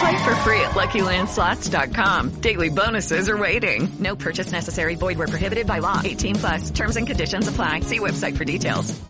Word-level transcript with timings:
Play 0.00 0.24
for 0.24 0.34
free 0.36 0.60
at 0.60 0.72
LuckyLandSlots.com. 0.72 2.40
Daily 2.40 2.68
bonuses 2.68 3.28
are 3.28 3.36
waiting. 3.36 3.88
No 3.98 4.16
purchase 4.16 4.52
necessary. 4.52 4.96
Void 4.96 5.18
where 5.18 5.28
prohibited 5.28 5.66
by 5.66 5.78
law. 5.78 6.00
18 6.04 6.34
plus. 6.36 6.70
Terms 6.70 6.96
and 6.96 7.06
conditions 7.06 7.48
apply. 7.48 7.80
See 7.80 7.98
website 7.98 8.36
for 8.36 8.44
details. 8.44 9.00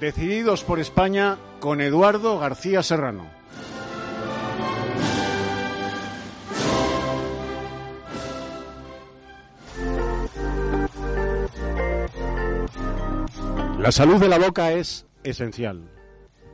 Decididos 0.00 0.62
por 0.62 0.78
España 0.78 1.38
con 1.58 1.80
Eduardo 1.80 2.38
García 2.38 2.84
Serrano. 2.84 3.37
La 13.78 13.92
salud 13.92 14.18
de 14.18 14.28
la 14.28 14.40
boca 14.40 14.72
es 14.72 15.06
esencial. 15.22 15.84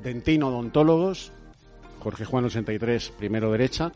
Dentino 0.03 0.48
Odontólogos, 0.48 1.33
Jorge 2.00 2.27
Juan 2.27 2.44
83, 2.44 3.14
primero 3.19 3.50
derecha, 3.50 3.92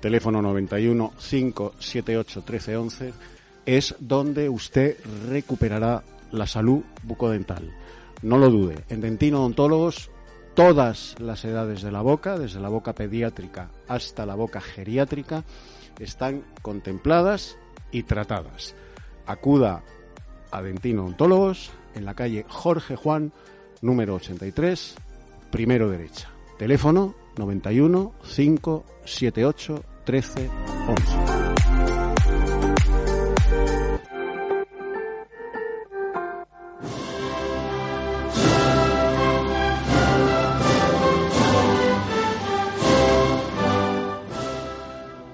teléfono 0.00 0.40
91 0.40 1.12
578 1.18 2.40
1311, 2.40 3.12
es 3.66 3.94
donde 4.00 4.48
usted 4.48 4.96
recuperará 5.28 6.02
la 6.32 6.46
salud 6.46 6.84
bucodental. 7.02 7.70
No 8.22 8.38
lo 8.38 8.48
dude, 8.48 8.82
en 8.88 9.02
Dentino 9.02 9.40
Odontólogos 9.40 10.10
todas 10.54 11.16
las 11.18 11.44
edades 11.44 11.82
de 11.82 11.92
la 11.92 12.00
boca, 12.00 12.38
desde 12.38 12.60
la 12.60 12.70
boca 12.70 12.94
pediátrica 12.94 13.70
hasta 13.88 14.24
la 14.24 14.34
boca 14.34 14.62
geriátrica, 14.62 15.44
están 15.98 16.44
contempladas 16.62 17.58
y 17.92 18.04
tratadas. 18.04 18.74
Acuda 19.26 19.82
a 20.50 20.62
Dentino 20.62 21.04
Odontólogos 21.04 21.72
en 21.94 22.04
la 22.04 22.14
calle 22.14 22.44
Jorge 22.48 22.96
Juan, 22.96 23.32
número 23.80 24.14
83, 24.14 24.94
primero 25.50 25.90
derecha. 25.90 26.30
Teléfono 26.58 27.14
91 27.36 28.12
578 28.22 29.84
13 30.04 30.50
11. 30.88 31.67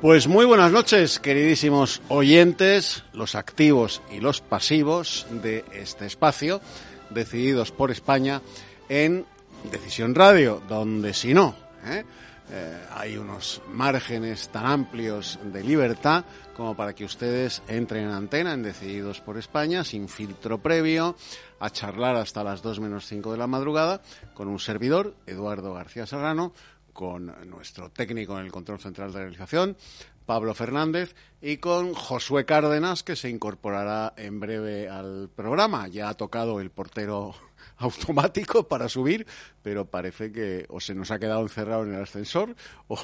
Pues 0.05 0.29
muy 0.29 0.45
buenas 0.45 0.71
noches, 0.71 1.19
queridísimos 1.19 2.03
oyentes, 2.11 3.05
los 3.15 3.35
activos 3.35 4.03
y 4.13 4.21
los 4.21 4.43
pasivos 4.43 5.27
de 5.31 5.65
este 5.73 6.05
espacio, 6.05 6.61
decididos 7.09 7.73
por 7.73 7.91
España 7.91 8.43
en 8.91 9.25
Decisión 9.73 10.15
Radio, 10.15 10.61
donde 10.69 11.15
si 11.15 11.33
no, 11.33 11.57
¿eh? 11.87 12.05
Eh, 12.51 12.87
hay 12.91 13.17
unos 13.17 13.63
márgenes 13.73 14.51
tan 14.51 14.67
amplios 14.67 15.39
de 15.43 15.65
libertad 15.65 16.27
como 16.55 16.77
para 16.77 16.93
que 16.93 17.07
ustedes 17.07 17.63
entren 17.69 18.05
en 18.05 18.11
antena 18.11 18.53
en 18.53 18.63
Decididos 18.63 19.23
por 19.23 19.39
España 19.39 19.83
sin 19.83 20.11
filtro 20.11 20.59
previo 20.59 21.17
a 21.59 21.71
charlar 21.71 22.17
hasta 22.17 22.45
las 22.45 22.61
2 22.61 22.81
menos 22.81 23.07
5 23.07 23.33
de 23.33 23.39
la 23.39 23.47
madrugada 23.47 24.03
con 24.35 24.49
un 24.49 24.59
servidor, 24.59 25.15
Eduardo 25.27 25.73
García 25.73 26.05
Serrano, 26.05 26.53
con 26.95 27.35
nuestro 27.51 27.91
técnico 27.91 28.39
en 28.39 28.47
el 28.47 28.53
control 28.53 28.81
central 28.81 29.13
de 29.13 29.19
realización, 29.19 29.77
Pablo 30.25 30.55
Fernández, 30.55 31.15
y 31.43 31.59
con 31.59 31.93
Josué 31.93 32.47
Cárdenas, 32.47 33.03
que 33.03 33.17
se 33.17 33.29
incorporará 33.29 34.15
en 34.17 34.41
breve 34.41 34.89
al 34.89 35.29
programa. 35.29 35.89
Ya 35.89 36.09
ha 36.09 36.15
tocado 36.15 36.61
el 36.61 36.71
portero 36.71 37.35
automático 37.77 38.67
para 38.67 38.89
subir, 38.89 39.27
pero 39.63 39.85
parece 39.85 40.33
que 40.33 40.65
o 40.71 40.81
se 40.81 40.95
nos 40.95 41.11
ha 41.11 41.19
quedado 41.19 41.43
encerrado 41.43 41.85
en 41.85 41.95
el 41.95 42.03
ascensor 42.03 42.57
o, 42.89 42.99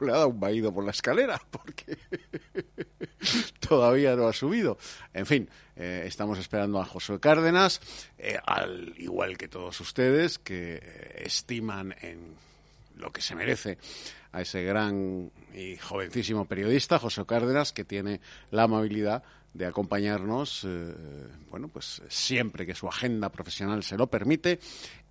le 0.00 0.10
ha 0.10 0.16
dado 0.16 0.28
un 0.28 0.40
vaído 0.40 0.74
por 0.74 0.84
la 0.84 0.90
escalera, 0.90 1.40
porque 1.50 1.96
todavía 3.60 4.16
no 4.16 4.26
ha 4.26 4.32
subido. 4.32 4.78
En 5.14 5.26
fin, 5.26 5.48
eh, 5.76 6.02
estamos 6.06 6.38
esperando 6.38 6.80
a 6.80 6.84
Josué 6.84 7.20
Cárdenas, 7.20 7.80
eh, 8.18 8.38
al 8.44 8.94
igual 8.98 9.38
que 9.38 9.46
todos 9.46 9.80
ustedes, 9.80 10.40
que 10.40 10.80
eh, 10.82 11.22
estiman 11.24 11.94
en 12.00 12.34
lo 12.96 13.12
que 13.12 13.22
se 13.22 13.34
merece 13.34 13.78
a 14.32 14.40
ese 14.40 14.62
gran 14.62 15.30
y 15.54 15.76
jovencísimo 15.76 16.46
periodista, 16.46 16.98
José 16.98 17.24
Cárdenas, 17.26 17.72
que 17.72 17.84
tiene 17.84 18.20
la 18.50 18.64
amabilidad 18.64 19.22
de 19.52 19.66
acompañarnos, 19.66 20.64
eh, 20.64 20.94
bueno, 21.50 21.68
pues 21.68 22.02
siempre 22.08 22.64
que 22.64 22.74
su 22.74 22.88
agenda 22.88 23.28
profesional 23.30 23.82
se 23.82 23.98
lo 23.98 24.06
permite, 24.06 24.60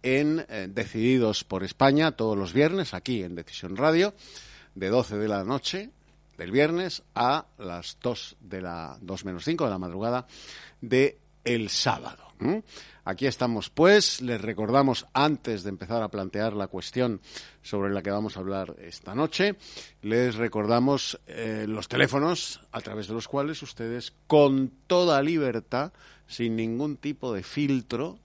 en 0.01 0.43
eh, 0.49 0.67
Decididos 0.69 1.43
por 1.43 1.63
España, 1.63 2.13
todos 2.13 2.37
los 2.37 2.53
viernes, 2.53 2.93
aquí 2.95 3.21
en 3.21 3.35
Decisión 3.35 3.77
Radio, 3.77 4.15
de 4.73 4.89
12 4.89 5.17
de 5.17 5.27
la 5.27 5.43
noche 5.43 5.91
del 6.37 6.51
viernes 6.51 7.03
a 7.13 7.45
las 7.59 7.97
2 8.01 8.37
de 8.39 8.61
la 8.61 8.97
2 9.01 9.25
menos 9.25 9.43
5 9.43 9.65
de 9.65 9.69
la 9.69 9.77
madrugada 9.77 10.25
de 10.79 11.19
el 11.43 11.69
sábado. 11.69 12.33
Aquí 13.11 13.27
estamos, 13.27 13.69
pues. 13.69 14.21
Les 14.21 14.39
recordamos, 14.39 15.05
antes 15.11 15.63
de 15.63 15.69
empezar 15.69 16.01
a 16.01 16.07
plantear 16.07 16.53
la 16.53 16.67
cuestión 16.67 17.19
sobre 17.61 17.91
la 17.91 18.01
que 18.01 18.09
vamos 18.09 18.37
a 18.37 18.39
hablar 18.39 18.77
esta 18.79 19.13
noche, 19.13 19.57
les 20.01 20.35
recordamos 20.35 21.19
eh, 21.27 21.65
los 21.67 21.89
teléfonos 21.89 22.61
a 22.71 22.79
través 22.79 23.09
de 23.09 23.13
los 23.13 23.27
cuales 23.27 23.61
ustedes, 23.63 24.13
con 24.27 24.71
toda 24.87 25.21
libertad, 25.21 25.91
sin 26.25 26.55
ningún 26.55 26.95
tipo 26.95 27.33
de 27.33 27.43
filtro, 27.43 28.17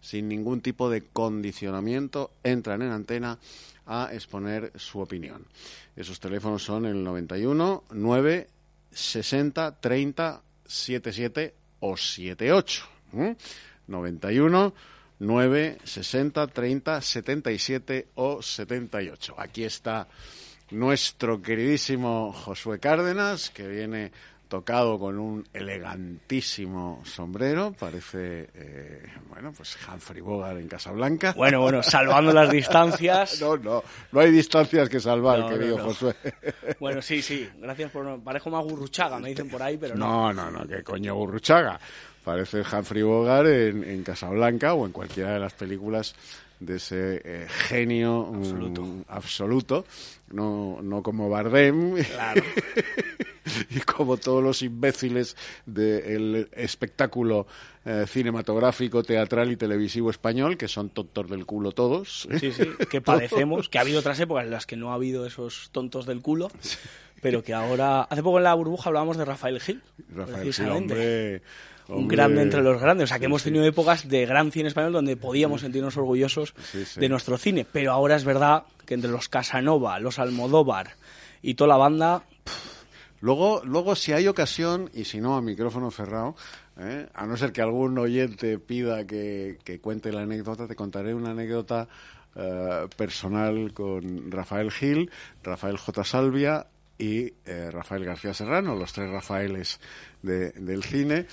sin 0.00 0.28
ningún 0.28 0.62
tipo 0.62 0.88
de 0.88 1.02
condicionamiento, 1.08 2.30
entran 2.42 2.80
en 2.80 2.92
antena 2.92 3.38
a 3.84 4.08
exponer 4.14 4.72
su 4.76 5.00
opinión. 5.00 5.46
Esos 5.94 6.20
teléfonos 6.20 6.62
son 6.62 6.86
el 6.86 7.04
91 7.04 7.84
9 7.90 8.48
60 8.92 9.78
30 9.78 10.42
77 10.64 11.54
o 11.80 11.98
78. 11.98 12.84
¿m? 13.12 13.36
91 13.86 14.74
9 15.18 15.78
60 15.82 16.46
30 16.48 17.00
77 17.00 18.08
o 18.16 18.42
78. 18.42 19.34
Aquí 19.38 19.64
está 19.64 20.08
nuestro 20.70 21.40
queridísimo 21.40 22.32
Josué 22.32 22.78
Cárdenas, 22.78 23.50
que 23.50 23.66
viene 23.66 24.12
tocado 24.48 24.98
con 24.98 25.18
un 25.18 25.44
elegantísimo 25.52 27.02
sombrero, 27.04 27.72
parece, 27.78 28.48
eh, 28.54 29.02
bueno, 29.28 29.52
pues 29.52 29.76
Humphrey 29.88 30.20
Bogart 30.20 30.58
en 30.58 30.68
Casablanca. 30.68 31.32
Bueno, 31.36 31.60
bueno, 31.60 31.82
salvando 31.82 32.32
las 32.32 32.50
distancias. 32.50 33.40
No, 33.46 33.56
no, 33.56 33.82
no 34.12 34.20
hay 34.20 34.30
distancias 34.30 34.88
que 34.88 35.00
salvar, 35.00 35.40
No, 35.40 35.48
querido 35.48 35.78
no. 35.78 35.84
Josué. 35.84 36.14
Bueno, 36.78 37.02
sí, 37.02 37.22
sí, 37.22 37.48
gracias 37.58 37.90
por... 37.90 38.20
Parejo 38.22 38.50
más 38.50 38.64
gurruchaga, 38.64 39.18
me 39.18 39.30
dicen 39.30 39.48
por 39.48 39.62
ahí, 39.62 39.76
pero 39.78 39.94
No, 39.96 40.32
no. 40.32 40.50
no, 40.50 40.60
no, 40.60 40.66
que 40.68 40.82
coño 40.82 41.14
Burruchaga. 41.14 41.78
Parece 42.26 42.62
Humphrey 42.62 43.04
Bogart 43.04 43.46
en, 43.46 43.84
en 43.84 44.02
Casablanca 44.02 44.74
o 44.74 44.84
en 44.84 44.90
cualquiera 44.90 45.34
de 45.34 45.38
las 45.38 45.54
películas 45.54 46.16
de 46.58 46.74
ese 46.74 47.22
eh, 47.24 47.46
genio 47.48 48.24
mm, 48.32 48.36
Absoluto. 48.38 49.04
absoluto, 49.06 49.84
no, 50.32 50.80
no 50.82 51.04
como 51.04 51.30
Bardem 51.30 52.02
Claro. 52.02 52.42
y 53.70 53.78
como 53.78 54.16
todos 54.16 54.42
los 54.42 54.60
imbéciles 54.62 55.36
del 55.66 56.48
espectáculo 56.50 57.46
eh, 57.84 58.06
cinematográfico, 58.08 59.04
teatral 59.04 59.52
y 59.52 59.56
televisivo 59.56 60.10
español, 60.10 60.56
que 60.56 60.66
son 60.66 60.90
tontos 60.90 61.30
del 61.30 61.46
culo 61.46 61.70
todos. 61.70 62.26
Sí, 62.40 62.50
sí, 62.50 62.64
que 62.90 63.00
padecemos, 63.02 63.68
que 63.68 63.78
ha 63.78 63.82
habido 63.82 64.00
otras 64.00 64.18
épocas 64.18 64.46
en 64.46 64.50
las 64.50 64.66
que 64.66 64.74
no 64.74 64.90
ha 64.90 64.94
habido 64.94 65.26
esos 65.26 65.68
tontos 65.70 66.06
del 66.06 66.22
culo, 66.22 66.50
pero 67.22 67.44
que 67.44 67.54
ahora... 67.54 68.02
Hace 68.02 68.24
poco 68.24 68.38
en 68.38 68.44
la 68.44 68.54
burbuja 68.54 68.88
hablábamos 68.88 69.16
de 69.16 69.24
Rafael 69.24 69.60
Gil, 69.60 69.80
Rafael 70.08 70.38
Gil, 70.38 70.42
precisamente. 70.42 71.42
Hombre, 71.88 72.02
un 72.02 72.08
grande 72.08 72.42
entre 72.42 72.62
los 72.62 72.80
grandes. 72.80 73.04
O 73.04 73.06
sea, 73.08 73.18
que 73.18 73.24
Sí, 73.24 73.26
hemos 73.26 73.42
sí. 73.42 73.48
tenido 73.50 73.64
épocas 73.64 74.08
de 74.08 74.26
gran 74.26 74.50
cine 74.52 74.68
español 74.68 74.92
donde 74.92 75.16
podíamos 75.16 75.60
sentirnos 75.62 75.96
orgullosos 75.96 76.54
de 76.96 77.08
nuestro 77.08 77.38
cine. 77.38 77.66
Pero 77.70 77.92
ahora 77.92 78.16
es 78.16 78.24
verdad 78.24 78.64
que 78.84 78.94
entre 78.94 79.10
los 79.10 79.28
Casanova, 79.28 79.98
los 80.00 80.18
Almodóvar 80.18 80.90
y 81.42 81.54
toda 81.54 81.68
la 81.68 81.76
banda, 81.76 82.22
Luego, 83.20 83.62
luego, 83.64 83.94
si 83.96 84.12
hay 84.12 84.28
ocasión, 84.28 84.90
y 84.92 85.04
si 85.04 85.20
no, 85.20 85.36
a 85.36 85.40
micrófono 85.42 85.90
cerrado, 85.90 86.36
¿eh? 86.78 87.06
a 87.14 87.26
no 87.26 87.36
ser 87.38 87.50
que 87.50 87.62
algún 87.62 87.96
oyente 87.98 88.58
pida 88.58 89.06
que, 89.06 89.58
que 89.64 89.80
cuente 89.80 90.12
la 90.12 90.20
anécdota, 90.22 90.68
te 90.68 90.76
contaré 90.76 91.14
una 91.14 91.30
anécdota 91.30 91.88
eh, 92.36 92.86
personal 92.94 93.72
con 93.72 94.30
Rafael 94.30 94.70
Gil, 94.70 95.10
Rafael 95.42 95.78
J. 95.78 96.04
Salvia 96.04 96.66
y 96.98 97.32
eh, 97.44 97.70
Rafael 97.70 98.04
García 98.04 98.32
Serrano, 98.34 98.74
los 98.74 98.92
tres 98.92 99.10
Rafaeles 99.10 99.80
de- 100.22 100.50
del 100.52 100.82
cine. 100.82 101.26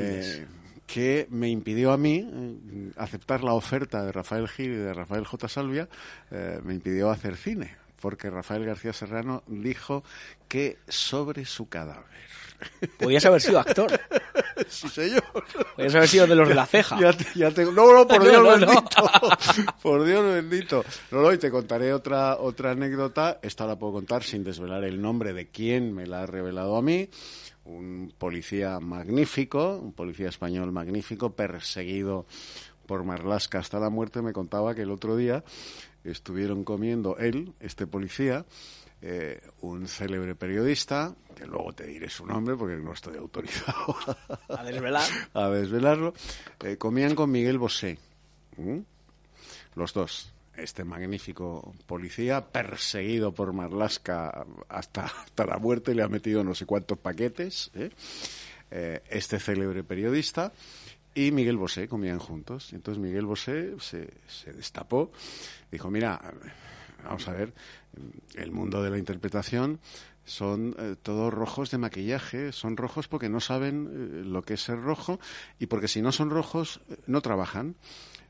Eh, 0.00 0.46
que 0.86 1.26
me 1.30 1.48
impidió 1.48 1.92
a 1.92 1.96
mí 1.96 2.28
eh, 2.30 2.90
aceptar 2.96 3.42
la 3.44 3.54
oferta 3.54 4.04
de 4.04 4.12
Rafael 4.12 4.48
Gil 4.48 4.72
y 4.72 4.76
de 4.76 4.92
Rafael 4.92 5.24
J. 5.24 5.48
Salvia, 5.48 5.88
eh, 6.30 6.60
me 6.64 6.74
impidió 6.74 7.10
hacer 7.10 7.36
cine, 7.36 7.76
porque 8.00 8.28
Rafael 8.30 8.64
García 8.64 8.92
Serrano 8.92 9.42
dijo 9.46 10.04
que 10.48 10.78
sobre 10.88 11.44
su 11.46 11.68
cadáver. 11.68 12.04
Podías 12.98 13.24
haber 13.24 13.40
sido 13.40 13.58
actor. 13.60 13.90
Sí, 14.68 14.88
señor. 14.88 15.24
Podías 15.76 15.94
haber 15.94 16.08
sido 16.08 16.26
de 16.26 16.34
los 16.36 16.48
de 16.48 16.54
la 16.54 16.66
ceja. 16.66 16.98
Ya, 17.00 17.12
te- 17.12 17.26
ya 17.34 17.50
tengo- 17.50 17.72
No, 17.72 17.92
no, 17.92 18.06
por 18.06 18.22
Dios 18.28 18.34
no, 18.42 18.56
no. 18.56 18.66
bendito. 18.66 19.10
Por 19.82 20.04
Dios 20.04 20.24
bendito. 20.34 20.84
No, 21.10 21.22
no, 21.22 21.32
y 21.32 21.38
te 21.38 21.50
contaré 21.50 21.92
otra, 21.92 22.36
otra 22.36 22.70
anécdota. 22.70 23.38
Esta 23.42 23.66
la 23.66 23.76
puedo 23.78 23.94
contar 23.94 24.22
sin 24.22 24.44
desvelar 24.44 24.84
el 24.84 25.00
nombre 25.02 25.32
de 25.32 25.48
quien 25.50 25.92
me 25.94 26.06
la 26.06 26.22
ha 26.22 26.26
revelado 26.26 26.76
a 26.76 26.82
mí. 26.82 27.08
Un 27.64 28.14
policía 28.16 28.78
magnífico, 28.80 29.76
un 29.76 29.92
policía 29.92 30.28
español 30.28 30.70
magnífico, 30.72 31.34
perseguido 31.34 32.26
por 32.86 33.04
Marlasca 33.04 33.58
hasta 33.58 33.78
la 33.80 33.90
muerte, 33.90 34.22
me 34.22 34.32
contaba 34.32 34.74
que 34.74 34.82
el 34.82 34.90
otro 34.90 35.16
día 35.16 35.44
estuvieron 36.04 36.64
comiendo 36.64 37.16
él, 37.18 37.52
este 37.60 37.86
policía, 37.86 38.44
eh, 39.04 39.40
un 39.62 39.88
célebre 39.88 40.36
periodista, 40.36 41.12
que 41.34 41.44
luego 41.44 41.72
te 41.72 41.86
diré 41.86 42.08
su 42.08 42.24
nombre 42.24 42.54
porque 42.56 42.76
no 42.76 42.92
estoy 42.92 43.16
autorizado 43.16 43.96
A 44.48 44.62
desvelar. 44.62 45.08
a 45.34 45.48
desvelarlo, 45.48 46.14
eh, 46.64 46.76
comían 46.76 47.16
con 47.16 47.30
Miguel 47.30 47.58
Bosé. 47.58 47.98
¿Mm? 48.56 48.78
Los 49.74 49.92
dos. 49.92 50.32
Este 50.54 50.84
magnífico 50.84 51.74
policía, 51.86 52.46
perseguido 52.46 53.32
por 53.32 53.52
Marlasca 53.52 54.46
hasta, 54.68 55.06
hasta 55.06 55.46
la 55.46 55.58
muerte, 55.58 55.94
le 55.94 56.02
ha 56.02 56.08
metido 56.08 56.44
no 56.44 56.54
sé 56.54 56.66
cuántos 56.66 56.98
paquetes. 56.98 57.70
¿eh? 57.74 57.90
Este 59.08 59.40
célebre 59.40 59.82
periodista 59.82 60.52
y 61.14 61.32
Miguel 61.32 61.56
Bosé 61.56 61.88
comían 61.88 62.18
juntos. 62.18 62.72
Entonces 62.72 63.02
Miguel 63.02 63.26
Bosé 63.26 63.74
se, 63.80 64.12
se 64.28 64.52
destapó, 64.52 65.10
dijo, 65.70 65.90
mira, 65.90 66.20
vamos 67.04 67.26
a 67.28 67.32
ver, 67.32 67.52
el 68.34 68.52
mundo 68.52 68.82
de 68.82 68.90
la 68.90 68.98
interpretación 68.98 69.80
son 70.24 70.74
eh, 70.78 70.96
todos 71.02 71.32
rojos 71.32 71.70
de 71.70 71.78
maquillaje, 71.78 72.52
son 72.52 72.76
rojos 72.76 73.08
porque 73.08 73.28
no 73.28 73.40
saben 73.40 73.88
eh, 73.90 74.22
lo 74.24 74.42
que 74.42 74.54
es 74.54 74.62
ser 74.62 74.80
rojo 74.80 75.18
y 75.58 75.66
porque 75.66 75.88
si 75.88 76.00
no 76.00 76.12
son 76.12 76.30
rojos 76.30 76.80
eh, 76.88 76.96
no 77.06 77.20
trabajan, 77.20 77.74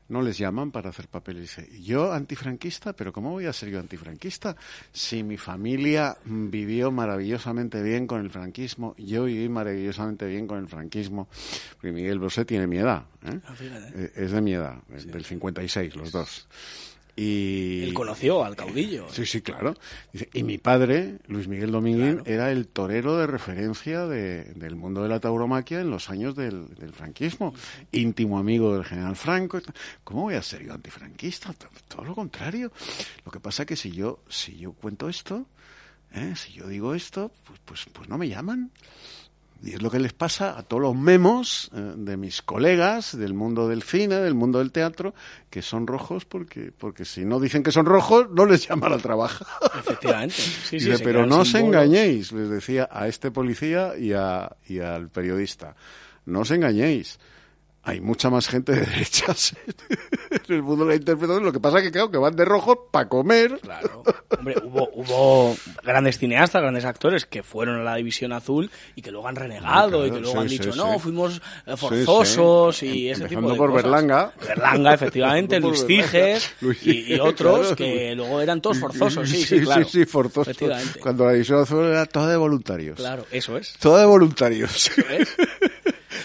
no 0.09 0.21
les 0.21 0.37
llaman 0.37 0.71
para 0.71 0.89
hacer 0.89 1.07
papeles. 1.07 1.41
Dice, 1.43 1.81
yo 1.81 2.11
antifranquista, 2.11 2.93
pero 2.93 3.13
¿cómo 3.13 3.31
voy 3.31 3.45
a 3.45 3.53
ser 3.53 3.69
yo 3.69 3.79
antifranquista? 3.79 4.55
Si 4.91 5.23
mi 5.23 5.37
familia 5.37 6.17
vivió 6.25 6.91
maravillosamente 6.91 7.81
bien 7.81 8.05
con 8.05 8.21
el 8.21 8.29
franquismo, 8.29 8.95
yo 8.97 9.25
viví 9.25 9.47
maravillosamente 9.47 10.25
bien 10.27 10.45
con 10.45 10.59
el 10.59 10.67
franquismo, 10.67 11.29
porque 11.75 11.91
Miguel 11.91 12.19
Bosé 12.19 12.43
tiene 12.43 12.67
mi 12.67 12.77
edad, 12.77 13.05
¿eh? 13.25 13.39
Ah, 13.45 13.55
es 14.15 14.31
de 14.31 14.41
mi 14.41 14.53
edad, 14.53 14.77
es 14.93 15.07
del 15.07 15.23
56, 15.23 15.95
los 15.95 16.11
dos. 16.11 16.47
Y... 17.15 17.83
Él 17.83 17.93
conoció 17.93 18.43
al 18.43 18.55
caudillo. 18.55 19.05
Sí, 19.11 19.25
sí, 19.27 19.41
claro. 19.41 19.75
Y 20.33 20.41
mi 20.41 20.57
padre, 20.57 21.17
Luis 21.27 21.47
Miguel 21.47 21.71
Dominguín, 21.71 22.23
era 22.25 22.51
el 22.51 22.67
torero 22.67 23.17
de 23.17 23.27
referencia 23.27 24.07
de- 24.07 24.45
del 24.55 24.75
mundo 24.75 25.03
de 25.03 25.09
la 25.09 25.19
tauromaquia 25.19 25.79
en 25.81 25.91
los 25.91 26.09
años 26.09 26.35
del, 26.35 26.73
del 26.75 26.91
franquismo. 26.91 27.53
Íntimo 27.91 28.39
amigo 28.39 28.73
del 28.73 28.83
general 28.85 29.15
Franco. 29.15 29.61
¿Cómo 30.03 30.23
voy 30.23 30.33
a 30.35 30.41
ser 30.41 30.65
yo 30.65 30.73
antifranquista? 30.73 31.53
Todo 31.87 32.03
lo 32.03 32.15
contrario. 32.15 32.71
Lo 33.25 33.31
que 33.31 33.39
pasa 33.39 33.65
que 33.65 33.75
si 33.75 33.91
yo, 33.91 34.19
si 34.27 34.57
yo 34.57 34.73
cuento 34.73 35.07
esto, 35.07 35.45
¿eh? 36.15 36.33
si 36.35 36.53
yo 36.53 36.67
digo 36.67 36.95
esto, 36.95 37.31
pues, 37.45 37.59
pues, 37.63 37.85
pues 37.93 38.09
no 38.09 38.17
me 38.17 38.27
llaman. 38.27 38.71
Y 39.63 39.75
es 39.75 39.81
lo 39.81 39.89
que 39.89 39.99
les 39.99 40.11
pasa 40.11 40.57
a 40.59 40.63
todos 40.63 40.83
los 40.83 40.95
memos 40.95 41.71
eh, 41.73 41.93
de 41.95 42.17
mis 42.17 42.41
colegas 42.41 43.17
del 43.17 43.33
mundo 43.33 43.69
del 43.69 43.81
cine, 43.81 44.15
del 44.15 44.33
mundo 44.33 44.59
del 44.59 44.73
teatro, 44.73 45.13
que 45.49 45.61
son 45.61 45.87
rojos 45.87 46.25
porque, 46.25 46.73
porque 46.77 47.05
si 47.05 47.23
no 47.23 47.39
dicen 47.39 47.63
que 47.63 47.71
son 47.71 47.85
rojos, 47.85 48.29
no 48.29 48.45
les 48.45 48.67
llaman 48.67 48.91
al 48.91 49.01
trabajo. 49.01 49.45
Efectivamente. 49.79 50.35
Sí, 50.63 50.79
sí, 50.79 50.89
Dice, 50.89 51.03
pero 51.03 51.25
no 51.25 51.39
os 51.39 51.53
engañéis, 51.53 52.31
les 52.31 52.49
decía 52.49 52.89
a 52.91 53.07
este 53.07 53.31
policía 53.31 53.93
y, 53.97 54.13
a, 54.13 54.55
y 54.67 54.79
al 54.79 55.09
periodista. 55.09 55.75
No 56.25 56.41
os 56.41 56.51
engañéis. 56.51 57.19
Hay 57.85 57.99
mucha 57.99 58.29
más 58.29 58.47
gente 58.47 58.71
de 58.71 58.81
derechas 58.85 59.55
en 60.31 60.55
el 60.55 60.63
mundo 60.63 60.85
de 60.85 60.91
la 60.91 60.95
interpretación. 60.95 61.43
Lo 61.43 61.51
que 61.51 61.59
pasa 61.59 61.79
es 61.79 61.83
que, 61.83 61.91
claro, 61.91 62.09
que 62.09 62.17
van 62.17 62.33
de 62.35 62.45
rojo 62.45 62.87
para 62.89 63.09
comer. 63.09 63.59
Claro. 63.61 64.03
Hombre, 64.37 64.55
hubo, 64.63 64.89
hubo 64.93 65.57
grandes 65.83 66.17
cineastas, 66.17 66.61
grandes 66.61 66.85
actores 66.85 67.25
que 67.25 67.43
fueron 67.43 67.81
a 67.81 67.83
la 67.83 67.95
División 67.95 68.31
Azul 68.31 68.71
y 68.95 69.01
que 69.01 69.11
luego 69.11 69.27
han 69.27 69.35
renegado 69.35 69.89
Claro, 69.89 70.07
y 70.07 70.11
que 70.11 70.19
luego 70.21 70.31
sí, 70.31 70.37
han 70.37 70.47
dicho, 70.47 70.71
sí. 70.71 70.77
no, 70.79 70.97
fuimos 70.97 71.41
eh, 71.65 71.75
forzosos 71.75 72.83
y 72.83 73.09
ese 73.09 73.23
Empezando 73.23 73.49
tipo 73.49 73.51
de 73.51 73.57
por 73.57 73.69
cosas. 73.71 73.83
Berlanga. 73.83 74.33
Berlanga, 74.47 74.93
efectivamente, 74.93 75.59
Luis 75.59 75.85
Luis 76.61 76.87
y, 76.87 77.19
otros 77.19 77.59
claro. 77.59 77.75
que 77.75 78.15
luego 78.15 78.41
eran 78.41 78.61
todos 78.61 78.79
forzosos, 78.79 79.29
sí, 79.29 79.43
sí, 79.43 79.59
sí, 79.59 79.65
claro. 79.65 79.85
sí, 79.87 80.05
forzosos. 80.05 80.47
Efectivamente. 80.47 80.99
Cuando 80.99 81.25
la 81.25 81.33
división 81.33 81.61
azul 81.61 81.85
era 81.85 82.05
toda 82.05 82.29
de 82.29 82.37
voluntarios. 82.37 82.97
Claro, 82.97 83.25
eso 83.31 83.57
es. 83.57 83.73
Toda 83.73 83.99
de 84.01 84.05
voluntarios. 84.05 84.89
¿Ves? 85.09 85.35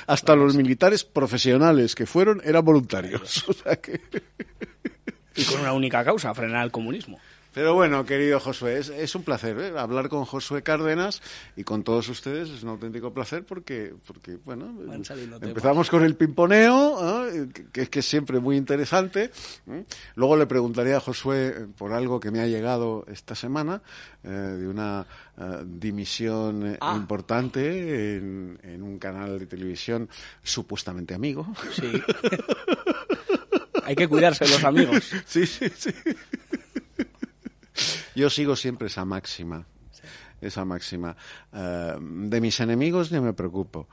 Hasta 0.07 0.37
los 0.37 0.55
militares 0.57 1.05
profesionales 1.05 1.95
que 1.95 2.07
fueron 2.07 2.41
eran 2.45 2.65
voluntarios. 2.65 3.45
O 3.49 3.53
sea 3.53 3.77
que... 3.77 4.01
Y 5.35 5.45
con 5.45 5.61
una 5.61 5.73
única 5.73 6.05
causa, 6.05 6.35
frenar 6.35 6.65
el 6.65 6.71
comunismo. 6.71 7.19
Pero 7.55 7.75
bueno, 7.75 8.05
querido 8.05 8.39
Josué, 8.39 8.79
es, 8.79 8.89
es 8.91 9.15
un 9.15 9.23
placer 9.23 9.59
¿eh? 9.59 9.73
hablar 9.79 10.09
con 10.09 10.25
Josué 10.25 10.63
Cárdenas 10.63 11.23
y 11.57 11.65
con 11.65 11.83
todos 11.83 12.09
ustedes. 12.09 12.51
Es 12.51 12.63
un 12.63 12.69
auténtico 12.71 13.13
placer 13.13 13.45
porque, 13.45 13.95
porque 14.07 14.37
bueno, 14.45 14.75
empezamos 15.43 15.91
con 15.91 16.05
el 16.05 16.15
pimponeo, 16.15 17.27
¿eh? 17.29 17.49
que, 17.73 17.89
que 17.89 17.99
es 17.99 18.07
siempre 18.07 18.39
muy 18.39 18.57
interesante. 18.57 19.31
¿eh? 19.69 19.85
Luego 20.15 20.37
le 20.37 20.47
preguntaré 20.47 20.95
a 20.95 21.01
Josué 21.01 21.49
eh, 21.49 21.67
por 21.77 21.93
algo 21.93 22.21
que 22.21 22.31
me 22.31 22.41
ha 22.41 22.47
llegado 22.47 23.05
esta 23.09 23.35
semana, 23.35 23.83
eh, 24.23 24.29
de 24.29 24.69
una 24.69 25.07
eh, 25.39 25.63
dimisión 25.65 26.77
Ah. 26.81 26.95
importante 26.97 28.17
en, 28.17 28.59
en 28.63 28.83
un 28.83 28.99
canal 28.99 29.39
de 29.39 29.47
televisión 29.47 30.09
supuestamente 30.43 31.15
amigo. 31.15 31.47
Sí. 31.73 31.91
Hay 33.85 33.97
que 33.97 34.07
cuidarse 34.07 34.45
de 34.45 34.51
los 34.51 34.65
amigos. 34.65 35.11
Sí, 35.27 35.47
sí, 35.47 35.67
sí. 35.77 35.91
Yo 38.15 38.31
sigo 38.31 38.57
siempre 38.57 38.89
esa 38.89 39.05
máxima. 39.05 39.67
Esa 40.41 40.65
máxima. 40.65 41.17
Eh, 41.53 41.97
de 42.01 42.41
mis 42.41 42.61
enemigos 42.61 43.11
ya 43.11 43.21
me 43.21 43.33
preocupo. 43.33 43.89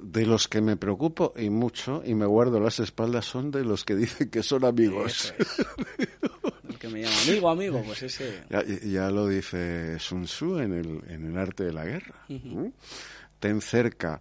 De 0.00 0.26
los 0.26 0.48
que 0.48 0.60
me 0.60 0.76
preocupo 0.76 1.32
y 1.36 1.48
mucho 1.48 2.02
y 2.04 2.14
me 2.14 2.26
guardo 2.26 2.58
las 2.58 2.80
espaldas 2.80 3.24
son 3.24 3.50
de 3.50 3.64
los 3.64 3.84
que 3.84 3.94
dicen 3.94 4.30
que 4.30 4.42
son 4.42 4.64
amigos. 4.64 5.34
Que 6.80 6.88
me 6.88 7.02
llama 7.02 7.14
amigo, 7.28 7.48
amigo, 7.48 7.82
pues 7.86 8.02
ese. 8.02 8.42
Ya, 8.50 8.64
ya 8.64 9.08
lo 9.10 9.28
dice 9.28 10.00
Sun 10.00 10.24
Tzu 10.24 10.58
en 10.58 10.72
el, 10.72 11.02
en 11.06 11.26
el 11.26 11.38
arte 11.38 11.62
de 11.62 11.72
la 11.72 11.84
guerra. 11.84 12.24
¿Mm? 12.28 12.68
Ten 13.38 13.60
cerca 13.60 14.20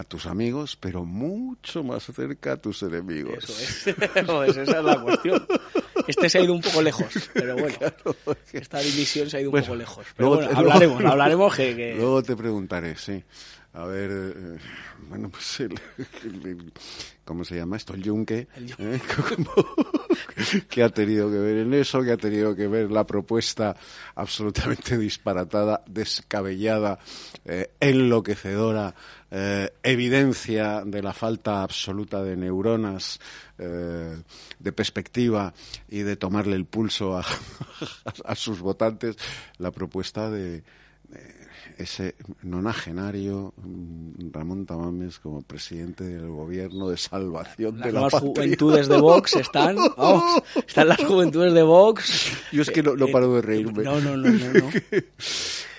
a 0.00 0.04
tus 0.04 0.26
amigos, 0.26 0.76
pero 0.76 1.04
mucho 1.04 1.82
más 1.84 2.04
cerca 2.04 2.52
a 2.52 2.56
tus 2.56 2.82
enemigos. 2.82 3.44
Eso 3.44 3.52
es. 3.52 3.94
Pues 4.26 4.56
esa 4.56 4.78
es 4.78 4.84
la 4.84 5.00
cuestión. 5.00 5.46
Este 6.06 6.28
se 6.28 6.38
ha 6.38 6.42
ido 6.42 6.54
un 6.54 6.60
poco 6.62 6.82
lejos, 6.82 7.06
pero 7.34 7.54
bueno. 7.56 7.76
Esta 8.52 8.78
división 8.80 9.28
se 9.30 9.36
ha 9.36 9.40
ido 9.40 9.50
un 9.50 9.60
poco 9.60 9.74
lejos. 9.76 10.06
Pero 10.16 10.28
luego 10.30 10.42
bueno, 10.46 10.58
hablaremos, 10.58 10.96
luego- 11.00 11.12
hablaremos 11.12 11.54
que, 11.56 11.76
que- 11.76 11.94
Luego 11.94 12.22
te 12.22 12.36
preguntaré, 12.36 12.96
sí. 12.96 13.22
A 13.72 13.84
ver, 13.84 14.10
eh, 14.10 14.58
bueno, 15.08 15.28
pues 15.28 15.60
el, 15.60 15.78
el- 16.24 16.46
el- 16.46 16.72
¿cómo 17.24 17.44
se 17.44 17.54
llama 17.54 17.76
esto? 17.76 17.94
El 17.94 18.02
yunque. 18.02 18.48
El 18.56 18.70
¿eh? 18.78 19.00
¿Cómo- 19.36 19.66
¿Qué 20.68 20.82
ha 20.82 20.88
tenido 20.88 21.30
que 21.30 21.38
ver 21.38 21.58
en 21.58 21.74
eso? 21.74 22.02
¿Qué 22.02 22.10
ha 22.12 22.16
tenido 22.16 22.56
que 22.56 22.66
ver 22.66 22.90
la 22.90 23.06
propuesta 23.06 23.76
absolutamente 24.16 24.98
disparatada, 24.98 25.84
descabellada, 25.86 26.98
eh, 27.44 27.70
enloquecedora, 27.78 28.92
eh, 29.30 29.70
evidencia 29.82 30.82
de 30.84 31.02
la 31.02 31.12
falta 31.12 31.62
absoluta 31.62 32.22
de 32.22 32.36
neuronas, 32.36 33.20
eh, 33.58 34.16
de 34.58 34.72
perspectiva 34.72 35.52
y 35.88 36.00
de 36.00 36.16
tomarle 36.16 36.56
el 36.56 36.64
pulso 36.64 37.16
a, 37.16 37.24
a 38.24 38.34
sus 38.34 38.60
votantes, 38.60 39.16
la 39.58 39.70
propuesta 39.70 40.30
de, 40.30 40.62
de- 41.08 41.40
ese 41.78 42.14
nonagenario 42.42 43.54
mm, 43.56 44.30
Ramón 44.32 44.66
Tamames 44.66 45.18
como 45.18 45.40
presidente 45.40 46.04
del 46.04 46.28
gobierno 46.28 46.90
de 46.90 46.98
salvación 46.98 47.78
Las 47.78 47.86
de 47.86 47.92
la 47.92 48.00
patria. 48.02 48.20
juventudes 48.20 48.88
de 48.88 48.98
Vox 49.00 49.36
están. 49.36 49.76
están 50.66 50.88
las 50.88 51.02
juventudes 51.02 51.54
de 51.54 51.62
Vox. 51.62 52.32
Yo 52.52 52.60
es 52.62 52.70
que 52.70 52.82
no, 52.82 52.96
no 52.96 53.06
Eh, 53.06 53.12
paro 53.12 53.34
de 53.34 53.40
reírme. 53.42 53.82
No, 53.82 53.98
no, 54.00 54.14
no, 54.16 54.28
no. 54.28 54.52
no. 54.52 54.70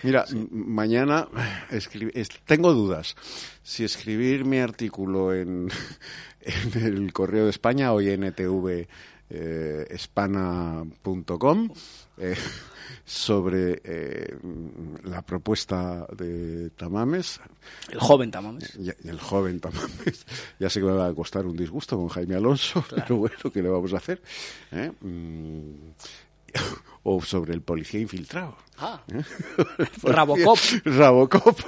Mira, 0.03 0.25
m- 0.31 0.47
mañana 0.51 1.27
tengo 2.45 2.73
dudas 2.73 3.15
si 3.63 3.83
escribir 3.83 4.45
mi 4.45 4.59
artículo 4.59 5.33
en, 5.33 5.69
en 6.41 6.83
el 6.83 7.13
Correo 7.13 7.45
de 7.45 7.51
España 7.51 7.93
o 7.93 8.01
INTV 8.01 8.87
eh, 9.33 9.87
espana.com 9.89 11.69
eh, 12.17 12.35
sobre 13.05 13.81
eh, 13.83 14.37
la 15.05 15.21
propuesta 15.21 16.05
de 16.17 16.69
Tamames 16.71 17.39
El 17.89 17.99
joven 17.99 18.29
Tamames. 18.31 18.75
y 18.77 18.89
y 18.89 19.09
el 19.09 19.19
joven 19.19 19.59
Tamames. 19.61 20.25
Ya 20.59 20.69
sé 20.69 20.79
que 20.81 20.85
me 20.85 20.91
va 20.93 21.07
a 21.07 21.13
costar 21.13 21.45
un 21.45 21.55
disgusto 21.55 21.95
con 21.97 22.09
Jaime 22.09 22.35
Alonso, 22.35 22.83
pero 22.93 23.17
bueno, 23.17 23.37
¿qué 23.53 23.61
le 23.61 23.69
vamos 23.69 23.93
a 23.93 23.97
hacer? 23.97 24.21
¿Eh? 24.71 24.91
Mm, 25.01 25.91
O 27.03 27.21
sobre 27.23 27.53
el 27.53 27.61
policía 27.61 27.99
infiltrado. 27.99 28.55
Ah, 28.77 29.01
¿eh? 29.11 29.21
Rabocop. 30.03 30.57
Rabocop. 30.85 31.59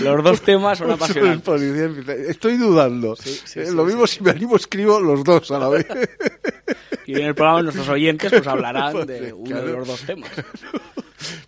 Los 0.00 0.24
dos 0.24 0.40
temas 0.42 0.78
son 0.78 0.90
apasionantes. 0.90 1.42
policía 1.42 1.84
infiltrado. 1.84 2.20
Estoy 2.20 2.56
dudando. 2.56 3.16
Sí, 3.16 3.30
sí, 3.44 3.60
Eh, 3.60 3.66
sí, 3.66 3.74
Lo 3.74 3.84
mismo 3.84 4.06
si 4.06 4.22
me 4.22 4.30
animo 4.30 4.56
escribo 4.56 5.00
los 5.00 5.22
dos 5.24 5.50
a 5.50 5.58
la 5.58 5.68
vez. 5.68 5.86
Y 7.04 7.14
en 7.18 7.26
el 7.26 7.34
programa 7.34 7.62
nuestros 7.62 7.88
oyentes 7.88 8.30
pues 8.30 8.46
hablarán 8.46 8.92
Pues, 8.92 9.06
de 9.08 9.32
uno 9.32 9.44
claro. 9.44 9.66
de 9.66 9.72
los 9.72 9.88
dos 9.88 10.00
temas. 10.02 10.30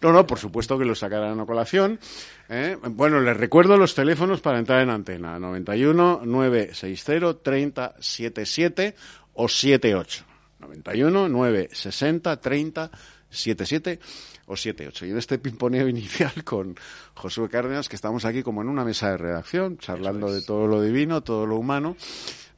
No, 0.03 0.13
no, 0.13 0.27
por 0.27 0.39
supuesto 0.41 0.77
que 0.77 0.85
lo 0.85 0.97
sacarán 0.97 1.39
a 1.39 1.47
colación. 1.47 2.01
¿eh? 2.49 2.77
Bueno, 2.91 3.21
les 3.21 3.37
recuerdo 3.37 3.77
los 3.77 3.95
teléfonos 3.95 4.41
para 4.41 4.59
entrar 4.59 4.83
en 4.83 4.91
antena. 4.91 5.39
91 5.39 6.23
960 6.25 7.35
30 7.41 7.95
77 8.01 8.97
o 9.35 9.49
78. 9.49 10.25
91 10.65 11.29
960 11.29 12.41
30 12.41 12.91
77 13.35 14.01
o 14.47 14.57
78. 14.57 15.07
Y 15.07 15.11
en 15.11 15.19
este 15.19 15.39
pimponeo 15.39 15.89
inicial 15.89 16.45
con 16.45 16.77
Josué 17.15 17.49
Cárdenas, 17.49 17.89
que 17.89 17.97
estamos 17.97 18.25
aquí 18.25 18.43
como 18.43 18.63
en 18.63 18.69
una 18.69 18.85
mesa 18.85 19.11
de 19.11 19.17
redacción, 19.19 19.79
charlando 19.79 20.33
de 20.33 20.43
todo 20.43 20.67
lo 20.67 20.81
divino, 20.81 21.23
todo 21.23 21.47
lo 21.47 21.57
humano, 21.57 21.97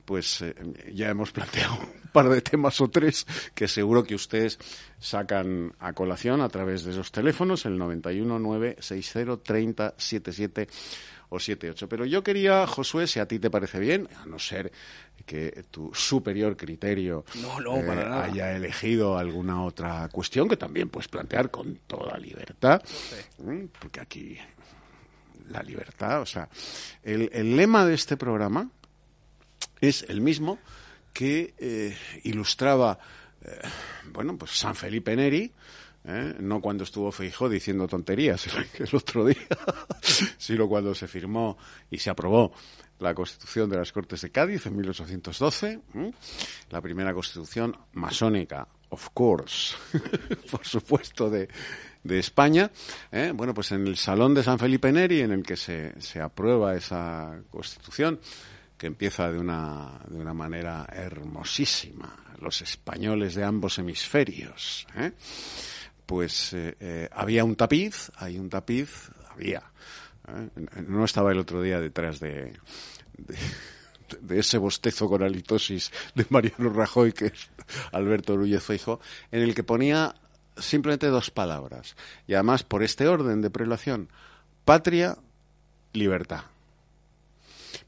pues 0.06 0.40
eh, 0.40 0.54
ya 0.94 1.10
hemos 1.10 1.32
planteado 1.32 1.74
un 1.80 2.10
par 2.12 2.30
de 2.30 2.40
temas 2.40 2.80
o 2.80 2.88
tres 2.88 3.26
que 3.54 3.68
seguro 3.68 4.04
que 4.04 4.14
ustedes 4.14 4.58
sacan 4.98 5.74
a 5.80 5.92
colación 5.92 6.40
a 6.40 6.48
través 6.48 6.84
de 6.84 6.92
esos 6.92 7.12
teléfonos, 7.12 7.66
el 7.66 7.76
91 7.76 8.38
960 8.38 9.36
30 9.42 9.94
77 9.98 10.68
o 11.28 11.38
78. 11.40 11.88
Pero 11.88 12.04
yo 12.06 12.22
quería, 12.22 12.66
Josué, 12.66 13.06
si 13.08 13.18
a 13.18 13.26
ti 13.26 13.38
te 13.40 13.50
parece 13.50 13.80
bien, 13.80 14.08
a 14.22 14.26
no 14.26 14.38
ser 14.38 14.70
que 15.26 15.64
tu 15.72 15.92
superior 15.92 16.56
criterio 16.56 17.24
No, 17.42 17.60
nada. 17.82 18.24
haya 18.24 18.54
elegido 18.54 19.18
alguna 19.18 19.64
otra 19.64 20.08
cuestión 20.10 20.48
que 20.48 20.56
también 20.56 20.88
puedes 20.88 21.08
plantear 21.08 21.50
con 21.50 21.80
toda 21.86 22.16
libertad, 22.16 22.80
¿eh? 23.44 23.66
porque 23.80 24.00
aquí 24.00 24.38
la 25.48 25.62
libertad, 25.62 26.20
o 26.22 26.26
sea, 26.26 26.48
el, 27.02 27.28
el 27.32 27.56
lema 27.56 27.84
de 27.84 27.94
este 27.94 28.16
programa 28.16 28.70
es 29.80 30.04
el 30.08 30.20
mismo 30.20 30.58
que 31.12 31.54
eh, 31.58 31.96
ilustraba, 32.24 32.98
eh, 33.42 33.60
bueno, 34.12 34.36
pues 34.36 34.52
San 34.52 34.74
Felipe 34.74 35.16
Neri, 35.16 35.52
¿eh? 36.06 36.34
no 36.40 36.60
cuando 36.60 36.84
estuvo 36.84 37.10
Feijó 37.10 37.48
diciendo 37.48 37.88
tonterías 37.88 38.46
el, 38.78 38.88
otro 38.92 39.26
día, 39.26 39.46
sino 40.38 40.68
cuando 40.68 40.94
se 40.94 41.08
firmó 41.08 41.58
y 41.90 41.98
se 41.98 42.10
aprobó 42.10 42.52
la 42.98 43.14
Constitución 43.14 43.68
de 43.68 43.76
las 43.76 43.92
Cortes 43.92 44.22
de 44.22 44.30
Cádiz 44.30 44.66
en 44.66 44.76
1812, 44.76 45.80
¿eh? 45.94 46.12
la 46.70 46.80
primera 46.80 47.12
Constitución 47.12 47.76
masónica, 47.92 48.66
of 48.88 49.08
course, 49.12 49.76
por 50.50 50.66
supuesto, 50.66 51.28
de, 51.28 51.48
de 52.02 52.18
España. 52.18 52.70
¿eh? 53.12 53.32
Bueno, 53.34 53.52
pues 53.52 53.72
en 53.72 53.86
el 53.86 53.96
Salón 53.96 54.34
de 54.34 54.42
San 54.42 54.58
Felipe 54.58 54.92
Neri, 54.92 55.20
en 55.20 55.32
el 55.32 55.42
que 55.42 55.56
se, 55.56 56.00
se 56.00 56.20
aprueba 56.20 56.74
esa 56.74 57.38
Constitución, 57.50 58.18
que 58.76 58.86
empieza 58.86 59.30
de 59.30 59.38
una, 59.38 60.00
de 60.08 60.16
una 60.16 60.34
manera 60.34 60.86
hermosísima, 60.92 62.14
los 62.40 62.60
españoles 62.62 63.34
de 63.34 63.44
ambos 63.44 63.78
hemisferios, 63.78 64.86
¿eh? 64.96 65.12
pues 66.04 66.52
eh, 66.52 66.76
eh, 66.78 67.08
había 67.12 67.44
un 67.44 67.56
tapiz, 67.56 68.10
hay 68.16 68.38
un 68.38 68.50
tapiz, 68.50 69.10
había, 69.30 69.62
no 70.86 71.04
estaba 71.04 71.32
el 71.32 71.38
otro 71.38 71.62
día 71.62 71.80
detrás 71.80 72.20
de, 72.20 72.52
de, 74.20 74.38
ese 74.38 74.58
bostezo 74.58 75.08
con 75.08 75.22
halitosis 75.22 75.90
de 76.14 76.26
Mariano 76.28 76.70
Rajoy, 76.70 77.12
que 77.12 77.26
es 77.26 77.50
Alberto 77.92 78.36
Núñez 78.36 78.62
Feijóo, 78.62 79.00
en 79.30 79.42
el 79.42 79.54
que 79.54 79.64
ponía 79.64 80.14
simplemente 80.56 81.06
dos 81.08 81.30
palabras, 81.30 81.96
y 82.26 82.34
además 82.34 82.62
por 82.62 82.82
este 82.82 83.08
orden 83.08 83.40
de 83.40 83.50
prelación, 83.50 84.10
patria, 84.64 85.16
libertad. 85.92 86.44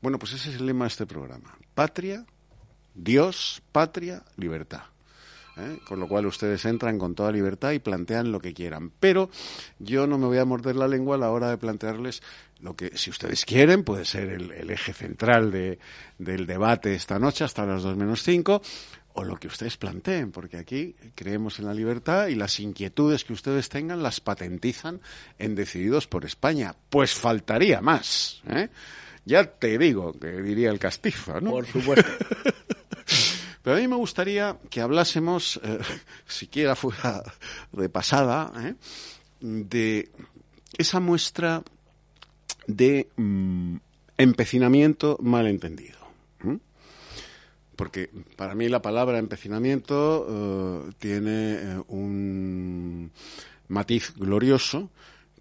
Bueno, 0.01 0.19
pues 0.19 0.33
ese 0.33 0.51
es 0.51 0.57
el 0.57 0.67
lema 0.67 0.85
de 0.85 0.91
este 0.91 1.07
programa. 1.07 1.57
Patria, 1.75 2.25
Dios, 2.95 3.63
patria, 3.73 4.23
libertad. 4.37 4.83
¿eh? 5.57 5.79
Con 5.87 6.01
lo 6.01 6.09
cual 6.09 6.27
ustedes 6.27 6.65
entran 6.65 6.99
con 6.99 7.15
toda 7.15 7.33
libertad 7.33 7.73
y 7.73 7.79
plantean 7.79 8.33
lo 8.33 8.41
que 8.41 8.55
quieran. 8.55 8.93
Pero 9.01 9.31
yo 9.79 10.07
no 10.07 10.19
me 10.19 10.27
voy 10.27 10.39
a 10.39 10.45
morder 10.45 10.77
la 10.77 10.89
lengua 10.89 11.17
a 11.17 11.19
la 11.19 11.31
hora 11.31 11.51
de 11.51 11.59
plantearles 11.59 12.23
lo 12.61 12.75
que, 12.75 12.97
si 12.97 13.11
ustedes 13.11 13.45
quieren, 13.45 13.85
puede 13.85 14.05
ser 14.05 14.29
el, 14.31 14.71
eje 14.71 14.93
central 14.93 15.51
de, 15.51 15.79
del 16.19 16.47
debate 16.47 16.95
esta 16.95 17.19
noche 17.19 17.45
hasta 17.45 17.65
las 17.65 17.83
dos 17.83 17.97
menos 17.97 18.23
cinco, 18.23 18.63
o 19.13 19.25
lo 19.25 19.37
que 19.37 19.49
ustedes 19.49 19.77
planteen, 19.77 20.31
porque 20.31 20.59
aquí 20.59 20.95
creemos 21.15 21.59
en 21.59 21.67
la 21.67 21.75
libertad 21.75 22.29
y 22.29 22.37
las 22.37 22.61
inquietudes 22.61 23.25
que 23.25 23.33
ustedes 23.33 23.69
tengan 23.69 24.03
las 24.03 24.21
patentizan 24.21 25.01
en 25.39 25.55
Decididos 25.57 26.07
por 26.07 26.25
España. 26.25 26.75
Pues 26.89 27.15
faltaría 27.15 27.81
más. 27.81 28.43
¿eh? 28.49 28.69
Ya 29.29 29.45
te 29.45 29.77
digo, 29.77 30.15
que 30.19 30.41
diría 30.41 30.71
el 30.71 30.79
castizo, 30.79 31.39
¿no? 31.39 31.51
Por 31.51 31.67
supuesto. 31.67 32.11
Pero 33.63 33.77
a 33.77 33.79
mí 33.79 33.87
me 33.87 33.97
gustaría 33.97 34.57
que 34.71 34.81
hablásemos, 34.81 35.61
eh, 35.63 35.79
siquiera 36.27 36.75
fuera 36.75 37.23
de 37.71 37.91
pasada, 37.91 38.51
¿eh? 38.57 38.75
de 39.41 40.09
esa 40.79 40.99
muestra 41.01 41.63
de 42.67 43.11
mm, 43.17 43.77
empecinamiento 44.17 45.19
malentendido. 45.21 45.99
¿eh? 46.47 46.57
Porque 47.77 48.09
para 48.35 48.55
mí 48.55 48.71
la 48.71 48.81
palabra 48.81 49.19
empecinamiento 49.19 50.27
eh, 50.27 50.93
tiene 50.99 51.83
un 51.89 53.13
matiz 53.69 54.15
glorioso 54.17 54.89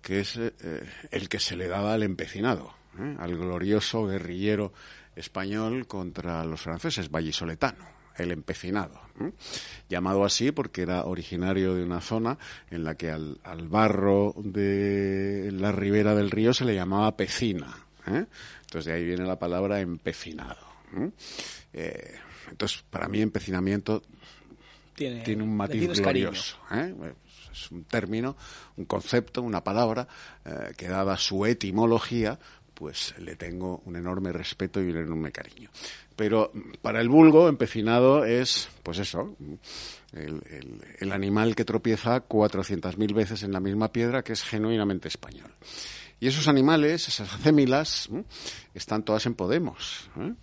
que 0.01 0.19
es 0.19 0.37
el 0.37 1.29
que 1.29 1.39
se 1.39 1.55
le 1.55 1.69
daba 1.69 1.93
al 1.93 2.03
empecinado, 2.03 2.76
¿eh? 2.99 3.15
al 3.19 3.37
glorioso 3.37 4.05
guerrillero 4.05 4.73
español 5.15 5.87
contra 5.87 6.43
los 6.45 6.61
franceses, 6.61 7.09
vallisoletano 7.09 7.97
el 8.17 8.31
empecinado, 8.31 8.99
¿eh? 9.21 9.31
llamado 9.89 10.25
así 10.25 10.51
porque 10.51 10.81
era 10.81 11.05
originario 11.05 11.75
de 11.75 11.83
una 11.83 12.01
zona 12.01 12.37
en 12.69 12.83
la 12.83 12.95
que 12.95 13.11
al, 13.11 13.39
al, 13.43 13.67
barro 13.67 14.33
de 14.37 15.51
la 15.53 15.71
ribera 15.71 16.15
del 16.15 16.31
río 16.31 16.53
se 16.53 16.65
le 16.65 16.75
llamaba 16.75 17.15
pecina. 17.15 17.85
¿eh? 18.07 18.25
Entonces 18.61 18.85
de 18.85 18.93
ahí 18.93 19.05
viene 19.05 19.25
la 19.25 19.39
palabra 19.39 19.79
empecinado. 19.79 20.67
entonces, 21.73 22.83
para 22.89 23.07
mí 23.07 23.21
empecinamiento 23.21 24.01
tiene, 24.95 25.21
tiene 25.21 25.43
un 25.43 25.55
matiz 25.55 25.99
glorioso. 25.99 26.57
¿eh? 26.71 26.93
Es 27.51 27.71
un 27.71 27.85
término, 27.85 28.35
un 28.75 28.85
concepto, 28.85 29.41
una 29.41 29.63
palabra 29.63 30.07
que 30.75 30.87
dada 30.87 31.17
su 31.17 31.45
etimología, 31.45 32.39
pues 32.77 33.15
le 33.17 33.35
tengo 33.35 33.81
un 33.85 33.95
enorme 33.95 34.31
respeto 34.31 34.79
y 34.79 34.91
un 34.91 34.97
enorme 34.97 35.31
cariño. 35.31 35.71
Pero 36.15 36.51
para 36.83 37.01
el 37.01 37.09
vulgo, 37.09 37.49
empecinado 37.49 38.23
es, 38.23 38.69
pues 38.83 38.99
eso, 38.99 39.35
el, 40.13 41.11
animal 41.11 41.55
que 41.55 41.65
tropieza 41.65 42.27
400.000 42.27 43.15
veces 43.15 43.41
en 43.41 43.51
la 43.51 43.59
misma 43.59 43.91
piedra, 43.91 44.23
que 44.23 44.33
es 44.33 44.43
genuinamente 44.43 45.07
español. 45.07 45.51
Y 46.19 46.27
esos 46.27 46.47
animales, 46.47 47.07
esas 47.07 47.33
acémilas, 47.33 48.09
están 48.75 49.01
todas 49.01 49.25
en 49.25 49.33
Podemos. 49.33 50.11
¿eh? 50.19 50.33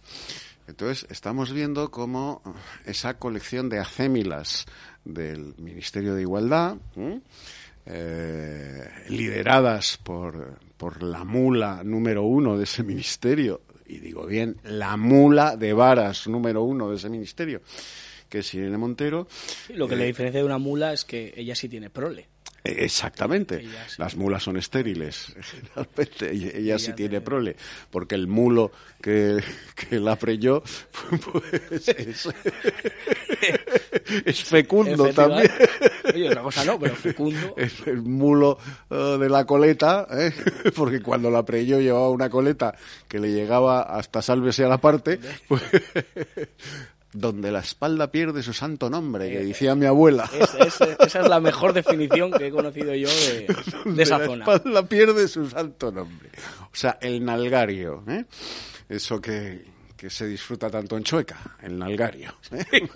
Entonces, 0.66 1.06
estamos 1.10 1.52
viendo 1.52 1.92
cómo 1.92 2.42
esa 2.84 3.14
colección 3.14 3.68
de 3.68 3.78
acémilas 3.78 4.66
del 5.04 5.54
Ministerio 5.58 6.14
de 6.14 6.22
Igualdad. 6.22 6.78
Eh, 7.86 8.88
lideradas 9.08 9.98
por, 9.98 10.58
por 10.84 11.02
la 11.02 11.24
mula 11.24 11.80
número 11.82 12.24
uno 12.24 12.58
de 12.58 12.64
ese 12.64 12.82
ministerio, 12.82 13.62
y 13.86 14.00
digo 14.00 14.26
bien, 14.26 14.58
la 14.64 14.98
mula 14.98 15.56
de 15.56 15.72
varas 15.72 16.28
número 16.28 16.62
uno 16.62 16.90
de 16.90 16.96
ese 16.96 17.08
ministerio, 17.08 17.62
que 18.28 18.40
es 18.40 18.52
Irene 18.52 18.76
Montero. 18.76 19.26
Sí, 19.66 19.72
lo 19.72 19.88
que 19.88 19.94
eh, 19.94 19.96
le 19.96 20.04
diferencia 20.04 20.40
de 20.40 20.44
una 20.44 20.58
mula 20.58 20.92
es 20.92 21.06
que 21.06 21.32
ella 21.38 21.54
sí 21.54 21.70
tiene 21.70 21.88
prole. 21.88 22.28
Exactamente. 22.62 23.60
Ella 23.60 23.88
sí. 23.88 23.96
Las 23.98 24.14
mulas 24.16 24.42
son 24.42 24.58
estériles, 24.58 25.34
generalmente. 25.40 26.34
Y 26.34 26.54
ella, 26.54 26.78
sí 26.78 26.92
tiene 26.92 27.22
prole, 27.22 27.56
porque 27.90 28.14
el 28.14 28.26
mulo 28.26 28.70
que, 29.00 29.42
que 29.74 29.98
la 30.00 30.16
preyó 30.16 30.62
pues, 31.32 31.88
es, 31.88 32.28
es 34.26 34.44
fecundo 34.44 35.14
también. 35.14 35.50
Oye, 36.18 36.28
otra 36.28 36.42
cosa 36.42 36.64
no, 36.64 36.78
pero 36.78 36.94
fecundo. 36.94 37.54
Es 37.56 37.87
el 37.87 38.02
mulo 38.02 38.59
eh, 38.90 39.16
de 39.21 39.28
la 39.28 39.44
coleta, 39.44 40.06
¿eh? 40.11 40.33
porque 40.76 41.00
cuando 41.02 41.30
la 41.30 41.44
preyó 41.44 41.80
llevaba 41.80 42.11
una 42.11 42.30
coleta 42.30 42.75
que 43.09 43.18
le 43.18 43.33
llegaba 43.33 43.83
hasta 43.83 44.23
sálvese 44.23 44.64
a 44.64 44.68
la 44.68 44.78
parte, 44.78 45.18
pues, 45.49 45.62
donde 47.12 47.52
la 47.52 47.61
espalda 47.61 48.11
pierde 48.11 48.42
su 48.42 48.52
santo 48.52 48.90
nombre, 48.90 49.30
que 49.30 49.44
decía 49.44 49.75
mi 49.76 49.87
abuela. 49.87 50.28
Es- 50.33 50.54
es- 50.80 50.80
esa 50.99 51.21
es 51.21 51.28
la 51.28 51.38
mejor 51.40 51.73
definición 51.73 52.33
que 52.33 52.49
he 52.49 52.50
conocido 52.50 52.92
yo 52.94 53.09
de, 53.09 53.47
de 53.87 54.02
esa 54.02 54.18
la 54.18 54.26
zona. 54.26 54.44
espalda 54.44 54.87
pierde 54.88 55.28
su 55.28 55.49
santo 55.49 55.92
nombre. 55.92 56.30
O 56.62 56.68
sea, 56.76 56.99
el 57.00 57.25
nalgario, 57.25 58.02
¿eh? 58.09 58.25
Eso 58.88 59.21
que, 59.21 59.64
que 59.96 60.10
se 60.10 60.26
disfruta 60.26 60.68
tanto 60.70 60.96
en 60.96 61.04
Chueca, 61.04 61.56
el 61.62 61.78
nalgario. 61.78 62.34
¿eh? 62.52 62.64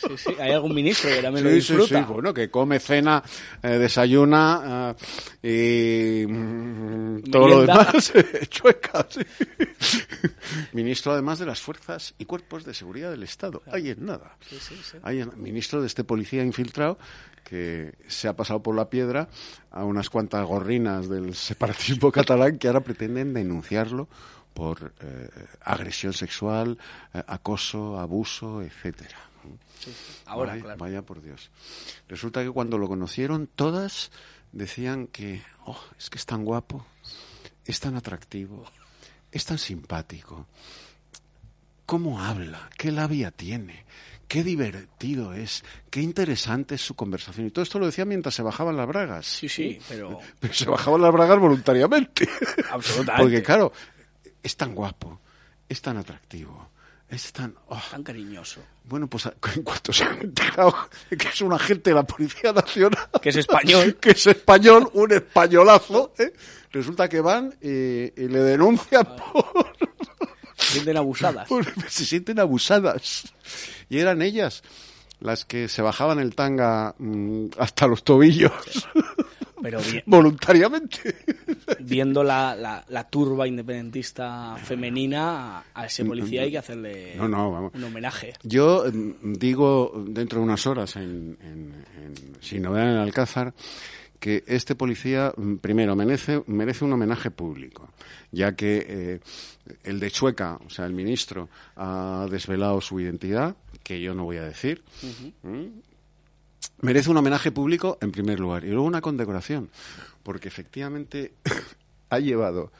Sí, 0.00 0.16
sí, 0.16 0.30
hay 0.38 0.52
algún 0.52 0.72
ministro 0.76 1.10
que 1.10 1.20
también 1.20 1.44
lo 1.44 1.50
Sí, 1.50 1.60
sí, 1.60 1.72
disfruta. 1.74 2.06
sí, 2.06 2.12
bueno, 2.12 2.32
que 2.32 2.48
come, 2.48 2.78
cena, 2.78 3.20
eh, 3.60 3.68
desayuna 3.70 4.94
eh, 5.42 6.22
y 6.24 6.32
mm, 6.32 7.22
todo 7.32 7.48
lo 7.48 7.60
demás, 7.62 8.12
Chueca, 8.48 9.04
sí. 9.10 9.20
Ministro 10.72 11.12
además 11.12 11.40
de 11.40 11.46
las 11.46 11.60
fuerzas 11.60 12.14
y 12.16 12.26
cuerpos 12.26 12.64
de 12.64 12.74
seguridad 12.74 13.10
del 13.10 13.24
Estado. 13.24 13.60
Ahí 13.72 13.90
en 13.90 14.06
nada. 14.06 14.36
Ahí 15.02 15.20
en- 15.20 15.32
ministro 15.42 15.80
de 15.80 15.88
este 15.88 16.04
policía 16.04 16.44
infiltrado 16.44 16.96
que 17.44 17.94
se 18.06 18.28
ha 18.28 18.36
pasado 18.36 18.62
por 18.62 18.76
la 18.76 18.88
piedra 18.90 19.28
a 19.72 19.84
unas 19.84 20.10
cuantas 20.10 20.46
gorrinas 20.46 21.08
del 21.08 21.34
separatismo 21.34 22.12
catalán 22.12 22.58
que 22.58 22.68
ahora 22.68 22.80
pretenden 22.82 23.34
denunciarlo 23.34 24.08
por 24.58 24.92
eh, 24.98 25.28
agresión 25.60 26.12
sexual, 26.12 26.76
eh, 27.14 27.22
acoso, 27.28 27.96
abuso, 27.96 28.60
etcétera. 28.60 29.16
Ahora, 30.26 30.50
vaya, 30.50 30.62
claro. 30.62 30.78
vaya 30.78 31.02
por 31.02 31.22
Dios. 31.22 31.52
Resulta 32.08 32.42
que 32.42 32.50
cuando 32.50 32.76
lo 32.76 32.88
conocieron, 32.88 33.46
todas 33.46 34.10
decían 34.50 35.06
que, 35.06 35.44
oh, 35.64 35.78
es 35.96 36.10
que 36.10 36.18
es 36.18 36.26
tan 36.26 36.44
guapo, 36.44 36.84
es 37.66 37.78
tan 37.78 37.94
atractivo, 37.94 38.64
es 39.30 39.44
tan 39.44 39.58
simpático. 39.58 40.48
¿Cómo 41.86 42.20
habla? 42.20 42.68
¿Qué 42.76 42.90
labia 42.90 43.30
tiene? 43.30 43.86
Qué 44.26 44.42
divertido 44.42 45.34
es, 45.34 45.62
qué 45.88 46.00
interesante 46.00 46.74
es 46.74 46.80
su 46.82 46.96
conversación. 46.96 47.46
Y 47.46 47.50
todo 47.52 47.62
esto 47.62 47.78
lo 47.78 47.86
decía 47.86 48.04
mientras 48.04 48.34
se 48.34 48.42
bajaban 48.42 48.76
las 48.76 48.88
bragas. 48.88 49.24
Sí, 49.24 49.48
sí, 49.48 49.78
pero 49.88 50.18
Pero 50.40 50.52
se 50.52 50.68
bajaban 50.68 51.00
las 51.00 51.12
bragas 51.12 51.38
voluntariamente. 51.38 52.28
Absolutamente. 52.72 53.22
Porque 53.22 53.42
claro, 53.44 53.72
es 54.42 54.56
tan 54.56 54.74
guapo, 54.74 55.20
es 55.68 55.80
tan 55.82 55.96
atractivo, 55.96 56.70
es 57.08 57.32
tan... 57.32 57.54
oh, 57.68 57.80
tan 57.90 58.02
cariñoso. 58.02 58.60
bueno, 58.84 59.06
pues 59.08 59.26
en 59.26 59.62
cuanto 59.62 59.92
se 59.92 60.04
han 60.04 60.20
enterado 60.20 60.74
que 61.08 61.28
es 61.28 61.40
un 61.40 61.52
agente 61.52 61.90
de 61.90 61.94
la 61.94 62.02
Policía 62.02 62.52
Nacional, 62.52 63.08
Que 63.22 63.30
es 63.30 63.36
español. 63.36 63.96
que 64.00 64.10
es 64.10 64.26
español, 64.26 64.90
un 64.94 65.12
españolazo, 65.12 66.12
¿eh? 66.18 66.32
resulta 66.70 67.08
que 67.08 67.20
van 67.20 67.54
y, 67.62 67.68
y 67.68 68.28
le 68.28 68.40
denuncian 68.40 69.06
por, 69.32 69.72
Se 70.56 70.72
sienten 70.72 70.96
abusadas. 70.96 71.48
se 71.88 72.04
sienten 72.04 72.40
abusadas. 72.40 73.32
Y 73.88 73.98
eran 73.98 74.22
ellas 74.22 74.62
las 75.20 75.44
que 75.44 75.68
se 75.68 75.82
bajaban 75.82 76.18
el 76.18 76.34
tanga 76.34 76.94
mm, 76.98 77.46
hasta 77.58 77.86
los 77.86 78.04
tobillos 78.04 78.52
Pero 79.62 79.80
bien, 79.80 80.02
voluntariamente. 80.06 81.16
viendo 81.80 82.22
la, 82.22 82.54
la, 82.56 82.84
la 82.88 83.04
turba 83.08 83.46
independentista 83.48 84.56
femenina, 84.56 85.64
a, 85.74 85.86
ese 85.86 86.04
policía 86.04 86.42
hay 86.42 86.50
que 86.50 86.58
hacerle 86.58 87.14
No, 87.16 87.28
no, 87.28 87.50
vamos. 87.50 87.72
un 87.74 87.84
homenaje. 87.84 88.34
Yo 88.42 88.84
mm, 88.92 89.32
digo 89.34 89.92
dentro 90.08 90.38
de 90.40 90.44
unas 90.44 90.66
horas 90.66 90.96
en, 90.96 91.36
en- 91.42 91.84
en 92.02 92.42
Sin 92.42 92.62
Novedad 92.62 92.88
en 92.90 92.94
el 92.96 93.00
Alcázar 93.02 93.54
que 94.20 94.42
este 94.48 94.74
policía, 94.74 95.32
mm, 95.36 95.56
primero, 95.56 95.94
merece, 95.94 96.42
merece 96.48 96.84
un 96.84 96.92
homenaje 96.92 97.30
público, 97.30 97.88
ya 98.32 98.56
que 98.56 98.84
eh, 98.88 99.20
el 99.84 100.00
de 100.00 100.10
Chueca, 100.10 100.58
o 100.66 100.70
sea, 100.70 100.86
el 100.86 100.92
ministro, 100.92 101.48
ha 101.76 102.26
desvelado 102.28 102.80
su 102.80 102.98
identidad, 102.98 103.54
que 103.84 104.00
yo 104.00 104.14
no 104.14 104.24
voy 104.24 104.38
a 104.38 104.42
decir. 104.42 104.82
¿Mm? 105.44 105.66
Merece 106.80 107.10
un 107.10 107.16
homenaje 107.16 107.50
público 107.50 107.98
en 108.00 108.12
primer 108.12 108.38
lugar 108.38 108.64
y 108.64 108.68
luego 108.68 108.84
una 108.84 109.00
condecoración, 109.00 109.70
porque 110.22 110.48
efectivamente 110.48 111.32
ha 112.10 112.18
llevado 112.18 112.72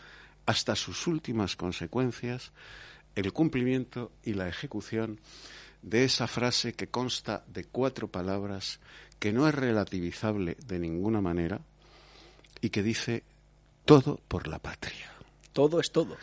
hasta 0.47 0.77
sus 0.77 1.07
últimas 1.07 1.57
consecuencias 1.57 2.53
el 3.15 3.33
cumplimiento 3.33 4.13
y 4.25 4.35
la 4.35 4.49
ejecución 4.49 5.21
de 5.83 6.05
esa 6.05 6.27
frase 6.27 6.75
que 6.75 6.89
consta 6.89 7.45
de 7.49 7.65
cuatro 7.65 8.09
palabras 8.09 8.81
que 9.19 9.33
no 9.33 9.49
es 9.49 9.55
relativizable 9.55 10.57
de 10.67 10.79
ninguna 10.79 11.21
manera 11.21 11.61
y 12.61 12.71
que 12.71 12.83
dice 12.83 13.25
todo 13.85 14.21
por 14.29 14.49
la 14.49 14.59
patria. 14.59 15.11
Todo 15.53 15.81
es 15.81 15.91
todo. 15.91 16.17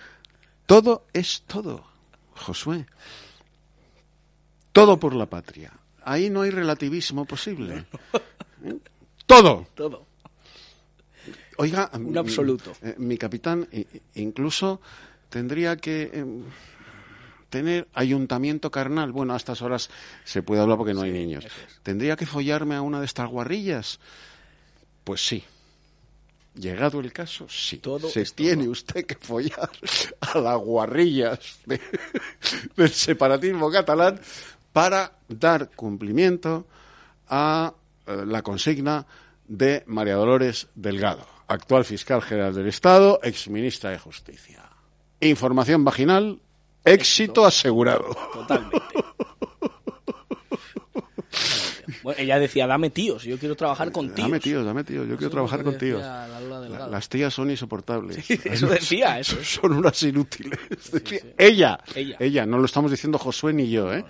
Todo 0.65 1.05
es 1.13 1.43
todo, 1.45 1.85
Josué. 2.35 2.85
Todo 4.71 4.99
por 4.99 5.13
la 5.13 5.25
patria. 5.25 5.71
Ahí 6.05 6.29
no 6.29 6.41
hay 6.41 6.51
relativismo 6.51 7.25
posible. 7.25 7.85
¿Eh? 8.63 8.75
Todo. 9.25 9.67
Todo. 9.75 10.05
Oiga, 11.57 11.89
Un 11.93 12.17
absoluto. 12.17 12.73
eh, 12.81 12.95
mi 12.97 13.17
capitán 13.17 13.67
i- 13.71 13.87
incluso 14.15 14.81
tendría 15.29 15.77
que 15.77 16.11
em, 16.13 16.43
tener 17.49 17.87
ayuntamiento 17.93 18.69
carnal. 18.69 19.11
Bueno, 19.11 19.33
a 19.33 19.37
estas 19.37 19.61
horas 19.61 19.89
se 20.25 20.43
puede 20.43 20.61
hablar 20.61 20.77
porque 20.77 20.93
no 20.93 21.01
hay 21.01 21.11
niños. 21.11 21.45
¿Tendría 21.81 22.15
que 22.17 22.25
follarme 22.25 22.75
a 22.75 22.81
una 22.81 22.99
de 22.99 23.05
estas 23.05 23.29
guarrillas? 23.29 23.99
Pues 25.03 25.25
sí. 25.25 25.43
Llegado 26.55 26.99
el 27.01 27.11
caso, 27.11 27.47
sí. 27.49 27.77
Todo 27.79 28.09
se 28.09 28.23
tiene 28.25 28.63
todo. 28.63 28.71
usted 28.71 29.05
que 29.05 29.15
follar 29.15 29.69
a 30.21 30.37
las 30.39 30.57
guarrillas 30.57 31.59
de- 31.65 31.81
del 32.77 32.89
separatismo 32.89 33.69
catalán 33.71 34.19
para 34.75 35.19
dar 35.29 35.69
cumplimiento 35.73 36.67
a 37.29 37.73
eh, 38.05 38.23
la 38.27 38.41
consigna 38.41 39.07
de 39.47 39.85
María 39.87 40.15
Dolores 40.15 40.67
Delgado, 40.75 41.25
actual 41.47 41.85
fiscal 41.85 42.21
general 42.21 42.53
del 42.53 42.67
Estado, 42.67 43.21
exministra 43.23 43.91
de 43.91 43.99
Justicia. 43.99 44.63
Información 45.21 45.85
vaginal, 45.85 46.41
éxito 46.83 47.45
asegurado. 47.45 48.09
Totalmente. 48.33 48.77
Bueno, 52.01 52.21
ella 52.21 52.37
decía, 52.37 52.67
dame 52.67 52.91
tíos, 52.91 53.23
yo 53.23 53.39
quiero 53.39 53.55
trabajar 53.55 53.91
con 53.91 54.13
tíos. 54.13 54.27
Dame 54.27 54.39
tíos, 54.39 54.63
dame 54.63 54.83
tíos, 54.83 55.07
yo 55.07 55.17
quiero 55.17 55.31
trabajar 55.31 55.63
con 55.63 55.75
tíos. 55.75 56.01
la. 56.01 56.87
Las 56.87 57.09
tías 57.09 57.33
son 57.33 57.49
insoportables. 57.49 58.29
Eso 58.29 58.67
decía, 58.67 59.19
eso. 59.19 59.43
Son 59.43 59.73
unas 59.73 60.03
inútiles. 60.03 60.59
Ella. 61.35 61.79
ella, 61.95 62.45
no 62.45 62.59
lo 62.59 62.65
estamos 62.65 62.91
diciendo 62.91 63.17
Josué 63.17 63.53
ni 63.53 63.71
yo, 63.71 63.91
¿eh? 63.91 64.05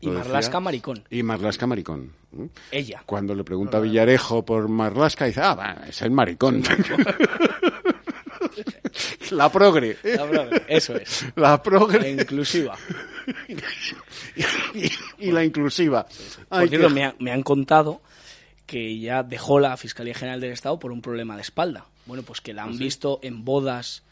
Y 0.00 0.08
Marlasca 0.08 0.60
maricón. 0.60 1.04
Y 1.10 1.22
Marlasca 1.22 1.66
maricón. 1.66 2.12
Ella. 2.70 3.02
Cuando 3.06 3.34
le 3.34 3.42
pregunta 3.44 3.78
a 3.78 3.80
Villarejo 3.80 4.44
por 4.44 4.68
Marlasca, 4.68 5.24
dice, 5.26 5.40
ah, 5.40 5.54
va, 5.54 5.76
es 5.88 6.00
el 6.02 6.10
maricón. 6.10 6.62
La 9.30 9.50
progre. 9.52 9.96
La 10.02 10.26
progre, 10.26 10.62
Eso 10.68 10.96
es. 10.96 11.26
La 11.36 11.50
La 11.50 11.62
progre 11.62 12.10
inclusiva. 12.10 12.76
y, 14.74 14.90
y 15.18 15.30
la 15.32 15.44
inclusiva. 15.44 16.04
Por 16.48 16.58
Ay, 16.58 16.68
cierto, 16.68 16.90
me, 16.90 17.04
ha- 17.04 17.14
me 17.18 17.30
han 17.32 17.42
contado 17.42 18.00
que 18.66 18.98
ya 18.98 19.22
dejó 19.22 19.60
la 19.60 19.76
Fiscalía 19.76 20.14
General 20.14 20.40
del 20.40 20.52
Estado 20.52 20.78
por 20.78 20.92
un 20.92 21.02
problema 21.02 21.36
de 21.36 21.42
espalda. 21.42 21.86
Bueno, 22.06 22.22
pues 22.22 22.40
que 22.40 22.54
la 22.54 22.62
han 22.64 22.78
visto 22.78 23.18
en 23.22 23.44
bodas 23.44 24.02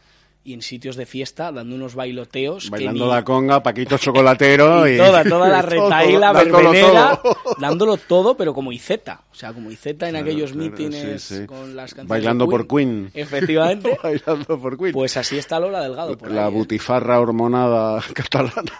y 0.46 0.54
en 0.54 0.62
sitios 0.62 0.96
de 0.96 1.04
fiesta 1.06 1.50
dando 1.52 1.74
unos 1.74 1.94
bailoteos. 1.94 2.64
que 2.64 2.70
Bailando 2.70 3.04
ni- 3.06 3.10
la 3.10 3.24
conga, 3.24 3.62
Paquito 3.62 3.98
Chocolatero 3.98 4.86
y... 4.88 4.94
y 4.94 4.96
toda, 4.96 5.24
toda 5.24 5.48
la 5.48 5.62
dándolo 5.62 6.70
verbenera, 6.70 7.20
todo. 7.22 7.36
dándolo 7.58 7.96
todo, 7.96 8.36
pero 8.36 8.54
como 8.54 8.72
Iceta. 8.72 9.22
O 9.30 9.34
sea, 9.34 9.52
como 9.52 9.70
Iceta 9.70 10.06
en 10.08 10.12
Claro, 10.14 10.26
aquellos 10.26 10.52
claro, 10.52 10.70
mítines 10.70 11.22
sí, 11.22 11.36
sí. 11.40 11.46
con 11.46 11.74
las 11.76 11.90
canciones 11.92 12.08
Bailando 12.08 12.48
por 12.48 12.66
Queen. 12.66 13.10
Efectivamente. 13.12 13.98
Bailando 14.02 14.58
por 14.60 14.78
Queen. 14.78 14.92
Pues 14.92 15.16
así 15.16 15.36
está 15.36 15.60
Lola 15.60 15.80
Delgado. 15.82 16.16
Por 16.16 16.30
la 16.30 16.46
ahí, 16.46 16.52
¿eh? 16.52 16.56
butifarra 16.56 17.20
hormonada 17.20 18.02
catalana, 18.14 18.72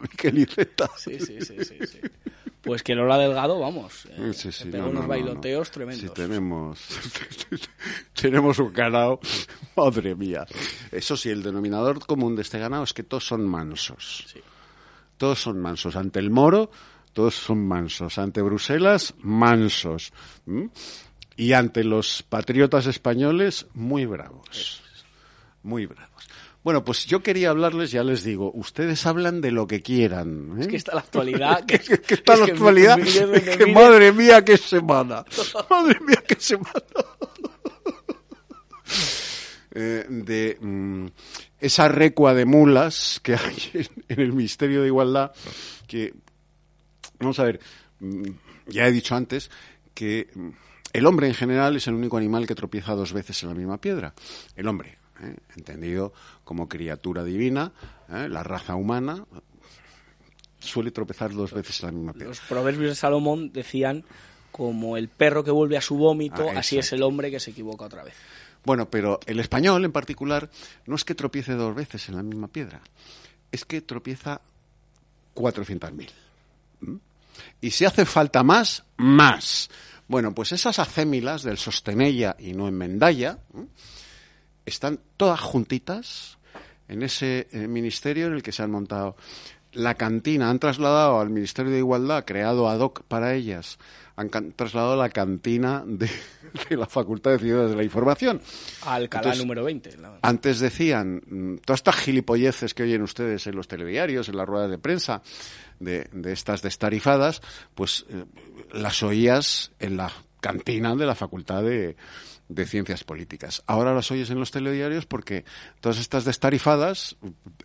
Miquel 0.00 0.38
Iceta. 0.38 0.90
Sí, 0.96 1.18
sí, 1.20 1.36
sí, 1.40 1.56
sí, 1.64 1.76
sí. 1.86 1.98
Pues 2.62 2.82
que 2.82 2.94
Lola 2.94 3.16
Delgado, 3.16 3.58
vamos, 3.58 4.06
eh, 4.06 4.32
Sí, 4.34 4.50
sí, 4.50 4.52
se 4.52 4.66
pega 4.66 4.84
no, 4.84 4.90
unos 4.90 4.94
no, 4.94 5.02
no, 5.02 5.08
bailoteos 5.08 5.68
no. 5.68 5.72
tremendos. 5.72 6.02
Sí, 6.02 6.14
tenemos, 6.14 6.78
tenemos 8.20 8.58
un 8.58 8.72
ganado, 8.72 9.20
madre 9.76 10.14
mía. 10.14 10.46
Eso 10.92 11.16
sí, 11.16 11.30
el 11.30 11.42
denominador 11.42 12.04
común 12.04 12.36
de 12.36 12.42
este 12.42 12.58
ganado 12.58 12.84
es 12.84 12.92
que 12.92 13.02
todos 13.02 13.26
son 13.26 13.46
mansos. 13.48 14.26
Sí. 14.30 14.40
Todos 15.16 15.40
son 15.40 15.58
mansos. 15.60 15.96
Ante 15.96 16.18
el 16.18 16.30
moro, 16.30 16.70
todos 17.12 17.34
son 17.34 17.66
mansos. 17.66 18.18
Ante 18.18 18.42
Bruselas, 18.42 19.14
mansos. 19.22 20.12
¿Mm? 20.46 20.66
y 21.40 21.54
ante 21.54 21.84
los 21.84 22.22
patriotas 22.22 22.84
españoles 22.86 23.66
muy 23.72 24.04
bravos. 24.04 24.82
Muy 25.62 25.86
bravos. 25.86 26.28
Bueno, 26.62 26.84
pues 26.84 27.06
yo 27.06 27.22
quería 27.22 27.50
hablarles, 27.50 27.90
ya 27.90 28.04
les 28.04 28.22
digo, 28.22 28.52
ustedes 28.54 29.06
hablan 29.06 29.40
de 29.40 29.50
lo 29.50 29.66
que 29.66 29.80
quieran. 29.80 30.58
¿eh? 30.58 30.62
Es 30.62 30.68
que 30.68 30.76
está 30.76 30.94
la 30.94 31.00
actualidad. 31.00 31.64
Que, 31.66 31.76
es 31.76 32.00
que 32.00 32.14
está 32.14 32.36
la 32.36 32.44
actualidad. 32.44 32.98
es 32.98 33.50
que 33.56 33.66
madre 33.66 34.12
mía, 34.12 34.44
qué 34.44 34.58
semana. 34.58 35.24
madre 35.70 35.98
mía, 36.00 36.22
qué 36.26 36.36
semana. 36.38 36.70
eh, 39.72 40.04
de 40.08 40.58
mm, 40.60 41.06
esa 41.60 41.88
recua 41.88 42.34
de 42.34 42.44
mulas 42.44 43.20
que 43.22 43.36
hay 43.36 43.56
en, 43.72 43.86
en, 44.08 44.20
el 44.20 44.32
Ministerio 44.32 44.82
de 44.82 44.88
Igualdad, 44.88 45.32
que, 45.86 46.12
vamos 47.18 47.38
a 47.38 47.44
ver, 47.44 47.60
mm, 48.00 48.28
ya 48.66 48.86
he 48.86 48.92
dicho 48.92 49.14
antes 49.14 49.50
que 49.94 50.28
mm, 50.34 50.50
el 50.92 51.06
hombre 51.06 51.26
en 51.26 51.34
general 51.34 51.76
es 51.76 51.86
el 51.86 51.94
único 51.94 52.18
animal 52.18 52.46
que 52.46 52.54
tropieza 52.54 52.94
dos 52.94 53.12
veces 53.12 53.42
en 53.42 53.48
la 53.48 53.54
misma 53.54 53.80
piedra. 53.80 54.12
El 54.56 54.68
hombre, 54.68 54.98
¿eh? 55.22 55.36
entendido 55.56 56.12
como 56.44 56.68
criatura 56.68 57.24
divina, 57.24 57.72
¿eh? 58.08 58.28
la 58.28 58.42
raza 58.42 58.74
humana, 58.74 59.24
suele 60.58 60.90
tropezar 60.90 61.32
dos 61.32 61.52
veces 61.52 61.80
en 61.80 61.86
la 61.86 61.92
misma 61.92 62.12
piedra. 62.12 62.28
Los 62.28 62.40
proverbios 62.40 62.90
de 62.90 62.94
Salomón 62.94 63.52
decían 63.52 64.04
como 64.52 64.96
el 64.96 65.08
perro 65.08 65.44
que 65.44 65.50
vuelve 65.50 65.76
a 65.76 65.80
su 65.80 65.96
vómito, 65.96 66.48
ah, 66.48 66.58
así 66.58 66.78
es 66.78 66.92
el 66.92 67.02
hombre 67.02 67.30
que 67.30 67.40
se 67.40 67.50
equivoca 67.50 67.84
otra 67.84 68.04
vez. 68.04 68.14
Bueno, 68.64 68.90
pero 68.90 69.20
el 69.26 69.40
español 69.40 69.84
en 69.84 69.92
particular 69.92 70.50
no 70.86 70.94
es 70.94 71.04
que 71.04 71.14
tropiece 71.14 71.54
dos 71.54 71.74
veces 71.74 72.08
en 72.08 72.16
la 72.16 72.22
misma 72.22 72.48
piedra, 72.48 72.80
es 73.50 73.64
que 73.64 73.80
tropieza 73.80 74.40
400.000. 75.34 76.08
¿Mm? 76.80 76.96
Y 77.62 77.70
si 77.70 77.84
hace 77.84 78.04
falta 78.04 78.42
más, 78.42 78.84
más. 78.96 79.70
Bueno, 80.08 80.34
pues 80.34 80.52
esas 80.52 80.78
acémilas 80.78 81.42
del 81.42 81.56
sostenella 81.56 82.36
y 82.38 82.52
no 82.52 82.68
enmendalla 82.68 83.38
¿eh? 83.54 83.66
Están 84.70 85.00
todas 85.16 85.40
juntitas 85.40 86.38
en 86.88 87.02
ese 87.02 87.48
eh, 87.52 87.68
ministerio 87.68 88.26
en 88.26 88.34
el 88.34 88.42
que 88.42 88.52
se 88.52 88.62
han 88.62 88.70
montado 88.70 89.16
la 89.72 89.94
cantina. 89.94 90.50
Han 90.50 90.58
trasladado 90.58 91.20
al 91.20 91.30
Ministerio 91.30 91.70
de 91.70 91.78
Igualdad, 91.78 92.24
creado 92.24 92.68
ad 92.68 92.80
hoc 92.80 93.02
para 93.04 93.34
ellas, 93.34 93.78
han 94.16 94.28
trasladado 94.52 94.96
la 94.96 95.08
cantina 95.08 95.82
de, 95.86 96.10
de 96.68 96.76
la 96.76 96.86
Facultad 96.86 97.32
de 97.32 97.38
Ciencias 97.38 97.70
de 97.70 97.76
la 97.76 97.84
Información. 97.84 98.40
Alcalá 98.82 99.22
Entonces, 99.22 99.42
número 99.42 99.64
20. 99.64 99.96
La... 99.98 100.18
Antes 100.22 100.60
decían, 100.60 101.22
mm, 101.26 101.56
todas 101.64 101.80
estas 101.80 101.96
gilipolleces 101.96 102.74
que 102.74 102.82
oyen 102.82 103.02
ustedes 103.02 103.46
en 103.46 103.56
los 103.56 103.68
telediarios, 103.68 104.28
en 104.28 104.36
las 104.36 104.46
ruedas 104.46 104.70
de 104.70 104.78
prensa, 104.78 105.22
de, 105.78 106.08
de 106.12 106.32
estas 106.32 106.60
destarifadas, 106.60 107.40
pues 107.74 108.04
eh, 108.10 108.24
las 108.72 109.02
oías 109.02 109.72
en 109.78 109.96
la 109.96 110.12
cantina 110.40 110.94
de 110.94 111.06
la 111.06 111.14
Facultad 111.14 111.62
de, 111.62 111.96
de 112.50 112.66
Ciencias 112.66 113.04
Políticas. 113.04 113.62
Ahora 113.66 113.94
las 113.94 114.10
oyes 114.10 114.28
en 114.30 114.40
los 114.40 114.50
telediarios 114.50 115.06
porque 115.06 115.44
todas 115.80 115.98
estas 115.98 116.24
destarifadas 116.24 117.16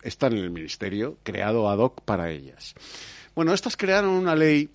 están 0.02 0.32
en 0.32 0.44
el 0.44 0.50
Ministerio, 0.50 1.18
creado 1.22 1.68
ad 1.68 1.78
hoc 1.78 2.02
para 2.02 2.30
ellas. 2.30 2.74
Bueno, 3.34 3.52
estas 3.52 3.76
crearon 3.76 4.10
una 4.10 4.34
ley 4.34 4.70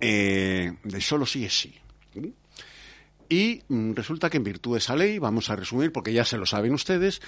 eh, 0.00 0.74
de 0.82 1.00
solo 1.00 1.24
sí 1.24 1.44
es 1.44 1.58
sí. 1.58 1.74
Y 3.28 3.62
mm, 3.68 3.94
resulta 3.94 4.28
que 4.28 4.36
en 4.36 4.44
virtud 4.44 4.72
de 4.72 4.78
esa 4.78 4.96
ley, 4.96 5.18
vamos 5.18 5.48
a 5.48 5.56
resumir 5.56 5.92
porque 5.92 6.12
ya 6.12 6.24
se 6.24 6.36
lo 6.36 6.44
saben 6.44 6.74
ustedes, 6.74 7.22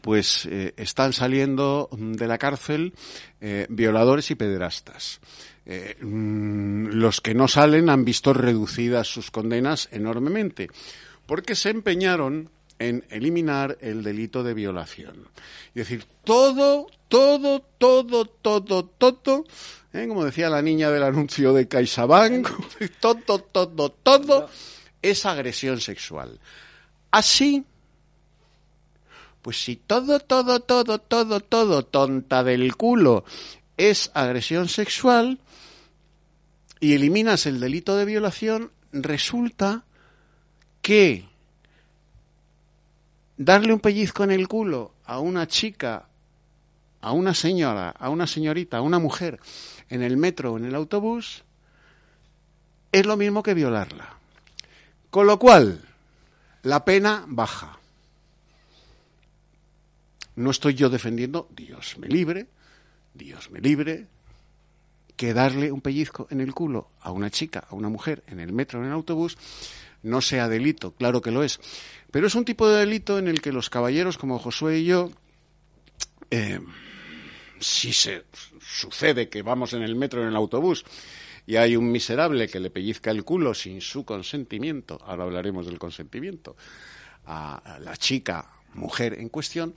pues 0.00 0.46
eh, 0.46 0.74
están 0.76 1.12
saliendo 1.12 1.88
de 1.92 2.26
la 2.26 2.38
cárcel 2.38 2.94
eh, 3.40 3.66
violadores 3.68 4.30
y 4.30 4.34
pederastas. 4.34 5.20
Eh, 5.66 5.96
mmm, 6.00 6.86
los 6.88 7.20
que 7.20 7.34
no 7.34 7.48
salen 7.48 7.90
han 7.90 8.04
visto 8.04 8.32
reducidas 8.32 9.06
sus 9.06 9.30
condenas 9.30 9.88
enormemente, 9.92 10.68
porque 11.26 11.54
se 11.54 11.70
empeñaron 11.70 12.50
en 12.78 13.04
eliminar 13.10 13.76
el 13.80 14.02
delito 14.02 14.42
de 14.42 14.54
violación. 14.54 15.28
Es 15.68 15.88
decir, 15.88 16.06
todo, 16.24 16.86
todo, 17.08 17.60
todo, 17.78 18.24
todo, 18.24 18.84
todo, 18.86 19.44
¿eh? 19.92 20.06
como 20.08 20.24
decía 20.24 20.48
la 20.48 20.62
niña 20.62 20.90
del 20.90 21.02
anuncio 21.02 21.52
de 21.52 21.68
CaixaBank, 21.68 22.48
todo, 23.00 23.38
todo, 23.38 23.90
todo 23.90 24.48
es 25.02 25.26
agresión 25.26 25.80
sexual. 25.80 26.40
Así 27.10 27.64
pues 29.42 29.62
si 29.62 29.76
todo, 29.76 30.20
todo, 30.20 30.60
todo, 30.60 30.98
todo, 30.98 31.40
todo, 31.40 31.84
tonta 31.84 32.44
del 32.44 32.76
culo 32.76 33.24
es 33.76 34.10
agresión 34.14 34.68
sexual 34.68 35.38
y 36.80 36.94
eliminas 36.94 37.46
el 37.46 37.60
delito 37.60 37.96
de 37.96 38.06
violación, 38.06 38.72
resulta 38.92 39.84
que 40.80 41.28
darle 43.36 43.72
un 43.72 43.80
pellizco 43.80 44.24
en 44.24 44.30
el 44.30 44.48
culo 44.48 44.94
a 45.04 45.18
una 45.20 45.46
chica, 45.46 46.08
a 47.02 47.12
una 47.12 47.34
señora, 47.34 47.90
a 47.90 48.08
una 48.08 48.26
señorita, 48.26 48.78
a 48.78 48.82
una 48.82 48.98
mujer 48.98 49.38
en 49.90 50.02
el 50.02 50.16
metro 50.16 50.54
o 50.54 50.58
en 50.58 50.64
el 50.64 50.74
autobús, 50.74 51.44
es 52.92 53.06
lo 53.06 53.16
mismo 53.16 53.42
que 53.42 53.54
violarla. 53.54 54.16
Con 55.10 55.26
lo 55.26 55.38
cual, 55.38 55.82
la 56.62 56.84
pena 56.84 57.24
baja. 57.26 57.78
No 60.36 60.50
estoy 60.50 60.74
yo 60.74 60.88
defendiendo, 60.88 61.48
Dios 61.50 61.98
me 61.98 62.08
libre, 62.08 62.46
Dios 63.14 63.50
me 63.50 63.60
libre, 63.60 64.06
que 65.20 65.34
darle 65.34 65.70
un 65.70 65.82
pellizco 65.82 66.26
en 66.30 66.40
el 66.40 66.54
culo 66.54 66.92
a 67.02 67.12
una 67.12 67.28
chica, 67.28 67.66
a 67.68 67.74
una 67.74 67.90
mujer, 67.90 68.22
en 68.26 68.40
el 68.40 68.54
metro 68.54 68.78
o 68.78 68.82
en 68.82 68.88
el 68.88 68.94
autobús, 68.94 69.36
no 70.02 70.22
sea 70.22 70.48
delito, 70.48 70.92
claro 70.92 71.20
que 71.20 71.30
lo 71.30 71.42
es. 71.42 71.60
Pero 72.10 72.26
es 72.26 72.34
un 72.34 72.46
tipo 72.46 72.66
de 72.66 72.78
delito 72.78 73.18
en 73.18 73.28
el 73.28 73.42
que 73.42 73.52
los 73.52 73.68
caballeros 73.68 74.16
como 74.16 74.38
Josué 74.38 74.78
y 74.78 74.86
yo, 74.86 75.10
eh, 76.30 76.58
si 77.58 77.92
se 77.92 78.24
sucede 78.62 79.28
que 79.28 79.42
vamos 79.42 79.74
en 79.74 79.82
el 79.82 79.94
metro 79.94 80.22
en 80.22 80.28
el 80.28 80.36
autobús 80.36 80.86
y 81.46 81.56
hay 81.56 81.76
un 81.76 81.92
miserable 81.92 82.48
que 82.48 82.58
le 82.58 82.70
pellizca 82.70 83.10
el 83.10 83.22
culo 83.22 83.52
sin 83.52 83.82
su 83.82 84.06
consentimiento, 84.06 84.98
ahora 85.04 85.24
hablaremos 85.24 85.66
del 85.66 85.78
consentimiento, 85.78 86.56
a 87.26 87.78
la 87.78 87.94
chica, 87.98 88.48
mujer 88.72 89.20
en 89.20 89.28
cuestión, 89.28 89.74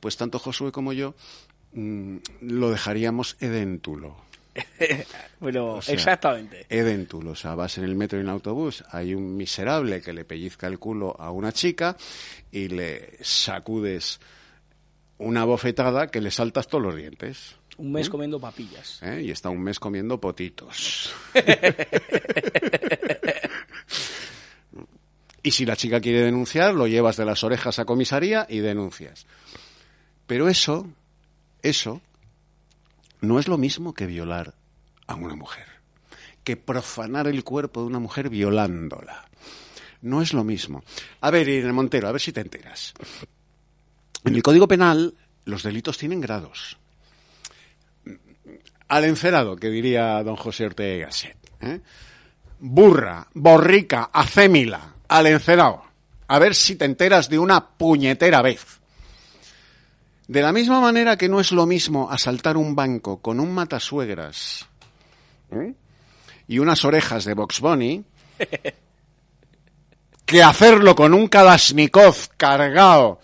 pues 0.00 0.16
tanto 0.16 0.38
Josué 0.38 0.72
como 0.72 0.94
yo 0.94 1.14
mmm, 1.74 2.16
lo 2.40 2.70
dejaríamos 2.70 3.36
edéntulo. 3.38 4.27
bueno, 5.40 5.74
o 5.74 5.82
sea, 5.82 5.94
exactamente. 5.94 6.66
Edéntulo, 6.68 7.32
o 7.32 7.34
sea, 7.34 7.54
vas 7.54 7.78
en 7.78 7.84
el 7.84 7.94
metro 7.94 8.18
y 8.18 8.22
en 8.22 8.26
el 8.26 8.32
autobús, 8.32 8.84
hay 8.90 9.14
un 9.14 9.36
miserable 9.36 10.00
que 10.00 10.12
le 10.12 10.24
pellizca 10.24 10.66
el 10.66 10.78
culo 10.78 11.16
a 11.18 11.30
una 11.30 11.52
chica 11.52 11.96
y 12.50 12.68
le 12.68 13.18
sacudes 13.20 14.20
una 15.18 15.44
bofetada 15.44 16.08
que 16.08 16.20
le 16.20 16.30
saltas 16.30 16.68
todos 16.68 16.84
los 16.84 16.96
dientes. 16.96 17.56
Un 17.76 17.92
mes 17.92 18.08
¿Mm? 18.08 18.10
comiendo 18.10 18.40
papillas. 18.40 19.00
¿Eh? 19.02 19.22
Y 19.24 19.30
está 19.30 19.50
un 19.50 19.62
mes 19.62 19.78
comiendo 19.78 20.20
potitos. 20.20 21.12
y 25.42 25.50
si 25.50 25.64
la 25.64 25.76
chica 25.76 26.00
quiere 26.00 26.22
denunciar, 26.22 26.74
lo 26.74 26.86
llevas 26.86 27.16
de 27.16 27.24
las 27.24 27.44
orejas 27.44 27.78
a 27.78 27.84
comisaría 27.84 28.46
y 28.48 28.58
denuncias. 28.58 29.26
Pero 30.26 30.48
eso, 30.48 30.88
eso, 31.62 32.00
no 33.20 33.38
es 33.38 33.48
lo 33.48 33.58
mismo 33.58 33.94
que 33.94 34.06
violar 34.06 34.54
a 35.06 35.14
una 35.14 35.34
mujer, 35.34 35.66
que 36.44 36.56
profanar 36.56 37.26
el 37.26 37.44
cuerpo 37.44 37.80
de 37.80 37.86
una 37.86 37.98
mujer 37.98 38.28
violándola. 38.28 39.28
No 40.02 40.22
es 40.22 40.32
lo 40.32 40.44
mismo. 40.44 40.84
A 41.20 41.30
ver, 41.30 41.48
Irene 41.48 41.72
Montero, 41.72 42.08
a 42.08 42.12
ver 42.12 42.20
si 42.20 42.32
te 42.32 42.40
enteras. 42.40 42.94
En 44.24 44.34
el 44.34 44.42
Código 44.42 44.68
Penal 44.68 45.14
los 45.44 45.62
delitos 45.62 45.98
tienen 45.98 46.20
grados. 46.20 46.76
Al 48.88 49.04
encerado, 49.04 49.56
que 49.56 49.70
diría 49.70 50.22
don 50.22 50.36
José 50.36 50.66
Ortega 50.66 51.06
Gasset. 51.06 51.36
¿eh? 51.60 51.80
Burra, 52.60 53.26
borrica, 53.34 54.10
acémila, 54.12 54.94
al 55.08 55.26
encerado. 55.26 55.84
A 56.28 56.38
ver 56.38 56.54
si 56.54 56.76
te 56.76 56.84
enteras 56.84 57.28
de 57.28 57.38
una 57.38 57.66
puñetera 57.66 58.42
vez. 58.42 58.80
De 60.28 60.42
la 60.42 60.52
misma 60.52 60.78
manera 60.78 61.16
que 61.16 61.28
no 61.28 61.40
es 61.40 61.52
lo 61.52 61.64
mismo 61.64 62.10
asaltar 62.10 62.58
un 62.58 62.74
banco 62.74 63.22
con 63.22 63.40
un 63.40 63.50
matasuegras 63.54 64.68
¿eh? 65.50 65.72
y 66.46 66.58
unas 66.58 66.84
orejas 66.84 67.24
de 67.24 67.32
Box 67.32 67.60
Bunny 67.60 68.04
que 70.26 70.42
hacerlo 70.42 70.94
con 70.94 71.14
un 71.14 71.28
Kalashnikov 71.28 72.14
cargado 72.36 73.20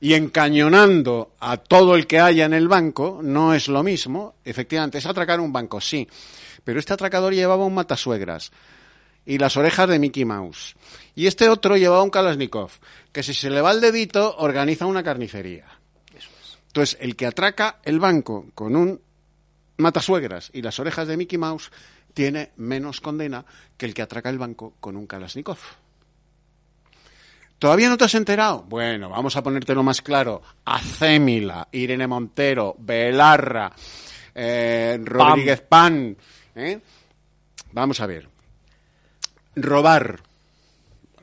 y 0.00 0.14
encañonando 0.14 1.34
a 1.38 1.58
todo 1.58 1.94
el 1.94 2.06
que 2.06 2.18
haya 2.18 2.46
en 2.46 2.54
el 2.54 2.66
banco, 2.66 3.20
no 3.22 3.52
es 3.52 3.68
lo 3.68 3.82
mismo. 3.82 4.36
Efectivamente, 4.42 4.96
es 4.96 5.06
atracar 5.06 5.40
un 5.40 5.52
banco, 5.52 5.82
sí. 5.82 6.08
Pero 6.64 6.80
este 6.80 6.94
atracador 6.94 7.34
llevaba 7.34 7.66
un 7.66 7.74
matasuegras 7.74 8.52
y 9.26 9.36
las 9.36 9.58
orejas 9.58 9.90
de 9.90 9.98
Mickey 9.98 10.24
Mouse. 10.24 10.76
Y 11.14 11.26
este 11.26 11.50
otro 11.50 11.76
llevaba 11.76 12.02
un 12.02 12.10
Kalashnikov, 12.10 12.70
que 13.12 13.22
si 13.22 13.34
se 13.34 13.50
le 13.50 13.60
va 13.60 13.72
el 13.72 13.82
dedito, 13.82 14.34
organiza 14.38 14.86
una 14.86 15.02
carnicería. 15.02 15.77
Entonces, 16.68 16.96
el 17.00 17.16
que 17.16 17.26
atraca 17.26 17.80
el 17.82 17.98
banco 17.98 18.46
con 18.54 18.76
un 18.76 19.00
matasuegras 19.78 20.50
y 20.52 20.62
las 20.62 20.78
orejas 20.78 21.08
de 21.08 21.16
Mickey 21.16 21.38
Mouse 21.38 21.70
tiene 22.14 22.50
menos 22.56 23.00
condena 23.00 23.44
que 23.76 23.86
el 23.86 23.94
que 23.94 24.02
atraca 24.02 24.28
el 24.28 24.38
banco 24.38 24.74
con 24.80 24.96
un 24.96 25.06
Kalashnikov. 25.06 25.58
¿Todavía 27.58 27.88
no 27.88 27.96
te 27.96 28.04
has 28.04 28.14
enterado? 28.14 28.62
Bueno, 28.62 29.08
vamos 29.08 29.36
a 29.36 29.42
ponértelo 29.42 29.82
más 29.82 30.00
claro. 30.00 30.42
Acémila, 30.64 31.66
Irene 31.72 32.06
Montero, 32.06 32.76
Belarra, 32.78 33.72
eh, 34.34 35.00
Rodríguez 35.02 35.62
Pan. 35.62 36.16
¿eh? 36.54 36.80
Vamos 37.72 38.00
a 38.00 38.06
ver. 38.06 38.28
Robar. 39.56 40.20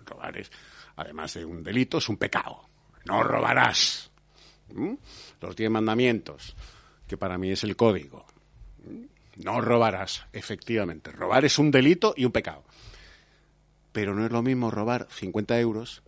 Robar 0.05 0.37
es, 0.37 0.51
además 0.97 1.33
de 1.35 1.45
un 1.45 1.63
delito, 1.63 1.99
es 1.99 2.09
un 2.09 2.17
pecado. 2.17 2.67
No 3.05 3.23
robarás. 3.23 4.11
¿Mm? 4.73 4.93
Los 5.45 5.55
diez 5.55 5.69
mandamientos, 5.69 6.55
que 7.07 7.17
para 7.17 7.37
mí 7.37 7.51
es 7.51 7.63
el 7.63 7.75
código. 7.75 8.25
No 9.35 9.61
robarás, 9.61 10.25
efectivamente. 10.33 11.11
Robar 11.11 11.45
es 11.45 11.59
un 11.59 11.69
delito 11.69 12.15
y 12.17 12.25
un 12.25 12.31
pecado. 12.31 12.63
Pero 13.91 14.15
no 14.15 14.25
es 14.25 14.31
lo 14.31 14.41
mismo 14.41 14.71
robar 14.71 15.07
50 15.11 15.59
euros 15.59 16.01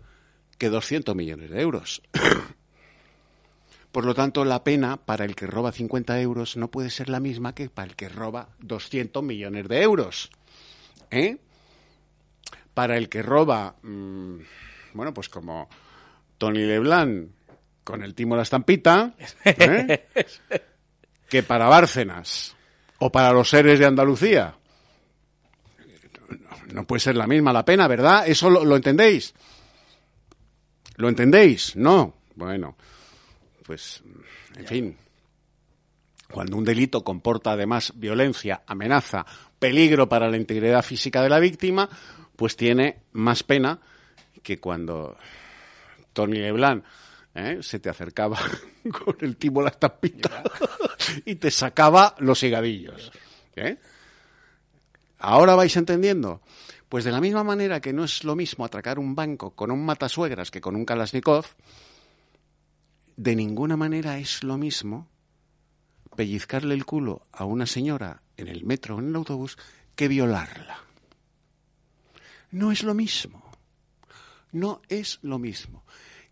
que 0.58 0.70
200 0.70 1.16
millones 1.16 1.52
de 1.52 1.62
euros. 1.62 2.02
Por 3.92 4.06
lo 4.06 4.16
tanto, 4.16 4.44
la 4.44 4.64
pena 4.64 4.98
para 4.98 5.24
el 5.24 5.36
que 5.36 5.46
roba 5.46 5.72
50 5.72 6.20
euros 6.20 6.58
no 6.58 6.72
puede 6.72 6.90
ser 6.90 7.08
la 7.08 7.20
misma 7.20 7.54
que 7.54 7.70
para 7.70 7.90
el 7.90 7.96
que 7.96 8.10
roba 8.10 8.50
200 8.62 9.22
millones 9.24 9.68
de 9.68 9.84
euros. 9.84 10.32
¿Eh? 11.12 11.38
Para 12.74 12.98
el 12.98 13.08
que 13.08 13.22
roba, 13.22 13.76
mm, 13.84 14.38
bueno, 14.94 15.14
pues 15.14 15.30
como 15.30 15.70
Tony 16.40 16.66
Leblanc 16.66 17.37
con 17.88 18.04
el 18.04 18.14
timo 18.14 18.36
la 18.36 18.42
estampita, 18.42 19.14
¿eh? 19.46 20.08
que 21.30 21.42
para 21.42 21.70
Bárcenas 21.70 22.54
o 23.00 23.10
para 23.10 23.32
los 23.32 23.50
seres 23.50 23.80
de 23.80 23.86
Andalucía. 23.86 24.56
No, 26.74 26.86
puede 26.86 27.00
ser 27.00 27.16
la 27.16 27.28
misma 27.28 27.54
la 27.54 27.64
pena, 27.64 27.88
¿verdad? 27.88 28.28
¿Eso 28.28 28.50
lo 28.50 28.76
entendéis? 28.76 29.34
¿Lo 30.98 31.08
entendéis? 31.08 31.78
No. 31.78 32.16
Bueno, 32.36 32.76
pues, 33.66 34.04
en 34.58 34.68
fin. 34.68 34.98
Cuando 36.30 36.58
un 36.58 36.66
delito 36.66 37.06
comporta 37.06 37.54
además 37.54 37.94
violencia, 37.96 38.64
amenaza, 38.68 39.26
peligro 39.60 40.10
para 40.10 40.30
la 40.30 40.36
integridad 40.36 40.84
física 40.84 41.22
de 41.22 41.30
la 41.30 41.40
víctima, 41.40 41.88
pues 42.36 42.58
tiene 42.58 43.04
más 43.14 43.44
pena 43.44 43.80
que 44.44 44.60
cuando 44.60 45.16
Tony 46.12 46.40
Leblanc 46.40 46.84
¿eh? 47.38 47.60
se 47.62 47.80
te 47.80 47.90
acercaba 47.90 48.40
con 49.06 49.16
el 49.22 49.38
timo 49.38 49.62
la 49.62 49.70
estampita 49.70 50.44
y 51.26 51.36
te 51.36 51.52
sacaba 51.52 52.16
los 52.20 52.42
higadillos. 52.44 53.12
¿eh? 53.56 53.78
¿Ahora 55.20 55.56
vais 55.56 55.76
entendiendo? 55.78 56.42
Pues 56.90 57.04
de 57.04 57.12
la 57.12 57.22
misma 57.22 57.44
manera 57.44 57.82
que 57.82 57.94
no 57.94 58.04
es 58.04 58.24
lo 58.24 58.36
mismo 58.36 58.66
atracar 58.66 58.98
un 58.98 59.16
banco 59.16 59.52
con 59.52 59.72
un 59.72 59.86
matasuegras 59.86 60.52
que 60.52 60.62
con 60.62 60.76
un 60.76 60.86
Kalashnikov, 60.86 61.46
de 63.16 63.36
ninguna 63.36 63.76
manera 63.78 64.18
es 64.20 64.44
lo 64.44 64.58
mismo 64.58 65.10
pellizcarle 66.16 66.74
el 66.74 66.86
culo 66.86 67.28
a 67.32 67.46
una 67.46 67.66
señora 67.66 68.22
en 68.38 68.48
el 68.48 68.66
metro 68.66 68.96
o 68.96 69.00
en 69.00 69.10
el 69.10 69.16
autobús 69.16 69.58
que 69.96 70.08
violarla. 70.08 70.80
No 72.52 72.72
es 72.72 72.84
lo 72.84 72.94
mismo. 72.94 73.44
No 74.52 74.82
es 74.88 75.20
lo 75.22 75.38
mismo. 75.40 75.84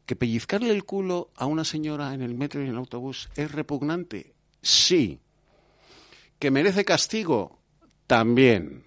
Que 0.05 0.15
pellizcarle 0.15 0.71
el 0.71 0.85
culo 0.85 1.31
a 1.35 1.45
una 1.45 1.65
señora 1.65 2.13
en 2.13 2.21
el 2.21 2.35
metro 2.35 2.61
y 2.61 2.65
en 2.65 2.71
el 2.71 2.77
autobús 2.77 3.29
es 3.35 3.51
repugnante. 3.51 4.33
Sí. 4.61 5.19
Que 6.39 6.51
merece 6.51 6.85
castigo. 6.85 7.59
También 8.07 8.85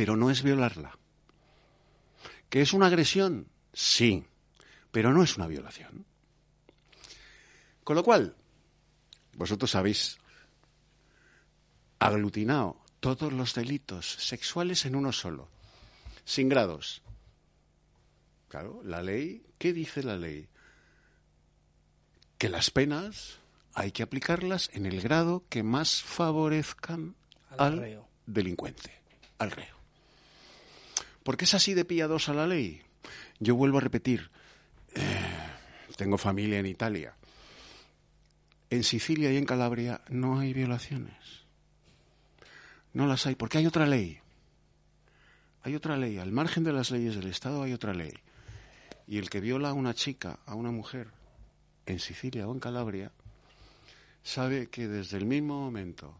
pero 0.00 0.16
no 0.16 0.30
es 0.30 0.42
violarla. 0.42 0.98
¿Que 2.48 2.62
es 2.62 2.72
una 2.72 2.86
agresión? 2.86 3.48
Sí, 3.72 4.24
pero 4.90 5.12
no 5.12 5.22
es 5.22 5.36
una 5.36 5.46
violación. 5.46 6.06
Con 7.84 7.96
lo 7.96 8.02
cual, 8.02 8.34
vosotros 9.34 9.74
habéis 9.74 10.18
aglutinado 11.98 12.80
todos 13.00 13.32
los 13.32 13.54
delitos 13.54 14.06
sexuales 14.06 14.84
en 14.86 14.96
uno 14.96 15.12
solo, 15.12 15.48
sin 16.24 16.48
grados. 16.48 17.02
Claro, 18.50 18.82
la 18.84 19.00
ley, 19.00 19.44
¿qué 19.58 19.72
dice 19.72 20.02
la 20.02 20.16
ley? 20.16 20.48
Que 22.36 22.48
las 22.48 22.72
penas 22.72 23.38
hay 23.74 23.92
que 23.92 24.02
aplicarlas 24.02 24.70
en 24.72 24.86
el 24.86 25.00
grado 25.00 25.44
que 25.48 25.62
más 25.62 26.02
favorezcan 26.02 27.14
al, 27.56 28.04
delincuente, 28.26 28.90
al 29.38 29.52
reo. 29.52 29.76
¿Por 31.22 31.36
qué 31.36 31.44
es 31.44 31.54
así 31.54 31.74
de 31.74 31.84
piadosa 31.84 32.34
la 32.34 32.48
ley? 32.48 32.82
Yo 33.38 33.54
vuelvo 33.54 33.78
a 33.78 33.82
repetir, 33.82 34.32
eh, 34.96 35.00
tengo 35.94 36.18
familia 36.18 36.58
en 36.58 36.66
Italia. 36.66 37.14
En 38.68 38.82
Sicilia 38.82 39.32
y 39.32 39.36
en 39.36 39.46
Calabria 39.46 40.00
no 40.08 40.40
hay 40.40 40.52
violaciones. 40.54 41.44
No 42.94 43.06
las 43.06 43.26
hay, 43.26 43.36
porque 43.36 43.58
hay 43.58 43.66
otra 43.66 43.86
ley. 43.86 44.18
Hay 45.62 45.76
otra 45.76 45.96
ley. 45.96 46.18
Al 46.18 46.32
margen 46.32 46.64
de 46.64 46.72
las 46.72 46.90
leyes 46.90 47.14
del 47.14 47.28
Estado 47.28 47.62
hay 47.62 47.72
otra 47.72 47.94
ley. 47.94 48.12
Y 49.10 49.18
el 49.18 49.28
que 49.28 49.40
viola 49.40 49.70
a 49.70 49.72
una 49.72 49.92
chica, 49.92 50.38
a 50.46 50.54
una 50.54 50.70
mujer, 50.70 51.08
en 51.84 51.98
Sicilia 51.98 52.46
o 52.46 52.52
en 52.52 52.60
Calabria, 52.60 53.10
sabe 54.22 54.68
que 54.68 54.86
desde 54.86 55.16
el 55.16 55.26
mismo 55.26 55.60
momento 55.60 56.14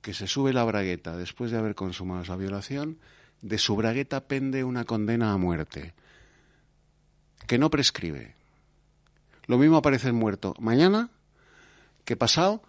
que 0.00 0.14
se 0.14 0.28
sube 0.28 0.52
la 0.52 0.62
bragueta 0.62 1.16
después 1.16 1.50
de 1.50 1.58
haber 1.58 1.74
consumado 1.74 2.22
esa 2.22 2.36
violación, 2.36 2.98
de 3.42 3.58
su 3.58 3.74
bragueta 3.74 4.28
pende 4.28 4.62
una 4.62 4.84
condena 4.84 5.32
a 5.32 5.38
muerte, 5.38 5.92
que 7.48 7.58
no 7.58 7.68
prescribe. 7.68 8.36
Lo 9.46 9.58
mismo 9.58 9.78
aparece 9.78 10.12
muerto 10.12 10.54
mañana 10.60 11.10
que 12.04 12.16
pasado 12.16 12.62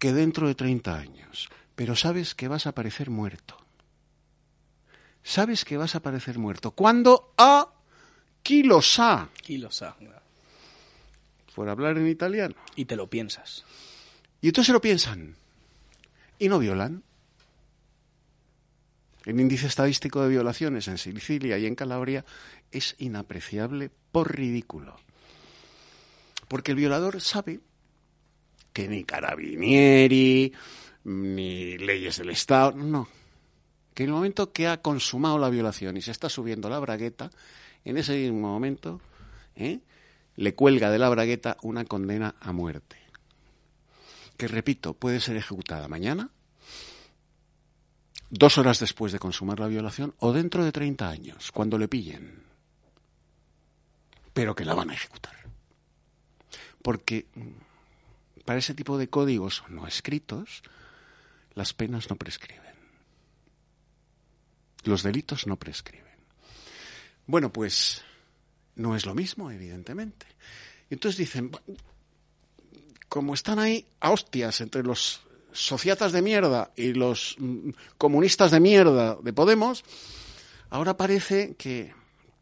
que 0.00 0.12
dentro 0.12 0.48
de 0.48 0.56
30 0.56 0.96
años. 0.96 1.48
Pero 1.76 1.94
sabes 1.94 2.34
que 2.34 2.48
vas 2.48 2.66
a 2.66 2.70
aparecer 2.70 3.10
muerto. 3.10 3.56
Sabes 5.22 5.64
que 5.64 5.76
vas 5.76 5.94
a 5.94 5.98
aparecer 5.98 6.36
muerto. 6.40 6.72
¿Cuándo? 6.72 7.32
A 7.38 7.74
kilosa. 8.42 9.28
Kilosa. 9.42 9.96
Por 11.54 11.68
hablar 11.68 11.98
en 11.98 12.08
italiano. 12.08 12.54
Y 12.76 12.84
te 12.84 12.96
lo 12.96 13.08
piensas. 13.08 13.64
Y 14.40 14.48
entonces 14.48 14.66
se 14.68 14.72
lo 14.72 14.80
piensan. 14.80 15.36
Y 16.38 16.48
no 16.48 16.58
violan. 16.58 17.02
El 19.24 19.38
índice 19.38 19.66
estadístico 19.66 20.22
de 20.22 20.30
violaciones 20.30 20.88
en 20.88 20.96
Sicilia 20.96 21.58
y 21.58 21.66
en 21.66 21.74
Calabria 21.74 22.24
es 22.72 22.96
inapreciable 22.98 23.90
por 24.12 24.34
ridículo. 24.34 24.96
Porque 26.48 26.72
el 26.72 26.78
violador 26.78 27.20
sabe 27.20 27.60
que 28.72 28.88
ni 28.88 29.04
carabinieri, 29.04 30.52
ni 31.04 31.78
leyes 31.78 32.16
del 32.16 32.30
Estado, 32.30 32.72
no. 32.72 33.08
Que 33.94 34.04
en 34.04 34.08
el 34.08 34.14
momento 34.14 34.52
que 34.52 34.66
ha 34.66 34.80
consumado 34.80 35.38
la 35.38 35.50
violación 35.50 35.96
y 35.96 36.02
se 36.02 36.12
está 36.12 36.28
subiendo 36.28 36.70
la 36.70 36.78
bragueta, 36.78 37.30
en 37.84 37.96
ese 37.96 38.16
mismo 38.16 38.48
momento 38.48 39.00
¿eh? 39.56 39.80
le 40.36 40.54
cuelga 40.54 40.90
de 40.90 40.98
la 40.98 41.08
bragueta 41.08 41.56
una 41.62 41.84
condena 41.84 42.34
a 42.40 42.52
muerte. 42.52 42.96
Que, 44.36 44.48
repito, 44.48 44.94
puede 44.94 45.20
ser 45.20 45.36
ejecutada 45.36 45.88
mañana 45.88 46.30
dos 48.30 48.58
horas 48.58 48.78
después 48.78 49.12
de 49.12 49.18
consumar 49.18 49.58
la 49.58 49.66
violación 49.66 50.14
o 50.18 50.32
dentro 50.32 50.64
de 50.64 50.72
30 50.72 51.08
años, 51.08 51.52
cuando 51.52 51.76
le 51.76 51.88
pillen. 51.88 52.44
Pero 54.32 54.54
que 54.54 54.64
la 54.64 54.74
van 54.74 54.90
a 54.90 54.94
ejecutar. 54.94 55.34
Porque 56.80 57.26
mm, 57.34 58.44
para 58.44 58.60
ese 58.60 58.74
tipo 58.74 58.96
de 58.96 59.10
códigos 59.10 59.64
no 59.68 59.86
escritos, 59.86 60.62
las 61.54 61.74
penas 61.74 62.08
no 62.08 62.16
prescriben. 62.16 62.60
Los 64.84 65.02
delitos 65.02 65.46
no 65.46 65.56
prescriben. 65.56 66.09
Bueno, 67.26 67.52
pues 67.52 68.02
no 68.76 68.96
es 68.96 69.06
lo 69.06 69.14
mismo, 69.14 69.50
evidentemente. 69.50 70.26
Entonces 70.88 71.18
dicen, 71.18 71.50
como 73.08 73.34
están 73.34 73.58
ahí 73.58 73.86
a 74.00 74.10
hostias 74.10 74.60
entre 74.60 74.82
los 74.82 75.20
sociatas 75.52 76.12
de 76.12 76.22
mierda 76.22 76.70
y 76.76 76.92
los 76.92 77.36
mm, 77.38 77.70
comunistas 77.98 78.50
de 78.50 78.60
mierda 78.60 79.16
de 79.22 79.32
Podemos, 79.32 79.84
ahora 80.70 80.96
parece 80.96 81.54
que, 81.56 81.92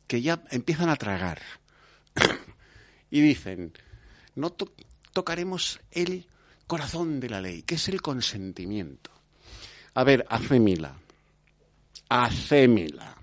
ya 0.09 0.43
empiezan 0.51 0.89
a 0.89 0.97
tragar. 0.97 1.41
y 3.11 3.21
dicen, 3.21 3.73
no 4.35 4.51
tocaremos 5.13 5.81
el 5.91 6.27
corazón 6.67 7.21
de 7.21 7.31
la 7.31 7.41
ley, 7.41 7.63
que 7.63 7.77
es 7.77 7.89
el 7.89 8.01
consentimiento. 8.01 9.11
A 9.95 10.05
ver, 10.05 10.27
hacémila. 10.29 10.95
Hacémila. 12.09 13.18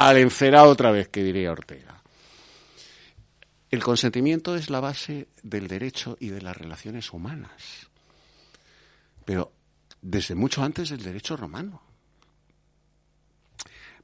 Al 0.00 0.16
encerado 0.16 0.70
otra 0.70 0.90
vez, 0.90 1.08
que 1.08 1.22
diría 1.22 1.52
Ortega. 1.52 2.00
El 3.70 3.82
consentimiento 3.82 4.56
es 4.56 4.70
la 4.70 4.80
base 4.80 5.28
del 5.42 5.68
derecho 5.68 6.16
y 6.18 6.30
de 6.30 6.40
las 6.40 6.56
relaciones 6.56 7.12
humanas. 7.12 7.90
Pero 9.26 9.52
desde 10.00 10.34
mucho 10.34 10.62
antes 10.62 10.88
del 10.88 11.02
derecho 11.02 11.36
romano. 11.36 11.82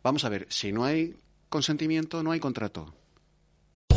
Vamos 0.03 0.23
a 0.27 0.29
ver, 0.29 0.47
si 0.51 0.71
no 0.71 0.85
hay 0.85 1.17
consentimiento, 1.49 2.23
no 2.23 2.33
hay 2.33 2.41
contrato. 2.41 2.93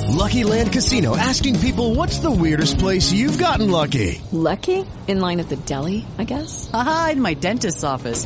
Lucky 0.08 0.46
Land 0.46 0.72
Casino 0.72 1.18
asking 1.18 1.60
people 1.60 1.96
what's 1.96 2.20
the 2.22 2.32
weirdest 2.32 2.80
place 2.80 3.12
you've 3.12 3.38
gotten 3.38 3.70
lucky? 3.70 4.22
Lucky? 4.32 4.86
In 5.10 5.20
line 5.20 5.42
at 5.42 5.50
the 5.50 5.58
deli, 5.66 6.06
I 6.18 6.24
guess? 6.24 6.70
Aha, 6.74 7.10
in 7.12 7.22
my 7.22 7.34
dentist's 7.34 7.84
office. 7.84 8.26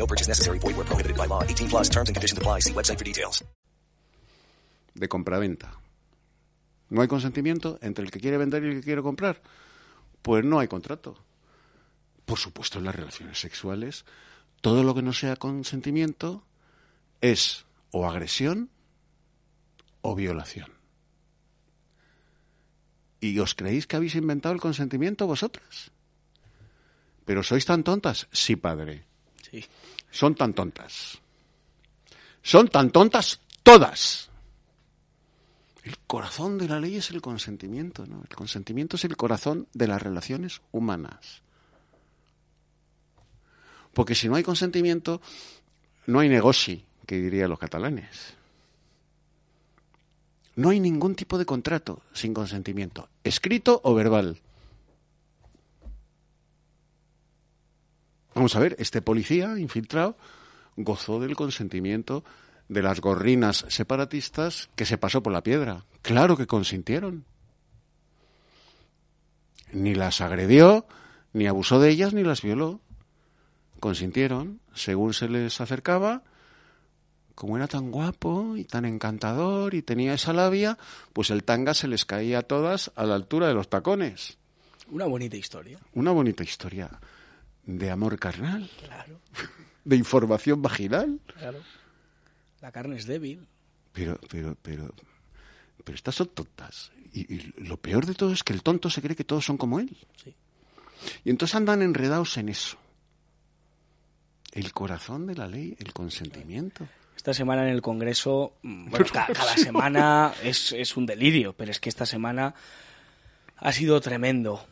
No 0.00 0.06
purchase 0.06 0.28
necessary. 0.28 0.58
Void 0.58 0.76
where 0.76 0.88
prohibited 0.88 1.16
by 1.16 1.26
law. 1.26 1.42
18 1.44 1.68
plus 1.68 1.90
terms 1.90 2.08
and 2.08 2.16
conditions 2.16 2.38
apply. 2.38 2.60
See 2.60 2.72
website 2.72 2.98
for 2.98 3.04
details. 3.04 3.44
De 4.94 5.08
compraventa. 5.08 5.78
¿No 6.88 7.02
hay 7.02 7.08
consentimiento 7.08 7.78
entre 7.82 8.04
el 8.04 8.10
que 8.10 8.18
quiere 8.18 8.38
vender 8.38 8.64
y 8.64 8.68
el 8.68 8.74
que 8.76 8.82
quiere 8.82 9.02
comprar? 9.02 9.42
Pues 10.22 10.44
no 10.44 10.58
hay 10.58 10.68
contrato. 10.68 11.16
Por 12.24 12.38
supuesto, 12.38 12.78
en 12.78 12.86
las 12.86 12.94
relaciones 12.94 13.38
sexuales, 13.38 14.04
todo 14.60 14.82
lo 14.82 14.94
que 14.94 15.02
no 15.02 15.12
sea 15.12 15.36
consentimiento 15.36 16.44
es 17.20 17.66
o 17.90 18.08
agresión 18.08 18.70
o 20.00 20.14
violación. 20.14 20.72
¿Y 23.20 23.38
os 23.38 23.54
creéis 23.54 23.86
que 23.86 23.96
habéis 23.96 24.14
inventado 24.14 24.54
el 24.54 24.60
consentimiento 24.60 25.26
vosotras? 25.26 25.92
¿Pero 27.26 27.42
sois 27.42 27.66
tan 27.66 27.84
tontas? 27.84 28.26
Sí, 28.32 28.56
padre. 28.56 29.09
Son 30.10 30.34
tan 30.34 30.54
tontas. 30.54 31.18
Son 32.42 32.68
tan 32.68 32.90
tontas 32.90 33.40
todas. 33.62 34.30
El 35.82 35.96
corazón 36.06 36.58
de 36.58 36.68
la 36.68 36.78
ley 36.78 36.96
es 36.96 37.10
el 37.10 37.20
consentimiento, 37.20 38.06
¿no? 38.06 38.22
El 38.28 38.36
consentimiento 38.36 38.96
es 38.96 39.04
el 39.04 39.16
corazón 39.16 39.66
de 39.72 39.86
las 39.86 40.02
relaciones 40.02 40.60
humanas. 40.72 41.42
Porque 43.94 44.14
si 44.14 44.28
no 44.28 44.36
hay 44.36 44.42
consentimiento, 44.42 45.20
no 46.06 46.20
hay 46.20 46.28
negoci, 46.28 46.84
que 47.06 47.16
dirían 47.16 47.50
los 47.50 47.58
catalanes. 47.58 48.34
No 50.56 50.70
hay 50.70 50.80
ningún 50.80 51.14
tipo 51.14 51.38
de 51.38 51.46
contrato 51.46 52.02
sin 52.12 52.34
consentimiento, 52.34 53.08
escrito 53.24 53.80
o 53.82 53.94
verbal. 53.94 54.38
Vamos 58.34 58.54
a 58.54 58.60
ver, 58.60 58.76
este 58.78 59.02
policía 59.02 59.58
infiltrado 59.58 60.16
gozó 60.76 61.20
del 61.20 61.36
consentimiento 61.36 62.24
de 62.68 62.82
las 62.82 63.00
gorrinas 63.00 63.64
separatistas 63.68 64.70
que 64.76 64.86
se 64.86 64.98
pasó 64.98 65.22
por 65.22 65.32
la 65.32 65.42
piedra. 65.42 65.84
Claro 66.02 66.36
que 66.36 66.46
consintieron. 66.46 67.24
Ni 69.72 69.94
las 69.94 70.20
agredió, 70.20 70.86
ni 71.32 71.46
abusó 71.46 71.80
de 71.80 71.90
ellas, 71.90 72.14
ni 72.14 72.22
las 72.22 72.42
violó. 72.42 72.80
Consintieron, 73.80 74.60
según 74.74 75.14
se 75.14 75.28
les 75.28 75.60
acercaba, 75.60 76.22
como 77.34 77.56
era 77.56 77.66
tan 77.66 77.90
guapo 77.90 78.56
y 78.56 78.64
tan 78.64 78.84
encantador 78.84 79.74
y 79.74 79.82
tenía 79.82 80.14
esa 80.14 80.32
labia, 80.32 80.78
pues 81.12 81.30
el 81.30 81.42
tanga 81.42 81.74
se 81.74 81.88
les 81.88 82.04
caía 82.04 82.40
a 82.40 82.42
todas 82.42 82.92
a 82.94 83.04
la 83.04 83.14
altura 83.16 83.48
de 83.48 83.54
los 83.54 83.68
tacones. 83.68 84.38
Una 84.88 85.06
bonita 85.06 85.36
historia. 85.36 85.78
Una 85.94 86.12
bonita 86.12 86.44
historia 86.44 86.90
de 87.64 87.90
amor 87.90 88.18
carnal. 88.18 88.70
Claro. 88.84 89.20
De 89.84 89.96
información 89.96 90.60
vaginal. 90.60 91.18
Claro. 91.38 91.58
La 92.60 92.70
carne 92.70 92.96
es 92.96 93.06
débil. 93.06 93.46
Pero, 93.92 94.20
pero, 94.30 94.54
pero, 94.60 94.94
pero 95.82 95.96
estas 95.96 96.14
son 96.14 96.28
tontas. 96.28 96.92
Y, 97.14 97.20
y, 97.34 97.54
lo 97.56 97.78
peor 97.78 98.04
de 98.04 98.14
todo 98.14 98.32
es 98.32 98.44
que 98.44 98.52
el 98.52 98.62
tonto 98.62 98.90
se 98.90 99.00
cree 99.00 99.16
que 99.16 99.24
todos 99.24 99.46
son 99.46 99.56
como 99.56 99.80
él. 99.80 99.96
Sí. 100.22 100.34
Y 101.24 101.30
entonces 101.30 101.54
andan 101.54 101.82
enredados 101.82 102.36
en 102.36 102.50
eso. 102.50 102.76
El 104.52 104.72
corazón 104.72 105.26
de 105.26 105.34
la 105.34 105.46
ley, 105.46 105.76
el 105.78 105.92
consentimiento. 105.92 106.86
Esta 107.16 107.34
semana 107.34 107.62
en 107.62 107.74
el 107.74 107.82
Congreso, 107.82 108.54
bueno, 108.62 109.06
cada, 109.12 109.28
cada 109.28 109.56
semana 109.56 110.34
es, 110.42 110.72
es 110.72 110.96
un 110.96 111.06
delirio, 111.06 111.54
pero 111.54 111.70
es 111.70 111.80
que 111.80 111.88
esta 111.88 112.06
semana 112.06 112.54
ha 113.56 113.72
sido 113.72 114.00
tremendo. 114.00 114.66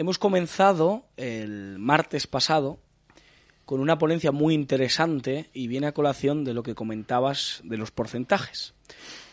Hemos 0.00 0.16
comenzado 0.16 1.04
el 1.18 1.78
martes 1.78 2.26
pasado 2.26 2.78
con 3.66 3.80
una 3.80 3.98
ponencia 3.98 4.32
muy 4.32 4.54
interesante 4.54 5.50
y 5.52 5.66
viene 5.66 5.88
a 5.88 5.92
colación 5.92 6.42
de 6.42 6.54
lo 6.54 6.62
que 6.62 6.74
comentabas 6.74 7.60
de 7.64 7.76
los 7.76 7.90
porcentajes, 7.90 8.72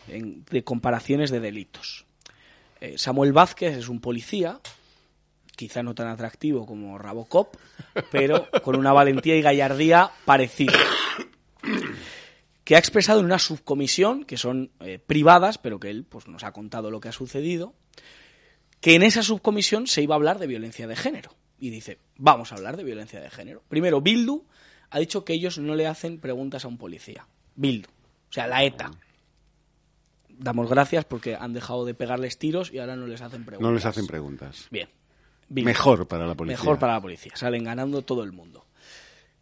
en, 0.08 0.44
de 0.50 0.64
comparaciones 0.64 1.30
de 1.30 1.40
delitos. 1.40 2.04
Eh, 2.82 2.98
Samuel 2.98 3.32
Vázquez 3.32 3.78
es 3.78 3.88
un 3.88 4.02
policía, 4.02 4.60
quizá 5.56 5.82
no 5.82 5.94
tan 5.94 6.08
atractivo 6.08 6.66
como 6.66 6.98
Rabocop, 6.98 7.56
pero 8.12 8.46
con 8.62 8.76
una 8.76 8.92
valentía 8.92 9.36
y 9.36 9.40
gallardía 9.40 10.10
parecida, 10.26 10.78
que 12.64 12.76
ha 12.76 12.78
expresado 12.78 13.20
en 13.20 13.24
una 13.24 13.38
subcomisión, 13.38 14.22
que 14.26 14.36
son 14.36 14.70
eh, 14.80 14.98
privadas, 14.98 15.56
pero 15.56 15.80
que 15.80 15.88
él 15.88 16.04
pues, 16.04 16.28
nos 16.28 16.44
ha 16.44 16.52
contado 16.52 16.90
lo 16.90 17.00
que 17.00 17.08
ha 17.08 17.12
sucedido, 17.12 17.72
que 18.80 18.94
en 18.94 19.02
esa 19.02 19.22
subcomisión 19.22 19.86
se 19.86 20.02
iba 20.02 20.14
a 20.14 20.16
hablar 20.16 20.38
de 20.38 20.46
violencia 20.46 20.86
de 20.86 20.96
género. 20.96 21.30
Y 21.58 21.70
dice, 21.70 21.98
vamos 22.16 22.52
a 22.52 22.56
hablar 22.56 22.76
de 22.76 22.84
violencia 22.84 23.20
de 23.20 23.30
género. 23.30 23.62
Primero, 23.68 24.00
Bildu 24.00 24.44
ha 24.90 24.98
dicho 24.98 25.24
que 25.24 25.32
ellos 25.32 25.58
no 25.58 25.74
le 25.74 25.86
hacen 25.86 26.20
preguntas 26.20 26.64
a 26.64 26.68
un 26.68 26.78
policía. 26.78 27.26
Bildu. 27.56 27.88
O 27.88 28.32
sea, 28.32 28.46
la 28.46 28.62
ETA. 28.62 28.90
Damos 30.28 30.70
gracias 30.70 31.04
porque 31.04 31.34
han 31.34 31.52
dejado 31.52 31.84
de 31.84 31.94
pegarles 31.94 32.38
tiros 32.38 32.72
y 32.72 32.78
ahora 32.78 32.94
no 32.94 33.06
les 33.06 33.20
hacen 33.20 33.44
preguntas. 33.44 33.68
No 33.68 33.74
les 33.74 33.84
hacen 33.84 34.06
preguntas. 34.06 34.68
Bien. 34.70 34.88
Bildu. 35.48 35.66
Mejor 35.66 36.06
para 36.06 36.26
la 36.26 36.36
policía. 36.36 36.58
Mejor 36.58 36.78
para 36.78 36.92
la 36.94 37.00
policía. 37.00 37.32
Salen 37.34 37.64
ganando 37.64 38.02
todo 38.02 38.22
el 38.22 38.30
mundo. 38.30 38.66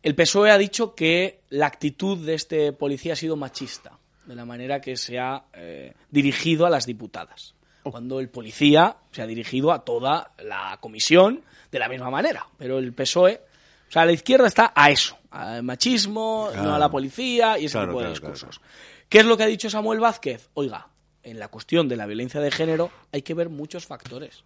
El 0.03 0.15
PSOE 0.15 0.51
ha 0.51 0.59
dicho 0.59 0.95
que 0.95 1.43
la 1.51 1.67
actitud 1.67 2.25
de 2.25 2.35
este 2.35 2.73
policía 2.73 3.15
ha 3.15 3.17
sido 3.17 3.37
machista, 3.37 3.99
de 4.25 4.37
la 4.37 4.45
manera 4.45 4.81
que 4.81 4.97
se 4.97 5.19
ha 5.19 5.47
eh, 5.53 5.95
dirigido 6.11 6.65
a 6.65 6.71
las 6.71 6.87
diputadas 6.87 7.56
cuando 7.91 8.21
el 8.21 8.29
policía 8.29 8.97
se 9.13 9.23
ha 9.23 9.27
dirigido 9.27 9.73
a 9.73 9.85
toda 9.85 10.33
la 10.39 10.79
comisión 10.81 11.43
de 11.71 11.79
la 11.79 11.89
misma 11.89 12.11
manera. 12.11 12.47
Pero 12.59 12.79
el 12.79 12.93
PSOE, 12.93 13.41
o 13.89 13.93
sea, 13.93 14.05
la 14.05 14.13
izquierda 14.13 14.47
está 14.47 14.73
a 14.75 14.91
eso, 14.91 15.19
al 15.31 15.63
machismo, 15.63 16.49
claro. 16.51 16.69
no 16.69 16.75
a 16.75 16.79
la 16.79 16.91
policía 16.91 17.59
y 17.59 17.67
ese 17.67 17.73
claro, 17.73 17.89
tipo 17.89 17.99
de 18.01 18.05
claro, 18.07 18.33
discursos. 18.33 18.61
¿Qué 19.09 19.19
es 19.19 19.25
lo 19.25 19.37
que 19.37 19.45
ha 19.45 19.47
dicho 19.47 19.71
Samuel 19.71 20.01
Vázquez? 20.01 20.49
Oiga, 20.55 20.89
en 21.23 21.39
la 21.39 21.49
cuestión 21.49 21.89
de 21.89 21.97
la 21.97 22.07
violencia 22.07 22.41
de 22.41 22.51
género 22.51 22.91
hay 23.13 23.23
que 23.23 23.35
ver 23.35 23.49
muchos 23.49 23.87
factores. 23.87 24.45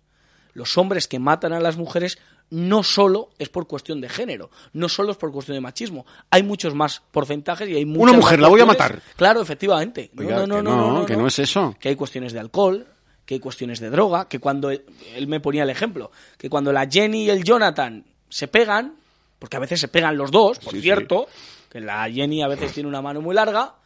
Los 0.52 0.76
hombres 0.78 1.06
que 1.06 1.18
matan 1.18 1.52
a 1.52 1.60
las 1.60 1.76
mujeres 1.76 2.18
no 2.50 2.82
solo 2.82 3.30
es 3.38 3.48
por 3.48 3.66
cuestión 3.68 4.00
de 4.00 4.08
género, 4.08 4.50
no 4.72 4.88
solo 4.88 5.12
es 5.12 5.16
por 5.16 5.30
cuestión 5.30 5.54
de 5.54 5.60
machismo. 5.60 6.04
Hay 6.30 6.42
muchos 6.42 6.74
más 6.74 7.02
porcentajes 7.12 7.68
y 7.68 7.76
hay 7.76 7.84
muchas 7.84 8.02
Una 8.02 8.12
mujer, 8.12 8.40
la 8.40 8.48
voy 8.48 8.60
a 8.60 8.66
matar. 8.66 9.00
Claro, 9.16 9.40
efectivamente. 9.40 10.10
Oiga, 10.18 10.38
no, 10.38 10.46
no, 10.46 10.62
no, 10.62 10.76
no, 10.76 10.98
no, 11.00 11.06
que 11.06 11.16
no 11.16 11.26
es 11.28 11.38
eso. 11.38 11.76
Que 11.78 11.90
hay 11.90 11.96
cuestiones 11.96 12.32
de 12.32 12.40
alcohol, 12.40 12.86
que 13.30 13.34
hay 13.34 13.40
cuestiones 13.40 13.78
de 13.78 13.90
droga, 13.90 14.26
que 14.28 14.40
cuando 14.40 14.70
él, 14.70 14.82
me 15.28 15.38
ponía 15.38 15.62
el 15.62 15.70
ejemplo, 15.70 16.10
que 16.36 16.50
cuando 16.50 16.72
la 16.72 16.88
Jenny 16.90 17.26
y 17.26 17.30
el 17.30 17.44
Jonathan 17.44 18.04
se 18.28 18.48
pegan, 18.48 18.96
porque 19.38 19.56
a 19.56 19.60
veces 19.60 19.78
se 19.78 19.86
pegan 19.86 20.16
los 20.16 20.32
dos, 20.32 20.58
por 20.58 20.72
sí, 20.72 20.80
cierto, 20.80 21.28
sí. 21.30 21.68
que 21.70 21.80
la 21.80 22.10
Jenny 22.10 22.42
a 22.42 22.48
veces 22.48 22.72
tiene 22.72 22.88
una 22.88 23.00
mano 23.00 23.20
muy 23.20 23.36
larga, 23.36 23.76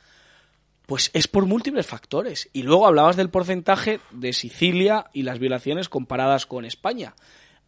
pues 0.87 1.11
es 1.13 1.29
por 1.29 1.45
múltiples 1.45 1.85
factores. 1.85 2.49
Y 2.55 2.63
luego 2.63 2.87
hablabas 2.87 3.17
del 3.17 3.29
porcentaje 3.29 4.01
de 4.13 4.33
Sicilia 4.33 5.11
y 5.13 5.25
las 5.25 5.39
violaciones 5.39 5.91
comparadas 5.91 6.47
con 6.47 6.65
España. 6.65 7.15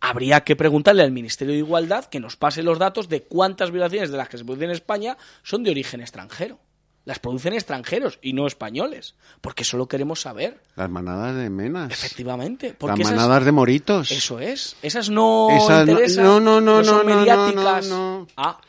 Habría 0.01 0.45
que 0.45 0.57
preguntarle 0.57 1.03
al 1.03 1.13
Ministerio 1.13 1.53
de 1.53 1.59
Igualdad 1.59 2.07
que 2.07 2.21
nos 2.21 2.39
pase 2.39 2.63
los 2.63 2.79
datos 2.79 3.11
de 3.11 3.25
cuántas 3.25 3.71
violaciones 3.71 4.11
de 4.11 4.17
las 4.17 4.31
que 4.31 4.39
se 4.39 4.45
producen 4.47 4.71
en 4.71 4.77
España 4.77 5.19
son 5.43 5.63
de 5.63 5.73
origen 5.73 6.01
extranjero. 6.01 6.59
Las 7.07 7.19
producen 7.21 7.55
extranjeros 7.55 8.19
y 8.21 8.35
no 8.35 8.47
españoles. 8.47 9.15
Porque 9.41 9.65
solo 9.65 9.87
queremos 9.89 10.21
saber. 10.21 10.61
Las 10.75 10.91
manadas 10.91 11.35
de 11.37 11.49
menas. 11.49 11.91
Efectivamente. 11.93 12.69
Las 12.69 12.77
Porque 12.77 13.01
esas- 13.03 13.15
manadas 13.15 13.45
de 13.47 13.53
moritos. 13.53 14.11
Eso 14.11 14.39
es. 14.41 14.77
Esas 14.83 15.09
no 15.09 15.49
Esas 15.51 15.87
no- 15.87 15.93
interesan. 15.93 16.25
no, 16.25 16.41
no, 16.41 16.61
no, 16.61 16.85
son 16.85 17.07
no, 17.07 17.15
no, 17.15 17.21
mediáticas. 17.21 17.89
no, 17.89 18.19
no. 18.21 18.27
Ah, 18.37 18.61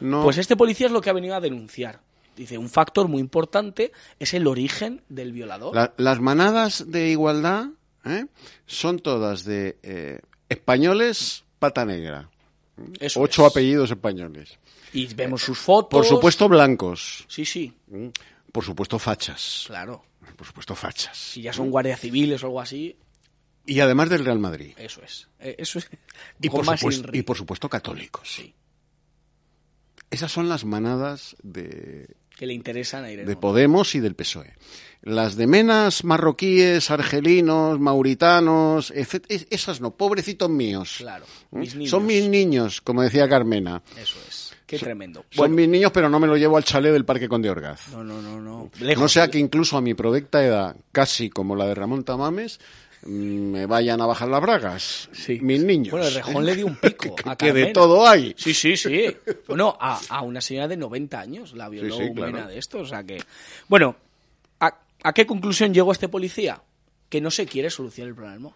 No. 0.00 0.22
pues 0.24 0.36
este 0.38 0.56
policía 0.56 0.86
es 0.88 0.92
lo 0.92 1.00
que 1.00 1.08
ha 1.10 1.14
venido 1.14 1.34
a 1.36 1.40
denunciar. 1.40 2.00
Dice, 2.36 2.58
un 2.58 2.68
factor 2.68 3.08
muy 3.08 3.20
importante 3.20 3.92
es 4.18 4.34
el 4.34 4.46
origen 4.46 5.02
del 5.08 5.32
violador. 5.32 5.74
La- 5.74 5.94
las 5.96 6.20
manadas 6.20 6.84
de 6.90 7.08
igualdad 7.08 7.68
¿eh? 8.04 8.26
son 8.66 8.98
todas 8.98 9.44
de 9.44 9.78
eh, 9.84 10.18
españoles 10.48 11.44
pata 11.60 11.84
negra. 11.84 12.28
Eso 13.00 13.20
Ocho 13.20 13.46
es. 13.46 13.52
apellidos 13.52 13.90
españoles. 13.90 14.58
Y 14.92 15.12
vemos 15.14 15.42
sus 15.42 15.58
fotos. 15.58 15.90
Por 15.98 16.04
supuesto 16.06 16.48
blancos. 16.48 17.24
Sí, 17.28 17.44
sí, 17.44 17.72
Mm. 17.88 18.08
Por 18.52 18.64
supuesto 18.64 18.98
fachas. 18.98 19.64
claro. 19.66 20.02
Por 20.36 20.46
supuesto 20.46 20.74
fachas. 20.74 21.16
Si 21.16 21.42
ya 21.42 21.52
son 21.52 21.70
guardias 21.70 22.00
civiles 22.00 22.42
o 22.42 22.46
algo 22.46 22.60
así, 22.60 22.96
Y 23.64 23.80
además 23.80 24.08
del 24.10 24.24
Real 24.24 24.38
Madrid. 24.38 24.72
eso 24.76 25.02
es. 25.02 25.28
Eh, 25.40 25.56
Eso 25.58 25.78
es. 25.78 25.88
Y 26.40 26.48
por, 26.50 26.64
supuesto, 26.64 27.08
y 27.12 27.22
por 27.22 27.36
supuesto 27.36 27.68
católicos. 27.68 28.28
Sí. 28.36 28.54
Esas 30.10 30.30
son 30.32 30.48
las 30.48 30.64
manadas 30.64 31.36
de, 31.42 32.16
Que 32.36 32.46
le 32.46 32.54
interesan 32.54 33.04
a 33.04 33.10
Irene 33.10 33.28
de. 33.28 33.36
Podemos 33.36 33.94
y 33.94 34.00
del 34.00 34.14
PSOE. 34.14 34.54
Las 35.02 35.36
de 35.36 35.46
menas, 35.46 36.04
marroquíes, 36.04 36.90
argelinos, 36.90 37.78
mauritanos, 37.80 38.92
esas 38.92 39.80
no, 39.80 39.96
pobrecitos 39.96 40.48
míos. 40.50 40.96
Claro. 40.98 41.26
¿Mm? 41.50 41.58
Mis 41.58 41.74
niños. 41.74 41.90
Son 41.90 42.06
mis 42.06 42.28
niños, 42.28 42.80
como 42.80 43.02
decía 43.02 43.28
Carmena. 43.28 43.82
Eso 43.96 44.18
es. 44.28 44.45
Qué 44.66 44.78
tremendo. 44.78 45.20
Son 45.30 45.36
Bueno, 45.36 45.54
mis 45.54 45.68
niños, 45.68 45.92
pero 45.92 46.08
no 46.08 46.18
me 46.18 46.26
lo 46.26 46.36
llevo 46.36 46.56
al 46.56 46.64
chalet 46.64 46.92
del 46.92 47.04
Parque 47.04 47.28
Conde 47.28 47.48
Orgaz. 47.50 47.88
no, 47.92 48.02
no, 48.02 48.20
no, 48.20 48.40
no. 48.40 48.70
no 48.80 49.08
sea 49.08 49.28
que 49.28 49.38
incluso 49.38 49.76
a 49.76 49.80
mi 49.80 49.94
provecta 49.94 50.44
edad, 50.44 50.76
casi 50.92 51.30
como 51.30 51.54
la 51.54 51.66
de 51.66 51.74
Ramón 51.76 52.02
Tamames, 52.02 52.58
mm, 53.04 53.08
me 53.52 53.66
vayan 53.66 54.00
a 54.00 54.06
bajar 54.06 54.26
las 54.28 54.42
bragas. 54.42 55.08
Sí. 55.12 55.38
Mis 55.40 55.62
niños. 55.62 55.92
Bueno, 55.92 56.06
el 56.08 56.14
rejón 56.14 56.44
le 56.44 56.56
dio 56.56 56.66
un 56.66 56.74
pico 56.76 57.14
que, 57.16 57.30
a 57.30 57.36
que 57.36 57.52
de 57.52 57.66
todo 57.66 58.08
hay. 58.08 58.34
Sí, 58.36 58.52
sí, 58.54 58.76
sí. 58.76 59.16
Bueno, 59.46 59.76
a, 59.80 60.00
a 60.08 60.22
una 60.22 60.40
señora 60.40 60.66
de 60.66 60.76
90 60.76 61.20
años 61.20 61.54
la 61.54 61.68
violó 61.68 61.94
Sí, 61.96 62.02
sí, 62.02 62.08
un 62.08 62.14
claro. 62.16 62.32
mena 62.32 62.48
de 62.48 62.58
esto. 62.58 62.78
O 62.80 62.86
sea 62.86 63.04
que. 63.04 63.22
Bueno, 63.68 63.94
¿a, 64.58 64.76
a 65.04 65.12
qué 65.12 65.26
conclusión 65.26 65.72
llegó 65.72 65.92
este 65.92 66.08
policía? 66.08 66.60
Que 67.08 67.20
no 67.20 67.30
se 67.30 67.46
quiere 67.46 67.70
solucionar 67.70 68.08
el 68.08 68.16
problema. 68.16 68.50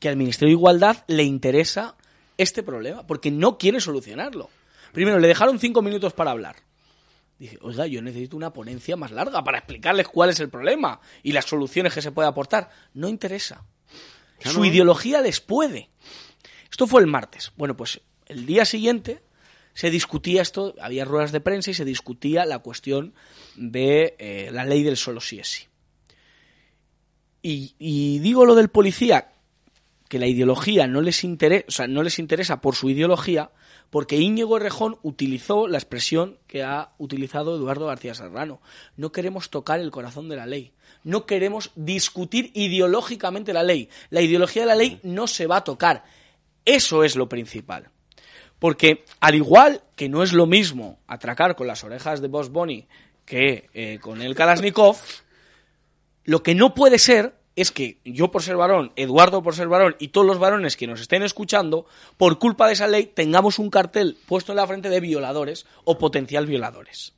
Que 0.00 0.08
al 0.08 0.16
Ministerio 0.16 0.48
de 0.56 0.58
Igualdad 0.58 1.04
le 1.06 1.22
interesa 1.22 1.94
este 2.36 2.64
problema, 2.64 3.06
porque 3.06 3.30
no 3.30 3.58
quiere 3.58 3.80
solucionarlo. 3.80 4.50
Primero, 4.92 5.18
le 5.18 5.28
dejaron 5.28 5.58
cinco 5.58 5.82
minutos 5.82 6.12
para 6.12 6.30
hablar. 6.30 6.56
Dice, 7.38 7.58
oiga, 7.62 7.86
yo 7.86 8.02
necesito 8.02 8.36
una 8.36 8.52
ponencia 8.52 8.96
más 8.96 9.12
larga 9.12 9.42
para 9.42 9.58
explicarles 9.58 10.08
cuál 10.08 10.30
es 10.30 10.40
el 10.40 10.50
problema 10.50 11.00
y 11.22 11.32
las 11.32 11.46
soluciones 11.46 11.94
que 11.94 12.02
se 12.02 12.12
puede 12.12 12.28
aportar. 12.28 12.70
No 12.92 13.08
interesa. 13.08 13.64
Claro. 14.38 14.56
Su 14.56 14.64
ideología 14.64 15.20
les 15.22 15.40
puede. 15.40 15.90
Esto 16.70 16.86
fue 16.86 17.00
el 17.00 17.06
martes. 17.06 17.52
Bueno, 17.56 17.76
pues 17.76 18.00
el 18.26 18.46
día 18.46 18.64
siguiente 18.64 19.22
se 19.74 19.90
discutía 19.90 20.42
esto, 20.42 20.74
había 20.80 21.04
ruedas 21.04 21.32
de 21.32 21.40
prensa 21.40 21.70
y 21.70 21.74
se 21.74 21.84
discutía 21.84 22.44
la 22.44 22.58
cuestión 22.58 23.14
de 23.56 24.16
eh, 24.18 24.50
la 24.52 24.64
ley 24.64 24.82
del 24.82 24.96
solo 24.96 25.20
sí 25.20 25.38
es 25.38 25.48
sí. 25.48 25.64
Y, 27.42 27.74
y 27.78 28.18
digo 28.18 28.44
lo 28.44 28.54
del 28.54 28.68
policía, 28.68 29.32
que 30.08 30.18
la 30.18 30.26
ideología 30.26 30.86
no 30.86 31.00
les 31.00 31.24
interesa, 31.24 31.64
o 31.68 31.70
sea, 31.70 31.86
no 31.86 32.02
les 32.02 32.18
interesa 32.18 32.60
por 32.60 32.74
su 32.74 32.90
ideología, 32.90 33.52
porque 33.90 34.16
Íñigo 34.16 34.56
Errejón 34.56 34.98
utilizó 35.02 35.66
la 35.66 35.78
expresión 35.78 36.38
que 36.46 36.62
ha 36.62 36.92
utilizado 36.98 37.56
Eduardo 37.56 37.86
García 37.86 38.14
Serrano. 38.14 38.60
No 38.96 39.10
queremos 39.10 39.50
tocar 39.50 39.80
el 39.80 39.90
corazón 39.90 40.28
de 40.28 40.36
la 40.36 40.46
ley. 40.46 40.72
No 41.02 41.26
queremos 41.26 41.72
discutir 41.74 42.52
ideológicamente 42.54 43.52
la 43.52 43.64
ley. 43.64 43.88
La 44.10 44.20
ideología 44.20 44.62
de 44.62 44.68
la 44.68 44.76
ley 44.76 45.00
no 45.02 45.26
se 45.26 45.48
va 45.48 45.56
a 45.56 45.64
tocar. 45.64 46.04
Eso 46.64 47.02
es 47.02 47.16
lo 47.16 47.28
principal. 47.28 47.90
Porque 48.60 49.04
al 49.18 49.34
igual 49.34 49.82
que 49.96 50.08
no 50.08 50.22
es 50.22 50.32
lo 50.32 50.46
mismo 50.46 51.00
atracar 51.08 51.56
con 51.56 51.66
las 51.66 51.82
orejas 51.82 52.20
de 52.20 52.28
Boss 52.28 52.50
Bunny 52.50 52.86
que 53.24 53.70
eh, 53.74 53.98
con 54.00 54.22
el 54.22 54.34
Kalashnikov, 54.34 54.98
lo 56.24 56.42
que 56.42 56.54
no 56.54 56.74
puede 56.74 56.98
ser 56.98 57.39
es 57.56 57.72
que 57.72 57.98
yo 58.04 58.30
por 58.30 58.42
ser 58.42 58.56
varón, 58.56 58.92
Eduardo 58.96 59.42
por 59.42 59.54
ser 59.54 59.68
varón 59.68 59.96
y 59.98 60.08
todos 60.08 60.26
los 60.26 60.38
varones 60.38 60.76
que 60.76 60.86
nos 60.86 61.00
estén 61.00 61.22
escuchando, 61.22 61.86
por 62.16 62.38
culpa 62.38 62.66
de 62.66 62.74
esa 62.74 62.86
ley 62.86 63.06
tengamos 63.06 63.58
un 63.58 63.70
cartel 63.70 64.16
puesto 64.26 64.52
en 64.52 64.56
la 64.56 64.66
frente 64.66 64.88
de 64.88 65.00
violadores 65.00 65.66
o 65.84 65.98
potencial 65.98 66.46
violadores. 66.46 67.14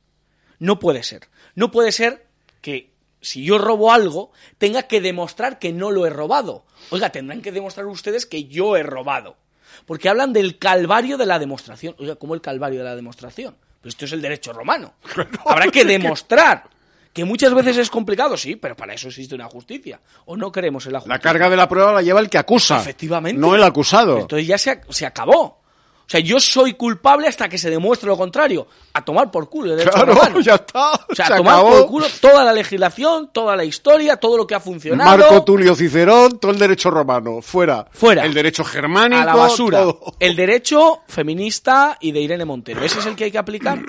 No 0.59 0.79
puede 0.79 1.03
ser. 1.03 1.29
No 1.55 1.71
puede 1.71 1.91
ser 1.91 2.27
que 2.61 2.93
si 3.21 3.43
yo 3.43 3.57
robo 3.57 3.91
algo 3.91 4.31
tenga 4.57 4.83
que 4.83 5.01
demostrar 5.01 5.59
que 5.59 5.71
no 5.71 5.91
lo 5.91 6.05
he 6.05 6.09
robado. 6.09 6.65
Oiga, 6.89 7.09
tendrán 7.11 7.41
que 7.41 7.51
demostrar 7.51 7.85
ustedes 7.87 8.25
que 8.25 8.45
yo 8.45 8.75
he 8.75 8.83
robado. 8.83 9.37
Porque 9.85 10.09
hablan 10.09 10.33
del 10.33 10.59
calvario 10.59 11.17
de 11.17 11.25
la 11.25 11.39
demostración. 11.39 11.95
Oiga, 11.99 12.15
¿cómo 12.15 12.35
el 12.35 12.41
calvario 12.41 12.79
de 12.79 12.85
la 12.85 12.95
demostración? 12.95 13.55
Pues 13.81 13.95
esto 13.95 14.05
es 14.05 14.11
el 14.11 14.21
derecho 14.21 14.53
romano. 14.53 14.93
Habrá 15.45 15.67
que 15.67 15.85
demostrar. 15.85 16.69
Que 17.13 17.23
muchas 17.25 17.53
veces 17.53 17.77
es 17.77 17.89
complicado, 17.91 18.35
sí, 18.37 18.55
pero 18.55 18.75
para 18.75 18.93
eso 18.95 19.07
existe 19.07 19.35
una 19.35 19.45
justicia. 19.47 20.01
O 20.25 20.35
no 20.35 20.51
creemos 20.51 20.85
en 20.87 20.93
la 20.93 20.99
justicia. 20.99 21.15
La 21.15 21.21
carga 21.21 21.47
de 21.49 21.55
la 21.55 21.69
prueba 21.69 21.93
la 21.93 22.01
lleva 22.01 22.19
el 22.19 22.29
que 22.29 22.39
acusa. 22.39 22.81
Efectivamente. 22.81 23.39
No 23.39 23.53
el 23.55 23.61
acusado. 23.63 24.17
Entonces 24.17 24.47
ya 24.47 24.57
se, 24.57 24.71
ac- 24.71 24.85
se 24.91 25.05
acabó. 25.05 25.59
O 26.05 26.09
sea, 26.13 26.19
yo 26.19 26.37
soy 26.39 26.73
culpable 26.73 27.27
hasta 27.27 27.47
que 27.47 27.57
se 27.57 27.69
demuestre 27.69 28.07
lo 28.07 28.17
contrario. 28.17 28.67
A 28.93 29.05
tomar 29.05 29.31
por 29.31 29.47
culo 29.49 29.71
el 29.71 29.77
derecho 29.77 29.95
Claro, 29.95 30.13
romano. 30.15 30.39
ya 30.41 30.55
está. 30.55 30.91
O 31.09 31.15
sea, 31.15 31.27
se 31.27 31.33
a 31.33 31.37
tomar 31.37 31.53
acabó. 31.53 31.69
por 31.69 31.87
culo 31.87 32.07
toda 32.19 32.43
la 32.43 32.51
legislación, 32.51 33.29
toda 33.31 33.55
la 33.55 33.63
historia, 33.63 34.17
todo 34.17 34.35
lo 34.35 34.45
que 34.45 34.55
ha 34.55 34.59
funcionado. 34.59 35.17
Marco 35.17 35.43
Tulio 35.45 35.75
Cicerón, 35.75 36.39
todo 36.39 36.51
el 36.51 36.57
derecho 36.59 36.89
romano. 36.91 37.41
Fuera. 37.41 37.87
Fuera. 37.91 38.25
El 38.25 38.33
derecho 38.33 38.63
germánico. 38.65 39.21
a 39.21 39.25
la 39.25 39.35
basura. 39.35 39.79
todo. 39.83 40.15
El 40.19 40.35
derecho 40.35 41.01
feminista 41.07 41.97
y 42.01 42.11
de 42.11 42.19
Irene 42.21 42.43
Montero. 42.45 42.81
Ese 42.83 42.99
es 42.99 43.05
el 43.05 43.15
que 43.15 43.25
hay 43.25 43.31
que 43.31 43.37
aplicar. 43.37 43.79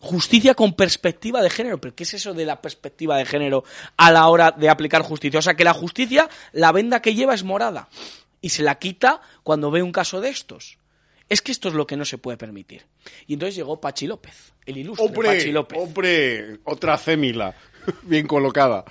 Justicia 0.00 0.54
con 0.54 0.74
perspectiva 0.74 1.42
de 1.42 1.50
género. 1.50 1.80
¿Pero 1.80 1.94
qué 1.94 2.04
es 2.04 2.14
eso 2.14 2.34
de 2.34 2.44
la 2.44 2.60
perspectiva 2.62 3.16
de 3.16 3.26
género 3.26 3.64
a 3.96 4.12
la 4.12 4.28
hora 4.28 4.52
de 4.52 4.68
aplicar 4.68 5.02
justicia? 5.02 5.38
O 5.38 5.42
sea, 5.42 5.54
que 5.54 5.64
la 5.64 5.74
justicia, 5.74 6.28
la 6.52 6.72
venda 6.72 7.02
que 7.02 7.14
lleva 7.14 7.34
es 7.34 7.42
morada. 7.44 7.88
Y 8.40 8.50
se 8.50 8.62
la 8.62 8.76
quita 8.76 9.20
cuando 9.42 9.70
ve 9.70 9.82
un 9.82 9.92
caso 9.92 10.20
de 10.20 10.28
estos. 10.28 10.78
Es 11.28 11.42
que 11.42 11.52
esto 11.52 11.68
es 11.68 11.74
lo 11.74 11.86
que 11.86 11.96
no 11.96 12.04
se 12.04 12.16
puede 12.16 12.38
permitir. 12.38 12.86
Y 13.26 13.34
entonces 13.34 13.56
llegó 13.56 13.80
Pachi 13.80 14.06
López, 14.06 14.52
el 14.64 14.78
ilustre 14.78 15.06
Pachi 15.08 15.18
Hombre, 15.18 15.52
López. 15.52 15.78
hombre, 15.78 16.58
otra 16.64 16.96
cémila. 16.96 17.54
Bien 18.02 18.26
colocada. 18.26 18.84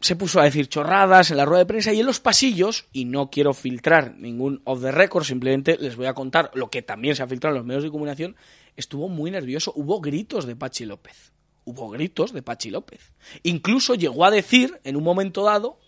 se 0.00 0.16
puso 0.16 0.40
a 0.40 0.44
decir 0.44 0.68
chorradas 0.68 1.30
en 1.30 1.38
la 1.38 1.44
rueda 1.44 1.60
de 1.60 1.66
prensa 1.66 1.92
y 1.92 2.00
en 2.00 2.06
los 2.06 2.20
pasillos, 2.20 2.86
y 2.92 3.04
no 3.04 3.30
quiero 3.30 3.52
filtrar 3.52 4.14
ningún 4.14 4.62
off 4.64 4.80
the 4.80 4.92
record, 4.92 5.24
simplemente 5.24 5.76
les 5.78 5.96
voy 5.96 6.06
a 6.06 6.14
contar 6.14 6.50
lo 6.54 6.70
que 6.70 6.82
también 6.82 7.16
se 7.16 7.22
ha 7.22 7.26
filtrado 7.26 7.56
en 7.56 7.60
los 7.60 7.66
medios 7.66 7.82
de 7.82 7.90
comunicación, 7.90 8.36
estuvo 8.76 9.08
muy 9.08 9.30
nervioso, 9.30 9.72
hubo 9.76 10.00
gritos 10.00 10.46
de 10.46 10.56
Pachi 10.56 10.84
López, 10.84 11.32
hubo 11.64 11.88
gritos 11.90 12.32
de 12.32 12.42
Pachi 12.42 12.70
López. 12.70 13.12
Incluso 13.42 13.94
llegó 13.94 14.24
a 14.24 14.30
decir 14.30 14.80
en 14.84 14.96
un 14.96 15.02
momento 15.04 15.42
dado, 15.44 15.78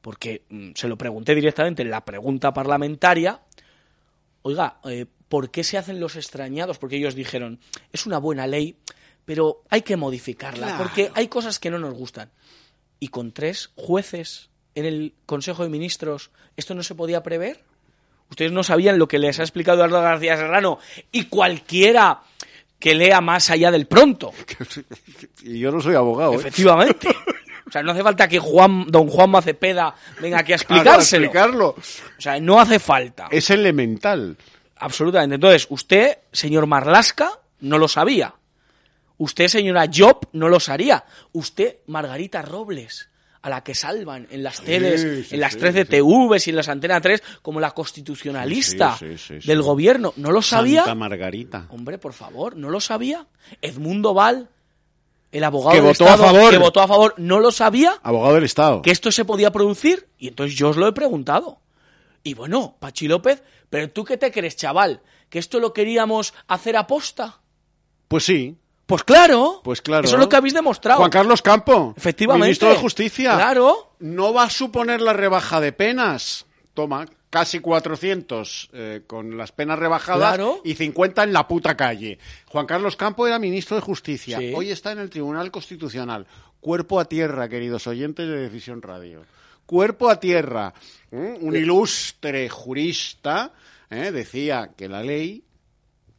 porque 0.00 0.44
mm, 0.48 0.70
se 0.74 0.88
lo 0.88 0.96
pregunté 0.98 1.34
directamente 1.34 1.82
en 1.82 1.90
la 1.90 2.04
pregunta 2.04 2.52
parlamentaria, 2.52 3.40
oiga, 4.42 4.80
eh, 4.84 5.06
¿por 5.28 5.50
qué 5.50 5.64
se 5.64 5.78
hacen 5.78 6.00
los 6.00 6.16
extrañados? 6.16 6.78
Porque 6.78 6.96
ellos 6.96 7.14
dijeron, 7.14 7.60
es 7.92 8.06
una 8.06 8.18
buena 8.18 8.46
ley, 8.46 8.76
pero 9.24 9.62
hay 9.70 9.82
que 9.82 9.96
modificarla, 9.96 10.66
Claro. 10.66 10.82
porque 10.82 11.10
hay 11.14 11.28
cosas 11.28 11.58
que 11.58 11.70
no 11.70 11.78
nos 11.78 11.94
gustan. 11.94 12.30
Y 12.98 13.08
con 13.08 13.32
tres 13.32 13.70
jueces 13.76 14.50
en 14.74 14.84
el 14.84 15.14
Consejo 15.26 15.62
de 15.62 15.68
Ministros, 15.68 16.30
¿esto 16.56 16.74
no 16.74 16.82
se 16.82 16.94
podía 16.94 17.22
prever? 17.22 17.64
Ustedes 18.32 18.50
no 18.50 18.62
sabían 18.62 18.98
lo 18.98 19.06
que 19.06 19.18
les 19.18 19.38
ha 19.40 19.42
explicado 19.42 19.76
Eduardo 19.84 20.00
García 20.00 20.38
Serrano 20.38 20.78
y 21.12 21.24
cualquiera 21.26 22.20
que 22.78 22.94
lea 22.94 23.20
más 23.20 23.50
allá 23.50 23.70
del 23.70 23.86
pronto. 23.86 24.32
Y 25.42 25.58
yo 25.58 25.70
no 25.70 25.82
soy 25.82 25.94
abogado. 25.94 26.32
¿eh? 26.32 26.36
Efectivamente. 26.36 27.08
O 27.66 27.70
sea, 27.70 27.82
no 27.82 27.92
hace 27.92 28.02
falta 28.02 28.26
que 28.28 28.38
Juan, 28.38 28.86
don 28.88 29.06
Juan 29.08 29.28
Macepeda 29.30 29.94
venga 30.20 30.38
aquí 30.38 30.54
a 30.54 30.56
Claro, 30.58 30.92
a 30.92 30.94
explicárselo. 30.94 31.24
explicarlo. 31.26 31.68
O 31.68 32.20
sea, 32.20 32.40
no 32.40 32.58
hace 32.58 32.78
falta. 32.78 33.28
Es 33.30 33.50
elemental. 33.50 34.36
Absolutamente. 34.76 35.34
Entonces, 35.34 35.66
usted, 35.68 36.18
señor 36.32 36.66
Marlasca, 36.66 37.32
no 37.60 37.76
lo 37.76 37.86
sabía. 37.86 38.34
Usted, 39.18 39.48
señora 39.48 39.86
Job, 39.94 40.28
no 40.32 40.48
lo 40.48 40.58
sabía. 40.58 41.04
Usted, 41.32 41.76
Margarita 41.86 42.40
Robles, 42.40 43.10
a 43.42 43.50
la 43.50 43.64
que 43.64 43.74
salvan 43.74 44.26
en 44.30 44.42
las 44.44 44.60
teles, 44.60 45.00
sí, 45.28 45.34
en 45.34 45.40
las 45.40 45.54
sí, 45.54 45.58
13 45.58 45.80
sí. 45.84 45.88
TVs 45.88 46.46
y 46.46 46.50
en 46.50 46.56
las 46.56 46.68
Antena 46.68 47.00
3 47.00 47.22
como 47.42 47.58
la 47.60 47.72
constitucionalista 47.72 48.96
del 49.44 49.62
gobierno. 49.62 50.12
¿No 50.16 50.30
lo 50.30 50.42
sabía? 50.42 50.80
Santa 50.82 50.94
Margarita. 50.94 51.66
Hombre, 51.70 51.98
por 51.98 52.12
favor, 52.12 52.56
¿no 52.56 52.70
lo 52.70 52.80
sabía? 52.80 53.26
Edmundo 53.60 54.14
Val, 54.14 54.48
el 55.32 55.44
abogado 55.44 55.70
Que 55.72 55.76
del 55.82 55.86
votó 55.88 56.04
a 56.06 56.10
Estado, 56.14 56.32
favor. 56.34 56.50
que 56.50 56.58
votó 56.58 56.80
a 56.82 56.88
favor, 56.88 57.14
¿no 57.18 57.40
lo 57.40 57.50
sabía? 57.50 57.94
Abogado 58.02 58.34
del 58.34 58.44
Estado. 58.44 58.82
que 58.82 58.90
esto 58.92 59.10
se 59.10 59.24
podía 59.24 59.50
producir 59.50 60.06
y 60.18 60.28
entonces 60.28 60.56
yo 60.56 60.68
os 60.70 60.76
lo 60.76 60.86
he 60.86 60.92
preguntado. 60.92 61.58
Y 62.22 62.34
bueno, 62.34 62.76
Pachi 62.78 63.08
López, 63.08 63.42
pero 63.68 63.90
tú 63.90 64.04
qué 64.04 64.16
te 64.16 64.30
crees, 64.30 64.54
chaval, 64.54 65.00
que 65.28 65.40
esto 65.40 65.58
lo 65.58 65.72
queríamos 65.72 66.32
hacer 66.46 66.76
aposta. 66.76 67.40
Pues 68.06 68.24
sí. 68.24 68.56
Pues 68.86 69.04
claro. 69.04 69.60
Pues 69.64 69.80
claro. 69.80 70.04
Eso 70.04 70.16
es 70.16 70.20
lo 70.20 70.28
que 70.28 70.36
habéis 70.36 70.54
demostrado. 70.54 70.98
Juan 70.98 71.10
Carlos 71.10 71.40
Campo. 71.42 71.94
Efectivamente. 71.96 72.46
Ministro 72.46 72.68
de 72.70 72.76
Justicia. 72.76 73.34
Claro. 73.34 73.94
No 74.00 74.32
va 74.34 74.44
a 74.44 74.50
suponer 74.50 75.00
la 75.00 75.12
rebaja 75.12 75.60
de 75.60 75.72
penas. 75.72 76.46
Toma, 76.74 77.06
casi 77.30 77.60
400 77.60 78.70
eh, 78.72 79.02
con 79.06 79.36
las 79.38 79.52
penas 79.52 79.78
rebajadas 79.78 80.34
Claro. 80.34 80.60
y 80.64 80.74
50 80.74 81.22
en 81.24 81.32
la 81.32 81.46
puta 81.48 81.76
calle. 81.76 82.18
Juan 82.46 82.66
Carlos 82.66 82.96
Campo 82.96 83.26
era 83.26 83.38
ministro 83.38 83.76
de 83.76 83.82
Justicia. 83.82 84.38
Sí. 84.38 84.52
Hoy 84.54 84.70
está 84.70 84.92
en 84.92 84.98
el 84.98 85.10
Tribunal 85.10 85.50
Constitucional. 85.50 86.26
Cuerpo 86.60 87.00
a 87.00 87.04
tierra, 87.06 87.48
queridos 87.48 87.86
oyentes 87.86 88.26
de 88.28 88.36
Decisión 88.36 88.82
Radio. 88.82 89.24
Cuerpo 89.66 90.10
a 90.10 90.18
tierra. 90.20 90.74
¿eh? 91.10 91.38
Un 91.40 91.56
ilustre 91.56 92.48
jurista 92.48 93.52
¿eh? 93.90 94.10
decía 94.12 94.70
que 94.76 94.88
la 94.88 95.02
ley 95.02 95.44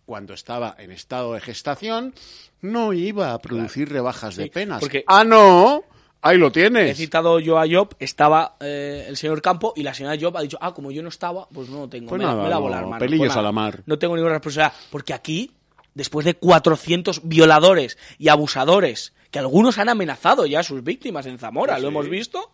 cuando 0.05 0.33
estaba 0.33 0.75
en 0.77 0.91
estado 0.91 1.33
de 1.33 1.41
gestación, 1.41 2.13
no 2.61 2.93
iba 2.93 3.33
a 3.33 3.39
producir 3.39 3.89
rebajas 3.89 4.35
de 4.35 4.47
penas. 4.47 4.79
porque- 4.79 5.03
Ah, 5.07 5.23
no, 5.23 5.83
ahí 6.21 6.37
lo 6.37 6.47
He 6.47 6.51
tienes. 6.51 6.97
citado 6.97 7.39
yo 7.39 7.57
a 7.59 7.65
Job, 7.69 7.95
estaba 7.99 8.55
eh, 8.59 9.05
el 9.07 9.17
señor 9.17 9.41
Campo 9.41 9.73
y 9.75 9.83
la 9.83 9.93
señora 9.93 10.17
Job 10.19 10.35
ha 10.37 10.41
dicho, 10.41 10.57
ah, 10.61 10.73
como 10.73 10.91
yo 10.91 11.01
no 11.03 11.09
estaba, 11.09 11.47
pues 11.49 11.69
no 11.69 11.87
tengo. 11.89 12.09
Pues 12.09 12.19
me, 12.19 12.25
nada, 12.25 12.43
me 12.43 12.49
la 12.49 12.55
no, 12.55 12.61
volar, 12.61 12.85
mano. 12.85 12.99
pelillos 12.99 13.27
Pues 13.27 13.37
a 13.37 13.41
la 13.41 13.51
mar. 13.51 13.81
No 13.85 13.97
tengo 13.99 14.15
ninguna 14.15 14.35
responsabilidad. 14.35 14.73
Porque 14.91 15.13
aquí, 15.13 15.51
después 15.93 16.25
de 16.25 16.33
400 16.35 17.21
violadores 17.23 17.97
y 18.17 18.27
abusadores, 18.29 19.13
que 19.31 19.39
algunos 19.39 19.77
han 19.77 19.89
amenazado 19.89 20.45
ya 20.45 20.59
a 20.59 20.63
sus 20.63 20.83
víctimas 20.83 21.25
en 21.25 21.37
Zamora, 21.39 21.73
Pues 21.73 21.81
lo 21.83 21.87
hemos 21.89 22.09
visto, 22.09 22.51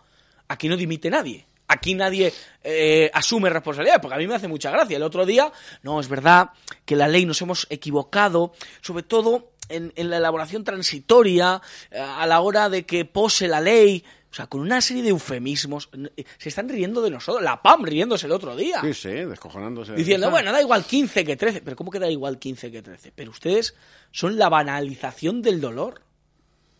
aquí 0.47 0.70
no 0.70 0.78
dimite 0.78 1.10
nadie. 1.10 1.45
Aquí 1.72 1.93
nadie 1.93 2.34
eh, 2.63 3.09
asume 3.13 3.49
responsabilidad, 3.49 4.01
porque 4.01 4.15
a 4.15 4.17
mí 4.17 4.28
me 4.28 4.36
hace 4.36 4.47
mucha 4.47 4.72
gracia. 4.72 4.97
El 4.97 5.03
otro 5.03 5.26
día, 5.26 5.51
no, 5.84 5.99
es 5.99 6.09
verdad 6.09 6.49
que 6.84 6.95
la 6.95 7.07
ley 7.07 7.26
nos 7.26 7.41
hemos 7.41 7.67
equivocado, 7.70 8.53
sobre 8.82 9.03
todo 9.03 9.51
en, 9.70 9.93
en 9.95 10.09
la 10.09 10.17
elaboración 10.17 10.63
transitoria, 10.63 11.61
eh, 11.91 11.99
a 11.99 12.26
la 12.26 12.41
hora 12.41 12.70
de 12.70 12.86
que 12.86 13.05
pose 13.05 13.47
la 13.47 13.61
ley, 13.61 14.03
o 14.32 14.34
sea, 14.34 14.47
con 14.47 14.61
una 14.61 14.82
serie 14.82 15.03
de 15.03 15.09
eufemismos. 15.09 15.89
eh, 16.17 16.24
Se 16.39 16.49
están 16.49 16.70
riendo 16.70 17.01
de 17.01 17.11
nosotros. 17.11 17.43
La 17.43 17.61
PAM 17.61 17.84
riéndose 17.84 18.26
el 18.26 18.32
otro 18.32 18.55
día. 18.55 18.82
Sí, 18.82 18.93
sí, 18.93 19.09
descojonándose. 19.09 19.91
de 19.93 19.97
Diciendo, 19.99 20.30
bueno, 20.32 20.51
da 20.51 20.61
igual 20.61 20.84
15 20.86 21.24
que 21.24 21.36
13. 21.36 21.61
Pero 21.61 21.76
¿cómo 21.76 21.91
que 21.91 21.99
da 21.99 22.09
igual 22.09 22.39
15 22.39 22.72
que 22.72 22.82
13? 22.82 23.11
Pero 23.15 23.32
ustedes 23.32 23.76
son 24.11 24.38
la 24.38 24.49
banalización 24.49 25.41
del 25.43 25.61
dolor 25.61 26.01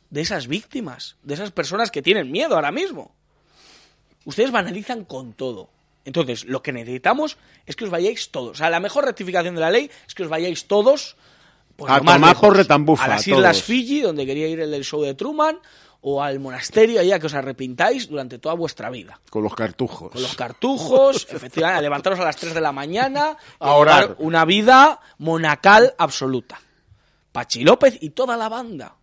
de 0.09 0.21
esas 0.21 0.47
víctimas, 0.47 1.17
de 1.21 1.35
esas 1.35 1.51
personas 1.51 1.91
que 1.91 2.01
tienen 2.01 2.31
miedo 2.31 2.55
ahora 2.55 2.71
mismo. 2.71 3.15
Ustedes 4.30 4.51
banalizan 4.51 5.05
con 5.05 5.34
todo. 5.34 5.71
Entonces, 6.05 6.45
lo 6.45 6.61
que 6.61 6.71
necesitamos 6.71 7.38
es 7.65 7.75
que 7.75 7.86
os 7.86 7.89
vayáis 7.89 8.30
todos. 8.30 8.51
O 8.51 8.53
sea, 8.53 8.69
la 8.69 8.80
mejor 8.80 9.05
rectificación 9.05 9.55
de 9.55 9.61
la 9.61 9.71
ley 9.71 9.89
es 10.07 10.13
que 10.13 10.21
os 10.21 10.30
vayáis 10.30 10.67
todos 10.67 11.17
pues, 11.75 11.91
A 11.91 11.97
tomar 11.97 12.38
retambufa, 12.53 13.05
A 13.05 13.07
las 13.07 13.27
Islas. 13.27 13.63
Fiji, 13.63 14.01
donde 14.01 14.27
quería 14.27 14.47
ir 14.47 14.59
el 14.59 14.69
del 14.69 14.84
show 14.84 15.01
de 15.01 15.15
Truman, 15.15 15.57
o 16.01 16.21
al 16.21 16.39
monasterio, 16.39 17.01
allá 17.01 17.17
que 17.17 17.25
os 17.25 17.34
arrepintáis 17.34 18.07
durante 18.07 18.38
toda 18.38 18.53
vuestra 18.53 18.91
vida. 18.91 19.19
Con 19.32 19.41
los 19.41 19.55
cartujos. 19.55 20.11
Con 20.11 20.21
los 20.21 20.36
cartujos, 20.36 21.27
efectivamente, 21.32 21.80
a 21.80 21.82
levantaros 21.82 22.19
a 22.19 22.25
las 22.25 22.36
3 22.38 22.53
de 22.53 22.61
la 22.61 22.71
mañana 22.71 23.36
A 23.59 23.73
orar. 23.73 24.15
una 24.19 24.45
vida 24.45 24.99
monacal 25.17 25.95
absoluta. 25.97 26.61
Pachi 27.32 27.63
López 27.63 27.97
y 27.99 28.11
toda 28.11 28.38
la 28.38 28.47
banda. 28.47 28.95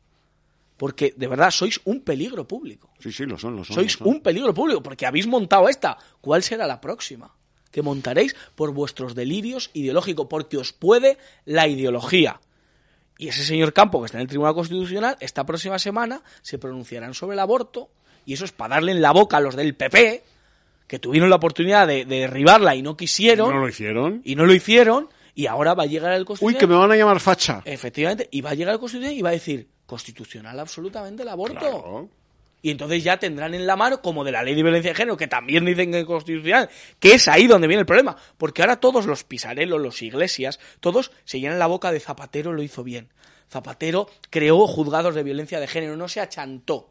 Porque, 0.76 1.14
de 1.16 1.26
verdad, 1.26 1.50
sois 1.50 1.80
un 1.84 2.02
peligro 2.02 2.46
público. 2.46 2.85
Sí, 2.98 3.12
sí, 3.12 3.24
lo 3.26 3.38
son, 3.38 3.56
lo 3.56 3.64
son. 3.64 3.74
Sois 3.74 3.98
lo 4.00 4.06
son. 4.06 4.14
un 4.14 4.20
peligro 4.22 4.52
público, 4.54 4.82
porque 4.82 5.06
habéis 5.06 5.26
montado 5.26 5.68
esta. 5.68 5.96
¿Cuál 6.20 6.42
será 6.42 6.66
la 6.66 6.80
próxima? 6.80 7.34
Que 7.70 7.82
montaréis 7.82 8.34
por 8.54 8.72
vuestros 8.72 9.14
delirios 9.14 9.70
ideológicos, 9.74 10.26
porque 10.30 10.56
os 10.56 10.72
puede 10.72 11.18
la 11.44 11.66
ideología. 11.68 12.40
Y 13.18 13.28
ese 13.28 13.44
señor 13.44 13.72
Campo, 13.72 14.00
que 14.00 14.06
está 14.06 14.18
en 14.18 14.22
el 14.22 14.28
Tribunal 14.28 14.54
Constitucional, 14.54 15.16
esta 15.20 15.44
próxima 15.46 15.78
semana 15.78 16.22
se 16.42 16.58
pronunciarán 16.58 17.14
sobre 17.14 17.34
el 17.34 17.40
aborto, 17.40 17.90
y 18.24 18.32
eso 18.34 18.44
es 18.44 18.52
para 18.52 18.76
darle 18.76 18.92
en 18.92 19.02
la 19.02 19.12
boca 19.12 19.36
a 19.36 19.40
los 19.40 19.56
del 19.56 19.74
PP, 19.74 20.22
que 20.86 20.98
tuvieron 20.98 21.28
la 21.30 21.36
oportunidad 21.36 21.86
de, 21.86 22.04
de 22.04 22.20
derribarla 22.20 22.74
y 22.74 22.82
no 22.82 22.96
quisieron, 22.96 23.50
¿No 23.54 23.60
lo 23.60 23.68
hicieron? 23.68 24.20
y 24.24 24.36
no 24.36 24.46
lo 24.46 24.54
hicieron, 24.54 25.08
y 25.34 25.46
ahora 25.46 25.74
va 25.74 25.82
a 25.82 25.86
llegar 25.86 26.12
el 26.12 26.22
Uy, 26.22 26.26
Constitucional. 26.26 26.60
que 26.60 26.66
me 26.66 26.74
van 26.76 26.92
a 26.92 26.96
llamar 26.96 27.20
facha. 27.20 27.62
Efectivamente, 27.64 28.28
y 28.30 28.40
va 28.40 28.50
a 28.50 28.54
llegar 28.54 28.74
el 28.74 28.80
Constitucional 28.80 29.18
y 29.18 29.22
va 29.22 29.28
a 29.30 29.32
decir, 29.32 29.68
constitucional 29.86 30.58
absolutamente 30.60 31.22
el 31.22 31.28
aborto. 31.28 31.58
Claro. 31.58 32.08
Y 32.62 32.70
entonces 32.70 33.04
ya 33.04 33.18
tendrán 33.18 33.54
en 33.54 33.66
la 33.66 33.76
mano, 33.76 34.02
como 34.02 34.24
de 34.24 34.32
la 34.32 34.42
ley 34.42 34.54
de 34.54 34.62
violencia 34.62 34.90
de 34.90 34.96
género, 34.96 35.16
que 35.16 35.28
también 35.28 35.64
dicen 35.64 35.92
que 35.92 36.00
es 36.00 36.04
constitucional, 36.04 36.68
que 36.98 37.14
es 37.14 37.28
ahí 37.28 37.46
donde 37.46 37.68
viene 37.68 37.80
el 37.80 37.86
problema. 37.86 38.16
Porque 38.38 38.62
ahora 38.62 38.80
todos 38.80 39.06
los 39.06 39.24
pisarelos, 39.24 39.80
los 39.80 40.02
iglesias, 40.02 40.58
todos 40.80 41.12
se 41.24 41.38
llenan 41.38 41.58
la 41.58 41.66
boca 41.66 41.92
de 41.92 42.00
Zapatero 42.00 42.52
lo 42.52 42.62
hizo 42.62 42.82
bien. 42.82 43.12
Zapatero 43.48 44.08
creó 44.30 44.66
juzgados 44.66 45.14
de 45.14 45.22
violencia 45.22 45.60
de 45.60 45.68
género, 45.68 45.96
no 45.96 46.08
se 46.08 46.20
achantó. 46.20 46.90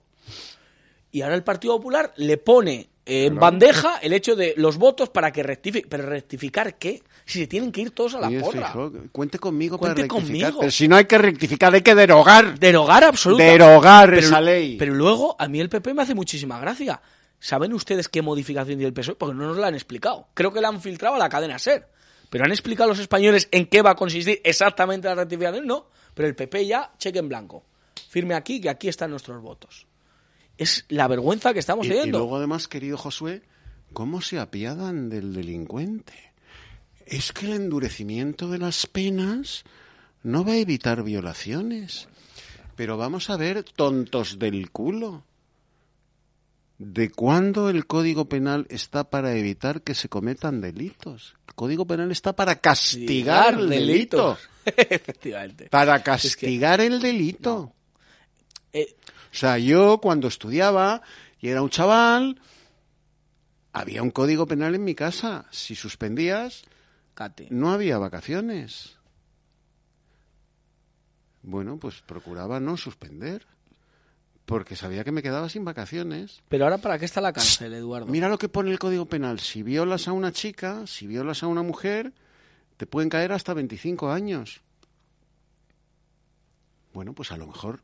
Y 1.11 1.21
ahora 1.21 1.35
el 1.35 1.43
Partido 1.43 1.77
Popular 1.77 2.13
le 2.17 2.37
pone 2.37 2.89
eh, 3.05 3.25
en 3.25 3.35
bandeja 3.35 3.97
el 4.01 4.13
hecho 4.13 4.35
de 4.35 4.53
los 4.57 4.77
votos 4.77 5.09
para 5.09 5.31
que 5.31 5.43
rectifique. 5.43 5.87
¿Pero 5.89 6.05
rectificar 6.05 6.77
qué? 6.77 7.03
Si 7.25 7.39
se 7.39 7.47
tienen 7.47 7.71
que 7.71 7.81
ir 7.81 7.91
todos 7.91 8.13
a 8.15 8.19
la 8.19 8.39
porra. 8.39 8.69
hijo, 8.69 8.91
cuente 9.11 9.39
conmigo 9.39 9.77
Cuente 9.79 10.07
para 10.07 10.13
rectificar. 10.19 10.49
conmigo. 10.51 10.59
Pero 10.59 10.71
si 10.71 10.87
no 10.87 10.95
hay 10.95 11.05
que 11.05 11.17
rectificar, 11.17 11.73
hay 11.73 11.81
que 11.81 11.95
derogar. 11.95 12.59
Derogar 12.59 13.03
absolutamente. 13.03 13.63
Derogar 13.63 14.09
pero, 14.09 14.21
esa 14.21 14.39
ley. 14.41 14.75
Pero 14.77 14.93
luego, 14.93 15.35
a 15.39 15.47
mí 15.47 15.59
el 15.59 15.69
PP 15.69 15.93
me 15.95 16.03
hace 16.03 16.13
muchísima 16.13 16.59
gracia. 16.59 17.01
¿Saben 17.39 17.73
ustedes 17.73 18.09
qué 18.09 18.21
modificación 18.21 18.77
tiene 18.77 18.85
el 18.85 18.93
PSOE? 18.93 19.15
Porque 19.15 19.33
no 19.35 19.47
nos 19.47 19.57
la 19.57 19.67
han 19.67 19.73
explicado. 19.75 20.27
Creo 20.35 20.53
que 20.53 20.61
la 20.61 20.67
han 20.67 20.79
filtrado 20.81 21.15
a 21.15 21.19
la 21.19 21.27
cadena 21.29 21.57
SER. 21.57 21.87
Pero 22.29 22.45
han 22.45 22.51
explicado 22.51 22.85
a 22.89 22.93
los 22.93 22.99
españoles 22.99 23.47
en 23.51 23.65
qué 23.67 23.81
va 23.81 23.91
a 23.91 23.95
consistir 23.95 24.41
exactamente 24.43 25.07
la 25.07 25.15
rectificación. 25.15 25.65
No. 25.65 25.87
Pero 26.13 26.27
el 26.27 26.35
PP 26.35 26.65
ya, 26.67 26.91
cheque 26.99 27.19
en 27.19 27.27
blanco. 27.29 27.63
Firme 28.09 28.35
aquí, 28.35 28.61
que 28.61 28.69
aquí 28.69 28.87
están 28.87 29.09
nuestros 29.11 29.41
votos. 29.41 29.87
Es 30.57 30.85
la 30.89 31.07
vergüenza 31.07 31.53
que 31.53 31.59
estamos 31.59 31.85
Y, 31.85 31.89
y 31.89 31.93
teniendo. 31.93 32.19
luego, 32.19 32.37
además, 32.37 32.67
querido 32.67 32.97
Josué, 32.97 33.41
¿cómo 33.93 34.21
se 34.21 34.39
apiadan 34.39 35.09
del 35.09 35.33
delincuente? 35.33 36.13
Es 37.05 37.31
que 37.31 37.45
el 37.45 37.53
endurecimiento 37.53 38.49
de 38.49 38.57
las 38.57 38.87
penas 38.87 39.63
no 40.23 40.43
va 40.43 40.53
a 40.53 40.57
evitar 40.57 41.03
violaciones. 41.03 42.07
Pero 42.75 42.97
vamos 42.97 43.29
a 43.29 43.37
ver, 43.37 43.63
tontos 43.63 44.39
del 44.39 44.71
culo. 44.71 45.23
¿De 46.77 47.09
cuándo 47.09 47.69
el 47.69 47.87
Código 47.87 48.27
Penal 48.27 48.65
está 48.69 49.09
para 49.09 49.33
evitar 49.35 49.81
que 49.81 49.95
se 49.95 50.09
cometan 50.09 50.59
delitos? 50.59 51.35
El 51.47 51.53
Código 51.53 51.87
Penal 51.87 52.11
está 52.11 52.35
para 52.35 52.55
castigar 52.55 53.53
el 53.53 53.69
delito. 53.69 54.37
Efectivamente. 54.65 55.69
Para 55.69 56.03
castigar 56.03 56.81
el 56.81 56.99
delito. 56.99 57.71
Eh, 58.77 58.93
O 59.31 59.37
sea, 59.37 59.57
yo 59.57 60.01
cuando 60.01 60.27
estudiaba 60.27 61.01
y 61.39 61.47
era 61.47 61.61
un 61.61 61.69
chaval, 61.69 62.41
había 63.71 64.03
un 64.03 64.11
código 64.11 64.45
penal 64.47 64.75
en 64.75 64.83
mi 64.83 64.95
casa. 64.95 65.45
Si 65.49 65.75
suspendías, 65.75 66.63
Cate. 67.15 67.47
no 67.49 67.71
había 67.71 67.97
vacaciones. 67.97 68.97
Bueno, 71.41 71.77
pues 71.77 72.01
procuraba 72.01 72.59
no 72.59 72.75
suspender, 72.75 73.45
porque 74.45 74.75
sabía 74.75 75.03
que 75.03 75.11
me 75.11 75.23
quedaba 75.23 75.49
sin 75.49 75.63
vacaciones. 75.63 76.43
Pero 76.49 76.65
ahora, 76.65 76.77
¿para 76.77 76.99
qué 76.99 77.05
está 77.05 77.21
la 77.21 77.33
cárcel, 77.33 77.73
Eduardo? 77.73 78.07
Mira 78.07 78.29
lo 78.29 78.37
que 78.37 78.49
pone 78.49 78.71
el 78.71 78.79
Código 78.79 79.05
Penal. 79.05 79.39
Si 79.39 79.63
violas 79.63 80.07
a 80.07 80.11
una 80.11 80.31
chica, 80.31 80.85
si 80.87 81.07
violas 81.07 81.41
a 81.43 81.47
una 81.47 81.63
mujer, 81.63 82.13
te 82.77 82.85
pueden 82.85 83.09
caer 83.09 83.31
hasta 83.31 83.53
25 83.53 84.11
años. 84.11 84.61
Bueno, 86.93 87.13
pues 87.13 87.31
a 87.31 87.37
lo 87.37 87.47
mejor 87.47 87.81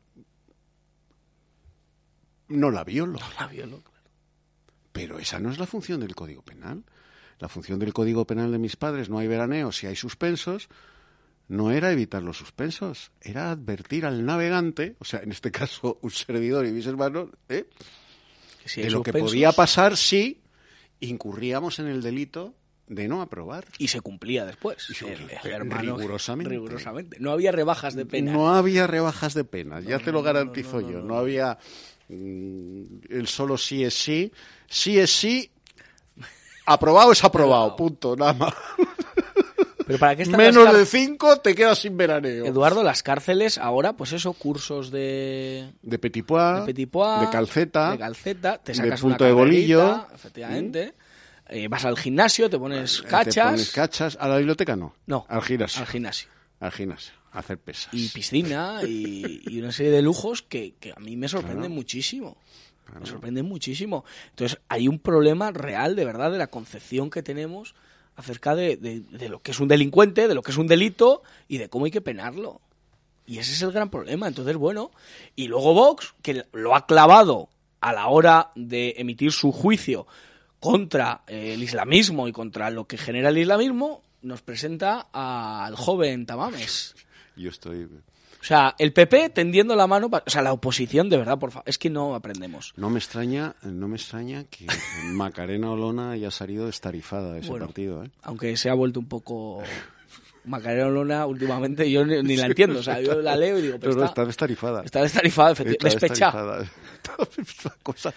no 2.48 2.70
la 2.70 2.84
violo. 2.84 3.18
La 3.38 3.46
violo. 3.46 3.82
Pero 4.92 5.18
esa 5.18 5.38
no 5.38 5.50
es 5.50 5.58
la 5.58 5.66
función 5.66 6.00
del 6.00 6.14
Código 6.14 6.42
Penal. 6.42 6.84
La 7.38 7.48
función 7.48 7.78
del 7.78 7.92
Código 7.92 8.26
Penal 8.26 8.52
de 8.52 8.58
mis 8.58 8.76
padres, 8.76 9.08
no 9.08 9.18
hay 9.18 9.26
veraneos 9.28 9.76
si 9.76 9.86
hay 9.86 9.96
suspensos, 9.96 10.68
no 11.48 11.70
era 11.72 11.90
evitar 11.92 12.22
los 12.22 12.36
suspensos, 12.38 13.10
era 13.20 13.50
advertir 13.50 14.06
al 14.06 14.24
navegante, 14.24 14.96
o 15.00 15.04
sea, 15.04 15.20
en 15.20 15.32
este 15.32 15.50
caso 15.50 15.98
un 16.02 16.10
servidor 16.10 16.66
y 16.66 16.72
mis 16.72 16.86
hermanos, 16.86 17.30
¿eh? 17.48 17.66
Si 18.64 18.80
de 18.80 18.90
lo 18.90 19.02
que 19.02 19.12
podía 19.12 19.50
pasar 19.52 19.96
si 19.96 20.40
incurríamos 21.00 21.80
en 21.80 21.88
el 21.88 22.00
delito 22.00 22.54
de 22.86 23.08
no 23.08 23.22
aprobar. 23.22 23.64
Y 23.78 23.88
se 23.88 24.00
cumplía 24.00 24.44
después. 24.44 24.88
Y 24.90 24.94
se 24.94 25.10
El- 25.10 25.18
cumplía, 25.18 25.40
el 25.44 25.50
hermano- 25.52 25.96
rigurosamente. 25.96 26.50
rigurosamente. 26.50 27.16
No 27.18 27.32
había 27.32 27.50
rebajas 27.50 27.94
de 27.96 28.04
pena. 28.06 28.32
No 28.32 28.54
había 28.54 28.86
rebajas 28.86 29.34
de 29.34 29.44
penas, 29.44 29.84
ya 29.84 29.98
No, 29.98 30.04
te 30.04 30.12
lo 30.12 30.22
garantizo 30.22 30.80
no, 30.80 30.90
yo. 30.90 30.98
no, 31.00 31.04
No 31.06 31.18
había 31.18 31.58
mm, 32.08 32.82
el 33.10 33.26
solo 33.26 33.56
sí 33.58 33.82
es 33.84 33.94
sí, 33.94 34.30
sí 34.68 34.98
es 34.98 35.10
sí, 35.10 35.50
aprobado 36.66 37.12
es 37.12 37.22
aprobado, 37.24 37.74
punto, 37.76 38.16
nada 38.16 38.32
más. 38.34 38.54
Pero 39.86 39.98
¿para 39.98 40.14
qué 40.14 40.24
Menos 40.26 40.72
de 40.76 40.86
cinco 40.86 41.38
te 41.38 41.54
quedas 41.56 41.80
sin 41.80 41.96
veraneo. 41.96 42.46
Eduardo, 42.46 42.82
las 42.84 43.02
cárceles 43.02 43.58
ahora, 43.58 43.94
pues 43.94 44.12
eso, 44.12 44.32
cursos 44.32 44.90
de, 44.92 45.72
De 45.82 45.98
petit 45.98 46.24
pois, 46.24 46.60
de 46.60 46.66
petit 46.66 46.88
pois, 46.88 47.20
de 47.20 47.28
calceta, 47.30 47.90
de 47.90 47.98
calceta, 47.98 48.58
te 48.58 48.72
de 48.72 48.76
sacas 48.78 49.00
punto 49.00 49.24
una 49.24 49.28
de 49.28 49.32
bolillo. 49.34 50.06
efectivamente. 50.14 50.94
Eh, 51.48 51.66
vas 51.68 51.84
al 51.84 51.98
gimnasio, 51.98 52.48
te 52.48 52.58
pones 52.58 53.02
te 53.02 53.08
cachas. 53.08 53.50
pones 53.50 53.70
cachas. 53.72 54.16
A 54.20 54.28
la 54.28 54.36
biblioteca 54.38 54.76
no. 54.76 54.94
No, 55.06 55.26
Al 55.28 55.42
gimnasio. 55.42 55.80
al 55.80 55.86
gimnasio. 55.88 56.28
Al 56.60 56.70
gimnasio. 56.70 57.12
hacer 57.32 57.58
pesas. 57.58 57.88
y 57.92 58.08
piscina 58.08 58.80
y, 58.86 59.42
y 59.46 59.58
una 59.60 59.72
serie 59.72 59.90
de 59.90 60.00
lujos 60.00 60.42
que, 60.42 60.74
que 60.78 60.92
a 60.92 61.00
mí 61.00 61.16
me 61.16 61.26
sorprenden 61.28 61.62
Claro. 61.62 61.74
muchísimo. 61.74 62.36
Me 63.00 63.06
sorprenden 63.06 63.46
muchísimo. 63.46 64.04
Entonces, 64.30 64.58
hay 64.68 64.88
un 64.88 64.98
problema 64.98 65.50
real, 65.50 65.96
de 65.96 66.04
verdad, 66.04 66.30
de 66.30 66.38
la 66.38 66.48
concepción 66.48 67.08
que 67.10 67.22
tenemos 67.22 67.74
acerca 68.16 68.54
de, 68.54 68.76
de- 68.76 69.00
de 69.00 69.28
lo 69.28 69.40
que 69.40 69.52
es 69.52 69.60
un 69.60 69.68
delincuente, 69.68 70.28
de 70.28 70.34
lo 70.34 70.42
que 70.42 70.50
es 70.50 70.58
un 70.58 70.66
delito 70.66 71.22
y 71.48 71.58
de 71.58 71.68
cómo 71.68 71.86
hay 71.86 71.90
que 71.90 72.00
penarlo. 72.02 72.60
Y 73.26 73.38
ese 73.38 73.52
es 73.52 73.62
el 73.62 73.72
gran 73.72 73.88
problema. 73.88 74.28
Entonces, 74.28 74.56
bueno, 74.56 74.90
y 75.36 75.46
luego 75.48 75.72
Vox, 75.74 76.14
que 76.22 76.44
lo 76.52 76.74
ha 76.74 76.86
clavado 76.86 77.48
a 77.80 77.92
la 77.92 78.08
hora 78.08 78.50
de 78.54 78.94
emitir 78.98 79.32
su 79.32 79.52
juicio 79.52 80.06
contra 80.60 81.22
eh, 81.26 81.54
el 81.54 81.62
islamismo 81.62 82.28
y 82.28 82.32
contra 82.32 82.70
lo 82.70 82.84
que 82.86 82.98
genera 82.98 83.30
el 83.30 83.38
islamismo, 83.38 84.02
nos 84.22 84.42
presenta 84.42 85.08
al 85.12 85.74
joven 85.76 86.26
Tamames. 86.26 86.94
Yo 87.36 87.48
estoy... 87.48 87.88
O 88.42 88.44
sea, 88.44 88.74
el 88.78 88.92
PP 88.92 89.30
tendiendo 89.30 89.76
la 89.76 89.86
mano, 89.86 90.10
o 90.12 90.30
sea, 90.30 90.42
la 90.42 90.52
oposición, 90.52 91.08
de 91.08 91.16
verdad, 91.16 91.38
por 91.38 91.52
favor, 91.52 91.62
es 91.68 91.78
que 91.78 91.88
no 91.88 92.16
aprendemos. 92.16 92.74
No 92.76 92.90
me 92.90 92.98
extraña, 92.98 93.54
no 93.62 93.86
me 93.86 93.94
extraña 93.96 94.42
que 94.50 94.66
Macarena 95.12 95.70
Olona 95.70 96.10
haya 96.10 96.30
salido 96.32 96.66
destarifada 96.66 97.32
de 97.34 97.40
ese 97.40 97.48
Bueno, 97.50 97.66
partido, 97.66 98.02
¿eh? 98.04 98.10
Aunque 98.22 98.56
se 98.56 98.68
ha 98.68 98.74
vuelto 98.74 98.98
un 98.98 99.06
poco 99.06 99.62
Macarena 100.44 100.88
Olona 100.88 101.24
últimamente, 101.26 101.88
yo 101.88 102.04
ni, 102.04 102.20
ni 102.22 102.36
la 102.36 102.46
entiendo. 102.46 102.80
O 102.80 102.82
sea, 102.82 103.00
yo 103.00 103.14
la 103.22 103.36
leo 103.36 103.60
y 103.60 103.62
digo, 103.62 103.78
pero 103.80 103.94
no, 103.94 104.04
está, 104.06 104.24
destarifada. 104.24 104.82
está 104.82 105.02
destarifada, 105.02 105.54
efecti- 105.54 105.70
Está 105.78 105.88
despechada. 105.88 106.64
cosa- 107.82 108.12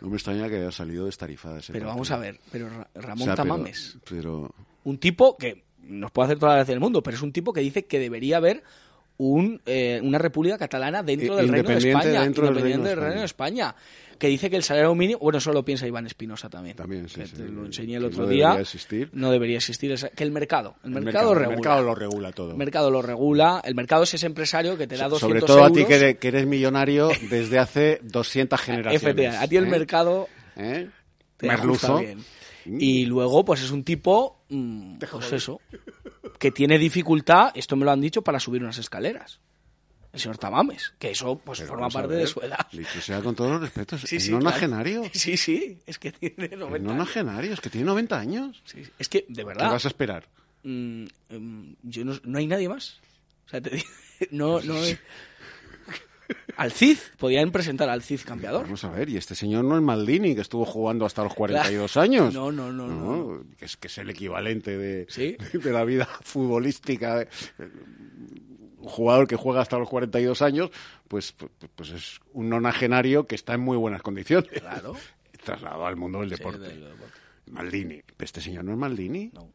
No 0.00 0.08
me 0.08 0.16
extraña 0.16 0.48
que 0.48 0.56
haya 0.56 0.72
salido 0.72 1.06
destarifada 1.06 1.54
de 1.54 1.60
ese 1.60 1.72
Pero 1.72 1.86
vamos 1.86 2.10
a 2.10 2.16
ver, 2.18 2.40
pero 2.50 2.68
Ra- 2.68 2.88
O 2.94 3.00
Ramón 3.00 3.24
sea, 3.26 3.34
pero- 3.36 3.48
Tamames, 3.48 3.96
Pero, 4.08 4.54
un 4.84 4.98
tipo 4.98 5.36
que 5.36 5.64
nos 5.82 6.10
puede 6.10 6.26
hacer 6.26 6.38
toda 6.38 6.52
la 6.52 6.56
gracia 6.58 6.72
del 6.72 6.80
mundo, 6.80 7.02
pero 7.02 7.16
es 7.16 7.22
un 7.22 7.32
tipo 7.32 7.52
que 7.52 7.60
dice 7.60 7.86
que 7.86 7.98
debería 7.98 8.38
haber 8.38 8.62
un, 9.18 9.60
eh, 9.66 10.00
una 10.02 10.18
república 10.18 10.56
catalana 10.58 11.02
dentro 11.02 11.36
del 11.36 11.48
Reino 11.48 11.68
de 11.68 11.78
España, 11.78 12.22
dentro 12.22 12.44
del 12.46 12.52
independiente 12.56 12.62
Reino 12.62 12.82
de 12.84 12.88
del 12.90 12.98
Reino 13.04 13.20
de 13.20 13.26
España, 13.26 13.74
que 14.18 14.26
dice 14.28 14.48
que 14.50 14.56
el 14.56 14.62
salario 14.64 14.94
mínimo, 14.94 15.18
bueno, 15.20 15.38
eso 15.38 15.52
lo 15.52 15.64
piensa 15.64 15.86
Iván 15.86 16.06
Espinosa 16.06 16.48
también, 16.48 16.76
También, 16.76 17.08
sí, 17.08 17.20
que 17.20 17.26
sí, 17.26 17.36
te 17.36 17.44
lo 17.44 17.66
enseñé 17.66 17.96
el 17.96 18.02
no 18.02 18.08
otro 18.08 18.22
debería 18.24 18.50
día, 18.52 18.60
existir. 18.60 19.10
no 19.12 19.30
debería 19.30 19.56
existir, 19.58 19.92
esa- 19.92 20.08
que 20.10 20.24
el 20.24 20.30
mercado, 20.32 20.74
el, 20.84 20.96
El 20.96 21.04
mercado, 21.04 21.30
mercado- 21.30 21.32
el 21.32 21.38
regula. 21.38 21.56
mercado 21.56 21.82
lo 21.82 21.94
regula 21.94 22.32
todo. 22.32 22.50
El 22.52 22.56
mercado 22.56 22.90
lo 22.90 23.02
regula, 23.02 23.60
el 23.64 23.74
mercado 23.74 24.02
es 24.04 24.14
ese 24.14 24.26
empresario 24.26 24.76
que 24.78 24.86
te 24.86 24.96
da 24.96 25.08
200 25.08 25.20
sobre 25.20 25.40
todo 25.40 25.64
a 25.64 25.70
ti 25.72 25.80
euros. 25.80 25.88
que 25.88 25.94
eres, 25.96 26.16
que 26.18 26.28
eres 26.28 26.46
millonario 26.46 27.10
desde 27.30 27.58
hace 27.58 28.00
200 28.02 28.60
generaciones. 28.60 29.02
Efectivamente, 29.02 29.44
a 29.44 29.48
ti 29.48 29.56
el 29.56 29.64
¿eh? 29.66 29.68
mercado 29.68 30.28
¿Eh? 30.56 30.88
te 31.36 31.46
Merluzo. 31.46 31.98
bien. 31.98 32.18
Y 32.78 33.06
luego, 33.06 33.44
pues 33.44 33.62
es 33.62 33.70
un 33.70 33.84
tipo, 33.84 34.42
mm, 34.48 34.98
pues 35.10 35.32
eso, 35.32 35.60
que 36.38 36.50
tiene 36.50 36.78
dificultad, 36.78 37.50
esto 37.54 37.76
me 37.76 37.84
lo 37.84 37.90
han 37.92 38.00
dicho, 38.00 38.22
para 38.22 38.38
subir 38.40 38.62
unas 38.62 38.78
escaleras. 38.78 39.40
El 40.12 40.20
señor 40.20 40.38
Tamames, 40.38 40.94
que 40.98 41.10
eso 41.10 41.38
pues 41.38 41.58
Pero 41.58 41.68
forma 41.70 41.88
parte 41.90 42.12
de 42.14 42.20
ver, 42.20 42.28
su 42.28 42.40
edad. 42.40 42.66
Dicho 42.72 43.00
sea 43.00 43.20
con 43.20 43.34
todos 43.34 43.50
los 43.52 43.60
respetos, 43.60 44.00
Sí, 44.02 44.16
es 44.16 44.24
sí, 44.24 44.30
nonagenario. 44.32 45.00
claro. 45.02 45.14
Sí, 45.18 45.36
sí, 45.36 45.78
es 45.86 45.98
que 45.98 46.12
tiene 46.12 46.46
Es 46.46 46.58
90 46.58 46.64
años. 46.76 46.82
nonagenario, 46.82 47.52
es 47.52 47.60
que 47.60 47.68
tiene 47.70 47.86
90 47.86 48.18
años. 48.18 48.62
Sí, 48.64 48.82
es 48.98 49.08
que, 49.08 49.26
de 49.28 49.34
¿Qué 49.34 49.44
verdad, 49.44 49.70
vas 49.70 49.84
a 49.84 49.88
esperar? 49.88 50.26
mm, 50.64 51.04
mm, 51.30 51.72
yo 51.82 52.04
no, 52.06 52.14
no 52.24 52.38
hay 52.38 52.46
nadie 52.46 52.68
más. 52.70 53.00
O 53.46 53.50
sea, 53.50 53.60
te 53.60 53.70
digo, 53.70 53.86
no, 54.30 54.60
no 54.62 54.74
Al 56.56 56.72
Cid, 56.72 56.98
podían 57.18 57.50
presentar 57.52 57.88
al 57.88 58.02
Cid 58.02 58.20
campeador. 58.24 58.64
Vamos 58.64 58.82
a 58.84 58.90
ver, 58.90 59.08
y 59.08 59.16
este 59.16 59.34
señor 59.34 59.64
no 59.64 59.76
es 59.76 59.82
Maldini, 59.82 60.34
que 60.34 60.40
estuvo 60.40 60.64
jugando 60.64 61.06
hasta 61.06 61.22
los 61.22 61.32
42 61.34 61.96
años. 61.96 62.34
No, 62.34 62.50
no, 62.52 62.72
no, 62.72 62.86
no. 62.88 63.44
Que, 63.56 63.64
es, 63.64 63.76
que 63.76 63.86
es 63.88 63.96
el 63.98 64.10
equivalente 64.10 64.76
de, 64.76 65.06
Sí. 65.08 65.36
de 65.56 65.72
la 65.72 65.84
vida 65.84 66.06
futbolística. 66.22 67.26
Un 68.78 68.88
jugador 68.88 69.26
que 69.26 69.36
juega 69.36 69.60
hasta 69.60 69.78
los 69.78 69.88
42 69.88 70.42
años, 70.42 70.70
pues, 71.08 71.32
pues, 71.32 71.50
pues 71.74 71.90
es 71.90 72.20
un 72.32 72.48
nonagenario 72.48 73.26
que 73.26 73.34
está 73.34 73.54
en 73.54 73.60
muy 73.60 73.76
buenas 73.76 74.02
condiciones. 74.02 74.50
Claro. 74.60 74.94
Trasladado 75.44 75.86
al 75.86 75.96
mundo 75.96 76.20
del 76.20 76.30
deporte. 76.30 76.60
del 76.60 76.80
deporte. 76.80 77.14
Maldini. 77.50 78.02
¿Este 78.18 78.40
señor 78.40 78.64
no 78.64 78.72
es 78.72 78.78
Maldini? 78.78 79.30
No. 79.32 79.50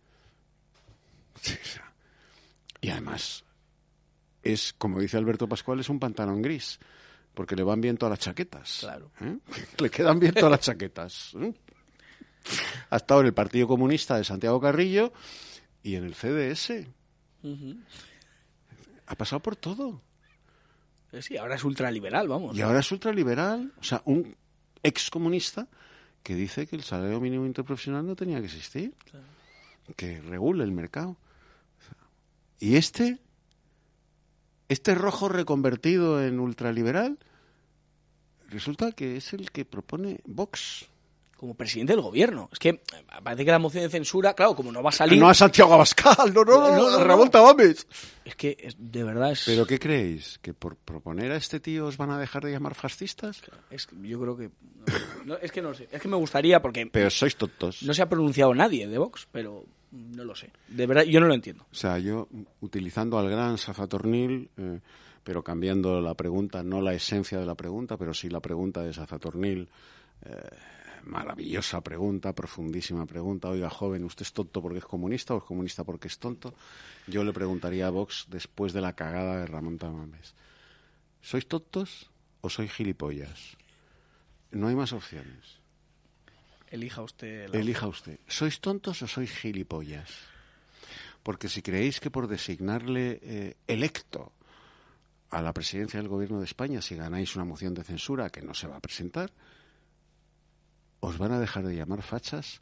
Sí, 1.42 1.56
Y 2.82 2.90
además, 2.90 3.44
es, 4.44 4.74
como 4.74 5.00
dice 5.00 5.18
Alberto 5.18 5.48
Pascual, 5.48 5.80
es 5.80 5.90
un 5.90 6.00
pantalón 6.00 6.42
gris. 6.42 6.80
Porque 7.34 7.56
le 7.56 7.64
van 7.64 7.82
bien 7.82 7.98
todas 7.98 8.12
las 8.12 8.20
chaquetas. 8.20 8.78
Claro. 8.82 9.12
¿eh? 9.22 9.38
Le 9.80 9.90
quedan 9.90 10.20
bien 10.20 10.34
todas 10.34 10.52
las 10.52 10.60
chaquetas. 10.60 11.32
¿eh? 11.40 11.54
Ha 12.92 12.98
estado 12.98 13.22
en 13.22 13.28
el 13.28 13.34
Partido 13.34 13.68
Comunista 13.68 14.18
de 14.18 14.24
Santiago 14.24 14.60
Carrillo 14.62 15.12
y 15.82 15.96
en 15.96 16.04
el 16.04 16.14
CDS. 16.14 16.86
Ha 19.08 19.16
pasado 19.16 19.42
por 19.42 19.56
todo. 19.56 20.02
Eh, 21.12 21.22
Sí, 21.22 21.38
ahora 21.38 21.56
es 21.56 21.64
ultraliberal, 21.64 22.28
vamos. 22.28 22.56
Y 22.58 22.62
ahora 22.62 22.80
es 22.80 22.92
ultraliberal. 22.92 23.74
O 23.80 23.84
sea, 23.84 24.02
un 24.06 24.36
excomunista 24.84 25.68
que 26.22 26.36
dice 26.36 26.68
que 26.68 26.76
el 26.76 26.84
salario 26.84 27.20
mínimo 27.20 27.46
interprofesional 27.46 28.06
no 28.06 28.16
tenía 28.16 28.40
que 28.40 28.46
existir. 28.46 28.94
Que 29.96 30.22
regule 30.22 30.64
el 30.64 30.72
mercado. 30.72 31.18
Y 32.60 32.76
este, 32.78 33.20
este 34.70 34.96
rojo 34.96 35.30
reconvertido 35.30 36.24
en 36.24 36.40
ultraliberal, 36.40 37.18
resulta 38.50 38.92
que 38.92 39.18
es 39.18 39.34
el 39.34 39.52
que 39.52 39.66
propone 39.66 40.20
Vox. 40.26 40.88
Como 41.38 41.56
presidente 41.56 41.92
del 41.92 42.02
gobierno. 42.02 42.48
Es 42.54 42.60
que 42.60 42.70
eh, 42.70 42.82
parece 43.22 43.44
que 43.44 43.52
la 43.52 43.60
moción 43.60 43.84
de 43.84 43.90
censura, 43.90 44.34
claro, 44.34 44.56
como 44.56 44.72
no 44.72 44.82
va 44.82 44.92
a 44.92 44.94
salir. 44.94 45.20
No 45.20 45.28
a 45.28 45.34
Santiago 45.34 45.74
Abascal, 45.74 46.34
no, 46.34 46.46
no, 46.46 46.52
no, 46.62 46.70
No, 46.70 46.78
no, 46.78 46.96
a 46.96 47.00
no. 47.00 47.04
Ramón. 47.04 47.30
Es 48.24 48.36
que 48.38 48.56
es- 48.58 48.76
de 48.80 49.04
verdad 49.04 49.34
es. 49.34 49.44
¿Pero 49.46 49.66
qué 49.68 49.78
creéis? 49.78 50.40
¿Que 50.42 50.54
por 50.54 50.78
proponer 50.78 51.32
a 51.34 51.36
este 51.36 51.60
tío 51.60 51.88
os 51.88 51.98
van 51.98 52.12
a 52.12 52.18
dejar 52.18 52.46
de 52.46 52.52
llamar 52.52 52.76
fascistas? 52.76 53.42
es 53.70 53.88
que 53.88 53.96
yo 54.08 54.22
creo 54.22 54.38
que. 54.38 54.52
no, 54.86 54.94
no, 55.26 55.36
es 55.36 55.52
que 55.52 55.62
no 55.62 55.70
lo 55.70 55.76
sé. 55.76 55.90
Es 55.92 56.02
que 56.02 56.08
me 56.08 56.16
gustaría, 56.16 56.62
porque 56.62 56.86
Pero 56.86 57.10
sois 57.10 57.36
tontos. 57.36 57.84
no 57.84 57.94
se 57.94 58.02
ha 58.02 58.08
pronunciado 58.08 58.56
nadie 58.56 58.88
de 58.88 58.98
Vox, 58.98 59.28
pero 59.30 59.66
no 59.94 60.24
lo 60.24 60.36
sé. 60.36 60.52
De 60.68 60.88
verdad, 60.88 61.04
yo 61.04 61.20
no 61.20 61.28
lo 61.28 61.34
entiendo. 61.34 61.66
O 61.72 61.76
sea, 61.76 62.00
yo 62.00 62.28
utilizando 62.62 63.18
al 63.20 63.30
gran 63.30 63.58
Sazatornil, 63.58 64.50
eh, 64.58 64.80
pero 65.24 65.44
cambiando 65.44 66.02
la 66.02 66.16
pregunta, 66.16 66.64
no 66.64 66.82
la 66.82 66.94
esencia 66.94 67.40
de 67.40 67.46
la 67.46 67.56
pregunta, 67.56 67.96
pero 67.98 68.14
sí 68.14 68.30
la 68.30 68.40
pregunta 68.40 68.82
de 68.82 68.94
Sazatornil. 68.94 69.70
Eh, 70.26 70.50
maravillosa 71.04 71.82
pregunta, 71.82 72.34
profundísima 72.34 73.06
pregunta. 73.06 73.50
Oiga, 73.50 73.70
joven, 73.70 74.04
¿usted 74.06 74.24
es 74.24 74.34
tonto 74.34 74.62
porque 74.62 74.80
es 74.80 74.86
comunista 74.86 75.36
o 75.36 75.38
es 75.38 75.44
comunista 75.44 75.84
porque 75.84 76.08
es 76.08 76.18
tonto? 76.18 76.54
Yo 77.08 77.24
le 77.24 77.34
preguntaría 77.34 77.88
a 77.88 77.92
Vox 77.92 78.28
después 78.30 78.74
de 78.74 78.82
la 78.82 78.94
cagada 78.94 79.38
de 79.40 79.46
Ramón 79.46 79.78
Tamames. 79.78 80.34
¿Sois 81.22 81.48
tontos 81.48 82.10
o 82.42 82.50
sois 82.50 82.72
gilipollas? 82.72 83.58
No 84.52 84.68
hay 84.68 84.76
más 84.76 84.94
opciones. 84.94 85.63
Elija 86.74 87.02
usted. 87.04 87.50
la- 87.50 87.60
Elija 87.60 87.88
usted. 87.88 88.20
¿Sois 88.28 88.60
tontos 88.60 89.02
o 89.02 89.08
sois 89.08 89.30
gilipollas? 89.32 90.10
Porque 91.22 91.48
si 91.48 91.62
creéis 91.62 92.00
que 92.02 92.10
por 92.12 92.28
designarle 92.28 93.20
eh, 93.22 93.56
electo 93.68 94.34
a 95.30 95.42
la 95.42 95.54
presidencia 95.54 96.00
del 96.00 96.10
gobierno 96.10 96.40
de 96.40 96.46
España, 96.46 96.82
si 96.82 96.96
ganáis 96.96 97.36
una 97.36 97.46
moción 97.46 97.74
de 97.74 97.84
censura 97.84 98.30
que 98.30 98.42
no 98.42 98.54
se 98.54 98.68
va 98.68 98.78
a 98.78 98.82
presentar, 98.82 99.32
os 101.00 101.18
van 101.18 101.32
a 101.32 101.40
dejar 101.40 101.64
de 101.66 101.76
llamar 101.76 102.02
fachas, 102.02 102.62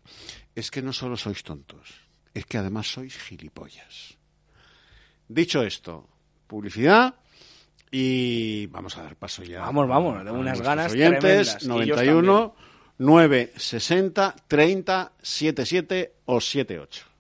es 0.56 0.72
que 0.72 0.82
no 0.82 0.94
solo 0.94 1.16
sois 1.18 1.44
tontos, 1.44 1.90
es 2.34 2.46
que 2.46 2.58
además 2.58 2.88
sois 2.92 3.16
gilipollas. 3.18 4.18
Dicho 5.28 5.64
esto, 5.64 6.08
publicidad 6.48 7.16
y 7.92 8.66
vamos 8.68 8.98
a 8.98 9.04
dar 9.04 9.16
paso 9.16 9.44
ya. 9.44 9.62
Vamos, 9.62 9.88
vamos, 9.88 10.18
tengo 10.24 10.38
a 10.38 10.40
unas 10.40 10.62
ganas 10.62 10.92
oyentes, 10.92 11.58
tremendas, 11.58 11.64
y 11.64 11.66
ellos 11.92 11.98
91 11.98 12.56
960 13.02 14.36
30 14.48 15.12
77 15.22 16.14
o 16.26 16.40
78. 16.40 17.12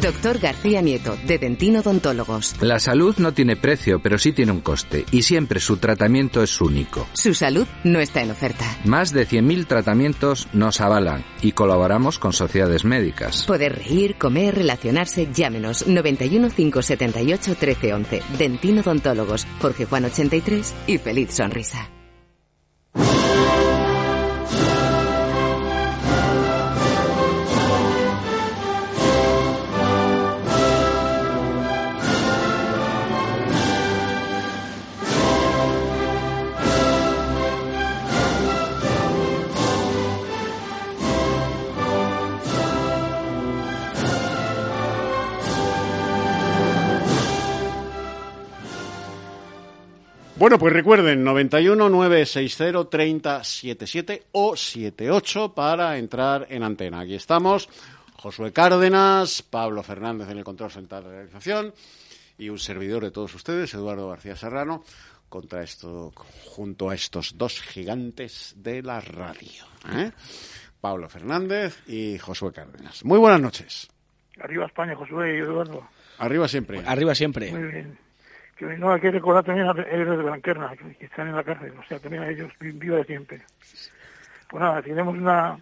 Doctor 0.00 0.38
García 0.38 0.80
Nieto, 0.80 1.16
de 1.26 1.38
Dentino 1.38 1.80
Odontólogos. 1.80 2.54
La 2.60 2.78
salud 2.78 3.16
no 3.18 3.32
tiene 3.32 3.56
precio, 3.56 4.00
pero 4.00 4.16
sí 4.16 4.32
tiene 4.32 4.52
un 4.52 4.60
coste, 4.60 5.04
y 5.10 5.22
siempre 5.22 5.58
su 5.58 5.78
tratamiento 5.78 6.40
es 6.42 6.60
único. 6.60 7.08
Su 7.14 7.34
salud 7.34 7.66
no 7.82 7.98
está 7.98 8.22
en 8.22 8.30
oferta. 8.30 8.64
Más 8.84 9.12
de 9.12 9.26
100.000 9.26 9.66
tratamientos 9.66 10.46
nos 10.52 10.80
avalan 10.80 11.24
y 11.42 11.52
colaboramos 11.52 12.20
con 12.20 12.32
sociedades 12.32 12.84
médicas. 12.84 13.44
Poder 13.44 13.76
reír, 13.76 14.16
comer, 14.18 14.54
relacionarse, 14.54 15.28
llámenos 15.32 15.86
91 15.88 16.50
578 16.50 17.50
1311. 17.60 18.22
Dentino 18.38 18.82
Odontólogos, 18.82 19.48
Jorge 19.60 19.86
Juan 19.86 20.04
83 20.04 20.74
y 20.86 20.98
feliz 20.98 21.32
sonrisa. 21.32 21.90
Bueno, 50.38 50.56
pues 50.56 50.72
recuerden, 50.72 51.24
91 51.24 51.88
960 51.88 52.88
30 52.88 53.42
77 53.42 54.22
o 54.30 54.54
78 54.54 55.52
para 55.52 55.98
entrar 55.98 56.46
en 56.48 56.62
antena. 56.62 57.00
Aquí 57.00 57.16
estamos, 57.16 57.68
Josué 58.14 58.52
Cárdenas, 58.52 59.42
Pablo 59.42 59.82
Fernández 59.82 60.30
en 60.30 60.38
el 60.38 60.44
control 60.44 60.70
central 60.70 61.02
de 61.02 61.10
realización 61.10 61.74
y 62.38 62.50
un 62.50 62.60
servidor 62.60 63.02
de 63.02 63.10
todos 63.10 63.34
ustedes, 63.34 63.74
Eduardo 63.74 64.10
García 64.10 64.36
Serrano, 64.36 64.84
contra 65.28 65.64
esto, 65.64 66.12
junto 66.44 66.88
a 66.88 66.94
estos 66.94 67.36
dos 67.36 67.60
gigantes 67.60 68.54
de 68.58 68.80
la 68.84 69.00
radio. 69.00 69.64
¿eh? 69.92 70.12
Pablo 70.80 71.08
Fernández 71.08 71.82
y 71.88 72.16
Josué 72.18 72.52
Cárdenas. 72.52 73.04
Muy 73.04 73.18
buenas 73.18 73.40
noches. 73.40 73.90
Arriba 74.40 74.66
España, 74.66 74.94
Josué 74.94 75.34
y 75.34 75.38
Eduardo. 75.40 75.88
Arriba 76.18 76.46
siempre. 76.46 76.80
Arriba 76.86 77.12
siempre. 77.16 77.50
Muy 77.50 77.72
bien. 77.72 78.07
Que 78.58 78.64
no, 78.76 78.92
hay 78.92 79.00
que 79.00 79.10
recordar 79.12 79.44
también 79.44 79.68
a 79.68 79.72
los 79.72 79.86
héroes 79.86 80.18
de 80.18 80.24
Blanquerna, 80.24 80.74
que, 80.76 80.96
que 80.96 81.04
están 81.06 81.28
en 81.28 81.36
la 81.36 81.44
cárcel. 81.44 81.72
O 81.78 81.84
sea, 81.88 81.98
también 82.00 82.24
a 82.24 82.28
ellos 82.30 82.50
vi- 82.60 82.72
viva 82.72 82.96
de 82.96 83.04
siempre. 83.04 83.42
Pues 84.50 84.60
nada, 84.60 84.82
tenemos 84.82 85.16
una, 85.16 85.56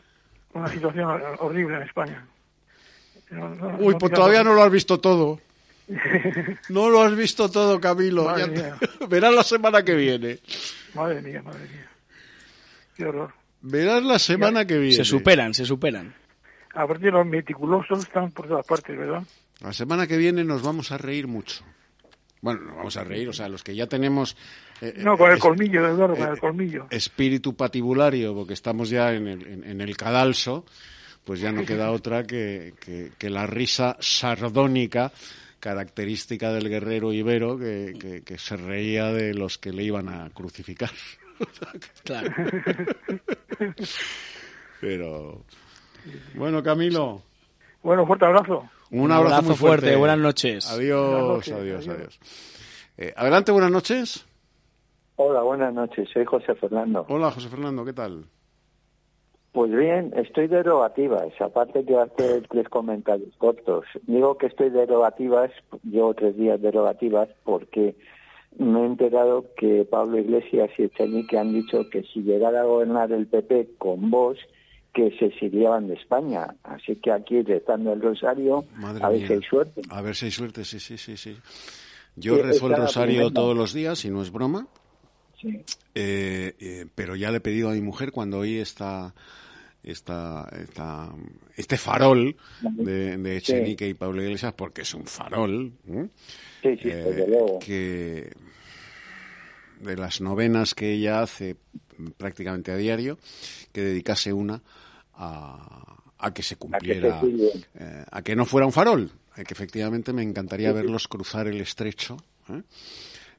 una 0.55 0.69
situación 0.69 1.07
horrible 1.41 1.77
en 1.77 1.83
España. 1.83 2.27
No- 3.31 3.49
no- 3.55 3.77
Uy, 3.79 3.93
no 3.95 3.99
pues 3.99 4.13
todavía 4.13 4.43
no 4.45 4.55
lo 4.55 4.63
has 4.63 4.71
visto 4.71 4.99
todo. 5.01 5.41
No 6.69 6.89
lo 6.91 7.03
has 7.03 7.15
visto 7.15 7.49
todo, 7.51 7.81
Camilo. 7.81 8.25
Madre 8.25 8.41
Ya 8.47 8.47
mía. 8.63 8.77
te- 8.99 9.07
Verás 9.09 9.33
la 9.35 9.43
semana 9.45 9.83
que 9.85 9.95
viene. 9.95 10.39
Madre 10.95 11.23
mía, 11.23 11.43
madre 11.43 11.61
mía. 11.61 11.89
Qué 12.97 13.05
horror. 13.07 13.33
Verás 13.61 14.03
la 14.03 14.19
semana 14.19 14.65
que 14.67 14.79
viene. 14.79 14.97
Se 14.97 15.05
superan, 15.05 15.55
se 15.55 15.65
superan. 15.65 16.15
Aparte, 16.75 17.11
los 17.11 17.27
meticulosos 17.27 18.01
están 18.01 18.31
por 18.33 18.49
todas 18.49 18.67
partes, 18.67 18.97
¿verdad? 18.97 19.23
La 19.61 19.73
semana 19.73 20.07
que 20.07 20.17
viene 20.17 20.45
nos 20.45 20.63
vamos 20.63 20.91
a 20.93 20.99
reír 20.99 21.27
mucho. 21.27 21.65
Bueno, 22.47 22.61
nos 22.63 22.77
vamos 22.77 22.97
a 22.97 23.03
reír, 23.03 23.29
o 23.29 23.33
sea, 23.33 23.49
los 23.49 23.65
que 23.65 23.75
ya 23.75 23.89
tenemos 23.89 24.37
eh, 24.81 24.95
No, 24.99 25.19
con 25.19 25.31
el 25.31 25.37
es- 25.39 25.43
colmillo, 25.43 25.85
Eduardo, 25.85 26.15
con 26.15 26.29
eh, 26.29 26.31
el 26.31 26.39
colmillo. 26.39 26.87
espíritu 26.91 27.57
patibulario, 27.57 28.35
porque 28.35 28.53
estamos 28.53 28.89
ya 28.89 29.13
en 29.13 29.27
el, 29.27 29.47
en, 29.49 29.65
en 29.65 29.81
el 29.81 29.97
cadalso, 29.97 30.65
pues 31.25 31.41
ya 31.41 31.51
no 31.51 31.65
queda 31.67 31.91
otra 31.99 32.23
que, 32.25 32.75
que- 32.79 33.11
que 33.19 33.31
la 33.31 33.47
risa 33.49 33.97
sardónica 33.99 35.11
característica 35.59 36.53
del 36.53 36.69
guerrero 36.69 37.13
ibero 37.13 37.59
que, 37.59 37.95
que- 37.99 38.23
que 38.23 38.39
se 38.39 38.57
reía 38.57 39.07
de 39.13 39.35
los 39.35 39.59
que 39.59 39.73
le 39.73 39.83
iban 39.83 40.09
a 40.09 40.31
crucificar. 40.31 40.91
Claro. 42.05 42.31
Pero 44.81 45.43
bueno, 46.35 46.63
Camilo, 46.63 47.23
Bueno, 47.83 48.07
fuerte 48.07 48.25
abrazo. 48.25 48.69
Un 48.91 49.11
abrazo, 49.13 49.27
abrazo 49.35 49.43
muy 49.49 49.57
fuerte. 49.57 49.81
fuerte, 49.87 49.97
buenas 49.97 50.19
noches. 50.19 50.71
Adiós, 50.71 51.07
Buenas 51.11 51.29
noches, 51.29 51.53
adiós, 51.55 51.89
adiós. 51.89 51.97
adiós. 51.99 52.21
Eh, 52.99 53.13
adelante, 53.17 53.53
buenas 53.53 53.71
noches. 53.71 54.27
Hola, 55.17 55.43
buenas 55.43 55.73
noches. 55.75 56.09
Soy 56.13 56.25
José 56.25 56.55
Fernando. 56.55 57.05
Hola, 57.09 57.31
José 57.31 57.49
Fernando, 57.49 57.85
¿qué 57.85 57.93
tal? 57.93 58.25
Pues 59.53 59.71
bien, 59.73 60.13
estoy 60.17 60.49
derogativas. 60.49 61.29
Aparte 61.41 61.83
de 61.83 61.99
hacer 61.99 62.47
tres 62.49 62.69
comentarios 62.69 63.35
cortos. 63.39 63.87
Digo 64.07 64.37
que 64.37 64.47
estoy 64.49 64.69
derogativas, 64.69 65.51
llevo 65.83 66.13
tres 66.13 66.37
días 66.37 66.61
derogativas 66.61 67.29
porque 67.45 67.97
me 68.59 68.83
he 68.83 68.87
enterado 68.87 69.47
que 69.57 69.87
Pablo 69.91 70.19
Iglesias 70.19 70.71
y 70.77 70.83
Echenique 70.85 71.39
han 71.39 71.55
dicho 71.55 71.89
que 71.91 72.03
si 72.03 72.21
llegara 72.23 72.61
a 72.61 72.65
gobernar 72.65 73.13
el 73.13 73.27
PP 73.27 73.77
con 73.79 74.11
vos, 74.11 74.37
que 74.97 75.11
se 75.19 75.27
exiliaban 75.27 75.89
de 75.89 75.95
España. 75.95 76.55
Así 76.63 76.97
que 76.97 77.13
aquí 77.13 77.43
rezando 77.43 77.93
el 77.93 78.01
rosario, 78.01 78.65
Madre 78.77 79.05
a 79.05 79.09
ver 79.11 79.19
mía. 79.19 79.27
si 79.29 79.33
hay 79.35 79.43
suerte. 79.43 79.83
A 79.91 80.01
ver 80.01 80.17
si 80.17 80.25
hay 80.25 80.31
suerte, 80.33 80.65
sí, 80.65 80.81
sí, 80.81 80.97
sí, 80.97 81.17
sí. 81.19 81.37
Yo 82.17 82.43
rezo 82.43 82.69
el 82.69 82.77
rosario 82.77 83.31
todos 83.31 83.55
los 83.55 83.75
días, 83.75 84.03
y 84.07 84.11
no 84.11 84.23
es 84.23 84.33
broma, 84.33 84.67
Sí. 85.39 85.49
eh, 85.95 86.55
eh, 86.59 86.87
pero 86.95 87.15
ya 87.15 87.31
le 87.31 87.37
he 87.37 87.41
pedido 87.41 87.69
a 87.69 87.75
mi 87.75 87.83
mujer 87.83 88.11
cuando 88.11 88.39
oí 88.39 88.57
esta, 88.57 89.15
esta, 89.83 90.49
esta, 90.63 91.11
este 91.57 91.77
farol 91.77 92.35
de, 92.63 93.19
de 93.19 93.41
Sí. 93.43 93.53
Echenique 93.53 93.87
y 93.87 93.93
Pablo 93.93 94.23
Iglesias, 94.23 94.55
porque 94.55 94.81
es 94.81 94.95
un 94.95 95.05
farol, 95.05 95.73
¿eh? 95.89 96.09
Sí, 96.63 96.77
sí, 96.83 96.89
desde 96.89 97.29
luego. 97.29 97.59
que 97.59 98.33
de 99.81 99.97
las 99.99 100.23
novenas 100.23 100.75
que 100.75 100.95
ella 100.95 101.21
hace 101.21 101.57
prácticamente 102.17 102.73
a 102.73 102.77
diario, 102.77 103.19
que 103.73 103.83
dedicase 103.83 104.33
una 104.33 104.63
a, 105.17 105.97
a 106.19 106.35
que 106.35 106.43
se 106.43 106.57
cumpliera, 106.57 107.21
eh, 107.75 108.05
a 108.11 108.23
que 108.23 108.37
no 108.37 108.45
fuera 108.47 108.67
un 108.67 108.73
farol, 108.73 109.11
eh, 109.37 109.45
que 109.45 109.55
efectivamente 109.55 110.13
me 110.13 110.23
encantaría 110.23 110.73
verlos 110.73 111.09
cruzar 111.09 111.47
el 111.47 111.61
estrecho, 111.61 112.17
¿eh? 112.49 112.63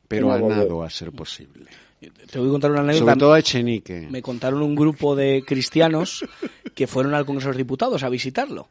pero 0.08 0.28
No, 0.28 0.34
a 0.34 0.40
no, 0.40 0.50
no. 0.50 0.56
nado 0.56 0.84
a 0.84 0.90
ser 0.90 1.12
posible. 1.12 1.66
Te 2.00 2.38
voy 2.38 2.50
a 2.50 2.52
contar 2.52 2.72
una 2.72 2.82
anécdota. 2.82 3.06
Sobre 3.12 3.20
todo 3.20 3.34
a 3.34 3.40
Echenique. 3.40 4.08
Me 4.12 4.22
contaron 4.22 4.62
un 4.62 4.76
grupo 4.76 5.16
de 5.16 5.44
cristianos 5.46 6.24
que 6.76 6.86
fueron 6.86 7.16
al 7.16 7.26
Congreso 7.26 7.48
de 7.48 7.54
los 7.54 7.58
Diputados 7.58 8.04
a 8.04 8.10
visitarlo 8.10 8.70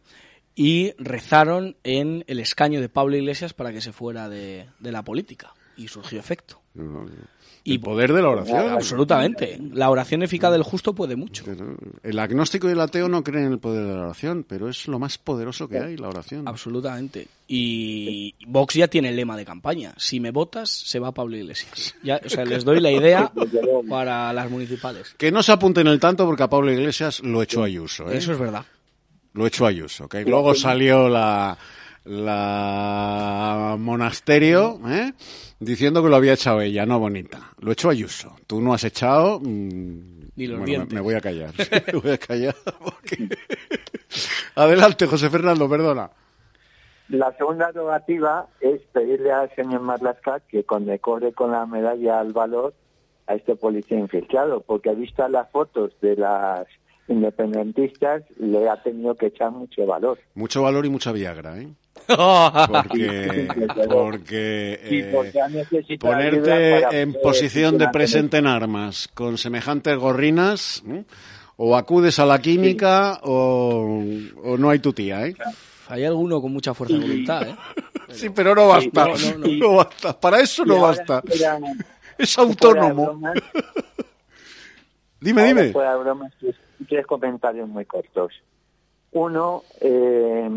y 0.55 0.93
rezaron 0.99 1.77
en 1.83 2.25
el 2.29 2.39
escaño 2.39 2.81
de 2.81 2.89
Pablo 2.89 3.17
Iglesias 3.17 3.53
para 3.53 3.73
que 3.73 3.81
se 3.81 3.93
fuera 3.93 4.29
de, 4.29 4.67
de 4.79 4.93
la 4.93 5.03
política. 5.03 5.53
Y 5.77 5.89
surgió 5.89 6.19
efecto. 6.21 6.61
Y 7.67 7.79
poder 7.79 8.12
de 8.12 8.23
la 8.23 8.29
oración. 8.29 8.69
Absolutamente. 8.71 9.59
La 9.73 9.91
oración 9.91 10.23
eficaz 10.23 10.53
del 10.53 10.62
justo 10.62 10.95
puede 10.95 11.17
mucho. 11.17 11.45
El 12.03 12.19
agnóstico 12.19 12.69
y 12.69 12.73
el 12.73 12.81
ateo 12.81 13.09
no 13.09 13.25
creen 13.25 13.47
en 13.47 13.53
el 13.53 13.59
poder 13.59 13.85
de 13.85 13.95
la 13.95 14.03
oración, 14.03 14.45
pero 14.49 14.69
es 14.69 14.87
lo 14.87 15.01
más 15.01 15.19
poderoso 15.19 15.69
que 15.69 15.79
hay, 15.79 15.97
la 15.97 16.09
oración. 16.09 16.47
Absolutamente. 16.47 17.27
Y 17.49 18.35
Vox 18.47 18.75
ya 18.75 18.87
tiene 18.87 19.09
el 19.09 19.17
lema 19.17 19.37
de 19.37 19.45
campaña. 19.45 19.95
Si 19.97 20.21
me 20.21 20.31
votas, 20.31 20.71
se 20.71 21.01
va 21.01 21.12
Pablo 21.12 21.37
Iglesias. 21.37 21.95
Ya, 22.03 22.21
o 22.25 22.29
sea, 22.29 22.45
les 22.45 22.64
doy 22.64 22.81
la 22.81 22.93
idea 22.93 23.33
para 23.89 24.33
las 24.33 24.49
municipales. 24.49 25.14
Que 25.19 25.33
no 25.33 25.43
se 25.43 25.51
apunten 25.51 25.89
el 25.89 25.99
tanto 25.99 26.25
porque 26.25 26.45
a 26.45 26.49
Pablo 26.49 26.73
Iglesias 26.73 27.21
lo 27.21 27.43
echó 27.43 27.64
Ayuso. 27.64 28.11
¿eh? 28.11 28.19
Eso 28.19 28.33
es 28.33 28.39
verdad. 28.39 28.64
Lo 29.33 29.47
echó 29.47 29.67
Ayuso. 29.67 30.09
Que 30.09 30.25
luego 30.25 30.55
salió 30.55 31.09
la, 31.09 31.59
la 32.07 33.77
monasterio 33.79 34.81
¿eh? 34.89 35.13
diciendo 35.61 36.03
que 36.03 36.09
lo 36.09 36.17
había 36.17 36.35
echado 36.35 36.61
ella. 36.61 36.87
No, 36.87 36.99
bonita. 36.99 37.39
Lo 37.61 37.73
echó 37.73 37.91
Ayuso. 37.91 38.37
Tú 38.47 38.61
no 38.61 38.73
has 38.75 38.85
echado... 38.85 39.41
mm, 39.41 40.31
Ni 40.37 40.47
los 40.47 40.59
bueno, 40.59 40.65
dientes. 40.67 40.93
me 40.95 41.01
voy 41.01 41.15
a 41.15 41.21
callar. 41.21 41.51
me 41.93 41.99
voy 41.99 42.11
a 42.13 42.19
callar. 42.19 42.55
porque- 42.83 43.29
Adelante, 44.55 45.07
José 45.07 45.29
Fernando, 45.31 45.69
perdona. 45.69 46.11
La 47.09 47.33
segunda 47.37 47.67
derogativa 47.69 48.47
es 48.61 48.81
pedirle 48.93 49.31
al 49.33 49.55
señor 49.55 49.81
Marlaska 49.83 50.41
que 50.49 50.65
condecore 50.65 51.33
con 51.33 51.53
la 51.53 51.65
medalla 51.67 52.19
al 52.19 52.33
valor 52.33 52.75
a 53.29 53.35
este 53.35 53.55
policía 53.57 53.99
infiltrado, 53.99 54.61
porque 54.61 54.93
visto 54.95 55.27
las 55.29 55.49
fotos 55.51 55.93
de 56.01 56.17
las 56.17 56.67
independentistas, 57.09 58.23
le 58.39 58.69
ha 58.69 58.83
tenido 58.83 59.15
que 59.15 59.27
echar 59.27 59.53
mucho 59.53 59.87
valor. 59.87 60.19
Mucho 60.35 60.63
valor 60.63 60.85
y 60.87 60.91
mucha 60.91 61.13
Viagra, 61.13 61.59
¿eh? 61.61 61.69
Porque, 62.07 63.49
porque 63.89 64.79
eh, 64.83 65.11
porque 65.13 65.99
ponerte 65.99 67.01
en 67.01 67.13
posición 67.23 67.79
de 67.79 67.89
presente 67.89 68.39
en 68.39 68.47
armas 68.47 69.09
con 69.13 69.39
semejantes 69.39 69.97
gorrinas, 69.99 70.83
¿eh? 70.89 71.05
o 71.57 71.77
acudes 71.77 72.19
a 72.19 72.27
la 72.27 72.41
química 72.41 73.21
o, 73.23 74.03
o 74.45 74.57
no 74.59 74.71
hay 74.71 74.79
tu 74.79 74.93
tía, 74.93 75.27
¿eh? 75.27 75.35
Hay 75.89 76.05
alguno 76.05 76.41
con 76.41 76.53
mucha 76.53 76.75
fuerza 76.75 76.97
de 76.97 77.01
voluntad, 77.01 77.49
¿eh? 77.49 77.57
Sí, 78.09 78.31
pero 78.31 78.55
no 78.55 78.69
basta. 78.69 79.07
no, 79.07 79.17
no, 79.17 79.39
no. 79.39 79.47
No 79.59 79.77
basta. 79.77 80.21
Para 80.21 80.41
eso 80.41 80.65
no 80.65 80.81
basta. 80.81 81.23
Es 82.17 82.39
autónomo. 82.39 83.07
bromas, 83.07 83.35
Dime, 85.21 85.45
dime. 85.45 85.73
fuera 85.73 85.95
de 85.95 85.99
bromas, 86.01 86.33
tres, 86.39 86.55
tres 86.89 87.07
comentarios 87.07 87.69
muy 87.69 87.85
cortos. 87.85 88.33
Uno, 89.13 89.65
eh, 89.81 90.49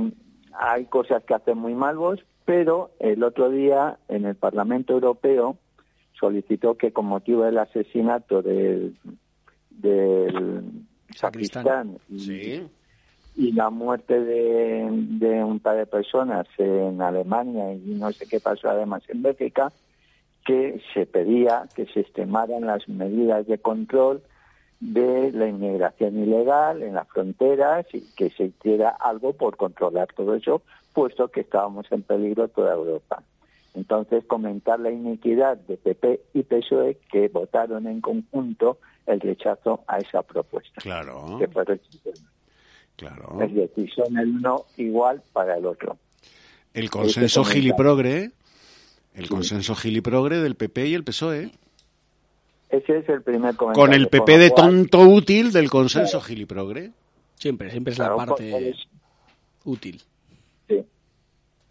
hay 0.59 0.85
cosas 0.85 1.23
que 1.23 1.33
hacen 1.33 1.57
muy 1.57 1.73
mal 1.73 1.97
vos, 1.97 2.19
pero 2.43 2.91
el 2.99 3.23
otro 3.23 3.49
día 3.49 3.97
en 4.09 4.25
el 4.25 4.35
Parlamento 4.35 4.93
Europeo 4.93 5.57
solicitó 6.19 6.75
que 6.75 6.91
con 6.91 7.05
motivo 7.05 7.43
del 7.43 7.57
asesinato 7.57 8.41
del, 8.41 8.97
del 9.69 10.83
sacristán. 11.15 11.97
y, 12.09 12.61
y 13.37 13.51
la 13.53 13.69
muerte 13.69 14.19
de, 14.19 14.89
de 14.91 15.43
un 15.43 15.61
par 15.61 15.77
de 15.77 15.85
personas 15.85 16.45
en 16.57 17.01
Alemania 17.01 17.73
y 17.73 17.95
no 17.95 18.11
sé 18.11 18.27
qué 18.27 18.41
pasó 18.41 18.69
además 18.69 19.03
en 19.07 19.21
Bélgica, 19.21 19.71
que 20.45 20.81
se 20.93 21.05
pedía 21.05 21.69
que 21.73 21.85
se 21.85 22.01
extremaran 22.01 22.65
las 22.65 22.87
medidas 22.89 23.47
de 23.47 23.59
control 23.59 24.21
de 24.79 25.31
la 25.33 25.47
inmigración 25.47 26.17
ilegal 26.17 26.81
en 26.83 26.95
las 26.95 27.07
fronteras 27.09 27.85
y 27.93 28.01
que 28.15 28.29
se 28.29 28.45
hiciera 28.45 28.89
algo 28.89 29.33
por 29.33 29.57
controlar 29.57 30.07
todo 30.15 30.35
eso, 30.35 30.61
puesto 30.93 31.27
que 31.27 31.41
estábamos 31.41 31.91
en 31.91 32.03
peligro 32.03 32.47
toda 32.47 32.73
Europa. 32.73 33.21
Entonces, 33.75 34.23
comentar 34.25 34.79
la 34.79 34.89
iniquidad 34.89 35.57
de 35.57 35.77
PP 35.77 36.21
y 36.33 36.43
PSOE 36.43 36.97
que 37.11 37.27
votaron 37.27 37.87
en 37.87 38.01
conjunto 38.01 38.79
el 39.05 39.19
rechazo 39.19 39.83
a 39.87 39.99
esa 39.99 40.23
propuesta. 40.23 40.81
Claro. 40.81 41.37
Que 41.39 41.47
fue. 41.47 41.65
Claro. 42.95 43.41
Es 43.41 43.53
decir, 43.53 43.91
son 43.93 44.17
el 44.17 44.41
no 44.41 44.65
igual 44.77 45.21
para 45.33 45.57
el 45.57 45.65
otro. 45.65 45.97
El 46.73 46.85
Este 46.85 46.97
consenso 46.97 47.41
comentario. 47.41 47.61
giliprogre, 47.63 48.31
el 49.13 49.29
consenso 49.29 49.75
giliprogre 49.75 50.39
del 50.39 50.55
PP 50.55 50.87
y 50.87 50.93
el 50.95 51.03
PSOE. 51.03 51.51
Ese 52.69 52.97
es 52.97 53.09
el 53.09 53.21
primer 53.23 53.55
comentario. 53.55 53.85
Con 53.87 53.93
el 53.93 54.07
PP 54.07 54.37
de 54.37 54.51
cual, 54.51 54.69
tonto 54.69 55.01
útil 55.01 55.51
del 55.51 55.69
consenso 55.69 56.21
giliprogre. 56.21 56.91
Siempre, 57.35 57.71
siempre 57.71 57.93
es 57.93 57.97
Claro, 57.97 58.17
la 58.17 58.25
parte 58.25 58.51
por 58.51 59.73
útil. 59.73 60.01
Sí. 60.67 60.85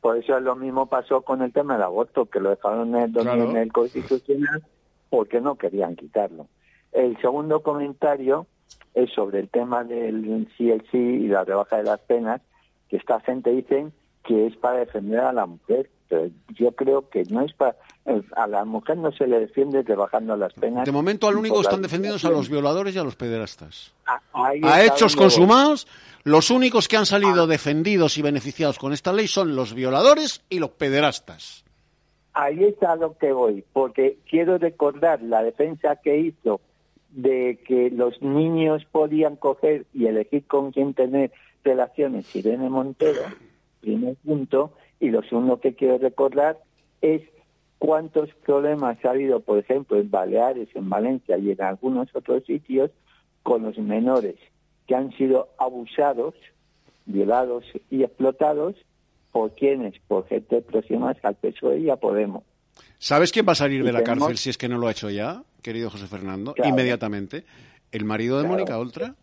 Por 0.00 0.16
eso 0.18 0.40
lo 0.40 0.56
mismo 0.56 0.86
pasó 0.86 1.22
con 1.22 1.42
el 1.42 1.52
tema 1.52 1.74
del 1.74 1.82
aborto, 1.84 2.26
que 2.26 2.40
lo 2.40 2.50
dejaron 2.50 2.94
en 2.94 3.02
el, 3.02 3.12
Claro. 3.12 3.50
en 3.50 3.56
el 3.56 3.72
Constitucional 3.72 4.62
porque 5.10 5.40
no 5.40 5.56
querían 5.56 5.96
quitarlo. 5.96 6.46
El 6.92 7.16
segundo 7.20 7.62
comentario 7.62 8.46
es 8.94 9.10
sobre 9.12 9.40
el 9.40 9.48
tema 9.48 9.84
del 9.84 10.48
sí 10.56 10.70
el 10.70 10.82
sí 10.90 10.98
y 10.98 11.28
la 11.28 11.44
rebaja 11.44 11.76
de 11.76 11.84
las 11.84 12.00
penas, 12.00 12.40
que 12.88 12.96
esta 12.96 13.20
gente 13.20 13.50
dice 13.50 13.86
que 14.24 14.46
es 14.46 14.56
para 14.56 14.78
defender 14.78 15.20
a 15.20 15.32
la 15.32 15.46
mujer. 15.46 15.90
Pero 16.08 16.28
yo 16.58 16.72
creo 16.72 17.08
que 17.08 17.24
no 17.24 17.42
es 17.44 17.52
para... 17.52 17.76
A 18.36 18.46
la 18.46 18.64
mujer 18.64 18.96
no 18.96 19.12
se 19.12 19.26
le 19.26 19.38
defiende 19.40 19.82
rebajando 19.82 20.34
las 20.36 20.54
penas. 20.54 20.86
De 20.86 20.92
momento 20.92 21.28
al 21.28 21.36
único 21.36 21.60
están 21.60 21.82
defendiendo 21.82 22.16
es 22.16 22.24
a 22.24 22.30
los 22.30 22.48
violadores 22.48 22.94
y 22.94 22.98
a 22.98 23.04
los 23.04 23.16
pederastas. 23.16 23.92
Ahí 24.32 24.60
A 24.62 24.82
está 24.82 24.84
hechos 24.84 25.14
consumados, 25.14 25.86
los 26.24 26.50
únicos 26.50 26.88
que 26.88 26.96
han 26.96 27.04
salido 27.04 27.46
defendidos 27.46 28.16
y 28.16 28.22
beneficiados 28.22 28.78
con 28.78 28.92
esta 28.92 29.12
ley 29.12 29.28
son 29.28 29.54
los 29.54 29.74
violadores 29.74 30.42
y 30.48 30.58
los 30.58 30.70
pederastas. 30.70 31.64
Ahí 32.32 32.64
está 32.64 32.96
lo 32.96 33.18
que 33.18 33.32
voy, 33.32 33.64
porque 33.72 34.18
quiero 34.30 34.58
recordar 34.58 35.20
la 35.22 35.42
defensa 35.42 35.96
que 35.96 36.18
hizo 36.18 36.60
de 37.10 37.58
que 37.66 37.90
los 37.90 38.22
niños 38.22 38.84
podían 38.90 39.36
coger 39.36 39.86
y 39.92 40.06
elegir 40.06 40.46
con 40.46 40.70
quién 40.70 40.94
tener 40.94 41.32
relaciones 41.64 42.34
Irene 42.36 42.70
Montero, 42.70 43.22
primer 43.80 44.14
punto, 44.16 44.72
y 45.00 45.10
lo 45.10 45.22
segundo 45.22 45.60
que 45.60 45.74
quiero 45.74 45.98
recordar 45.98 46.58
es 47.00 47.22
cuántos 47.78 48.30
problemas 48.44 49.02
ha 49.04 49.10
habido, 49.10 49.40
por 49.40 49.58
ejemplo, 49.58 49.98
en 49.98 50.10
Baleares, 50.10 50.68
en 50.74 50.88
Valencia 50.88 51.38
y 51.38 51.50
en 51.52 51.62
algunos 51.62 52.08
otros 52.14 52.44
sitios 52.44 52.90
con 53.42 53.62
los 53.62 53.78
menores 53.78 54.34
que 54.86 54.94
han 54.94 55.12
sido 55.16 55.48
abusados, 55.58 56.34
violados 57.06 57.64
y 57.90 58.02
explotados 58.02 58.74
por 59.32 59.54
quienes, 59.54 59.94
por 60.08 60.26
gente 60.26 60.60
próximas 60.62 61.16
al 61.22 61.34
PSOE 61.36 61.78
y 61.80 61.90
a 61.90 61.96
Podemos. 61.96 62.42
¿Sabes 62.98 63.30
quién 63.30 63.46
va 63.46 63.52
a 63.52 63.54
salir 63.54 63.82
Y 63.82 63.84
de 63.84 63.92
la 63.92 64.00
tenemos- 64.02 64.24
cárcel 64.28 64.38
si 64.38 64.50
es 64.50 64.58
que 64.58 64.68
no 64.68 64.78
lo 64.78 64.88
ha 64.88 64.90
hecho 64.90 65.10
ya, 65.10 65.42
querido 65.62 65.90
José 65.90 66.06
Fernando? 66.06 66.54
Claro. 66.54 66.70
Inmediatamente. 66.70 67.44
¿El 67.92 68.04
marido 68.04 68.36
de 68.38 68.42
Claro. 68.44 68.54
Mónica 68.54 68.78
Oltra? 68.78 69.14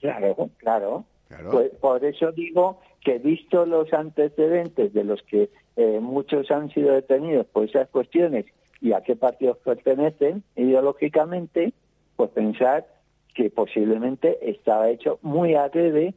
Claro, 0.00 0.50
claro. 0.58 1.04
Claro. 1.28 1.50
Pues 1.50 1.70
por 1.80 2.04
eso 2.04 2.30
digo 2.32 2.80
que 3.04 3.18
visto 3.18 3.66
los 3.66 3.92
antecedentes 3.92 4.92
de 4.92 5.04
los 5.04 5.22
que 5.22 5.50
eh, 5.76 6.00
muchos 6.00 6.50
han 6.50 6.70
sido 6.70 6.94
detenidos 6.94 7.46
por 7.46 7.64
esas 7.64 7.88
cuestiones 7.88 8.46
y 8.80 8.92
a 8.92 9.02
qué 9.02 9.14
partidos 9.14 9.58
pertenecen 9.58 10.42
ideológicamente, 10.56 11.72
pues 12.16 12.30
pensar 12.30 12.86
que 13.34 13.50
posiblemente 13.50 14.38
estaba 14.50 14.88
hecho 14.88 15.18
muy 15.22 15.54
adrede 15.54 16.14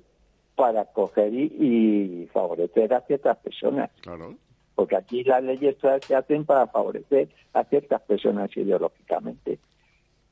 para 0.55 0.85
coger 0.85 1.33
y, 1.33 1.43
y 1.59 2.29
favorecer 2.31 2.93
a 2.93 3.01
ciertas 3.01 3.37
personas. 3.37 3.91
Claro. 4.01 4.35
Porque 4.75 4.95
aquí 4.95 5.23
las 5.23 5.43
leyes 5.43 5.77
todas 5.77 6.05
se 6.05 6.15
hacen 6.15 6.45
para 6.45 6.67
favorecer 6.67 7.27
a 7.53 7.63
ciertas 7.65 8.01
personas 8.01 8.55
ideológicamente. 8.55 9.59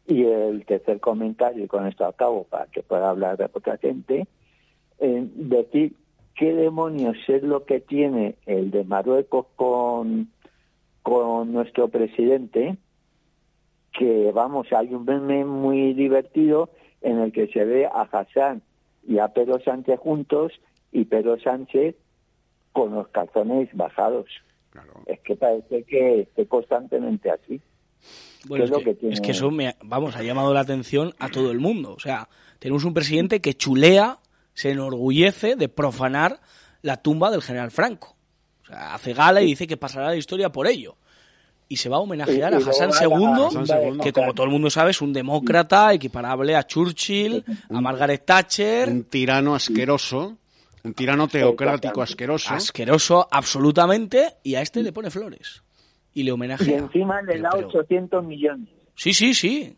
Y 0.08 0.24
el 0.24 0.66
tercer 0.66 1.00
comentario, 1.00 1.66
y 1.66 1.68
con 1.68 1.86
esto 1.88 2.06
acabo 2.06 2.44
para 2.44 2.68
que 2.68 2.84
pueda 2.84 3.10
hablar 3.10 3.38
de 3.38 3.46
otra 3.46 3.78
gente, 3.78 4.28
eh, 5.00 5.28
decir 5.34 5.94
qué 6.36 6.54
demonios 6.54 7.18
es 7.28 7.44
lo 7.44 7.66
que 7.66 7.80
tiene 7.80 8.36
el 8.46 8.72
de 8.72 8.84
Marruecos 8.84 9.48
con, 9.56 10.30
con 11.02 11.54
nuestro 11.54 11.88
presidente, 11.88 12.78
que 13.98 14.32
vamos, 14.34 14.68
hay 14.74 14.94
un 14.94 15.06
meme 15.06 15.46
muy 15.46 15.94
divertido 15.94 16.70
en 17.02 17.20
el 17.20 17.32
que 17.32 17.48
se 17.48 17.64
ve 17.64 17.86
a 17.86 18.02
Hassan 18.02 18.62
y 19.08 19.20
a 19.20 19.30
Pedro 19.30 19.60
Sánchez 19.62 20.00
juntos 20.00 20.52
y 20.92 21.06
Pedro 21.06 21.40
Sánchez 21.40 21.96
con 22.74 22.94
los 22.94 23.08
calzones 23.10 23.70
bajados. 23.74 24.26
Es 25.06 25.20
que 25.22 25.36
parece 25.36 25.84
que 25.84 26.22
esté 26.22 26.46
constantemente 26.48 27.32
así. 27.32 27.62
Bueno, 28.48 28.66
¿Qué 28.66 28.66
es 28.66 28.72
es 28.72 28.72
lo 28.72 28.78
que, 28.80 28.84
que 28.84 28.94
tiene? 28.96 29.14
es 29.14 29.22
que 29.22 29.32
eso, 29.32 29.50
me, 29.50 29.76
vamos, 29.84 30.16
ha 30.18 30.24
llamado 30.24 30.54
la 30.54 30.60
atención 30.60 31.14
a 31.20 31.30
todo 31.30 31.52
el 31.52 31.60
mundo. 31.60 31.94
O 31.94 32.00
sea, 32.00 32.28
tenemos 32.60 32.84
un 32.84 32.94
presidente 32.94 33.40
que 33.40 33.54
chulea, 33.54 34.20
se 34.56 34.72
enorgullece 34.72 35.56
de 35.56 35.70
profanar 35.70 36.40
la 36.82 36.98
tumba 36.98 37.30
del 37.30 37.44
general 37.44 37.70
Franco. 37.70 38.16
O 38.64 38.66
sea, 38.66 38.96
hace 38.96 39.14
gala 39.14 39.44
y 39.44 39.46
dice 39.46 39.68
que 39.68 39.78
pasará 39.78 40.08
la 40.08 40.16
historia 40.16 40.52
por 40.52 40.66
ello. 40.66 40.96
Y 41.68 41.78
se 41.78 41.90
va 41.90 41.98
a 41.98 42.00
homenajear 42.00 42.54
Y- 42.54 42.56
a 42.56 42.60
y 42.60 42.64
Hassan 42.64 42.90
II, 43.00 44.00
que 44.02 44.12
como 44.14 44.34
todo 44.34 44.46
el 44.48 44.52
mundo 44.52 44.70
sabe 44.72 44.92
es 44.92 45.02
un 45.02 45.14
demócrata 45.14 45.94
equiparable 45.94 46.56
a 46.56 46.64
Churchill, 46.66 47.44
a 47.70 47.82
Margaret 47.82 48.24
Thatcher. 48.26 48.90
Un 48.90 49.04
tirano 49.04 49.54
asqueroso, 49.56 50.38
un 50.84 50.94
tirano 50.94 51.28
teocrático 51.28 52.02
asqueroso. 52.02 52.54
Asqueroso, 52.54 53.28
absolutamente, 53.32 54.36
y 54.44 54.56
a 54.56 54.62
este 54.62 54.82
le 54.84 54.92
pone 54.94 55.10
flores. 55.12 55.64
Y 56.14 56.24
le 56.24 56.30
Y 56.30 56.32
homenajea. 56.32 56.78
encima 56.78 57.22
le 57.24 57.40
da 57.42 57.50
800 57.54 58.24
millones. 58.24 58.70
Sí, 58.96 59.14
sí, 59.14 59.34
sí. 59.34 59.76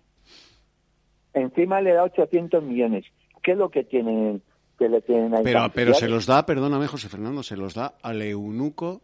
Encima 1.34 1.82
le 1.82 1.94
da 1.94 2.04
800 2.04 2.64
millones. 2.64 3.06
¿Qué 3.44 3.52
es 3.52 3.58
lo 3.58 3.70
que 3.70 3.84
tienen 3.84 4.42
que 4.78 4.90
le 4.90 5.02
tienen 5.02 5.34
ahí? 5.34 5.42
Pero, 5.44 5.72
pero 5.74 5.94
se 5.94 6.08
los 6.08 6.26
da, 6.26 6.46
perdóname 6.46 6.88
José 6.88 7.10
Fernando, 7.10 7.44
se 7.44 7.58
los 7.58 7.74
da 7.74 7.96
al 8.02 8.22
eunuco 8.22 9.02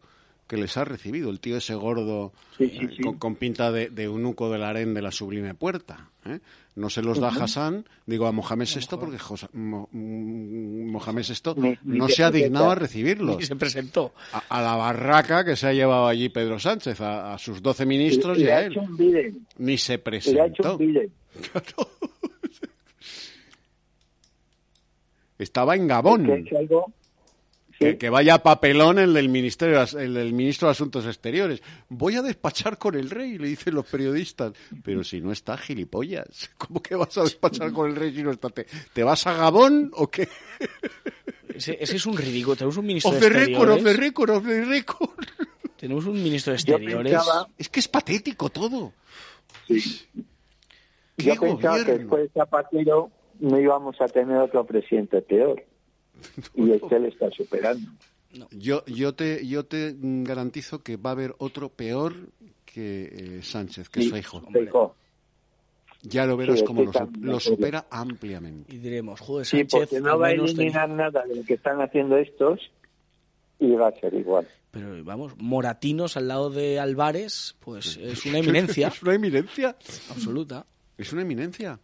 que 0.48 0.58
les 0.58 0.76
ha 0.78 0.84
recibido, 0.84 1.30
el 1.30 1.40
tío 1.40 1.58
ese 1.58 1.74
gordo 1.74 2.34
eh, 2.60 2.98
Con, 3.02 3.18
con 3.18 3.36
pinta 3.36 3.72
de, 3.72 3.90
de 3.90 4.04
eunuco 4.04 4.52
del 4.52 4.64
harén 4.64 4.94
de 4.94 5.02
la 5.02 5.10
sublime 5.12 5.54
puerta. 5.56 6.10
¿eh? 6.26 6.40
No 6.76 6.90
se 6.90 7.02
los 7.02 7.18
da 7.20 7.30
a 7.30 7.32
Ujú. 7.32 7.44
Hassan, 7.44 7.86
digo 8.06 8.28
a 8.28 8.32
Mohamed 8.34 8.68
VI, 8.68 8.98
porque 9.00 9.18
Jos- 9.18 9.48
Mo- 9.54 9.88
mm, 9.92 10.92
Mohamed 10.92 11.24
VI 11.28 11.54
Ni- 11.62 11.78
ni 11.86 11.98
no 11.98 12.08
se 12.10 12.16
se 12.16 12.24
ha 12.26 12.30
dignado 12.32 12.70
a 12.72 12.76
recibirlos. 12.76 13.42
Y 13.42 13.46
se 13.46 13.56
presentó. 13.56 14.14
A, 14.34 14.44
a 14.50 14.62
la 14.62 14.76
barraca 14.76 15.46
que 15.46 15.56
se 15.56 15.68
ha 15.68 15.74
llevado 15.74 16.08
allí 16.08 16.28
Pedro 16.30 16.60
Sánchez, 16.60 17.00
a, 17.02 17.34
a 17.34 17.38
sus 17.38 17.62
doce 17.62 17.86
ministros 17.86 18.38
Y- 18.38 18.42
y 18.42 18.44
y, 18.44 18.46
le 18.48 18.54
a 18.54 18.62
él. 18.66 19.42
Ni 19.60 19.78
se 19.78 19.94
Y 19.94 20.32
le 20.34 20.42
ha 20.42 20.46
hecho 20.48 20.78
presentó. 20.78 20.78
un 20.78 21.12
Estaba 25.40 25.76
en 25.76 25.88
Gabón. 25.88 26.26
Que 26.26 26.36
es 26.40 26.54
algo- 26.54 26.92
Que, 27.80 27.98
que 27.98 28.10
vaya 28.10 28.38
papelón 28.44 29.00
el 29.00 29.14
del 29.14 29.30
ministerio, 29.30 29.84
el 30.00 30.14
del 30.14 30.32
ministro 30.32 30.68
de 30.68 30.74
Asuntos 30.74 31.06
Exteriores. 31.08 31.62
Voy 31.90 32.16
a 32.16 32.22
despachar 32.22 32.78
con 32.78 32.94
el 32.96 33.10
rey, 33.10 33.38
le 33.40 33.48
dicen 33.48 33.74
los 33.74 33.86
periodistas. 33.88 34.54
Pero 34.84 35.04
si 35.04 35.20
no 35.22 35.32
está, 35.32 35.58
gilipollas. 35.58 36.52
¿Cómo 36.58 36.82
que 36.82 36.96
vas 36.96 37.18
a 37.18 37.24
despachar 37.24 37.74
con 37.74 37.90
el 37.90 37.96
rey 37.96 38.14
si 38.16 38.22
no 38.24 38.32
está? 38.32 38.50
¿Te, 38.50 38.68
te 38.94 39.04
vas 39.04 39.26
a 39.28 39.34
Gabón 39.34 39.92
o 39.96 40.08
qué? 40.08 40.30
Ese, 41.54 41.78
ese 41.80 41.98
es 41.98 42.06
un 42.08 42.18
ridículo. 42.18 42.56
Tenemos 42.56 42.78
un 42.78 42.86
ministro 42.86 43.12
Off 43.12 43.20
de 43.20 43.30
the 43.30 43.30
record, 43.30 43.70
off 43.70 43.84
the 43.84 43.92
Exteriores. 43.92 44.00
record, 44.00 44.30
off 44.32 44.44
the 44.46 44.66
record. 44.66 45.26
Tenemos 45.78 46.06
un 46.06 46.14
ministro 46.24 46.54
de 46.54 46.60
Yo 46.60 46.76
Exteriores. 46.78 47.14
pensaba- 47.14 47.48
Es 47.58 47.70
que 47.70 47.80
es 47.80 47.88
patético 47.88 48.50
todo. 48.50 48.94
Yo 49.68 49.76
¿Qué 51.18 51.36
pensaba 51.40 51.84
que 51.86 51.98
de 52.00 52.30
Zapatero 52.34 53.12
no 53.40 53.60
íbamos 53.60 54.00
a 54.02 54.06
tener 54.08 54.38
otro 54.38 54.66
presidente 54.66 55.22
peor. 55.22 55.64
Y 56.56 56.72
este 56.72 57.00
le 57.00 57.10
está 57.10 57.30
superando. 57.32 57.90
Yo, 58.52 58.84
yo, 58.86 59.14
te, 59.14 59.46
yo 59.46 59.66
te 59.66 59.96
garantizo 60.00 60.82
que 60.82 60.98
va 60.98 61.12
a 61.12 61.14
haber 61.14 61.36
otro 61.38 61.70
peor 61.70 62.14
que 62.66 63.38
eh, 63.38 63.40
Sánchez, 63.44 63.90
que 63.90 64.02
Sí, 64.02 64.08
es. 64.08 64.12
Feijóo. 64.14 64.96
Ya 66.02 66.26
lo 66.26 66.36
verás 66.36 66.60
Sí, 66.60 66.66
como 66.66 66.84
lo, 66.84 66.92
lo 66.92 67.00
acuerdo. 67.00 67.40
supera 67.40 67.86
ampliamente. 67.92 68.74
Y 68.76 68.80
diremos, 68.80 69.20
joder, 69.22 69.46
Sí, 69.46 69.58
Sánchez, 69.58 69.80
porque 69.80 70.02
no 70.02 70.18
va 70.18 70.28
a 70.28 70.32
eliminar 70.32 70.90
nada 70.90 71.24
de 71.26 71.36
lo 71.38 71.44
que 71.44 71.54
están 71.54 71.80
haciendo 71.82 72.18
estos 72.18 72.60
y 73.60 73.72
va 73.72 73.88
a 73.90 74.00
ser 74.00 74.14
igual. 74.16 74.48
Pero 74.72 75.04
vamos, 75.04 75.34
Moratinos 75.38 76.18
al 76.18 76.28
lado 76.28 76.50
de 76.50 76.80
Álvarez, 76.80 77.56
pues 77.60 77.98
es 77.98 78.26
una 78.26 78.40
eminencia 78.40 78.88
es 78.94 79.02
una 79.04 79.14
eminencia. 79.14 79.70
absoluta. 80.10 80.66
Es 80.98 81.14
una 81.14 81.22
eminencia. 81.22 81.80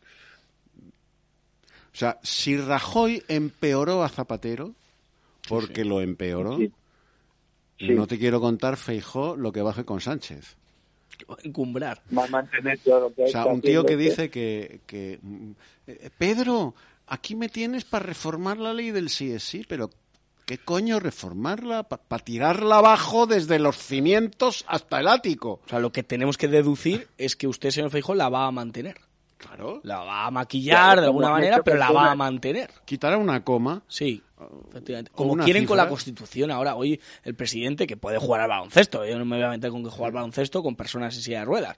O 1.99 2.01
sea, 2.01 2.17
si 2.23 2.55
Rajoy 2.55 3.21
empeoró 3.27 4.03
a 4.05 4.07
Zapatero, 4.07 4.73
porque 5.49 5.83
lo 5.83 5.99
empeoró, 5.99 6.55
Sí. 6.55 6.71
Sí. 7.77 7.89
no 7.89 8.07
te 8.07 8.17
quiero 8.17 8.39
contar, 8.39 8.77
Feijó, 8.77 9.35
lo 9.35 9.51
que 9.51 9.61
baje 9.61 9.83
con 9.83 9.99
Sánchez. 9.99 10.55
Encumbrar. 11.43 12.01
Va 12.17 12.23
a 12.23 12.27
mantener 12.27 12.79
todo 12.79 13.01
lo 13.01 13.13
que 13.13 13.23
O 13.23 13.27
sea, 13.27 13.47
un 13.47 13.59
tío 13.59 13.85
que 13.85 13.97
dice 13.97 14.29
que, 14.29 14.79
que, 14.87 15.19
eh, 15.87 16.09
Pedro, 16.17 16.73
aquí 17.05 17.35
me 17.35 17.49
tienes 17.49 17.83
para 17.83 18.05
reformar 18.05 18.59
la 18.59 18.73
ley 18.73 18.91
del 18.91 19.09
sí 19.09 19.33
es 19.33 19.43
sí, 19.43 19.65
pero 19.67 19.89
¿qué 20.45 20.57
coño 20.57 21.01
reformarla? 21.01 21.83
Para 21.83 22.23
tirarla 22.23 22.77
abajo 22.77 23.27
desde 23.27 23.59
los 23.59 23.75
cimientos 23.75 24.63
hasta 24.69 25.01
el 25.01 25.09
ático. 25.09 25.59
O 25.65 25.67
sea, 25.67 25.79
lo 25.79 25.91
que 25.91 26.03
tenemos 26.03 26.37
que 26.37 26.47
deducir 26.47 27.09
es 27.17 27.35
que 27.35 27.47
usted, 27.47 27.71
señor 27.71 27.91
Feijóo, 27.91 28.15
la 28.15 28.29
va 28.29 28.47
a 28.47 28.51
mantener. 28.51 29.08
Claro. 29.39 29.79
La 29.83 29.99
va 29.99 30.25
a 30.25 30.31
maquillar 30.31 30.99
de 30.99 31.05
alguna 31.05 31.29
manera, 31.29 31.63
pero 31.63 31.77
la 31.77 31.91
va 31.91 32.11
a 32.11 32.15
mantener. 32.15 32.69
Quitará 32.83 33.17
una 33.17 33.41
coma. 33.41 33.81
Sí, 33.87 34.21
efectivamente. 34.69 35.11
Como 35.15 35.37
quieren 35.37 35.65
con 35.65 35.77
la 35.77 35.87
Constitución 35.87 36.51
ahora. 36.51 36.75
Hoy 36.75 36.99
el 37.23 37.35
presidente, 37.35 37.87
que 37.87 37.95
puede 37.95 38.17
jugar 38.17 38.41
al 38.41 38.49
baloncesto, 38.49 39.05
yo 39.05 39.17
no 39.17 39.23
me 39.23 39.37
voy 39.37 39.45
a 39.45 39.49
meter 39.49 39.71
con 39.71 39.81
que 39.81 39.89
jugar 39.89 40.09
al 40.09 40.15
baloncesto 40.15 40.61
con 40.61 40.75
personas 40.75 41.15
en 41.15 41.21
silla 41.21 41.39
de 41.39 41.45
ruedas, 41.45 41.77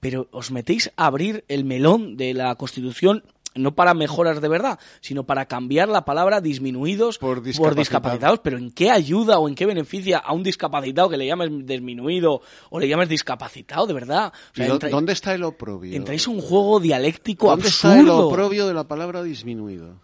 pero 0.00 0.28
os 0.32 0.50
metéis 0.50 0.92
a 0.96 1.06
abrir 1.06 1.44
el 1.48 1.64
melón 1.64 2.18
de 2.18 2.34
la 2.34 2.54
Constitución 2.56 3.24
no 3.58 3.74
para 3.74 3.94
mejoras 3.94 4.40
de 4.40 4.48
verdad, 4.48 4.78
sino 5.00 5.24
para 5.24 5.46
cambiar 5.46 5.88
la 5.88 6.04
palabra 6.04 6.40
disminuidos 6.40 7.18
por 7.18 7.42
discapacitado. 7.42 7.74
discapacitados. 7.80 8.38
Pero 8.40 8.58
¿en 8.58 8.70
qué 8.70 8.90
ayuda 8.90 9.38
o 9.38 9.48
en 9.48 9.54
qué 9.54 9.66
beneficia 9.66 10.18
a 10.18 10.32
un 10.32 10.42
discapacitado 10.42 11.08
que 11.08 11.16
le 11.16 11.26
llames 11.26 11.50
disminuido 11.66 12.40
o 12.70 12.80
le 12.80 12.88
llames 12.88 13.08
discapacitado, 13.08 13.86
de 13.86 13.94
verdad? 13.94 14.32
O 14.52 14.54
sea, 14.54 14.64
¿Y 14.64 14.68
dó- 14.68 14.74
entra- 14.74 14.90
¿Dónde 14.90 15.12
está 15.12 15.34
el 15.34 15.44
oprobio? 15.44 15.94
entráis 15.96 16.26
un 16.28 16.40
juego 16.40 16.80
dialéctico 16.80 17.48
¿Dónde 17.48 17.68
está 17.68 17.94
el 17.94 18.00
absurdo. 18.08 18.28
oprobio 18.28 18.66
de 18.66 18.74
la 18.74 18.84
palabra 18.84 19.22
disminuido? 19.22 19.96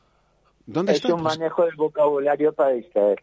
¿Dónde 0.67 0.93
Es 0.93 0.97
está? 1.05 1.15
un 1.15 1.23
manejo 1.23 1.65
del 1.65 1.77
vocabulario 1.77 2.53
para 2.53 2.71
distraer. 2.71 3.23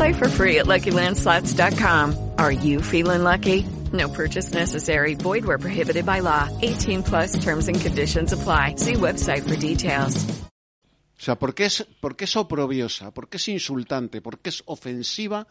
Play 0.00 0.14
for 0.14 0.28
free 0.28 0.58
at 0.60 0.66
LuckyLandSlots.com. 0.66 2.16
Are 2.38 2.50
you 2.52 2.80
feeling 2.80 3.22
lucky? 3.22 3.66
No 3.92 4.08
purchase 4.08 4.50
necessary. 4.50 5.14
Void 5.14 5.44
where 5.44 5.58
prohibited 5.58 6.06
by 6.06 6.20
law. 6.20 6.48
18 6.62 7.02
plus 7.02 7.38
terms 7.44 7.68
and 7.68 7.78
conditions 7.78 8.32
apply. 8.32 8.76
See 8.76 8.94
website 8.94 9.42
for 9.46 9.56
details. 9.56 10.16
O 10.16 11.22
sea, 11.22 11.38
¿por 11.38 11.54
qué, 11.54 11.66
es, 11.66 11.86
¿por 12.00 12.16
qué 12.16 12.24
es 12.24 12.34
oprobiosa? 12.34 13.10
¿Por 13.10 13.28
qué 13.28 13.36
es 13.36 13.48
insultante? 13.48 14.22
¿Por 14.22 14.38
qué 14.38 14.48
es 14.48 14.62
ofensiva 14.64 15.46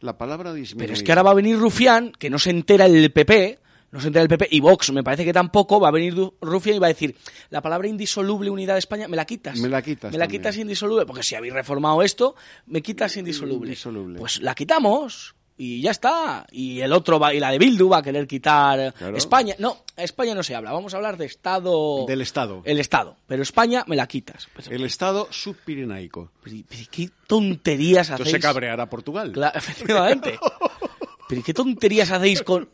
la 0.00 0.18
palabra 0.18 0.52
disminuida? 0.52 0.84
Pero 0.84 0.92
es 0.92 1.02
que 1.02 1.10
ahora 1.10 1.22
va 1.22 1.30
a 1.30 1.34
venir 1.34 1.56
Rufián, 1.56 2.12
que 2.12 2.28
no 2.28 2.38
se 2.38 2.50
entera 2.50 2.84
el 2.84 3.10
PP, 3.10 3.58
no 3.94 4.00
se 4.00 4.08
entera 4.08 4.24
el 4.24 4.28
PP, 4.28 4.48
y 4.50 4.58
Vox 4.58 4.90
me 4.92 5.04
parece 5.04 5.24
que 5.24 5.32
tampoco, 5.32 5.78
va 5.78 5.86
a 5.88 5.92
venir 5.92 6.14
Rufián 6.40 6.76
y 6.76 6.78
va 6.80 6.88
a 6.88 6.88
decir, 6.88 7.16
la 7.50 7.62
palabra 7.62 7.86
indisoluble 7.86 8.50
unidad 8.50 8.74
de 8.74 8.80
España, 8.80 9.06
me 9.06 9.16
la 9.16 9.24
quitas. 9.24 9.56
Me 9.60 9.68
la 9.68 9.80
quitas 9.82 10.10
Me 10.10 10.18
la 10.18 10.24
también. 10.24 10.40
quitas 10.42 10.56
indisoluble, 10.58 11.06
porque 11.06 11.22
si 11.22 11.36
habéis 11.36 11.54
reformado 11.54 12.02
esto, 12.02 12.34
me 12.66 12.82
quitas 12.82 13.16
indisoluble. 13.16 13.68
Indisoluble. 13.68 14.18
Pues 14.18 14.42
la 14.42 14.54
quitamos. 14.56 15.36
Y 15.56 15.80
ya 15.82 15.92
está. 15.92 16.44
Y 16.50 16.80
el 16.80 16.92
otro 16.92 17.20
va, 17.20 17.32
y 17.32 17.38
la 17.38 17.52
de 17.52 17.58
Bildu 17.58 17.88
va 17.88 17.98
a 17.98 18.02
querer 18.02 18.26
quitar 18.26 18.92
Claro. 18.94 19.16
España. 19.16 19.54
No, 19.60 19.84
España 19.96 20.34
no 20.34 20.42
se 20.42 20.56
habla. 20.56 20.72
Vamos 20.72 20.92
a 20.92 20.96
hablar 20.96 21.16
de 21.16 21.26
Estado. 21.26 22.04
Del 22.08 22.22
Estado. 22.22 22.62
El 22.64 22.80
Estado. 22.80 23.16
Pero 23.28 23.44
España 23.44 23.84
me 23.86 23.94
la 23.94 24.08
quitas. 24.08 24.48
Pues, 24.52 24.66
El 24.66 24.82
Estado 24.82 25.28
subpirenaico. 25.30 26.32
pero 26.42 26.56
¿Qué 26.90 27.08
tonterías 27.28 28.08
Entonces 28.08 28.34
hacéis? 28.34 28.42
se 28.42 28.48
cabreará 28.48 28.90
Portugal. 28.90 29.30
Claro, 29.30 29.56
efectivamente. 29.56 30.40
Pero 31.28 31.42
¿qué 31.42 31.54
tonterías 31.54 32.10
hacéis 32.10 32.42
con, 32.42 32.68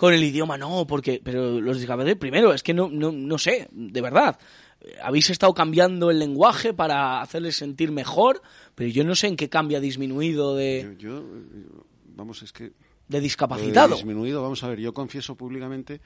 con 0.00 0.14
el 0.14 0.24
idioma? 0.24 0.56
No, 0.56 0.86
porque 0.86 1.20
pero 1.22 1.60
los 1.60 1.76
discapacitados, 1.76 2.18
primero, 2.18 2.54
es 2.54 2.62
que 2.62 2.72
no, 2.72 2.88
no, 2.88 3.12
no 3.12 3.36
sé, 3.36 3.68
de 3.70 4.00
verdad. 4.00 4.38
Habéis 5.02 5.28
estado 5.28 5.52
cambiando 5.52 6.10
el 6.10 6.18
lenguaje 6.18 6.72
para 6.72 7.20
hacerles 7.20 7.56
sentir 7.56 7.92
mejor, 7.92 8.40
pero 8.74 8.88
yo 8.88 9.04
no 9.04 9.14
sé 9.14 9.26
en 9.26 9.36
qué 9.36 9.50
cambia 9.50 9.78
disminuido 9.78 10.56
de, 10.56 10.96
Yo, 10.98 11.18
eh, 11.18 11.22
vamos, 12.16 12.40
es 12.40 12.50
que... 12.50 12.72
de 13.08 13.20
discapacitado. 13.20 13.94
disminuido, 13.94 14.40
vamos 14.40 14.64
a 14.64 14.68
ver, 14.68 14.80
yo 14.80 14.94
confieso 14.94 15.34
públicamente 15.34 16.00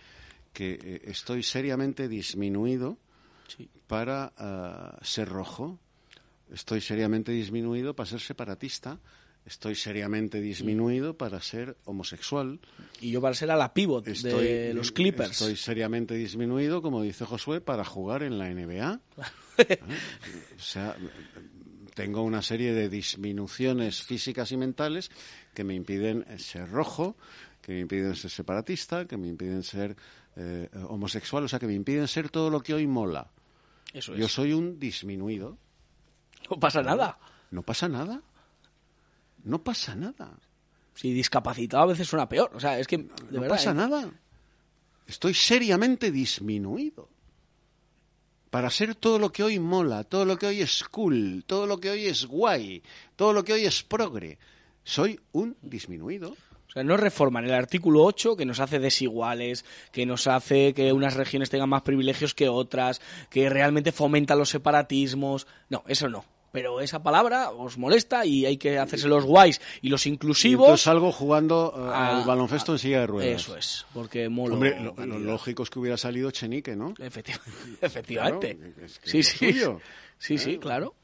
que 0.53 0.73
eh, 0.83 1.03
estoy 1.05 1.45
seriamente 1.45 2.09
disminuido 2.09 2.99
para 3.87 4.33
ah, 4.37 4.99
ser 5.03 5.29
rojo, 5.29 5.79
estoy 6.53 6.81
seriamente 6.81 7.31
disminuido 7.31 7.95
para 7.95 8.11
ser 8.11 8.21
separatista, 8.21 8.99
estoy 9.47 9.75
seriamente 9.75 10.41
disminuido 10.41 11.17
para 11.17 11.41
ser 11.41 11.77
homosexual. 11.85 12.61
Y 13.01 13.11
yo 13.11 13.21
para 13.21 13.35
ser 13.35 13.51
a 13.51 13.57
la 13.57 13.75
pivot 13.75 14.07
Estoy, 14.09 14.45
de 14.45 14.75
los 14.75 14.93
Clippers. 14.93 15.33
Estoy 15.33 15.57
seriamente 15.57 16.15
disminuido, 16.15 16.81
como 16.83 17.03
dice 17.03 17.25
Josué, 17.25 17.61
para 17.61 17.85
jugar 17.85 18.23
en 18.23 18.39
la 18.39 18.49
NBA. 18.49 19.01
¿Eh? 19.59 19.79
O 20.57 20.63
sea, 20.63 20.97
tengo 21.95 22.23
una 22.23 22.43
serie 22.43 22.73
de 22.73 22.89
disminuciones 22.89 24.03
físicas 24.03 24.51
y 24.53 24.57
mentales 24.57 25.11
que 25.55 25.65
me 25.65 25.75
impiden 25.75 26.25
ser 26.39 26.71
rojo, 26.71 27.17
que 27.61 27.73
me 27.73 27.81
impiden 27.81 28.17
ser 28.17 28.31
separatista, 28.31 29.07
que 29.07 29.17
me 29.17 29.29
impiden 29.29 29.63
ser 29.63 29.97
eh, 30.37 30.69
homosexual, 30.89 31.45
o 31.45 31.49
sea, 31.49 31.59
que 31.59 31.67
me 31.67 31.75
impiden 31.75 32.09
ser 32.09 32.31
todo 32.31 32.51
lo 32.51 32.61
que 32.61 32.75
hoy 32.75 32.87
mola. 32.87 33.31
Eso 33.93 34.15
es. 34.15 34.21
Yo 34.21 34.29
soy 34.29 34.53
un 34.53 34.81
disminuido. 34.81 35.59
No 36.51 36.59
pasa 36.59 36.83
nada. 36.83 37.19
¿No 37.51 37.63
pasa 37.63 37.89
nada? 37.89 38.23
No 39.45 39.63
pasa 39.63 39.95
nada. 39.95 40.39
Si 40.95 41.13
discapacitado 41.13 41.85
a 41.85 41.87
veces 41.87 42.09
suena 42.09 42.29
peor. 42.29 42.51
O 42.55 42.61
sea, 42.61 42.79
es 42.79 42.87
que 42.87 42.99
de 42.99 43.05
no 43.31 43.41
verdad. 43.41 43.49
pasa 43.49 43.71
¿eh? 43.71 43.75
nada. 43.75 44.11
Estoy 45.07 45.35
seriamente 45.35 46.11
disminuido. 46.11 47.09
Para 48.51 48.71
ser 48.71 48.95
todo 48.95 49.19
lo 49.19 49.33
que 49.33 49.43
hoy 49.43 49.59
mola, 49.59 50.05
todo 50.05 50.25
lo 50.25 50.39
que 50.39 50.47
hoy 50.47 50.61
es 50.61 50.85
cool, 50.85 51.43
todo 51.47 51.67
lo 51.67 51.79
que 51.81 51.91
hoy 51.91 52.07
es 52.07 52.25
guay, 52.25 52.83
todo 53.17 53.33
lo 53.33 53.45
que 53.45 53.53
hoy 53.53 53.65
es 53.65 53.83
progre. 53.83 54.39
Soy 54.85 55.21
un 55.33 55.57
disminuido. 55.61 56.31
O 56.31 56.73
sea, 56.73 56.85
no 56.85 56.97
reforman 56.97 57.45
el 57.45 57.53
artículo 57.53 58.05
8 58.05 58.37
que 58.37 58.47
nos 58.47 58.61
hace 58.61 58.79
desiguales, 58.79 59.65
que 59.93 60.07
nos 60.07 60.27
hace 60.27 60.73
que 60.73 60.93
unas 60.93 61.15
regiones 61.15 61.51
tengan 61.51 61.69
más 61.69 61.83
privilegios 61.83 62.35
que 62.35 62.49
otras, 62.49 63.01
que 63.29 63.49
realmente 63.51 63.93
fomenta 63.93 64.37
los 64.37 64.51
separatismos. 64.51 65.47
No, 65.69 65.83
eso 65.89 66.09
no. 66.09 66.25
Pero 66.55 66.81
esa 66.81 67.03
palabra 67.03 67.51
os 67.51 67.77
molesta 67.77 68.25
y 68.25 68.47
hay 68.47 68.57
que 68.59 68.79
hacerse 68.79 69.09
los 69.09 69.25
guays 69.25 69.61
y 69.83 69.89
los 69.89 70.07
inclusivos. 70.07 70.67
entonces 70.67 70.85
salgo 70.85 71.11
jugando 71.11 71.75
eh, 71.77 71.91
al 71.93 72.25
baloncesto 72.25 72.71
en 72.73 72.79
silla 72.79 73.01
de 73.01 73.07
ruedas. 73.09 73.43
Eso 73.43 73.57
es, 73.57 73.85
porque 73.93 74.29
molo. 74.29 74.55
Hombre, 74.55 74.79
lo, 74.81 74.95
lo 75.05 75.19
lógico 75.19 75.65
es 75.65 75.71
que 75.71 75.81
hubiera 75.81 75.97
salido 75.97 76.31
Chenique, 76.31 76.77
¿no? 76.77 76.95
Efecti- 76.95 77.37
Efectivamente. 77.83 78.57
Claro, 78.57 78.73
es 78.87 78.99
que 79.01 79.11
sí, 79.11 79.23
sí. 79.25 79.53
suyo. 79.53 79.81
Sí, 80.17 80.39
sí, 80.39 80.59
claro. 80.59 80.95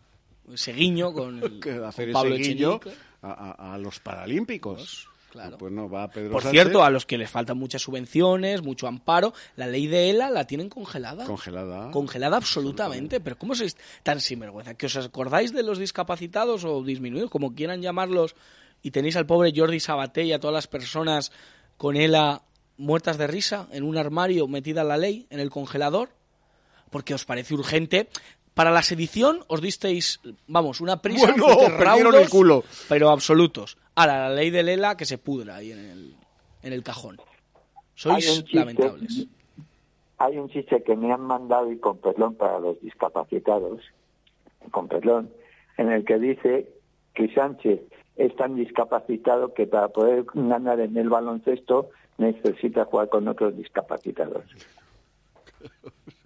Seguiño 0.54 1.12
con, 1.12 1.42
el- 1.64 1.84
hacer 1.84 2.12
con 2.12 2.22
Pablo 2.22 2.36
ese 2.36 2.52
Echenique. 2.52 2.92
a, 3.22 3.32
a- 3.58 3.74
a 3.74 3.78
los 3.78 3.98
paralímpicos. 4.00 5.08
Claro. 5.30 5.56
Pues 5.58 5.72
no, 5.72 5.88
va 5.88 6.08
Pedro 6.08 6.32
Por 6.32 6.42
Sánchez 6.42 6.62
cierto, 6.62 6.84
a 6.84 6.90
los 6.90 7.06
que 7.06 7.16
les 7.16 7.30
faltan 7.30 7.56
muchas 7.56 7.82
subvenciones, 7.82 8.62
mucho 8.62 8.86
amparo, 8.86 9.32
la 9.56 9.66
ley 9.66 9.86
de 9.86 10.10
ELA 10.10 10.30
la 10.30 10.46
tienen 10.46 10.68
congelada. 10.68 11.24
Congelada. 11.24 11.90
Congelada 11.90 12.36
absolutamente. 12.36 13.20
Pero 13.20 13.38
¿cómo 13.38 13.54
sois 13.54 13.76
tan 14.02 14.20
sinvergüenza? 14.20 14.74
¿Que 14.74 14.86
os 14.86 14.96
acordáis 14.96 15.52
de 15.52 15.62
los 15.62 15.78
discapacitados 15.78 16.64
o 16.64 16.82
disminuidos, 16.82 17.30
como 17.30 17.54
quieran 17.54 17.80
llamarlos, 17.80 18.34
y 18.82 18.90
tenéis 18.90 19.16
al 19.16 19.26
pobre 19.26 19.52
Jordi 19.54 19.80
Sabaté 19.80 20.24
y 20.24 20.32
a 20.32 20.40
todas 20.40 20.54
las 20.54 20.66
personas 20.66 21.32
con 21.76 21.96
ELA 21.96 22.42
muertas 22.76 23.18
de 23.18 23.26
risa 23.26 23.68
en 23.72 23.84
un 23.84 23.96
armario 23.96 24.48
metida 24.48 24.84
la 24.84 24.96
ley, 24.96 25.26
en 25.30 25.40
el 25.40 25.50
congelador? 25.50 26.10
Porque 26.90 27.14
os 27.14 27.24
parece 27.24 27.54
urgente. 27.54 28.08
Para 28.54 28.70
la 28.70 28.82
sedición 28.82 29.40
os 29.48 29.60
disteis, 29.60 30.20
vamos, 30.46 30.80
una 30.80 31.00
prisa, 31.00 31.26
Bueno, 31.26 31.46
perdieron 31.46 31.80
raudos, 31.80 32.14
el 32.22 32.28
culo. 32.28 32.64
pero 32.88 33.10
absolutos. 33.10 33.78
Ahora, 33.94 34.28
la 34.28 34.34
ley 34.34 34.50
de 34.50 34.62
Lela 34.62 34.96
que 34.96 35.04
se 35.04 35.18
pudra 35.18 35.56
ahí 35.56 35.72
en 35.72 35.78
el, 35.78 36.14
en 36.62 36.72
el 36.72 36.82
cajón. 36.82 37.16
Sois 37.94 38.14
Hay 38.28 38.34
chiste. 38.42 38.58
lamentables. 38.58 39.26
Hay 40.18 40.36
un 40.36 40.48
chiste 40.50 40.82
que 40.82 40.96
me 40.96 41.12
han 41.12 41.22
mandado 41.22 41.70
y 41.72 41.78
con 41.78 41.98
perdón 41.98 42.34
para 42.34 42.58
los 42.58 42.80
discapacitados, 42.82 43.80
con 44.70 44.88
perdón, 44.88 45.30
en 45.78 45.90
el 45.90 46.04
que 46.04 46.18
dice 46.18 46.68
que 47.14 47.32
Sánchez 47.34 47.80
es 48.16 48.36
tan 48.36 48.56
discapacitado 48.56 49.54
que 49.54 49.66
para 49.66 49.88
poder 49.88 50.24
ganar 50.34 50.80
en 50.80 50.96
el 50.98 51.08
baloncesto 51.08 51.88
necesita 52.18 52.84
jugar 52.84 53.08
con 53.08 53.28
otros 53.28 53.56
discapacitados. 53.56 54.44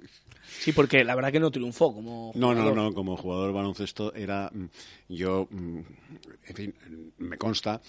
Sí, 0.65 0.73
porque 0.73 1.05
la 1.05 1.15
verdad 1.15 1.31
que 1.31 1.41
no 1.41 1.51
triunfó 1.51 1.93
como 1.93 2.33
No, 2.35 2.55
no, 2.55 2.63
jugador. 2.63 2.75
no, 2.77 2.95
como 2.95 3.17
jugador 3.19 3.49
de 3.49 3.53
baloncesto 3.53 4.15
era 4.15 4.51
mm, 4.51 4.65
yo, 5.11 5.47
mm, 5.51 5.79
en 6.49 6.55
fin, 6.57 6.75
me 7.19 7.37
consta, 7.37 7.83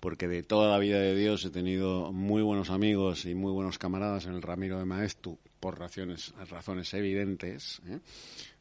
porque 0.00 0.26
de 0.26 0.42
toda 0.42 0.72
la 0.72 0.78
vida 0.78 0.98
de 0.98 1.14
Dios 1.14 1.44
he 1.44 1.50
tenido 1.50 2.12
muy 2.12 2.42
buenos 2.42 2.70
amigos 2.70 3.26
y 3.26 3.36
muy 3.36 3.52
buenos 3.52 3.78
camaradas 3.78 4.26
en 4.26 4.34
el 4.34 4.42
Ramiro 4.42 4.76
de 4.80 4.84
Maestu, 4.86 5.38
por 5.60 5.78
razones, 5.78 6.34
razones 6.50 6.92
evidentes, 6.94 7.80
¿eh? 7.88 8.00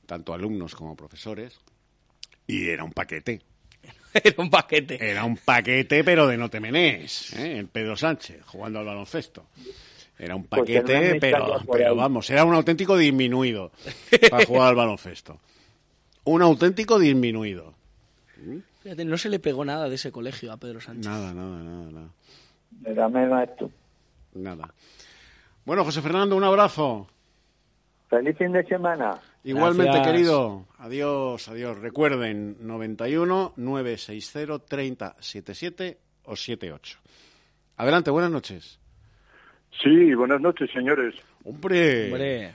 tanto 0.05 0.35
alumnos 0.35 0.75
como 0.75 0.95
profesores, 0.95 1.59
y 2.45 2.67
era 2.69 2.83
un 2.83 2.91
paquete. 2.91 3.41
Era 4.13 4.35
un 4.37 4.49
paquete. 4.51 5.09
Era 5.09 5.25
un 5.25 5.37
paquete, 5.37 6.03
pero 6.03 6.27
de 6.27 6.37
no 6.37 6.49
te 6.51 6.59
menés, 6.59 7.33
¿eh? 7.33 7.57
el 7.57 7.67
Pedro 7.67 7.97
Sánchez, 7.97 8.43
jugando 8.45 8.77
al 8.79 8.85
baloncesto. 8.85 9.47
Era 10.17 10.35
un 10.35 10.43
Pues 10.45 10.61
paquete, 10.61 11.17
pero, 11.19 11.59
pero 11.71 11.95
vamos, 11.95 12.29
era 12.29 12.45
un 12.45 12.53
auténtico 12.55 12.95
disminuido 12.97 13.71
para 14.29 14.45
jugar 14.45 14.69
al 14.69 14.75
baloncesto. 14.75 15.39
Un 16.23 16.41
auténtico 16.41 16.97
disminuido. 16.97 17.73
Fíjate, 18.81 19.03
no 19.05 19.17
se 19.17 19.29
le 19.29 19.39
pegó 19.39 19.65
nada 19.65 19.89
de 19.89 19.95
ese 19.95 20.11
colegio 20.11 20.51
a 20.51 20.57
Pedro 20.57 20.79
Sánchez. 20.79 21.05
Nada, 21.05 21.33
nada, 21.33 21.57
nada, 21.63 21.91
nada. 21.91 22.09
Dame 22.71 23.27
maestro. 23.27 23.69
Nada. 24.33 24.73
Bueno, 25.65 25.83
José 25.83 26.01
Fernando, 26.01 26.35
un 26.35 26.43
abrazo. 26.43 27.07
Feliz 28.09 28.37
fin 28.37 28.51
de 28.51 28.63
semana. 28.65 29.19
Igualmente, 29.43 29.93
Gracias. 29.93 30.13
querido. 30.13 30.65
Adiós, 30.77 31.47
adiós. 31.47 31.77
Recuerden, 31.79 32.57
91 32.61 33.53
960 33.55 34.59
30 34.59 35.15
77 35.19 35.97
o 36.25 36.35
78. 36.35 36.97
Adelante, 37.77 38.11
buenas 38.11 38.31
noches. 38.31 38.79
Sí, 39.81 40.13
buenas 40.13 40.41
noches, 40.41 40.69
señores. 40.71 41.15
Hombre, 41.43 42.11
Hombre, 42.11 42.53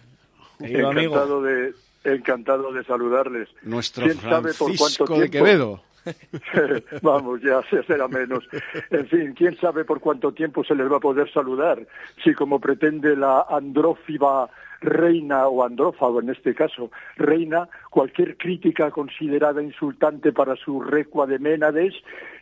querido 0.59 0.89
amigo. 0.89 1.15
Encantado 1.15 1.43
de, 1.43 1.75
encantado 2.05 2.73
de 2.73 2.85
saludarles. 2.85 3.49
nuestro 3.63 4.05
¿Quién 4.05 4.21
sabe 4.21 4.53
por 4.55 4.75
Francisco 4.75 5.05
cuánto 5.05 5.21
de 5.21 5.29
tiempo? 5.29 5.47
Quevedo. 5.47 5.83
Vamos, 7.03 7.43
ya 7.43 7.63
se 7.69 7.83
será 7.85 8.09
menos. 8.09 8.45
En 8.91 9.07
fin, 9.07 9.35
quién 9.35 9.57
sabe 9.59 9.85
por 9.85 10.01
cuánto 10.01 10.33
tiempo 10.33 10.65
se 10.65 10.75
les 10.75 10.91
va 10.91 10.97
a 10.97 11.01
poder 11.01 11.31
saludar. 11.33 11.87
Si 12.25 12.35
como 12.35 12.59
pretende 12.59 13.17
la 13.17 13.47
andrófiba 13.49 14.49
reina 14.81 15.47
o 15.49 15.65
andrófago 15.65 16.21
en 16.21 16.31
este 16.31 16.55
caso, 16.55 16.91
reina, 17.17 17.69
cualquier 17.91 18.37
crítica 18.37 18.91
considerada 18.91 19.63
insultante 19.63 20.33
para 20.33 20.57
su 20.57 20.81
recua 20.81 21.27
de 21.27 21.39
Ménades 21.39 21.95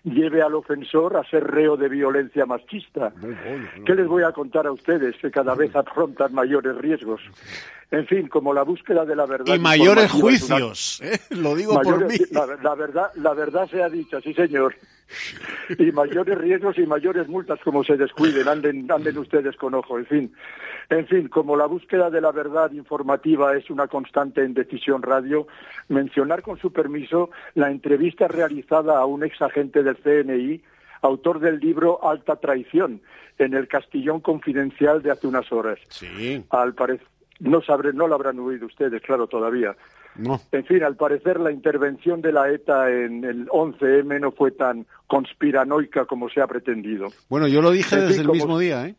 lleve 0.05 0.43
al 0.43 0.55
ofensor 0.55 1.17
a 1.17 1.25
ser 1.29 1.45
reo 1.45 1.77
de 1.77 1.89
violencia 1.89 2.47
machista. 2.47 3.13
¿Qué 3.85 3.95
les 3.95 4.07
voy 4.07 4.23
a 4.23 4.33
contar 4.33 4.67
a 4.67 4.73
ustedes 4.73 5.17
que 5.21 5.31
cada 5.31 5.55
vez 5.55 5.75
afrontan 5.75 6.33
mayores 6.33 6.77
riesgos? 6.77 7.21
En 7.91 8.07
fin, 8.07 8.29
como 8.29 8.53
la 8.53 8.63
búsqueda 8.63 9.05
de 9.05 9.17
la 9.17 9.25
verdad 9.27 9.55
Y 9.55 9.59
mayores 9.59 10.13
una- 10.13 10.23
juicios. 10.23 11.01
¿eh? 11.03 11.19
Lo 11.31 11.55
digo 11.55 11.81
por 11.81 12.07
mí. 12.07 12.17
La 12.31 12.75
verdad, 12.75 13.11
la 13.17 13.35
verdad 13.35 13.67
sea 13.69 13.89
dicha, 13.89 14.21
sí 14.21 14.35
señor. 14.35 14.75
Y 15.79 15.93
mayores 15.93 16.39
riesgos 16.39 16.79
y 16.79 16.87
mayores 16.87 17.29
multas 17.29 17.61
como 17.63 17.85
se 17.85 17.97
descuiden, 17.97 18.49
anden, 18.49 18.91
anden 18.91 19.19
ustedes 19.19 19.57
con 19.57 19.75
ojo, 19.75 19.99
en 19.99 20.07
fin. 20.07 20.33
En 20.91 21.07
fin, 21.07 21.29
como 21.29 21.57
la 21.57 21.67
búsqueda 21.67 22.11
de 22.11 22.21
la 22.21 22.33
verdad 22.33 22.73
informativa 22.73 23.55
es 23.57 23.69
una 23.71 23.89
constante 23.89 24.43
en 24.43 24.55
Decisión 24.55 25.03
Radio, 25.03 25.47
mencionar 25.89 26.43
con 26.43 26.59
su 26.59 26.73
permiso 26.73 27.31
la 27.55 27.71
entrevista 27.71 28.29
realizada 28.29 28.99
a 28.99 29.05
un 29.05 29.25
ex 29.25 29.41
agente 29.43 29.83
del 29.83 29.97
CNI, 29.97 30.63
autor 31.03 31.41
del 31.41 31.59
libro 31.59 32.03
Alta 32.03 32.37
Traición, 32.37 33.03
en 33.39 33.55
el 33.55 33.69
Castillón 33.69 34.21
Confidencial 34.21 35.03
de 35.03 35.11
hace 35.11 35.27
unas 35.27 35.51
horas. 35.53 35.79
Sí. 35.91 36.43
Al 36.51 36.75
parecer, 36.75 37.07
no 37.41 37.63
sabré, 37.63 37.93
no 37.93 38.09
lo 38.09 38.15
habrán 38.15 38.39
oído 38.41 38.67
ustedes, 38.67 39.01
claro, 39.03 39.27
todavía. 39.27 39.77
No. 40.19 40.41
En 40.53 40.65
fin, 40.67 40.83
al 40.83 40.97
parecer 40.97 41.39
la 41.41 41.51
intervención 41.53 42.21
de 42.21 42.33
la 42.33 42.51
ETA 42.51 42.91
en 42.91 43.25
el 43.25 43.47
11M 43.49 44.21
no 44.21 44.33
fue 44.33 44.51
tan 44.51 44.85
conspiranoica 45.07 46.05
como 46.07 46.29
se 46.29 46.41
ha 46.41 46.47
pretendido. 46.47 47.09
Bueno, 47.29 47.47
yo 47.49 47.63
lo 47.63 47.71
dije 47.71 47.95
En 47.95 48.01
fin, 48.03 48.09
desde 48.09 48.21
el 48.23 48.27
como- 48.27 48.35
mismo 48.37 48.59
día, 48.59 48.87
¿eh? 48.87 48.95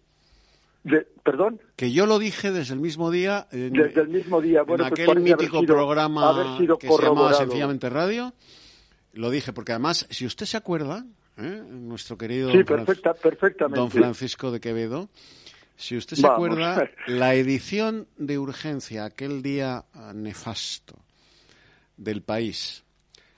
De- 0.84 1.05
¿Perdón? 1.24 1.59
Que 1.76 1.91
yo 1.91 2.05
lo 2.05 2.20
dije 2.20 2.51
desde 2.51 2.74
el 2.74 2.80
mismo 2.80 3.11
día. 3.11 3.47
En, 3.51 3.74
Desde 3.74 4.01
el 4.01 4.07
mismo 4.07 4.41
día. 4.41 4.63
Bueno, 4.63 4.86
en 4.86 4.89
pues 4.91 5.01
aquel 5.01 5.09
haber 5.17 5.24
mítico 5.24 5.59
sido- 5.59 5.76
programa 5.76 6.30
haber 6.30 6.57
sido 6.57 6.78
que 6.78 6.88
se 6.88 7.01
llamaba. 7.03 7.34
Sencillamente 7.34 7.89
Radio. 7.89 8.34
Lo 9.13 9.30
dije, 9.30 9.51
porque 9.51 9.74
además, 9.74 10.07
si 10.09 10.26
usted 10.26 10.45
se 10.45 10.55
acuerda, 10.55 11.05
¿eh? 11.38 11.61
nuestro 11.70 12.17
querido 12.17 12.49
Sí, 12.51 12.57
don 12.59 12.65
Fran- 12.65 12.86
perfecta, 12.86 13.13
perfectamente. 13.13 13.80
don 13.80 13.91
Francisco 13.91 14.51
de 14.51 14.59
Quevedo, 14.61 15.09
si 15.76 15.97
usted 15.97 16.15
se 16.15 16.22
Vamos. 16.24 16.47
acuerda, 16.47 16.89
la 17.07 17.34
edición 17.36 18.07
de 18.17 18.38
urgencia, 18.39 19.03
aquel 19.05 19.41
día 19.41 19.84
ah, 19.93 20.13
nefasto 20.15 20.95
del 22.00 22.22
país, 22.22 22.84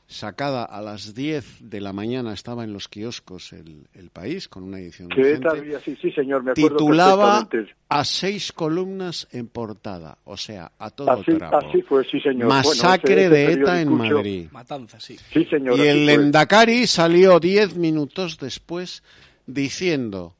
sacada 0.07 0.63
a 0.65 0.81
las 0.81 1.15
10 1.15 1.69
de 1.69 1.79
la 1.81 1.93
mañana, 1.93 2.33
estaba 2.33 2.63
en 2.63 2.73
los 2.73 2.87
kioscos 2.89 3.53
el, 3.53 3.87
el 3.93 4.09
país 4.09 4.47
con 4.49 4.63
una 4.63 4.77
edición 4.79 5.09
ETA 5.15 5.51
había, 5.51 5.79
sí, 5.79 5.97
sí, 6.01 6.11
señor, 6.11 6.43
me 6.43 6.51
acuerdo 6.51 6.77
titulaba 6.77 7.47
a 7.89 8.03
seis 8.05 8.51
columnas 8.51 9.27
en 9.31 9.47
portada, 9.47 10.17
o 10.25 10.35
sea, 10.37 10.71
a 10.79 10.89
todo 10.89 11.11
Así, 11.11 11.31
trapo. 11.33 11.57
así 11.57 11.81
fue, 11.81 12.03
sí, 12.05 12.19
señor. 12.19 12.47
Masacre 12.49 13.29
Bueno, 13.29 13.35
ese- 13.35 13.45
ese 13.51 13.55
de 13.55 13.61
ETA 13.63 13.81
en 13.81 13.93
Madrid. 13.93 14.47
Matanza, 14.51 14.99
sí. 14.99 15.17
Sí, 15.31 15.45
señor. 15.45 15.77
Y 15.79 15.87
el 15.87 16.03
fue. 16.05 16.13
Endacari 16.13 16.87
salió 16.87 17.39
diez 17.39 17.75
minutos 17.75 18.37
después 18.37 19.03
diciendo, 19.47 20.35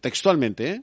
textualmente, 0.00 0.70
¿eh? 0.70 0.82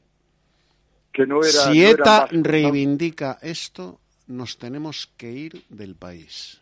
Que 1.11 1.25
no 1.25 1.39
era, 1.41 1.49
si 1.49 1.79
no 1.81 1.87
ETA 1.87 2.27
reivindica 2.31 3.39
esto, 3.41 3.99
nos 4.27 4.57
tenemos 4.57 5.07
que 5.17 5.31
ir 5.31 5.63
del 5.69 5.95
país. 5.95 6.61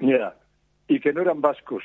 Ya. 0.00 0.34
Y 0.88 0.98
que 1.00 1.12
no 1.12 1.20
eran 1.22 1.40
vascos, 1.40 1.82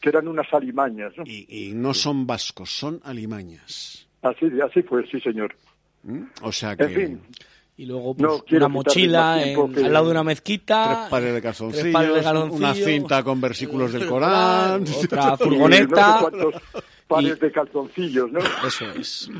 que 0.00 0.08
eran 0.08 0.28
unas 0.28 0.52
alimañas, 0.52 1.12
¿no? 1.16 1.24
Y 1.26 1.72
no 1.74 1.92
son 1.94 2.26
vascos, 2.26 2.70
son 2.70 3.00
alimañas. 3.04 4.06
Así, 4.22 4.46
así 4.64 4.82
fue, 4.82 5.06
sí, 5.08 5.20
señor. 5.20 5.54
¿Mm? 6.02 6.22
O 6.42 6.52
sea 6.52 6.76
que... 6.76 6.84
En 6.84 6.94
fin, 6.94 7.20
Y 7.76 7.84
luego 7.86 8.14
No 8.18 8.28
pues, 8.28 8.42
quiero 8.46 8.66
una 8.66 8.72
mochila 8.74 9.42
en- 9.46 9.72
que- 9.74 9.84
al 9.84 9.92
lado 9.92 10.06
de 10.06 10.10
una 10.12 10.24
mezquita. 10.24 10.96
Tres 11.00 11.10
pares 11.10 11.34
de 11.34 11.42
calzoncillos, 11.42 11.92
pares 11.92 12.24
de 12.24 12.30
una 12.44 12.74
cinta 12.74 13.22
con 13.22 13.40
versículos 13.40 13.92
del 13.92 14.02
el 14.04 14.08
Corán. 14.08 14.82
Otra 14.82 15.26
no 15.30 15.36
sé 15.36 15.44
furgoneta. 15.44 16.18
cuántos 16.22 16.54
pares 17.06 17.38
de 17.38 17.52
calzoncillos, 17.52 18.32
¿no? 18.32 18.40
Eso 18.66 18.90
es. 18.92 19.30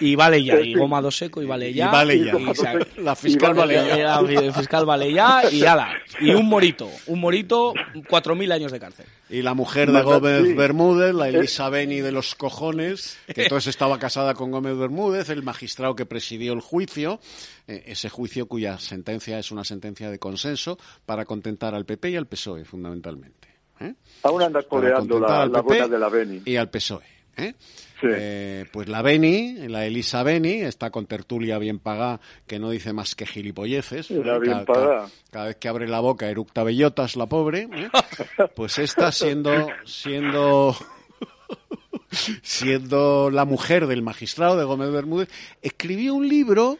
Y 0.00 0.16
vale 0.16 0.42
ya, 0.42 0.60
y 0.60 0.74
goma 0.74 1.00
dos 1.00 1.16
seco 1.16 1.40
y 1.42 1.46
vale 1.46 1.72
ya. 1.72 1.86
Y 1.86 1.92
vale 1.92 2.24
ya. 2.24 2.32
y 2.38 2.54
se- 2.54 3.00
La 3.00 3.14
fiscal 3.14 3.52
y 3.52 3.58
vale 3.58 3.74
ya. 3.74 4.20
La 4.22 4.52
fiscal 4.52 4.84
vale 4.86 5.12
ya 5.12 5.42
y 5.50 5.64
ala. 5.64 5.92
Y 6.20 6.30
un 6.34 6.46
morito, 6.46 6.90
un 7.06 7.20
morito, 7.20 7.72
cuatro 8.08 8.34
mil 8.34 8.50
años 8.52 8.72
de 8.72 8.80
cárcel. 8.80 9.06
Y 9.30 9.42
la 9.42 9.54
mujer 9.54 9.90
de 9.90 10.02
Gómez 10.02 10.42
sí. 10.44 10.52
Bermúdez, 10.54 11.14
la. 11.14 11.28
Elisa 11.28 11.68
Beni 11.68 12.00
de 12.00 12.12
los 12.12 12.34
cojones, 12.34 13.18
que 13.34 13.44
entonces 13.44 13.68
estaba 13.68 13.98
casada 13.98 14.34
con 14.34 14.50
Gómez 14.50 14.76
Bermúdez, 14.76 15.28
el 15.30 15.42
magistrado 15.42 15.94
que 15.96 16.06
presidió 16.06 16.52
el 16.52 16.60
juicio, 16.60 17.20
eh, 17.66 17.84
ese 17.86 18.08
juicio 18.08 18.46
cuya 18.46 18.78
sentencia 18.78 19.38
es 19.38 19.50
una 19.50 19.64
sentencia 19.64 20.10
de 20.10 20.18
consenso 20.18 20.78
para 21.06 21.24
contentar 21.24 21.74
al 21.74 21.84
PP 21.84 22.10
y 22.10 22.16
al 22.16 22.26
PSOE, 22.26 22.64
fundamentalmente. 22.64 23.48
¿eh? 23.80 23.94
Aún 24.22 24.42
andas 24.42 24.66
contentar 24.66 25.20
la, 25.20 25.46
la 25.46 25.60
buena 25.62 25.88
de 25.88 25.98
la 25.98 26.08
Beni. 26.08 26.42
Y 26.44 26.56
al 26.56 26.68
PSOE. 26.70 27.02
¿Eh? 27.36 27.54
Sí. 28.00 28.08
Eh, 28.10 28.64
pues 28.72 28.88
la 28.88 29.00
Beni, 29.02 29.68
la 29.68 29.86
Elisa 29.86 30.22
Beni, 30.22 30.60
está 30.60 30.90
con 30.90 31.06
tertulia 31.06 31.58
bien 31.58 31.78
pagada, 31.78 32.20
que 32.46 32.58
no 32.58 32.70
dice 32.70 32.92
más 32.92 33.14
que 33.14 33.24
gilipolleces. 33.26 34.10
¿eh? 34.10 34.20
bien 34.20 34.64
Cada- 34.64 34.64
cada- 34.66 35.08
cada 35.30 35.44
vez 35.46 35.56
que 35.56 35.68
abre 35.68 35.88
la 35.88 36.00
boca 36.00 36.28
eructa 36.28 36.62
bellotas 36.64 37.16
la 37.16 37.26
pobre, 37.26 37.68
¿eh? 37.72 37.88
pues 38.56 38.78
esta 38.78 39.10
siendo 39.12 39.68
siendo 39.84 40.76
siendo 42.42 43.30
la 43.30 43.44
mujer 43.44 43.86
del 43.86 44.02
magistrado 44.02 44.56
de 44.56 44.64
Gómez 44.64 44.90
Bermúdez, 44.90 45.28
escribió 45.62 46.14
un 46.14 46.28
libro 46.28 46.78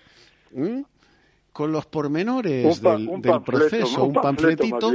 ¿m? 0.55 0.85
con 1.53 1.73
los 1.73 1.87
pormenores 1.87 2.77
Un 2.79 2.83
pa- 2.83 2.93
del, 2.97 3.09
un 3.09 3.23
del 3.23 3.33
panfleto, 3.33 3.69
proceso, 3.69 4.05
un 4.05 4.13
panfletito. 4.15 4.93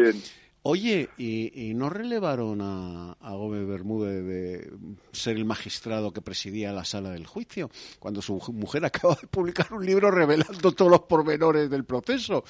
Oye, 0.64 1.10
¿y, 1.18 1.70
y 1.70 1.74
no 1.74 1.90
relevaron 1.90 2.62
a, 2.62 3.14
a 3.14 3.32
Gómez 3.32 3.66
Bermúdez 3.66 4.26
de 4.26 4.72
ser 5.12 5.38
el 5.38 5.46
magistrado 5.46 6.12
que 6.12 6.22
presidía 6.22 6.74
la 6.74 6.84
sala 6.84 7.12
del 7.12 7.26
juicio 7.26 7.70
cuando 8.00 8.22
su 8.22 8.42
mujer 8.54 8.84
acaba 8.86 9.18
de 9.20 9.28
publicar 9.28 9.74
un 9.74 9.86
libro 9.86 10.12
revelando 10.12 10.72
todos 10.74 10.92
los 10.92 11.02
pormenores 11.02 11.70
del 11.70 11.86
proceso? 11.86 12.44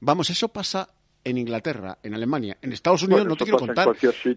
Vamos, 0.00 0.30
eso 0.30 0.48
pasa 0.48 0.88
en 1.24 1.38
Inglaterra, 1.38 1.98
en 2.02 2.14
Alemania, 2.14 2.56
en 2.62 2.72
Estados 2.72 3.02
Unidos, 3.02 3.20
Bueno, 3.20 3.30
no 3.30 3.36
te 3.36 3.44
quiero 3.44 3.58
contar. 3.58 3.88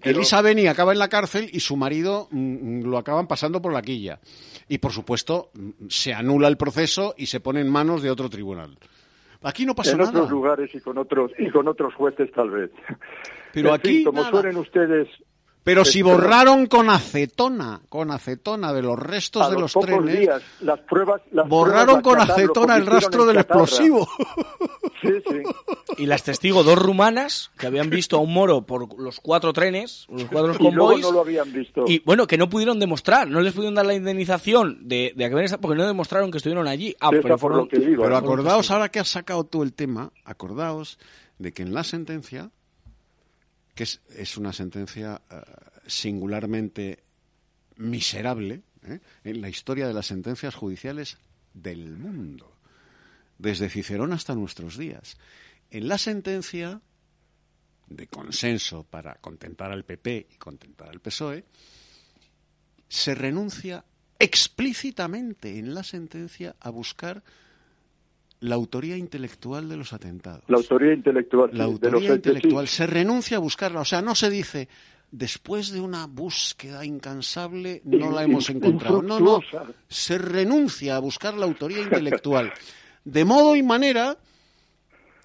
Elisa 0.03 0.41
Beni 0.41 0.68
acaba 0.68 0.91
en 0.91 0.99
la 0.99 1.07
cárcel 1.07 1.49
y 1.51 1.59
su 1.59 1.77
marido 1.77 2.27
mm, 2.31 2.81
lo 2.84 2.97
acaban 2.97 3.27
pasando 3.27 3.61
por 3.61 3.72
la 3.72 3.81
quilla. 3.81 4.19
Y 4.68 4.80
por 4.80 4.91
supuesto, 4.91 5.51
mm, 5.53 5.88
se 5.89 6.13
anula 6.13 6.47
el 6.47 6.57
proceso 6.57 7.15
y 7.18 7.27
se 7.27 7.39
pone 7.39 7.61
en 7.61 7.69
manos 7.69 8.01
de 8.01 8.11
otro 8.11 8.30
tribunal. 8.30 8.77
Aquí 9.43 9.65
no 9.65 9.73
pasa 9.76 9.91
en 9.91 9.97
nada. 9.99 10.09
otros 10.11 10.30
lugares 10.30 10.73
y 10.76 10.80
con 10.81 10.97
otros 10.97 11.31
y 11.38 11.49
con 11.49 11.68
otros 11.68 11.93
jueces 11.95 12.31
tal 12.31 12.49
vez. 12.51 12.72
Pero 13.53 13.69
En 13.69 13.76
aquí 13.76 13.89
fin, 13.97 14.05
como 14.05 14.19
nada. 14.22 14.31
suelen 14.31 14.57
ustedes 14.57 15.07
Pero 15.63 15.85
si 15.85 16.01
borraron 16.01 16.65
con 16.65 16.89
acetona, 16.89 17.81
con 17.88 18.09
acetona 18.09 18.73
de 18.73 18.81
los 18.81 18.97
restos 18.97 19.43
A 19.43 19.49
de 19.51 19.59
los 19.59 19.71
trenes, 19.73 20.19
días, 20.19 20.41
las 20.61 20.79
pruebas, 20.79 21.21
las 21.31 21.47
borraron 21.47 22.01
pruebas 22.01 22.27
con 22.27 22.31
acetona 22.35 22.75
el 22.77 22.85
rastro 22.88 23.25
del 23.25 23.38
explosivo. 23.38 24.07
Sí, 25.01 25.09
sí. 25.27 25.38
Y 25.97 26.05
las 26.05 26.21
testigo 26.21 26.61
dos 26.61 26.77
rumanas 26.77 27.49
que 27.57 27.65
habían 27.65 27.89
visto 27.89 28.17
a 28.17 28.19
un 28.19 28.31
moro 28.31 28.67
por 28.67 28.99
los 28.99 29.19
cuatro 29.19 29.51
trenes, 29.51 30.05
los 30.09 30.25
cuatro 30.25 30.53
Y 30.53 30.57
convoys. 30.59 31.01
no 31.01 31.11
lo 31.11 31.21
habían 31.21 31.51
visto. 31.51 31.85
Y 31.88 31.99
bueno, 32.05 32.27
que 32.27 32.38
no 32.38 32.47
pudieron 32.49 32.79
demostrar, 32.79 33.27
no 33.27 33.41
les 33.41 33.51
pudieron 33.53 33.73
dar 33.73 33.88
la 33.88 33.95
indemnización 33.95 34.88
de, 34.88 35.13
de 35.15 35.25
haber 35.25 35.45
estado, 35.45 35.59
porque 35.61 35.77
no 35.79 35.88
demostraron 35.88 36.29
que 36.29 36.38
estuvieron 36.38 36.67
allí. 36.67 36.95
Ah, 36.99 37.09
pero 37.09 37.35
fueron- 37.39 37.67
Pero 37.67 38.15
acordaos, 38.15 38.69
ahora 38.69 38.89
que 38.89 38.99
has 38.99 39.07
sacado 39.07 39.43
tú 39.43 39.63
el 39.63 39.73
tema, 39.73 40.11
acordaos 40.23 40.99
de 41.39 41.51
que 41.51 41.63
en 41.63 41.73
la 41.73 41.83
sentencia, 41.83 42.51
que 43.82 44.22
es, 44.22 44.38
una 44.38 44.53
sentencia 44.53 45.24
eh, 45.32 45.41
singularmente 45.88 47.03
miserable, 47.78 48.62
¿eh? 48.84 48.99
en 49.24 49.41
la 49.41 49.49
historia 49.49 49.88
de 49.88 49.94
las 49.95 50.06
sentencias 50.06 50.53
judiciales 50.53 51.18
del 51.56 51.98
mundo, 51.98 52.60
desde 53.40 53.70
Cicerón 53.70 54.14
hasta 54.14 54.36
nuestros 54.36 54.78
días. 54.78 55.18
En 55.72 55.88
la 55.88 55.98
sentencia 55.98 56.80
de 57.88 58.06
consenso 58.06 58.84
para 58.84 59.16
contentar 59.16 59.72
al 59.72 59.84
PP 59.84 60.28
y 60.30 60.36
contentar 60.36 60.90
al 60.90 60.99
PSOE, 60.99 61.45
se 62.88 63.16
renuncia 63.16 63.84
explícitamente 64.20 65.58
en 65.58 65.74
la 65.74 65.84
sentencia 65.84 66.56
a 66.60 66.70
buscar 66.70 67.24
la 68.41 68.55
autoría 68.55 68.97
intelectual 68.97 69.69
de 69.69 69.77
los 69.77 69.93
atentados. 69.93 70.43
La 70.47 70.57
autoría 70.57 70.93
intelectual. 70.93 71.49
La 71.53 71.53
sí, 71.53 71.57
de 71.57 71.63
autoría 71.63 71.91
los 71.91 72.03
hechos, 72.03 72.15
intelectual. 72.18 72.68
sí. 72.68 72.76
Se 72.76 72.88
renuncia 72.88 73.38
a 73.38 73.39
buscarla. 73.39 73.80
O 73.81 73.85
sea, 73.85 74.01
no 74.01 74.13
se 74.15 74.30
dice, 74.30 74.68
después 75.11 75.72
de 75.72 75.80
una 75.80 76.07
búsqueda 76.07 76.84
incansable, 76.85 77.81
no 77.85 78.11
la 78.11 78.23
hemos 78.23 78.49
encontrado. 78.49 79.01
No, 79.01 79.19
no. 79.19 79.39
Se 79.88 80.18
renuncia 80.18 80.95
a 80.95 80.99
buscar 80.99 81.35
la 81.35 81.45
autoría 81.45 81.81
intelectual. 81.81 82.51
De 83.05 83.26
modo 83.26 83.55
y 83.55 83.63
manera 83.63 84.18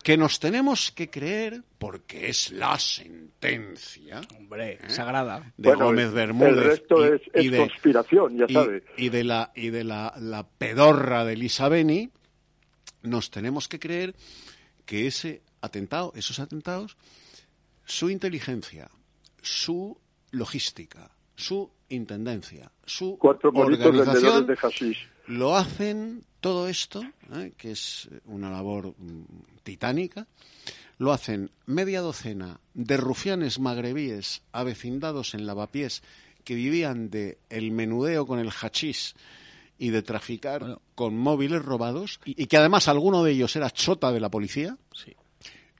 que 0.02 0.16
nos 0.16 0.38
tenemos 0.38 0.92
que 0.92 1.10
creer, 1.10 1.62
porque 1.78 2.28
es 2.28 2.52
la 2.52 2.78
sentencia. 2.78 4.20
Hombre, 4.38 4.78
sagrada. 4.88 5.52
De 5.56 5.70
Bueno, 5.70 5.86
Gómez 5.86 6.12
Bermúdez. 6.12 6.52
el 6.52 6.64
resto 6.64 7.04
y- 7.04 7.08
es- 7.16 7.22
es 7.32 7.44
y 7.44 7.48
de- 7.48 7.58
conspiración, 7.58 8.36
ya 8.38 8.44
y- 8.48 8.52
sabe. 8.52 8.84
Y 8.96 9.08
de 9.08 9.24
la, 9.24 9.52
y 9.54 9.70
de 9.70 9.84
la, 9.84 10.14
la 10.20 10.46
pedorra 10.46 11.24
de 11.24 11.36
Lisa 11.36 11.68
Beni, 11.68 12.10
nos 13.06 13.30
tenemos 13.30 13.68
que 13.68 13.78
creer 13.78 14.14
que 14.84 15.06
ese 15.06 15.42
atentado, 15.60 16.12
esos 16.14 16.38
atentados, 16.38 16.96
su 17.84 18.10
inteligencia, 18.10 18.90
su 19.42 19.98
logística, 20.30 21.10
su 21.34 21.70
intendencia, 21.88 22.70
su 22.84 23.16
Cuatro 23.18 23.50
organización, 23.50 24.46
de 24.46 24.56
lo 25.26 25.56
hacen 25.56 26.24
todo 26.40 26.68
esto, 26.68 27.02
¿eh? 27.32 27.52
que 27.56 27.72
es 27.72 28.08
una 28.24 28.50
labor 28.50 28.94
mm, 28.96 29.24
titánica, 29.62 30.26
lo 30.98 31.12
hacen 31.12 31.50
media 31.66 32.00
docena 32.00 32.60
de 32.74 32.96
rufianes 32.96 33.58
magrebíes 33.58 34.42
avecindados 34.52 35.34
en 35.34 35.46
lavapiés 35.46 36.02
que 36.44 36.54
vivían 36.54 37.10
de 37.10 37.38
el 37.50 37.72
menudeo 37.72 38.26
con 38.26 38.38
el 38.38 38.50
hachís 38.50 39.14
y 39.78 39.90
de 39.90 40.02
traficar 40.02 40.78
con 40.94 41.16
móviles 41.16 41.62
robados 41.62 42.20
y 42.24 42.46
que 42.46 42.56
además 42.56 42.88
alguno 42.88 43.22
de 43.22 43.32
ellos 43.32 43.54
era 43.56 43.70
chota 43.70 44.12
de 44.12 44.20
la 44.20 44.30
policía 44.30 44.76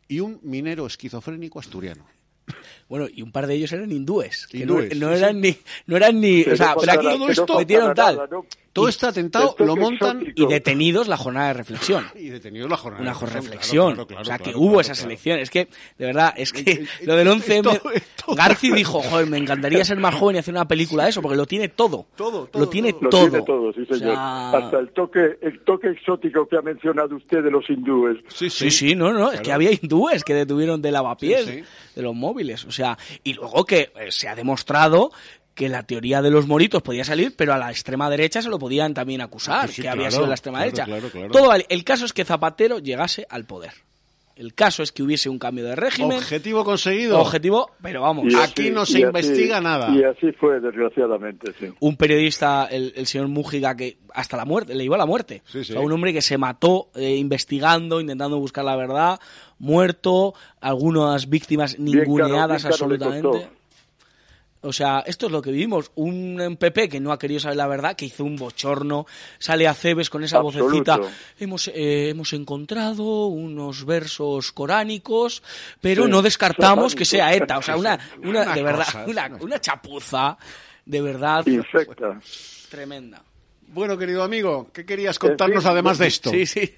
y 0.09 0.21
un 0.21 0.39
minero 0.43 0.87
esquizofrénico 0.87 1.59
asturiano. 1.59 2.07
Bueno, 2.89 3.09
y 3.13 3.21
un 3.23 3.33
par 3.33 3.49
de 3.49 3.55
ellos 3.55 3.73
eran 3.73 3.91
hindúes. 3.91 4.47
que 4.47 4.65
no, 4.65 4.81
eran 4.81 5.35
sí. 5.35 5.41
ni, 5.41 5.59
no 5.87 5.97
eran 5.97 6.21
ni, 6.21 6.45
Que 6.45 6.53
o 6.53 6.57
sea, 6.57 6.77
pero 6.79 6.93
aquí 6.93 7.05
todo 7.05 7.29
esto 7.29 7.59
metieron 7.59 7.93
tal. 7.97 8.15
nada, 8.15 8.29
¿no? 8.31 8.47
Todo 8.77 8.87
Y- 8.87 8.91
este 8.91 9.07
atentado 9.07 9.49
esto 9.51 9.65
lo 9.65 9.75
montan 9.75 10.19
exótico. 10.21 10.43
y 10.51 10.53
detenidos 10.53 11.09
la 11.09 11.17
jornada 11.17 11.47
de 11.49 11.55
reflexión. 11.55 12.07
y 12.15 12.29
detenidos 12.29 12.69
la 12.71 12.77
jornada. 12.77 13.03
Una 13.03 13.13
de 13.15 13.19
reflexión, 13.19 13.43
reflexión. 13.47 13.95
claro, 13.95 14.07
claro, 14.07 14.23
o 14.23 14.25
sea, 14.27 14.37
claro, 14.39 14.53
que 14.53 14.57
hubo 14.59 14.67
claro, 14.69 14.81
esa 14.83 14.93
claro. 14.93 15.03
selección. 15.03 15.39
Es 15.39 15.51
que, 15.51 15.69
de 15.99 16.07
verdad, 16.07 16.35
es 16.37 16.53
que 16.53 16.87
lo 17.03 17.17
del 17.17 17.29
11M. 17.29 17.81
Garci 18.37 18.71
dijo, 18.73 19.01
joder, 19.03 19.27
me 19.27 19.39
encantaría 19.39 19.85
ser 19.85 19.97
más 19.99 20.15
joven 20.15 20.37
y 20.37 20.39
hacer 20.41 20.53
una 20.55 20.69
película 20.69 21.05
de 21.05 21.11
eso, 21.11 21.23
porque 21.23 21.37
lo 21.37 21.47
tiene 21.47 21.69
todo. 21.69 22.07
Todo, 22.17 22.49
Lo 22.53 22.69
tiene 22.69 22.95
Lo 23.01 23.09
todo. 23.09 23.29
tiene 23.31 23.43
todo, 23.45 23.73
sí, 23.73 23.87
O 23.91 23.95
señor. 23.95 24.15
sea, 24.15 24.51
Hasta 24.51 24.79
el 24.79 24.91
toque, 24.91 25.39
el 25.41 25.61
toque 25.65 25.89
exótico 25.89 26.47
que 26.47 26.57
ha 26.57 26.63
mencionado 26.63 27.17
usted 27.17 27.43
de 27.43 27.51
los 27.51 27.69
hindúes. 27.71 28.19
Sí, 28.29 28.51
Sí, 28.51 28.71
sí, 28.71 28.95
no, 28.95 29.13
no, 29.13 29.33
es 29.33 29.41
que 29.41 29.53
había 29.53 29.71
hindúes 29.73 30.23
que 30.25 30.35
detuvieron 30.35 30.83
de 30.83 30.91
lavapiés, 30.93 31.45
Sí, 31.47 31.53
sí. 31.61 31.65
de 31.95 32.03
los 32.03 32.15
móviles, 32.15 32.65
o 32.65 32.71
sea, 32.71 32.99
y 33.25 33.33
luego 33.35 33.65
que 33.65 33.91
eh, 33.99 34.11
se 34.11 34.29
ha 34.29 34.35
demostrado 34.35 35.11
que 35.57 35.69
la 35.69 35.83
teoría 35.83 36.23
de 36.23 36.31
los 36.31 36.47
moritos 36.47 36.83
podía 36.83 37.03
salir, 37.03 37.35
pero 37.35 37.53
a 37.55 37.59
la 37.59 37.71
extrema 37.71 38.09
derecha 38.11 38.41
se 38.43 38.49
lo 38.51 38.59
podían 38.61 38.95
también 38.95 39.23
acusar, 39.23 39.69
Sí, 39.69 39.77
sí, 39.77 39.83
que 39.83 39.89
había 39.89 40.11
sido 40.13 40.27
la 40.29 40.35
extrema 40.35 40.59
claro, 40.59 40.71
derecha. 40.71 40.85
claro, 40.85 41.09
claro. 41.11 41.31
Todo 41.33 41.49
vale. 41.49 41.67
El 41.69 41.83
caso 41.83 42.05
es 42.05 42.13
que 42.13 42.25
Zapatero 42.25 42.79
llegase 42.79 43.27
al 43.31 43.45
poder. 43.47 43.73
El 44.37 44.53
caso 44.53 44.83
es 44.83 44.93
que 44.93 45.03
hubiese 45.03 45.31
un 45.31 45.39
cambio 45.39 45.65
de 45.65 45.75
régimen. 45.75 46.19
Objetivo 46.19 46.63
conseguido. 46.63 47.19
Objetivo, 47.19 47.71
pero 47.81 48.03
vamos. 48.03 48.27
Así- 48.35 48.37
Aquí 48.37 48.71
no 48.71 48.85
se 48.85 48.99
así- 48.99 49.03
investiga 49.05 49.63
nada. 49.63 49.89
Y 49.97 50.05
así 50.05 50.31
fue, 50.33 50.61
desgraciadamente, 50.61 51.55
sí. 51.59 51.73
un 51.81 51.97
periodista, 51.97 52.67
el, 52.71 52.93
el 52.97 53.07
señor 53.07 53.29
Mújiga, 53.29 53.75
que 53.75 53.97
hasta 54.13 54.37
la 54.37 54.45
muerte, 54.45 54.75
le 54.75 54.85
iba 54.85 54.97
a 54.97 54.99
la 54.99 55.07
muerte. 55.07 55.41
Sí, 55.47 55.65
sí. 55.65 55.73
O 55.73 55.77
sea, 55.77 55.81
un 55.81 55.91
hombre 55.91 56.13
que 56.13 56.21
se 56.21 56.37
mató 56.37 56.91
eh, 56.97 57.17
investigando, 57.17 57.99
intentando 57.99 58.39
buscar 58.39 58.67
la 58.67 58.77
verdad, 58.77 59.19
muerto, 59.59 60.35
algunas 60.61 61.31
víctimas 61.31 61.79
ninguneadas 61.79 62.63
bien 62.63 62.73
absolutamente. 62.73 63.49
O 64.67 64.73
sea, 64.73 65.03
esto 65.07 65.27
es 65.27 65.33
lo 65.33 65.41
que 65.41 65.51
vivimos. 65.51 65.91
Un 65.95 66.57
PP 66.59 66.89
que 66.89 67.01
no 67.01 67.13
ha 67.13 67.19
querido 67.19 67.41
saber 67.41 67.57
la 67.57 67.67
verdad, 67.67 67.97
que 67.97 68.07
hizo 68.07 68.25
un 68.25 68.37
bochorno, 68.37 69.07
sale 69.39 69.67
a 69.67 69.75
Cebes 69.75 70.11
con 70.11 70.25
esa 70.25 70.39
Absoluto. 70.39 70.97
vocecita. 70.99 71.01
Hemos, 71.39 71.69
eh, 71.69 72.11
hemos 72.11 72.33
encontrado 72.33 73.27
unos 73.27 73.85
versos 73.85 74.53
coránicos, 74.53 75.43
pero 75.81 76.05
Sí, 76.05 76.11
no 76.11 76.23
descartamos 76.23 76.95
que 76.95 77.05
sea 77.05 77.33
ETA. 77.35 77.59
O 77.59 77.63
sea, 77.63 77.77
una, 77.77 77.99
una, 78.23 78.43
Una 78.43 78.55
de 78.55 78.63
verdad, 78.63 78.85
cosa, 78.85 79.05
una, 79.07 79.31
una 79.41 79.61
chapuza, 79.61 80.37
de 80.85 81.01
verdad, 81.01 81.47
Infecta. 81.47 82.21
tremenda. 82.71 83.23
Bueno, 83.69 83.99
querido 83.99 84.23
amigo, 84.23 84.71
¿qué 84.73 84.85
querías 84.85 85.19
contarnos 85.19 85.67
además 85.67 85.99
de 85.99 86.05
sí, 86.05 86.09
esto? 86.09 86.31
Sí, 86.31 86.47
sí. 86.47 86.75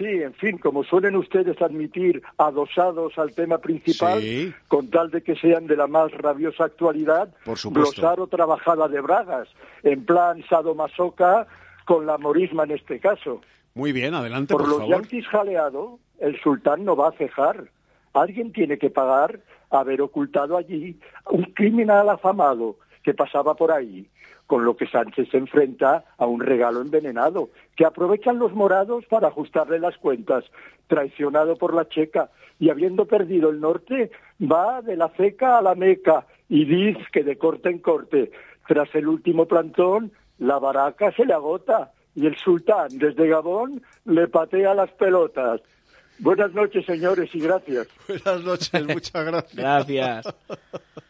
Sí, 0.00 0.06
en 0.06 0.32
fin, 0.32 0.56
como 0.56 0.82
suelen 0.82 1.14
ustedes 1.14 1.60
admitir, 1.60 2.22
adosados 2.38 3.18
al 3.18 3.34
tema 3.34 3.58
principal, 3.58 4.18
Sí. 4.18 4.50
con 4.66 4.88
tal 4.88 5.10
de 5.10 5.22
que 5.22 5.36
sean 5.36 5.66
de 5.66 5.76
la 5.76 5.86
más 5.86 6.10
rabiosa 6.12 6.64
actualidad, 6.64 7.28
Por 7.44 7.58
supuesto. 7.58 8.00
glosar 8.00 8.18
otra 8.18 8.46
bajada 8.46 8.88
de 8.88 8.98
bragas, 9.02 9.46
en 9.82 10.06
plan 10.06 10.42
sadomasoca, 10.48 11.46
con 11.84 12.06
la 12.06 12.16
morisma 12.16 12.64
en 12.64 12.70
este 12.70 12.98
caso. 12.98 13.42
Muy 13.74 13.92
bien, 13.92 14.14
adelante, 14.14 14.54
Por 14.54 14.62
por, 14.62 14.68
los 14.70 14.78
favor. 14.78 14.94
yanquis 14.94 15.28
jaleado, 15.28 15.98
el 16.18 16.40
sultán 16.40 16.82
no 16.86 16.96
va 16.96 17.08
a 17.08 17.12
cejar. 17.12 17.64
Alguien 18.14 18.52
tiene 18.52 18.78
que 18.78 18.88
pagar 18.88 19.40
haber 19.68 20.00
ocultado 20.00 20.56
allí 20.56 20.98
un 21.30 21.44
criminal 21.52 22.08
afamado 22.08 22.76
que 23.02 23.12
pasaba 23.12 23.54
por 23.54 23.70
ahí, 23.70 24.08
con 24.50 24.64
lo 24.64 24.76
que 24.76 24.88
Sánchez 24.88 25.28
se 25.30 25.36
enfrenta 25.36 26.02
a 26.18 26.26
un 26.26 26.40
regalo 26.40 26.80
envenenado, 26.80 27.50
que 27.76 27.84
aprovechan 27.84 28.40
los 28.40 28.52
morados 28.52 29.06
para 29.06 29.28
ajustarle 29.28 29.78
las 29.78 29.96
cuentas, 29.96 30.42
traicionado 30.88 31.54
por 31.54 31.72
la 31.72 31.88
checa, 31.88 32.30
y 32.58 32.68
habiendo 32.68 33.06
perdido 33.06 33.50
el 33.50 33.60
norte, 33.60 34.10
va 34.42 34.82
de 34.82 34.96
la 34.96 35.08
ceca 35.10 35.56
a 35.56 35.62
la 35.62 35.76
meca, 35.76 36.26
y 36.48 36.64
dice 36.64 37.00
que 37.12 37.22
de 37.22 37.38
corte 37.38 37.68
en 37.68 37.78
corte, 37.78 38.32
tras 38.66 38.92
el 38.96 39.06
último 39.06 39.46
plantón, 39.46 40.10
la 40.38 40.58
baraca 40.58 41.12
se 41.12 41.24
le 41.24 41.32
agota, 41.32 41.92
y 42.16 42.26
el 42.26 42.36
sultán 42.36 42.88
desde 42.98 43.28
Gabón 43.28 43.80
le 44.04 44.26
patea 44.26 44.74
las 44.74 44.90
pelotas. 44.90 45.60
Buenas 46.18 46.52
noches, 46.54 46.84
señores, 46.86 47.32
y 47.34 47.38
gracias. 47.38 47.86
Buenas 48.08 48.42
noches, 48.42 48.84
muchas 48.84 49.24
gracias. 49.24 49.54
Gracias. 49.54 50.34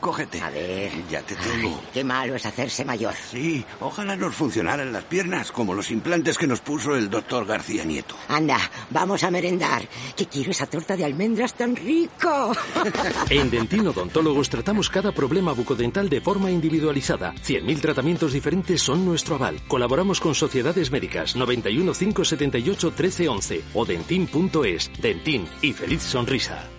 Cógete. 0.00 0.40
A 0.40 0.50
ver. 0.50 0.92
Ya 1.10 1.22
te 1.22 1.34
tengo. 1.36 1.80
Qué 1.92 2.04
malo 2.04 2.34
es 2.34 2.46
hacerse 2.46 2.84
mayor. 2.84 3.14
Sí, 3.14 3.64
ojalá 3.80 4.16
nos 4.16 4.34
funcionaran 4.34 4.92
las 4.92 5.04
piernas 5.04 5.52
como 5.52 5.74
los 5.74 5.90
implantes 5.90 6.38
que 6.38 6.46
nos 6.46 6.60
puso 6.60 6.94
el 6.94 7.08
doctor 7.10 7.46
García 7.46 7.84
Nieto. 7.84 8.14
Anda, 8.28 8.58
vamos 8.90 9.24
a 9.24 9.30
merendar. 9.30 9.88
Que 10.14 10.26
quiero 10.26 10.50
esa 10.50 10.66
torta 10.66 10.96
de 10.96 11.04
almendras 11.04 11.54
tan 11.54 11.74
rico. 11.74 12.52
En 13.30 13.50
Dentin 13.50 13.88
Odontólogos 13.88 14.48
tratamos 14.48 14.88
cada 14.88 15.12
problema 15.12 15.52
bucodental 15.52 16.08
de 16.08 16.20
forma 16.20 16.50
individualizada. 16.50 17.32
100.000 17.34 17.80
tratamientos 17.80 18.32
diferentes 18.32 18.82
son 18.82 19.04
nuestro 19.04 19.36
aval. 19.36 19.60
Colaboramos 19.66 20.20
con 20.20 20.34
sociedades 20.34 20.90
médicas 20.90 21.36
91 21.36 21.92
578 21.92 22.88
1311 22.88 23.64
o 23.74 23.84
dentin.es. 23.84 24.90
Dentin 25.00 25.46
y 25.62 25.72
feliz 25.72 26.02
sonrisa. 26.02 26.75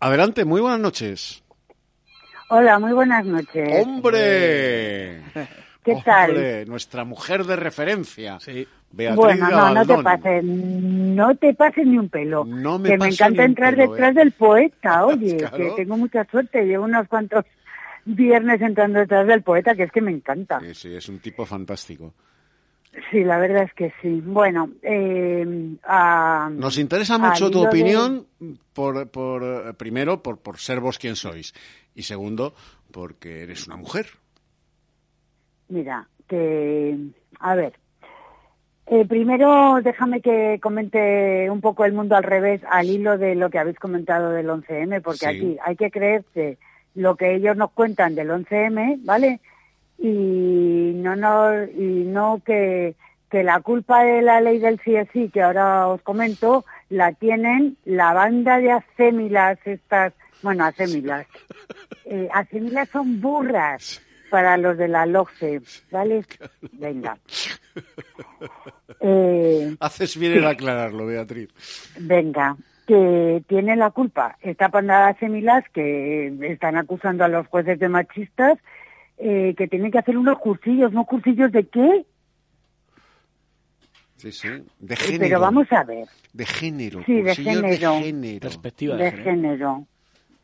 Adelante, 0.00 0.44
muy 0.44 0.60
buenas 0.60 0.80
noches. 0.80 1.42
Hola, 2.48 2.78
muy 2.78 2.92
buenas 2.92 3.24
noches. 3.24 3.68
¡Hombre! 3.86 5.22
¿Qué 5.84 5.96
tal? 6.04 6.30
Hombre, 6.30 6.66
nuestra 6.66 7.04
mujer 7.04 7.44
de 7.44 7.56
referencia. 7.56 8.38
Sí. 8.40 8.66
Beatriz 8.90 9.16
Bueno, 9.16 9.50
no, 9.50 9.74
no 9.74 9.86
te 9.86 10.02
pases, 10.02 10.44
no 10.44 11.34
te 11.36 11.54
pases 11.54 11.86
ni 11.86 11.98
un 11.98 12.08
pelo. 12.08 12.44
No 12.44 12.78
me 12.78 12.90
que 12.90 12.98
me 12.98 13.08
encanta 13.08 13.44
entrar 13.44 13.74
pelo, 13.74 13.92
detrás 13.92 14.10
¿eh? 14.12 14.18
del 14.18 14.32
poeta, 14.32 15.06
oye, 15.06 15.36
Claro. 15.36 15.56
que 15.56 15.70
tengo 15.76 15.96
mucha 15.96 16.24
suerte, 16.24 16.64
llevo 16.64 16.84
unos 16.84 17.06
cuantos 17.08 17.44
viernes 18.04 18.60
entrando 18.60 19.00
detrás 19.00 19.26
del 19.26 19.42
poeta, 19.42 19.74
que 19.74 19.84
es 19.84 19.92
que 19.92 20.00
me 20.00 20.12
encanta. 20.12 20.60
Sí, 20.60 20.74
sí, 20.74 20.94
es 20.94 21.08
un 21.08 21.18
tipo 21.18 21.44
fantástico. 21.44 22.14
Sí, 23.10 23.24
la 23.24 23.38
verdad 23.38 23.64
es 23.64 23.72
que 23.74 23.92
sí. 24.00 24.22
Bueno, 24.24 24.70
eh, 24.82 25.76
a- 25.84 26.48
Nos 26.52 26.78
interesa 26.78 27.18
mucho 27.18 27.50
tu 27.50 27.60
de- 27.60 27.66
opinión, 27.68 28.26
por, 28.72 29.08
por, 29.10 29.42
eh, 29.42 29.72
primero, 29.74 30.22
por, 30.22 30.38
por 30.38 30.58
ser 30.58 30.80
vos 30.80 30.98
quien 30.98 31.14
sois, 31.16 31.52
y 31.94 32.02
segundo, 32.04 32.54
porque 32.90 33.42
eres 33.42 33.66
una 33.66 33.76
mujer. 33.76 34.06
Mira, 35.68 36.08
que, 36.28 36.96
a 37.40 37.54
ver, 37.54 37.74
eh, 38.86 39.04
primero 39.04 39.80
déjame 39.82 40.20
que 40.20 40.58
comente 40.62 41.50
un 41.50 41.60
poco 41.60 41.84
el 41.84 41.92
mundo 41.92 42.16
al 42.16 42.22
revés 42.22 42.62
al 42.70 42.88
hilo 42.88 43.18
de 43.18 43.34
lo 43.34 43.50
que 43.50 43.58
habéis 43.58 43.78
comentado 43.78 44.30
del 44.30 44.48
11M, 44.48 45.00
porque 45.02 45.18
Sí. 45.18 45.26
aquí 45.26 45.56
hay 45.64 45.76
que 45.76 45.90
creerse 45.90 46.58
lo 46.94 47.16
que 47.16 47.34
ellos 47.34 47.56
nos 47.56 47.72
cuentan 47.72 48.14
del 48.14 48.30
11M, 48.30 48.98
¿vale? 49.04 49.40
Y 49.98 50.92
no, 50.96 51.16
no, 51.16 51.64
y 51.64 52.04
no 52.04 52.42
que, 52.44 52.94
que 53.30 53.42
la 53.42 53.60
culpa 53.60 54.02
de 54.04 54.22
la 54.22 54.40
ley 54.40 54.58
del 54.58 54.78
CSI, 54.78 55.30
que 55.30 55.42
ahora 55.42 55.88
os 55.88 56.02
comento, 56.02 56.64
la 56.90 57.12
tienen 57.12 57.76
la 57.84 58.12
banda 58.12 58.58
de 58.58 58.72
acémilas 58.72 59.58
estas, 59.64 60.12
bueno, 60.42 60.64
acémilas. 60.64 61.26
Eh, 62.04 62.28
acémilas 62.32 62.88
son 62.90 63.20
burras 63.20 64.00
para 64.30 64.56
los 64.56 64.76
de 64.76 64.88
la 64.88 65.06
LOCE, 65.06 65.60
¿vale? 65.90 66.24
Venga. 66.72 67.16
Eh, 69.00 69.76
Haces 69.80 70.16
bien 70.16 70.34
en 70.38 70.44
aclararlo, 70.46 71.06
Beatriz. 71.06 71.50
venga, 72.00 72.56
que 72.86 73.42
tiene 73.46 73.76
la 73.76 73.90
culpa 73.90 74.38
esta 74.40 74.68
pandada 74.70 75.08
de 75.12 75.18
semilas 75.18 75.64
que 75.72 76.32
están 76.42 76.76
acusando 76.76 77.24
a 77.24 77.28
los 77.28 77.46
jueces 77.48 77.78
de 77.78 77.88
machistas 77.88 78.58
eh, 79.18 79.54
que 79.56 79.68
tienen 79.68 79.90
que 79.90 79.98
hacer 79.98 80.16
unos 80.16 80.38
cursillos, 80.38 80.92
¿no 80.92 81.04
cursillos 81.04 81.50
de 81.52 81.66
qué? 81.66 82.06
Sí, 84.16 84.32
sí. 84.32 84.48
De 84.78 84.94
Eh, 84.94 84.96
género. 84.96 85.20
Pero 85.20 85.40
vamos 85.40 85.70
a 85.72 85.84
ver, 85.84 86.06
De 86.32 86.46
género. 86.46 87.02
Sí, 87.04 87.20
de 87.22 87.34
género. 87.34 87.68
De 87.94 88.02
género. 88.02 88.40
Perspectiva 88.40 88.96
de 88.96 89.12
género. 89.12 89.86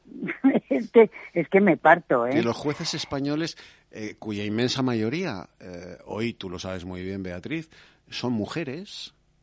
es, 0.68 0.90
que, 0.90 1.10
es 1.32 1.48
que 1.48 1.60
me 1.60 1.76
parto, 1.76 2.26
¿eh? 2.26 2.38
Y 2.38 2.42
los 2.42 2.56
jueces 2.56 2.92
españoles, 2.94 3.56
eh, 3.90 4.16
cuya 4.18 4.44
inmensa 4.44 4.82
mayoría, 4.82 5.48
eh, 5.60 5.96
hoy 6.04 6.34
tú 6.34 6.50
lo 6.50 6.58
sabes 6.58 6.84
muy 6.84 7.02
bien, 7.02 7.22
Beatriz, 7.22 7.70
son 8.10 8.32
mujeres. 8.34 9.14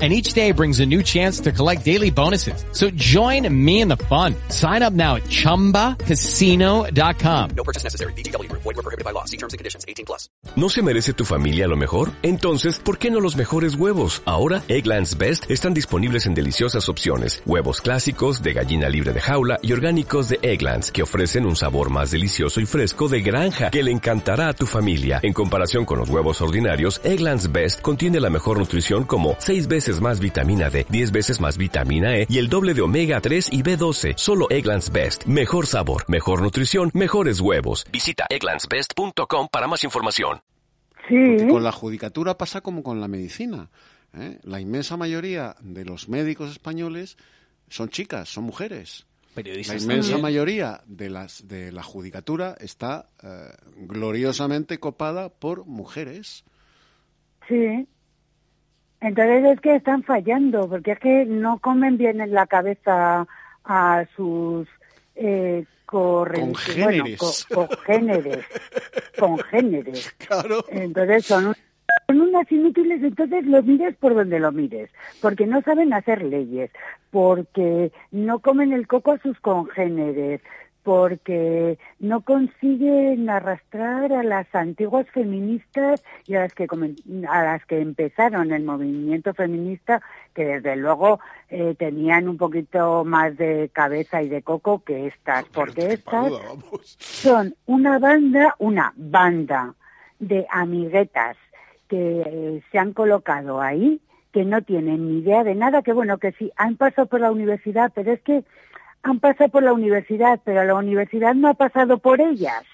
And 0.00 0.12
each 0.12 0.34
day 0.34 0.50
brings 0.50 0.80
a 0.80 0.86
new 0.86 1.04
chance 1.04 1.38
to 1.42 1.52
collect 1.52 1.84
daily 1.84 2.10
bonuses. 2.10 2.64
So 2.72 2.90
join 2.90 3.46
me 3.48 3.80
in 3.80 3.86
the 3.86 3.96
fun. 3.96 4.34
Sign 4.48 4.82
up 4.82 4.92
now 4.92 5.14
at 5.14 5.22
chumbacasino.com. 5.28 7.50
No 7.56 7.62
purchase 7.62 7.84
necessary. 7.84 8.12
VGW 8.14 8.48
Group. 8.48 8.62
Void 8.62 8.74
were 8.74 8.82
prohibited 8.82 9.04
by 9.04 9.12
law. 9.12 9.24
See 9.24 9.36
terms 9.36 9.54
and 9.54 9.58
conditions. 9.58 9.84
18 9.86 10.04
plus. 10.04 10.28
¿No 10.56 10.68
se 10.68 10.82
merece 10.82 11.14
tu 11.14 11.24
familia 11.24 11.68
lo 11.68 11.76
mejor? 11.76 12.10
Entonces, 12.22 12.80
¿por 12.80 12.98
qué 12.98 13.10
no 13.10 13.20
los 13.20 13.36
mejores 13.36 13.76
huevos? 13.76 14.22
Ahora, 14.24 14.62
Egglands 14.68 15.16
Best 15.16 15.48
están 15.50 15.74
disponibles 15.74 16.26
en 16.26 16.34
deliciosas 16.34 16.88
opciones. 16.88 17.42
Huevos 17.46 17.80
clásicos, 17.80 18.42
de 18.42 18.52
gallina 18.52 18.88
libre 18.88 19.12
de 19.12 19.20
jaula 19.20 19.58
y 19.62 19.72
orgánicos 19.72 20.28
de 20.28 20.38
Egglands, 20.42 20.90
que 20.90 21.02
ofrecen 21.02 21.46
un 21.46 21.56
sabor 21.56 21.90
más 21.90 22.10
delicioso 22.10 22.60
y 22.60 22.66
fresco 22.66 23.08
de 23.08 23.22
granja 23.22 23.70
que 23.70 23.82
le 23.82 23.92
encantará 23.92 24.48
a 24.48 24.54
tu 24.54 24.66
familia. 24.66 25.20
En 25.22 25.32
comparación 25.32 25.84
con 25.84 25.98
los 25.98 26.08
huevos 26.08 26.40
ordinarios, 26.40 27.00
Egglands 27.04 27.52
Best 27.52 27.80
contiene 27.80 28.20
la 28.20 28.30
mejor 28.30 28.58
nutrición 28.58 29.04
como 29.04 29.36
6 29.38 29.66
veces 29.66 29.83
más 30.00 30.20
vitamina 30.20 30.70
D, 30.70 30.86
10 30.88 31.12
veces 31.12 31.40
más 31.40 31.58
vitamina 31.58 32.16
E 32.18 32.26
y 32.30 32.38
el 32.38 32.48
doble 32.48 32.74
de 32.74 32.82
omega 32.82 33.20
3 33.20 33.48
y 33.52 33.62
B12. 33.62 34.14
Solo 34.16 34.46
Egglands 34.50 34.90
Best. 34.92 35.24
Mejor 35.24 35.66
sabor, 35.66 36.04
mejor 36.08 36.42
nutrición, 36.42 36.90
mejores 36.94 37.40
huevos. 37.40 37.84
Visita 37.92 38.26
egglandsbest.com 38.30 39.48
para 39.50 39.66
más 39.66 39.84
información. 39.84 40.40
Porque 41.08 41.46
con 41.48 41.62
la 41.62 41.72
judicatura 41.72 42.38
pasa 42.38 42.62
como 42.62 42.82
con 42.82 43.00
la 43.00 43.08
medicina. 43.08 43.68
¿eh? 44.14 44.38
La 44.42 44.60
inmensa 44.60 44.96
mayoría 44.96 45.54
de 45.60 45.84
los 45.84 46.08
médicos 46.08 46.50
españoles 46.50 47.16
son 47.68 47.90
chicas, 47.90 48.28
son 48.28 48.44
mujeres. 48.44 49.06
La 49.30 49.34
Periodistas 49.42 49.82
inmensa 49.82 50.10
también. 50.12 50.22
mayoría 50.22 50.80
de 50.86 51.10
las 51.10 51.46
de 51.48 51.72
la 51.72 51.82
judicatura 51.82 52.56
está 52.60 53.10
eh, 53.22 53.50
gloriosamente 53.76 54.78
copada 54.78 55.28
por 55.28 55.66
mujeres. 55.66 56.44
Sí. 57.48 57.86
Entonces 59.04 59.44
es 59.44 59.60
que 59.60 59.74
están 59.76 60.02
fallando, 60.02 60.66
porque 60.68 60.92
es 60.92 60.98
que 60.98 61.26
no 61.26 61.58
comen 61.58 61.98
bien 61.98 62.20
en 62.22 62.32
la 62.32 62.46
cabeza 62.46 63.26
a 63.64 64.04
sus 64.16 64.66
eh, 65.14 65.64
Congéneres. 65.86 66.82
bueno, 66.82 67.04
co- 67.18 67.68
congéneres. 67.68 68.44
congéneres. 69.18 70.10
Claro. 70.18 70.64
Entonces 70.70 71.26
son, 71.26 71.46
un- 71.48 71.54
son 72.08 72.20
unas 72.22 72.50
inútiles, 72.50 73.02
entonces 73.02 73.44
lo 73.46 73.62
mires 73.62 73.94
por 73.96 74.14
donde 74.14 74.40
lo 74.40 74.50
mires, 74.52 74.90
porque 75.20 75.46
no 75.46 75.60
saben 75.62 75.92
hacer 75.92 76.22
leyes, 76.22 76.70
porque 77.10 77.92
no 78.10 78.38
comen 78.40 78.72
el 78.72 78.86
coco 78.86 79.12
a 79.12 79.18
sus 79.18 79.38
congéneres, 79.40 80.40
porque 80.84 81.78
no 81.98 82.20
consiguen 82.20 83.28
arrastrar 83.30 84.12
a 84.12 84.22
las 84.22 84.54
antiguas 84.54 85.08
feministas 85.10 86.04
y 86.26 86.34
a 86.34 86.40
las 86.40 86.54
que 86.54 86.68
a 87.26 87.42
las 87.42 87.64
que 87.64 87.80
empezaron 87.80 88.52
el 88.52 88.62
movimiento 88.64 89.32
feminista 89.32 90.02
que 90.34 90.44
desde 90.44 90.76
luego 90.76 91.20
eh, 91.48 91.74
tenían 91.78 92.28
un 92.28 92.36
poquito 92.36 93.02
más 93.04 93.36
de 93.38 93.70
cabeza 93.72 94.22
y 94.22 94.28
de 94.28 94.42
coco 94.42 94.84
que 94.84 95.06
estas 95.06 95.46
porque 95.46 95.94
estas 95.94 96.32
son 96.98 97.56
una 97.64 97.98
banda 97.98 98.54
una 98.58 98.92
banda 98.94 99.74
de 100.18 100.46
amiguetas 100.50 101.38
que 101.88 102.22
eh, 102.26 102.62
se 102.70 102.78
han 102.78 102.92
colocado 102.92 103.62
ahí 103.62 104.02
que 104.32 104.44
no 104.44 104.60
tienen 104.60 105.08
ni 105.08 105.20
idea 105.20 105.44
de 105.44 105.54
nada 105.54 105.80
que 105.80 105.94
bueno 105.94 106.18
que 106.18 106.32
sí 106.32 106.52
han 106.56 106.76
pasado 106.76 107.06
por 107.06 107.20
la 107.20 107.30
universidad 107.30 107.90
pero 107.94 108.12
es 108.12 108.20
que 108.20 108.44
han 109.04 109.20
pasado 109.20 109.50
por 109.50 109.62
la 109.62 109.72
universidad, 109.72 110.40
pero 110.44 110.64
la 110.64 110.74
universidad 110.74 111.34
no 111.34 111.48
ha 111.48 111.54
pasado 111.54 111.98
por 111.98 112.20
ellas. 112.20 112.64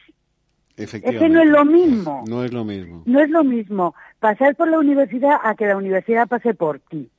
Es 0.76 0.84
Efectivamente. 0.84 1.26
que 1.26 1.28
no 1.28 1.42
es 1.42 1.48
lo 1.48 1.64
mismo. 1.64 2.24
No 2.26 2.44
es 2.44 2.52
lo 2.52 2.64
mismo. 2.64 3.02
No 3.04 3.20
es 3.20 3.28
lo 3.28 3.44
mismo 3.44 3.94
pasar 4.20 4.54
por 4.54 4.68
la 4.68 4.78
universidad 4.78 5.38
a 5.42 5.54
que 5.56 5.66
la 5.66 5.76
universidad 5.76 6.28
pase 6.28 6.54
por 6.54 6.78
ti. 6.78 7.10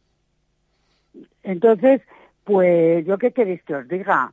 Entonces, 1.44 2.02
pues, 2.46 3.06
¿yo 3.06 3.18
qué 3.18 3.32
queréis 3.32 3.62
que 3.64 3.76
os 3.76 3.88
diga? 3.88 4.32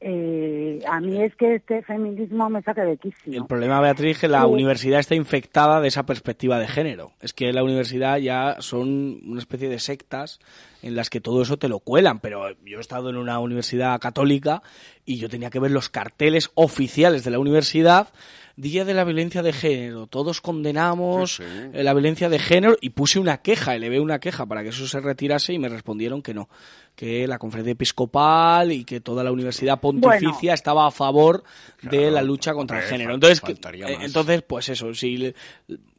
Eh, 0.00 0.80
a 0.86 1.00
mí 1.00 1.22
es 1.22 1.34
que 1.36 1.54
este 1.56 1.82
feminismo 1.82 2.50
me 2.50 2.62
saca 2.62 2.84
de 2.84 2.98
quicio. 2.98 3.32
El 3.32 3.46
problema, 3.46 3.80
Beatriz, 3.80 4.16
es 4.16 4.20
que 4.20 4.28
la 4.28 4.42
Sí. 4.42 4.46
universidad 4.46 5.00
está 5.00 5.14
infectada 5.14 5.80
de 5.80 5.88
esa 5.88 6.04
perspectiva 6.04 6.58
de 6.58 6.68
género. 6.68 7.12
Es 7.22 7.32
que 7.32 7.52
la 7.52 7.64
universidad 7.64 8.18
ya 8.18 8.56
son 8.60 9.20
una 9.26 9.40
especie 9.40 9.68
de 9.70 9.78
sectas 9.78 10.38
en 10.82 10.96
las 10.96 11.08
que 11.08 11.20
todo 11.20 11.40
eso 11.42 11.56
te 11.56 11.68
lo 11.68 11.78
cuelan. 11.80 12.20
Pero 12.20 12.50
yo 12.64 12.76
he 12.78 12.80
estado 12.80 13.08
en 13.08 13.16
una 13.16 13.38
universidad 13.38 13.98
católica 13.98 14.62
y 15.06 15.18
yo 15.18 15.28
tenía 15.30 15.50
que 15.50 15.60
ver 15.60 15.70
los 15.70 15.88
carteles 15.88 16.50
oficiales 16.54 17.24
de 17.24 17.30
la 17.30 17.38
universidad. 17.38 18.08
Día 18.58 18.86
de 18.86 18.94
la 18.94 19.04
violencia 19.04 19.42
de 19.42 19.52
género. 19.52 20.06
Todos 20.06 20.40
condenamos 20.40 21.36
Sí, 21.36 21.42
sí. 21.42 21.70
eh, 21.74 21.82
la 21.82 21.92
violencia 21.92 22.30
de 22.30 22.38
género 22.38 22.76
y 22.80 22.88
puse 22.90 23.18
una 23.18 23.38
queja, 23.42 23.74
elevé 23.74 24.00
una 24.00 24.18
queja 24.18 24.46
para 24.46 24.62
que 24.62 24.70
eso 24.70 24.86
se 24.88 24.98
retirase 25.00 25.52
y 25.52 25.58
me 25.58 25.68
respondieron 25.68 26.22
que 26.22 26.32
no, 26.32 26.48
que 26.94 27.26
la 27.26 27.38
conferencia 27.38 27.72
episcopal 27.72 28.72
y 28.72 28.84
que 28.84 29.00
toda 29.00 29.22
la 29.22 29.30
universidad 29.32 29.78
pontificia 29.78 30.54
estaba 30.54 30.86
a 30.86 30.90
favor 30.90 31.44
de 31.82 32.10
la 32.10 32.22
lucha 32.22 32.54
contra 32.54 32.78
el 32.78 32.84
género. 32.84 33.12
Entonces, 33.14 33.40
que- 33.42 33.52
eh, 33.92 33.98
entonces 34.06 34.42
pues 34.42 34.68
eso, 34.70 34.94
si, 34.94 35.16
le- 35.18 35.34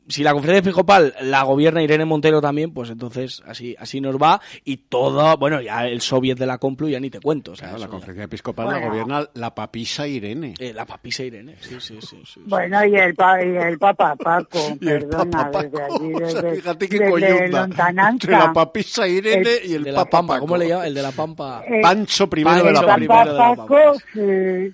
si 0.08 0.24
la 0.24 0.32
conferencia 0.34 0.60
episcopal 0.60 1.14
la 1.22 1.44
gobierna 1.44 1.82
Irene 1.84 2.06
Montero 2.06 2.42
también, 2.42 2.74
pues 2.74 2.90
entonces 2.90 3.42
así 3.46 3.76
así 3.80 4.00
nos 4.02 4.16
va 4.18 4.40
y 4.64 4.78
todo, 4.78 5.36
bueno, 5.38 5.62
ya 5.62 5.86
el 5.86 6.02
soviet 6.02 6.38
de 6.38 6.46
la 6.46 6.58
Complu 6.58 6.90
ya 6.90 7.00
ni 7.00 7.10
te 7.10 7.20
cuento. 7.20 7.52
O 7.52 7.56
sea, 7.56 7.68
Claro, 7.70 7.78
la 7.80 7.86
eso 7.86 7.88
ya- 7.88 7.92
conferencia 7.92 8.24
episcopal 8.26 8.66
la 8.68 8.72
Bueno. 8.74 8.88
gobierna 8.90 9.30
la 9.34 9.54
papisa 9.54 10.08
Irene. 10.08 10.54
Eh, 10.60 10.74
la 10.74 10.86
papisa 10.86 11.24
Irene, 11.24 11.56
sí, 11.60 11.76
sí, 11.80 11.98
sí. 12.02 12.22
sí. 12.26 12.42
Bueno, 12.46 12.84
y 12.86 12.96
el, 12.96 13.14
pa- 13.16 13.44
y 13.44 13.56
el 13.56 13.78
Papa 13.78 14.16
Paco, 14.16 14.60
Y 14.82 14.88
el 14.90 15.00
perdona, 15.08 15.52
Papa 15.52 15.64
desde 15.64 15.78
Paco, 15.78 15.96
allí, 15.96 16.14
o 16.14 16.18
sea, 16.30 16.42
desde, 16.42 16.56
fíjate 16.56 16.90
qué 16.90 17.00
desde 17.00 17.12
coyunda. 17.12 18.10
Entre 18.10 18.32
la 18.32 18.54
papisa 18.54 19.08
Irene 19.08 19.50
y 19.66 19.74
el 19.74 19.84
de 19.84 19.92
Papa 19.94 20.04
la 20.06 20.10
Pampa, 20.10 20.34
Paco. 20.36 20.46
¿cómo 20.46 20.58
le 20.58 20.68
llama? 20.70 20.88
El 20.88 20.94
de 20.94 21.02
la 21.02 21.12
Pampa. 21.12 21.64
Eh, 21.68 21.82
Pancho 21.82 22.30
primero 22.30 22.64
de 22.64 22.72
la 22.72 22.80
el 22.80 22.86
primero 22.96 23.14
Pampa. 23.14 23.26
de 23.26 23.34
la 23.34 23.38
Papa 23.38 23.56
Paco, 23.68 24.00
sí. 24.14 24.74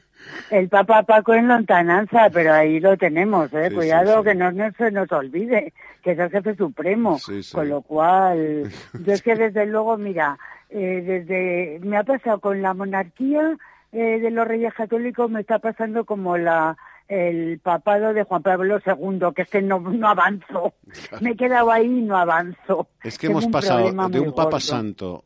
El 0.50 0.70
Papa 0.70 1.04
Paco 1.04 1.34
en 1.34 1.48
lontananza, 1.48 2.30
pero 2.32 2.54
ahí 2.54 2.80
lo 2.80 2.98
tenemos, 2.98 3.52
¿eh? 3.54 3.70
Sí, 3.70 3.76
Cuidado 3.76 4.12
sí, 4.12 4.18
sí. 4.18 4.24
que 4.24 4.36
no, 4.36 4.52
no 4.52 4.72
se 4.78 4.92
nos 4.92 5.12
olvide 5.12 5.74
que 6.04 6.12
es 6.12 6.20
el 6.20 6.30
jefe 6.30 6.56
supremo. 6.56 7.18
Con 7.52 7.70
lo 7.70 7.82
cual, 7.82 8.70
yo 9.06 9.14
es 9.14 9.22
que 9.22 9.36
desde 9.36 9.66
luego, 9.66 9.98
mira, 9.98 10.38
eh, 10.70 11.02
desde 11.02 11.80
me 11.82 11.98
ha 11.98 12.04
pasado 12.04 12.40
con 12.40 12.62
la 12.62 12.74
monarquía 12.74 13.58
eh, 13.92 14.20
de 14.20 14.32
los 14.32 14.48
Reyes 14.48 14.74
Católicos, 14.74 15.32
me 15.32 15.42
está 15.42 15.60
pasando 15.60 16.06
como 16.06 16.38
la 16.38 16.78
el 17.08 17.60
papado 17.60 18.14
de 18.14 18.24
Juan 18.24 18.42
Pablo 18.42 18.80
II, 18.86 19.20
que 19.36 19.44
es 19.44 19.50
que 19.50 19.62
no, 19.62 19.80
no 19.80 20.08
avanzo. 20.08 20.74
Me 21.22 21.32
he 21.32 21.36
quedado 21.36 21.72
ahí 21.72 21.86
y 21.86 22.02
no 22.02 22.18
avanzo. 22.18 22.88
Es 23.04 23.18
que 23.18 23.28
Tengo 23.28 23.42
hemos 23.42 23.52
pasado 23.52 23.92
de 24.10 24.20
un 24.20 24.34
papa 24.34 24.60
santo 24.60 25.26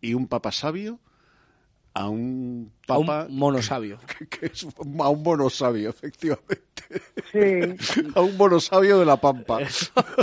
y 0.00 0.14
un 0.14 0.28
papa 0.28 0.52
sabio 0.52 0.98
a 1.94 2.08
un 2.08 2.72
A 2.86 2.98
un 2.98 3.06
papa 3.06 3.26
monosabio. 3.30 3.98
que, 4.18 4.26
que 4.26 4.46
es 4.46 4.66
a 4.66 5.08
un 5.08 5.22
monosabio, 5.22 5.90
efectivamente. 5.90 6.60
Sí. 7.32 8.02
A 8.14 8.20
un 8.20 8.36
monosabio 8.36 8.98
de 8.98 9.06
la 9.06 9.16
Pampa. 9.16 9.58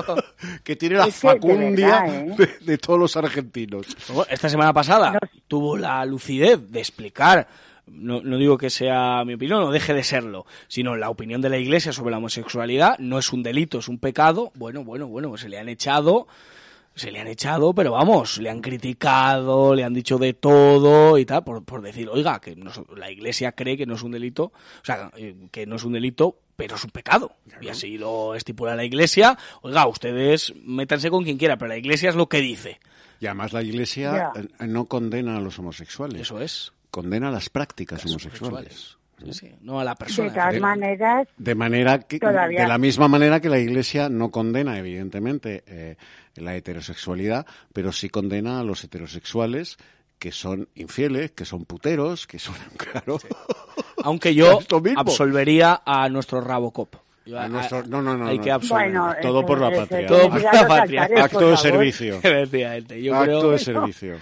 que 0.64 0.76
tiene 0.76 0.96
la 0.96 1.06
Es 1.06 1.20
que, 1.20 1.28
de 1.28 1.34
facundia 1.34 2.02
verdad, 2.02 2.28
¿eh? 2.28 2.36
de, 2.38 2.66
de 2.66 2.78
todos 2.78 3.00
los 3.00 3.16
argentinos. 3.16 3.88
Esta 4.30 4.50
semana 4.50 4.74
pasada 4.74 5.18
tuvo 5.48 5.78
la 5.78 6.04
lucidez 6.06 6.70
de 6.70 6.80
explicar, 6.80 7.48
no, 7.86 8.22
no 8.22 8.38
digo 8.38 8.58
que 8.58 8.70
sea 8.70 9.24
mi 9.26 9.36
opinión, 9.36 9.62
no 9.62 9.72
deje 9.72 9.94
de 9.94 10.04
serlo, 10.04 10.46
sino 10.68 10.96
la 10.96 11.10
opinión 11.10 11.42
de 11.42 11.50
la 11.50 11.58
Iglesia 11.58 11.94
sobre 11.94 12.12
la 12.12 12.18
homosexualidad 12.18 12.98
no 13.00 13.18
es 13.18 13.32
un 13.32 13.44
delito, 13.44 13.80
es 13.80 13.88
un 13.88 14.00
pecado. 14.00 14.52
Bueno, 14.56 14.84
bueno, 14.84 15.08
bueno, 15.08 15.30
pues 15.30 15.42
se 15.42 15.50
le 15.50 15.58
han 15.58 15.70
echado, 15.70 16.28
se 16.98 17.12
le 17.12 17.20
han 17.20 17.28
echado, 17.28 17.74
pero 17.74 17.92
vamos, 17.94 18.38
le 18.40 18.50
han 18.50 18.60
criticado, 18.62 19.74
le 19.76 19.84
han 19.84 19.94
dicho 19.94 20.18
de 20.18 20.34
todo 20.34 21.18
y 21.18 21.26
tal, 21.26 21.44
por, 21.44 21.64
por 21.64 21.82
decir, 21.82 22.10
oiga, 22.10 22.40
que 22.42 22.56
no- 22.56 22.72
la 22.96 23.10
Iglesia 23.12 23.52
cree 23.54 23.78
que 23.78 23.86
no 23.86 23.96
es 23.96 24.04
un 24.04 24.12
delito, 24.12 24.46
o 24.46 24.84
sea, 24.86 25.12
eh, 25.16 25.48
que 25.52 25.66
no 25.66 25.76
es 25.78 25.84
un 25.84 25.94
delito, 25.94 26.40
pero 26.56 26.76
es 26.76 26.84
un 26.84 26.90
pecado. 26.90 27.36
Y 27.62 27.70
así 27.70 27.98
lo 27.98 28.34
estipula 28.36 28.76
la 28.76 28.84
Iglesia. 28.84 29.38
Oiga, 29.62 29.88
ustedes 29.88 30.54
métanse 30.64 31.10
con 31.10 31.24
quien 31.24 31.38
quiera, 31.38 31.56
pero 31.58 31.70
la 31.70 31.78
Iglesia 31.78 32.10
es 32.10 32.16
lo 32.16 32.28
que 32.28 32.42
dice. 32.42 32.80
Y 33.20 33.28
además 33.28 33.54
la 33.54 33.62
Iglesia 33.64 34.32
eh, 34.36 34.66
no 34.68 34.86
condena 34.86 35.38
a 35.38 35.40
los 35.40 35.58
homosexuales. 35.60 36.22
Eso 36.22 36.42
es. 36.42 36.74
Condena 36.92 37.30
las 37.32 37.50
prácticas 37.50 38.04
homosexuales. 38.06 38.97
Sí, 39.32 39.52
no 39.62 39.80
a 39.80 39.84
la 39.84 39.96
persona. 39.96 40.30
De 40.30 40.36
todas 40.36 40.60
maneras, 40.60 41.28
De 41.38 41.56
manera 41.56 42.00
que, 42.00 42.20
Todavía. 42.20 42.62
de 42.62 42.68
la 42.68 42.78
misma 42.78 43.08
manera 43.08 43.40
que 43.40 43.50
la 43.50 43.60
Iglesia 43.60 44.10
no 44.10 44.30
condena, 44.32 44.78
evidentemente, 44.78 45.64
eh, 45.68 45.96
la 46.36 46.56
heterosexualidad, 46.56 47.46
pero 47.74 47.92
sí 47.92 48.10
condena 48.10 48.60
a 48.60 48.64
los 48.64 48.84
heterosexuales 48.84 49.78
que 50.20 50.32
son 50.32 50.68
infieles, 50.76 51.32
que 51.32 51.46
son 51.46 51.66
puteros, 51.66 52.26
que 52.28 52.40
son, 52.40 52.56
claro. 52.78 53.20
Aunque 54.04 54.34
yo 54.34 54.60
absolvería 54.98 55.82
a 55.86 56.10
nuestro 56.10 56.42
Rabocop. 56.42 56.96
Yo- 57.26 57.38
A 57.40 57.48
nuestro- 57.50 57.84
no, 57.86 58.02
no, 58.02 58.16
no, 58.16 58.28
Hay 58.28 58.38
no. 58.38 58.44
que 58.44 58.52
absolver. 58.52 58.86
Bueno, 58.92 59.14
Todo 59.22 59.46
por 59.46 59.60
la 59.60 59.70
patria. 59.70 60.08
Todo 60.08 60.30
por 60.30 60.42
la 60.42 60.68
patria. 60.68 61.10
Acto 61.24 61.50
de 61.52 61.58
servicio. 61.58 62.16
Acto 62.24 62.50
creo... 63.24 63.52
de 63.52 63.60
servicio. 63.60 64.16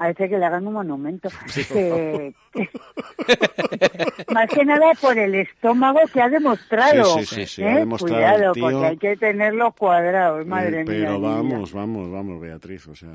A 0.00 0.08
ese 0.10 0.28
que 0.28 0.38
le 0.38 0.44
hagan 0.46 0.66
un 0.66 0.72
monumento. 0.74 1.28
Que- 1.68 2.34
más 4.34 4.48
que 4.48 4.64
nada 4.64 4.92
por 5.00 5.16
el 5.18 5.34
estómago 5.34 6.00
que 6.12 6.20
ha 6.20 6.28
demostrado. 6.28 7.04
Sí, 7.18 7.24
sí, 7.26 7.34
sí, 7.34 7.46
sí, 7.46 7.62
¿eh? 7.62 7.68
ha 7.70 7.76
demostrado 7.78 8.14
Cuidado, 8.16 8.52
tío. 8.54 8.62
porque 8.64 8.86
hay 8.86 8.96
que 8.96 9.16
tenerlos 9.16 9.74
cuadrados, 9.76 10.46
madre 10.46 10.80
Eh, 10.80 10.84
mía. 10.84 10.86
pero 10.86 11.20
vamos, 11.20 11.72
vamos, 11.72 12.10
vamos, 12.10 12.40
Beatriz, 12.40 12.88
o 12.88 12.94
sea, 12.94 13.10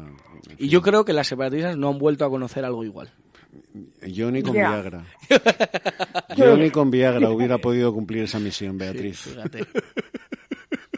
Y 0.57 0.69
yo 0.69 0.81
creo 0.81 1.03
que 1.05 1.13
las 1.13 1.27
separatistas 1.27 1.75
no 1.77 1.89
han 1.89 1.97
vuelto 1.97 2.23
a 2.25 2.29
conocer 2.29 2.63
algo 2.65 2.83
igual. 2.83 3.09
yo 4.07 4.31
ni 4.31 4.41
con 4.43 4.53
Ya. 4.53 4.69
Viagra. 4.69 5.03
Yo 6.37 6.57
ni 6.57 6.69
con 6.69 6.91
Viagra 6.91 7.29
hubiera 7.29 7.57
podido 7.57 7.93
cumplir 7.93 8.23
esa 8.23 8.39
misión, 8.39 8.77
Beatriz. 8.77 9.33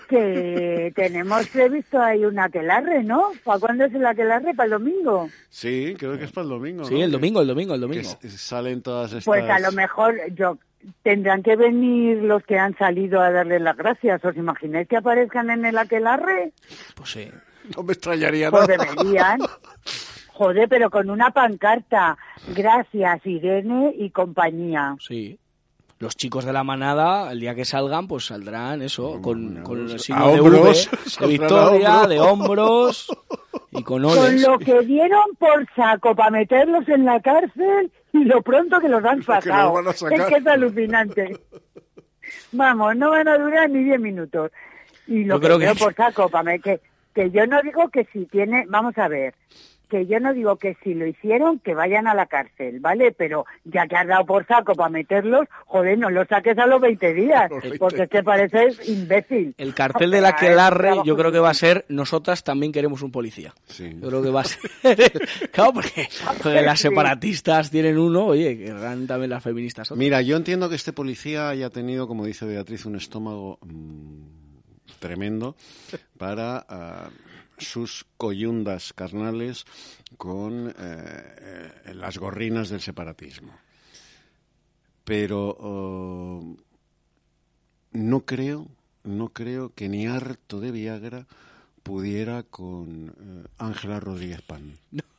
Que 0.07 0.91
tenemos 0.95 1.47
previsto 1.49 2.01
ahí 2.01 2.23
un 2.25 2.39
aquelarre, 2.39 3.03
¿no? 3.03 3.31
¿Para 3.43 3.59
cuándo 3.59 3.85
es 3.85 3.93
el 3.93 4.05
aquelarre? 4.05 4.53
¿Para 4.53 4.65
el 4.65 4.71
domingo? 4.71 5.29
Sí, 5.49 5.95
creo 5.97 6.17
que 6.17 6.25
es 6.25 6.31
para 6.31 6.43
el 6.45 6.49
domingo. 6.49 6.85
Sí, 6.85 6.95
¿no? 6.95 7.03
el 7.03 7.11
domingo, 7.11 7.41
el 7.41 7.47
domingo, 7.47 7.75
el 7.75 7.81
domingo. 7.81 8.09
salen 8.29 8.81
todas 8.81 9.11
estas... 9.11 9.25
Pues 9.25 9.49
a 9.49 9.59
lo 9.59 9.71
mejor 9.73 10.15
yo 10.34 10.57
tendrán 11.03 11.43
que 11.43 11.55
venir 11.55 12.17
los 12.23 12.43
que 12.43 12.57
han 12.57 12.77
salido 12.77 13.19
a 13.21 13.31
darle 13.31 13.59
las 13.59 13.75
gracias. 13.75 14.23
¿Os 14.23 14.35
imagináis 14.38 14.88
que 14.88 14.97
aparezcan 14.97 15.49
en 15.49 15.65
el 15.65 15.77
aquelarre? 15.77 16.53
Pues 16.95 17.09
sí. 17.11 17.27
No 17.75 17.84
me 17.84 17.93
extrañaría 17.93 18.49
Pues 18.49 18.67
nada. 18.67 18.85
deberían. 18.95 19.39
Joder, 20.31 20.69
pero 20.69 20.89
con 20.89 21.09
una 21.09 21.31
pancarta. 21.31 22.17
Gracias, 22.55 23.25
Irene 23.25 23.93
y 23.97 24.11
compañía. 24.11 24.95
Sí. 24.99 25.38
Los 25.99 26.15
chicos 26.15 26.45
de 26.45 26.53
la 26.53 26.64
manada, 26.64 27.32
el 27.32 27.40
día 27.40 27.56
que 27.56 27.65
salgan, 27.65 28.07
pues 28.07 28.28
saldrán 28.28 28.84
eso, 28.84 29.19
con, 29.22 29.64
con 29.64 29.90
el 29.90 29.99
signo 29.99 30.32
de 30.32 30.40
hombros, 30.40 30.88
V, 30.91 31.26
de 31.26 31.28
victoria, 31.28 31.90
hombros. 32.02 32.10
de 32.10 32.19
hombros 32.19 33.07
y 33.72 33.82
con 33.84 34.03
Con 34.03 34.18
oles. 34.18 34.41
lo 34.48 34.60
que 34.60 34.80
dieron 34.82 35.24
por 35.40 35.68
saco 35.76 36.15
para 36.15 36.30
meterlos 36.30 36.88
en 36.88 37.03
la 37.06 37.19
cárcel 37.19 37.91
y 38.14 38.26
lo 38.26 38.44
pronto 38.44 38.80
que 38.80 38.90
los 38.90 39.03
han 39.03 39.24
sacado. 39.24 39.80
es 39.90 39.99
que 40.26 40.36
es 40.36 40.45
alucinante. 40.48 41.40
Vamos, 42.52 42.95
no 42.95 43.10
van 43.10 43.28
a 43.28 43.38
durar 43.38 43.69
ni 43.69 43.84
10 43.84 43.99
minutos. 43.99 44.52
Y 45.07 45.24
lo 45.24 45.36
Yo 45.36 45.40
que 45.40 45.45
creo 45.48 45.57
que- 45.57 45.65
dieron 45.65 45.78
por 45.80 45.95
saco 45.95 46.30
para 46.30 46.44
me- 46.44 46.60
que, 46.60 46.80
que 47.15 47.32
yo 47.32 47.48
no 47.48 47.61
digo 47.64 47.90
que 47.90 48.06
si 48.14 48.26
tiene, 48.26 48.65
vamos 48.69 48.95
a 48.99 49.07
ver, 49.07 49.34
que 49.89 50.05
yo 50.05 50.19
no 50.19 50.34
digo 50.34 50.55
que 50.57 50.76
si 50.84 50.93
lo 50.93 51.05
hicieron 51.07 51.59
que 51.59 51.73
vayan 51.73 52.07
a 52.07 52.14
la 52.14 52.26
cárcel, 52.26 52.80
¿vale? 52.80 53.11
Pero 53.11 53.45
ya 53.64 53.88
que 53.88 53.95
has 53.95 54.07
dado 54.07 54.26
por 54.26 54.45
saco 54.45 54.76
para 54.76 54.89
meterlos, 54.89 55.47
joder, 55.65 55.97
no 55.97 56.09
los 56.09 56.27
saques 56.27 56.57
a 56.57 56.65
los 56.65 56.80
20 56.81 57.14
días, 57.14 57.49
porque 57.80 58.03
es 58.03 58.09
que 58.09 58.23
pareces 58.23 58.88
imbécil. 58.88 59.53
El 59.57 59.73
cartel 59.73 60.11
del 60.11 60.26
aquelarre 60.26 60.95
yo 61.05 61.15
creo 61.15 61.31
que 61.31 61.39
va 61.39 61.49
a 61.49 61.53
ser 61.53 61.85
nosotras 61.89 62.43
también 62.43 62.72
queremos 62.72 63.01
un 63.01 63.11
policía. 63.11 63.53
Yo 63.77 64.07
creo 64.07 64.22
que 64.22 64.30
va 64.30 64.41
a 64.41 64.45
ser... 64.45 64.59
claro, 65.51 65.73
porque 65.73 66.07
las 66.61 66.80
Sí. 66.80 66.88
separatistas 66.89 67.72
tienen 67.72 67.97
uno, 67.97 68.26
oye, 68.26 68.57
querrán 68.57 69.07
también 69.07 69.30
las 69.31 69.43
feministas. 69.43 69.89
otro. 69.91 69.97
Mira, 69.99 70.22
yo 70.22 70.38
entiendo 70.38 70.69
que 70.69 70.76
este 70.76 70.93
policía 70.93 71.49
haya 71.49 71.69
tenido, 71.69 72.07
como 72.07 72.26
dice 72.26 72.45
Beatriz, 72.45 72.85
un 72.85 72.95
estómago 72.95 73.57
mm, 73.64 74.22
tremendo 74.99 75.55
para 76.18 76.65
ah, 76.69 77.09
sus 77.57 78.05
coyundas 78.17 78.93
carnales 78.93 79.65
con 80.17 80.69
eh, 80.69 80.73
eh, 80.77 81.93
las 81.93 82.17
gorrinas 82.17 82.69
del 82.69 82.81
separatismo. 82.81 83.53
Pero 85.03 85.55
oh, 85.59 86.57
no 87.93 88.25
creo, 88.25 88.67
no 89.03 89.29
creo 89.29 89.73
que 89.73 89.89
ni 89.89 90.07
harto 90.07 90.59
de 90.59 90.71
Viagra 90.71 91.25
pudiera 91.84 92.43
con 92.43 93.09
eh, 93.09 93.47
Ángela 93.57 93.99
Rodríguez 93.99 94.41
Pan. 94.41 94.73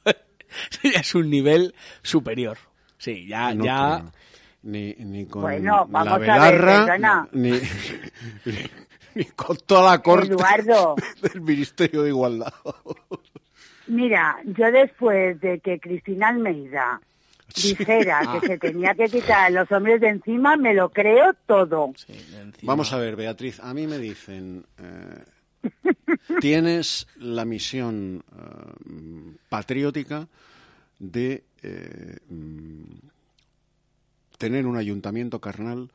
es 0.82 1.14
un 1.14 1.30
nivel 1.30 1.74
superior. 2.02 2.58
Sí, 2.98 3.26
ya, 3.26 3.54
No 3.54 3.64
ya... 3.64 3.98
creo. 4.00 4.12
Ni, 4.60 4.92
ni 4.94 5.24
con 5.24 5.42
Bueno, 5.42 5.86
la 5.90 6.04
vamos 6.04 6.12
a 6.12 6.18
ver, 6.18 6.30
Belarra, 6.30 6.86
perdona. 6.86 7.28
ni, 7.32 7.52
ni 9.18 9.24
con 9.36 9.56
toda 9.66 9.90
la 9.92 9.98
corte 10.02 10.28
Eduardo. 10.32 10.94
del 11.22 11.40
Ministerio 11.40 12.02
de 12.02 12.08
Igualdad. 12.10 12.52
Mira, 13.86 14.38
yo 14.44 14.70
después 14.70 15.40
de 15.40 15.60
que 15.60 15.80
Cristina 15.80 16.28
Almeida 16.28 17.00
dijera 17.54 18.20
Ah. 18.24 18.38
que 18.40 18.46
se 18.46 18.58
tenía 18.58 18.94
que 18.94 19.08
quitar 19.08 19.46
a 19.46 19.50
los 19.50 19.72
hombres 19.72 20.00
de 20.00 20.08
encima, 20.08 20.56
me 20.56 20.74
lo 20.74 20.90
creo 20.90 21.32
todo. 21.46 21.92
Vamos 22.62 22.92
a 22.92 22.98
ver, 22.98 23.16
Beatriz, 23.16 23.58
a 23.60 23.72
mí 23.72 23.86
me 23.86 23.98
dicen, 23.98 24.66
eh, 24.78 25.24
tienes 26.40 27.06
la 27.16 27.44
misión 27.44 28.22
eh, 28.36 29.36
patriótica 29.48 30.28
de 30.98 31.44
eh, 31.62 32.16
mm, 32.28 32.82
tener 34.36 34.66
un 34.66 34.76
ayuntamiento 34.76 35.40
carnal 35.40 35.90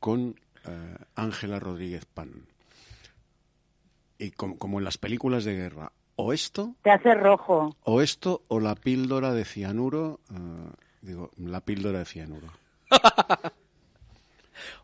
con 0.00 0.34
eh, 0.66 0.96
Ángela 1.14 1.60
Rodríguez 1.60 2.06
Pan. 2.06 2.30
Y 4.18 4.30
com- 4.30 4.56
como 4.56 4.78
en 4.78 4.84
las 4.84 4.98
películas 4.98 5.44
de 5.44 5.54
guerra, 5.56 5.92
o 6.16 6.32
esto 6.32 6.74
Te 6.82 6.90
hace 6.90 7.14
rojo. 7.14 7.76
o 7.82 8.00
esto 8.02 8.42
o 8.48 8.60
la 8.60 8.74
píldora 8.76 9.32
de 9.32 9.44
cianuro, 9.44 10.20
eh, 10.32 10.36
digo, 11.02 11.30
la 11.38 11.60
píldora 11.60 11.98
de 12.00 12.04
cianuro. 12.04 12.48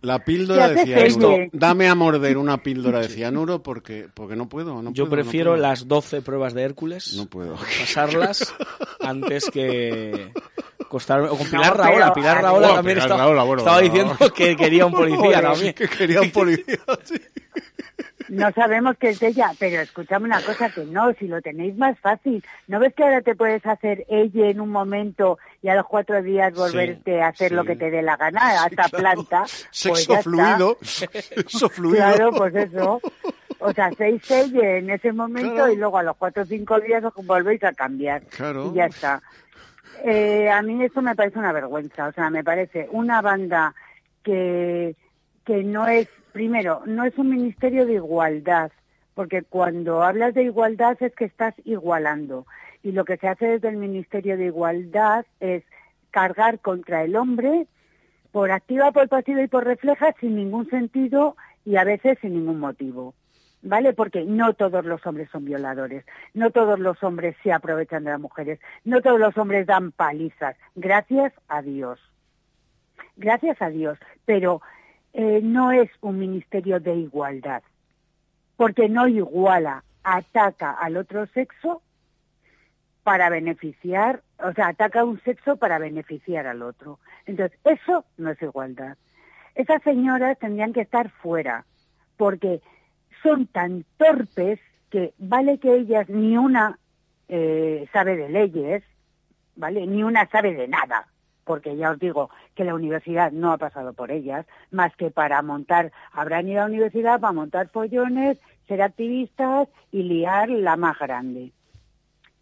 La 0.02 0.18
píldora 0.24 0.68
de 0.68 0.84
cianuro. 0.84 1.28
serie. 1.30 1.50
Dame 1.52 1.88
a 1.88 1.94
morder 1.94 2.36
una 2.38 2.58
píldora 2.62 3.00
de 3.00 3.08
cianuro 3.08 3.62
porque 3.62 4.08
porque 4.12 4.34
no 4.34 4.48
puedo. 4.48 4.82
no 4.82 4.92
Yo 4.92 5.04
puedo, 5.04 5.16
no 5.16 5.22
prefiero 5.22 5.50
puedo. 5.52 5.62
las 5.62 5.86
12 5.86 6.22
pruebas 6.22 6.54
de 6.54 6.62
Hércules. 6.64 7.14
No 7.14 7.26
puedo. 7.26 7.54
Pasarlas 7.56 8.52
antes 9.00 9.48
que 9.50 10.32
costarme. 10.88 11.28
O 11.28 11.36
con 11.36 11.44
No, 11.46 11.50
Pilar 11.50 11.72
pero- 11.72 11.84
Raola. 11.84 12.12
Pilar 12.12 12.42
Raola 12.42 12.68
también 12.74 12.96
Pilar 12.96 13.06
estaba, 13.10 13.20
Rahola, 13.24 13.42
bueno, 13.44 13.60
estaba 13.60 13.80
diciendo 13.80 14.16
que 14.34 14.56
quería 14.56 14.86
un 14.86 14.92
policía 14.92 15.40
también. 15.42 15.74
que 15.74 15.88
quería 15.88 16.20
un 16.22 16.30
policía, 16.30 16.78
sí. 17.04 17.14
No 18.30 18.50
sabemos 18.52 18.96
qué 18.98 19.10
es 19.10 19.22
ella, 19.22 19.50
pero 19.58 19.80
escúchame 19.80 20.26
una 20.26 20.40
cosa 20.40 20.70
que 20.70 20.84
no, 20.84 21.12
si 21.14 21.26
lo 21.26 21.42
tenéis 21.42 21.76
más 21.76 21.98
fácil. 21.98 22.44
¿No 22.68 22.78
ves 22.78 22.94
que 22.94 23.02
ahora 23.02 23.20
te 23.22 23.34
puedes 23.34 23.64
hacer 23.66 24.06
ella 24.08 24.46
en 24.48 24.60
un 24.60 24.70
momento 24.70 25.38
y 25.62 25.68
a 25.68 25.74
los 25.74 25.86
cuatro 25.86 26.22
días 26.22 26.54
volverte 26.54 27.20
a 27.22 27.28
hacer 27.28 27.52
lo 27.52 27.64
que 27.64 27.74
te 27.76 27.90
dé 27.90 28.02
la 28.02 28.16
gana 28.16 28.62
a 28.62 28.66
esta 28.68 28.88
planta? 28.88 29.44
Sexo 29.70 30.12
pues 30.14 30.22
fluido. 30.24 30.78
Sexo 30.80 31.68
fluido. 31.70 31.96
Claro, 31.96 32.30
pues 32.32 32.54
eso. 32.54 33.00
O 33.58 33.72
sea, 33.72 33.90
seis 33.98 34.30
ella 34.30 34.76
en 34.78 34.90
ese 34.90 35.12
momento 35.12 35.52
Claro. 35.54 35.72
y 35.72 35.76
luego 35.76 35.98
a 35.98 36.02
los 36.02 36.16
cuatro 36.16 36.44
o 36.44 36.46
cinco 36.46 36.80
días 36.80 37.04
os 37.04 37.14
volvéis 37.26 37.62
a 37.64 37.72
cambiar. 37.72 38.22
Claro. 38.26 38.70
Y 38.72 38.76
ya 38.76 38.86
está. 38.86 39.20
Eh, 40.04 40.48
a 40.48 40.62
mí 40.62 40.82
esto 40.84 41.02
me 41.02 41.14
parece 41.14 41.38
una 41.38 41.52
vergüenza. 41.52 42.06
O 42.06 42.12
sea, 42.12 42.30
me 42.30 42.42
parece 42.44 42.88
una 42.92 43.20
banda 43.20 43.74
que, 44.22 44.94
que 45.44 45.62
no 45.64 45.86
es, 45.86 46.08
primero, 46.32 46.82
no 46.86 47.04
es 47.04 47.16
un 47.18 47.30
ministerio 47.30 47.86
de 47.86 47.94
igualdad, 47.94 48.70
porque 49.14 49.42
cuando 49.42 50.02
hablas 50.02 50.34
de 50.34 50.44
igualdad 50.44 50.96
es 51.00 51.14
que 51.14 51.24
estás 51.24 51.54
igualando. 51.64 52.46
Y 52.82 52.92
lo 52.92 53.04
que 53.04 53.16
se 53.16 53.28
hace 53.28 53.46
desde 53.46 53.68
el 53.68 53.76
Ministerio 53.76 54.36
de 54.36 54.46
Igualdad 54.46 55.26
es 55.40 55.62
cargar 56.10 56.60
contra 56.60 57.04
el 57.04 57.16
hombre 57.16 57.66
por 58.32 58.50
activa, 58.50 58.92
por 58.92 59.08
pasiva 59.08 59.42
y 59.42 59.48
por 59.48 59.64
refleja 59.64 60.14
sin 60.20 60.36
ningún 60.36 60.68
sentido 60.70 61.36
y 61.64 61.76
a 61.76 61.84
veces 61.84 62.18
sin 62.20 62.34
ningún 62.34 62.60
motivo. 62.60 63.14
¿Vale? 63.62 63.92
Porque 63.92 64.24
no 64.24 64.54
todos 64.54 64.86
los 64.86 65.06
hombres 65.06 65.28
son 65.30 65.44
violadores, 65.44 66.06
no 66.32 66.50
todos 66.50 66.78
los 66.78 67.02
hombres 67.02 67.36
se 67.42 67.52
aprovechan 67.52 68.04
de 68.04 68.10
las 68.10 68.20
mujeres, 68.20 68.58
no 68.84 69.02
todos 69.02 69.20
los 69.20 69.36
hombres 69.36 69.66
dan 69.66 69.92
palizas. 69.92 70.56
Gracias 70.74 71.34
a 71.46 71.60
Dios. 71.60 72.00
Gracias 73.16 73.60
a 73.60 73.68
Dios. 73.68 73.98
Pero 74.24 74.62
eh, 75.12 75.40
no 75.42 75.72
es 75.72 75.90
un 76.00 76.18
ministerio 76.18 76.80
de 76.80 76.94
igualdad, 76.94 77.62
porque 78.56 78.88
no 78.88 79.08
iguala, 79.08 79.84
ataca 80.02 80.72
al 80.72 80.96
otro 80.96 81.26
sexo 81.28 81.82
para 83.02 83.28
beneficiar, 83.28 84.22
o 84.38 84.52
sea, 84.52 84.68
ataca 84.68 85.00
a 85.00 85.04
un 85.04 85.20
sexo 85.22 85.56
para 85.56 85.78
beneficiar 85.78 86.46
al 86.46 86.62
otro. 86.62 86.98
Entonces, 87.26 87.58
eso 87.64 88.04
no 88.18 88.30
es 88.30 88.40
igualdad. 88.42 88.96
Esas 89.54 89.82
señoras 89.82 90.38
tendrían 90.38 90.72
que 90.72 90.82
estar 90.82 91.10
fuera, 91.10 91.64
porque 92.16 92.60
son 93.22 93.46
tan 93.46 93.84
torpes 93.96 94.60
que 94.90 95.12
vale 95.18 95.58
que 95.58 95.74
ellas 95.74 96.08
ni 96.08 96.36
una 96.36 96.78
eh, 97.28 97.88
sabe 97.92 98.16
de 98.16 98.28
leyes, 98.28 98.82
¿vale? 99.56 99.86
Ni 99.86 100.02
una 100.02 100.26
sabe 100.26 100.54
de 100.54 100.68
nada, 100.68 101.06
porque 101.44 101.76
ya 101.76 101.90
os 101.90 101.98
digo 101.98 102.30
que 102.54 102.64
la 102.64 102.74
universidad 102.74 103.32
no 103.32 103.52
ha 103.52 103.58
pasado 103.58 103.92
por 103.92 104.10
ellas, 104.10 104.46
más 104.70 104.94
que 104.96 105.10
para 105.10 105.40
montar, 105.42 105.92
habrán 106.12 106.48
ido 106.48 106.60
a 106.60 106.64
la 106.64 106.70
universidad 106.70 107.20
para 107.20 107.32
montar 107.32 107.70
pollones, 107.70 108.38
ser 108.68 108.82
activistas 108.82 109.68
y 109.90 110.02
liar 110.02 110.48
la 110.48 110.76
más 110.76 110.98
grande. 110.98 111.52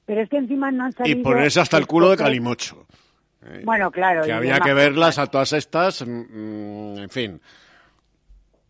Pero 0.04 0.22
es 0.22 0.28
que 0.28 0.38
encima 0.38 0.70
no 0.70 0.84
han 0.84 0.90
Y 0.90 0.94
salido... 0.94 1.22
ponerse 1.22 1.60
hasta 1.60 1.76
el 1.76 1.86
culo 1.86 2.10
de 2.10 2.16
Calimocho. 2.16 2.86
¿eh? 3.44 3.62
Bueno, 3.64 3.90
claro. 3.90 4.22
Que 4.22 4.28
y 4.28 4.32
había 4.32 4.60
que 4.60 4.72
verlas 4.72 5.18
a 5.18 5.26
todas 5.26 5.52
estas, 5.52 6.06
mm, 6.06 6.10
mm, 6.10 6.98
en 6.98 7.10
fin. 7.10 7.40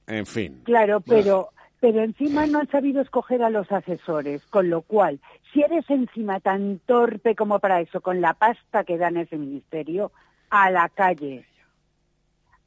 En 0.07 0.27
fin. 0.27 0.63
Claro, 0.65 1.01
pero, 1.01 1.51
pero 1.81 2.03
encima 2.03 2.47
no 2.47 2.59
han 2.59 2.69
sabido 2.69 3.01
escoger 3.01 3.43
a 3.43 3.51
los 3.51 3.71
asesores, 3.71 4.45
con 4.47 4.69
lo 4.69 4.83
cual, 4.83 5.21
si 5.53 5.63
eres 5.63 5.89
encima 5.89 6.41
tan 6.41 6.81
torpe 6.81 7.37
como 7.37 7.61
para 7.61 7.81
eso, 7.81 8.01
con 8.01 8.21
la 8.21 8.35
pasta 8.35 8.85
que 8.85 8.99
dan 8.99 9.17
ese 9.17 9.37
ministerio, 9.37 10.11
a 10.51 10.71
la 10.71 10.89
calle. 10.89 11.45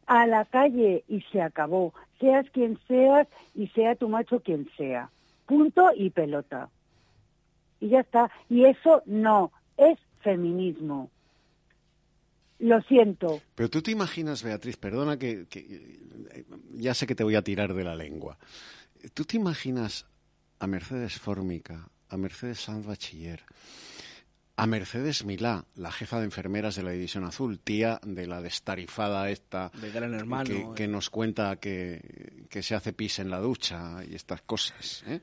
A 0.06 0.28
la 0.28 0.46
calle 0.46 1.04
y 1.08 1.22
se 1.32 1.42
acabó. 1.42 1.94
Seas 2.20 2.50
quien 2.52 2.80
seas 2.88 3.28
y 3.54 3.68
sea 3.68 3.96
tu 3.96 4.08
macho 4.08 4.42
quien 4.42 4.70
sea. 4.78 5.10
Punto 5.46 5.92
y 5.96 6.10
pelota. 6.10 6.70
Y 7.80 7.90
ya 7.90 8.02
está. 8.02 8.30
Y 8.50 8.66
eso 8.66 9.04
no 9.06 9.52
es 9.78 9.98
feminismo. 10.22 11.10
Lo 12.60 12.80
siento. 12.84 13.42
Pero 13.56 13.70
tú 13.70 13.82
te 13.82 13.92
imaginas, 13.92 14.44
Beatriz, 14.44 14.78
perdona 14.78 15.18
que, 15.18 15.48
que, 15.48 15.60
eh, 15.60 16.44
ya 16.76 16.94
sé 16.94 17.08
que 17.08 17.16
te 17.16 17.24
voy 17.24 17.36
a 17.36 17.42
tirar 17.42 17.74
de 17.74 17.84
la 17.84 17.96
lengua. 17.96 18.38
¿Tú 19.14 19.26
te 19.26 19.38
imaginas 19.38 20.06
a 20.60 20.68
Mercedes 20.68 21.20
Fórmica, 21.20 21.90
a 22.10 22.18
Mercedes 22.18 22.62
Sanz 22.62 22.86
Bachiller, 22.86 23.44
a 24.56 24.68
Mercedes 24.68 25.26
Milá, 25.26 25.66
la 25.76 25.92
jefa 25.92 26.20
de 26.20 26.26
enfermeras 26.26 26.76
de 26.76 26.84
la 26.84 26.92
División 26.92 27.24
Azul, 27.24 27.60
tía 27.60 28.00
de 28.04 28.28
la 28.28 28.42
destarifada 28.42 29.30
esta 29.32 29.72
De 29.82 29.92
Gran 29.92 30.14
Hermano, 30.14 30.46
que, 30.46 30.62
eh. 30.62 30.68
que 30.76 30.88
nos 30.88 31.10
cuenta 31.10 31.56
que, 31.56 32.46
que 32.50 32.62
se 32.62 32.76
hace 32.76 32.94
pis 32.94 33.20
en 33.20 33.32
la 33.32 33.40
ducha 33.40 34.04
y 34.08 34.14
estas 34.14 34.44
cosas? 34.44 35.04
¿eh? 35.08 35.22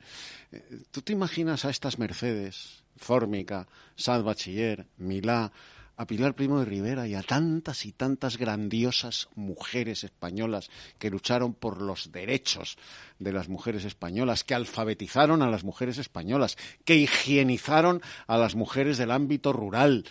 Eh, 0.50 0.82
¿Tú 0.90 1.02
te 1.02 1.12
imaginas 1.12 1.64
a 1.64 1.70
estas 1.70 1.98
Mercedes, 1.98 2.82
Fórmica, 2.96 3.68
Sanz 3.94 4.24
Bachiller, 4.24 4.88
Milá, 4.96 5.52
a 5.98 6.06
Pilar 6.06 6.36
Primo 6.36 6.60
de 6.60 6.64
Rivera 6.64 7.08
y 7.08 7.16
a 7.16 7.24
tantas 7.24 7.84
y 7.84 7.90
tantas 7.90 8.38
grandiosas 8.38 9.28
mujeres 9.34 10.04
españolas 10.04 10.70
que 10.98 11.10
lucharon 11.10 11.54
por 11.54 11.82
los 11.82 12.12
derechos 12.12 12.78
de 13.18 13.32
las 13.32 13.48
mujeres 13.48 13.84
españolas, 13.84 14.44
que 14.44 14.54
alfabetizaron 14.54 15.42
a 15.42 15.50
las 15.50 15.64
mujeres 15.64 15.98
españolas, 15.98 16.56
que 16.84 16.94
higienizaron 16.94 18.00
a 18.28 18.38
las 18.38 18.54
mujeres 18.54 18.96
del 18.96 19.10
ámbito 19.10 19.52
rural, 19.52 20.04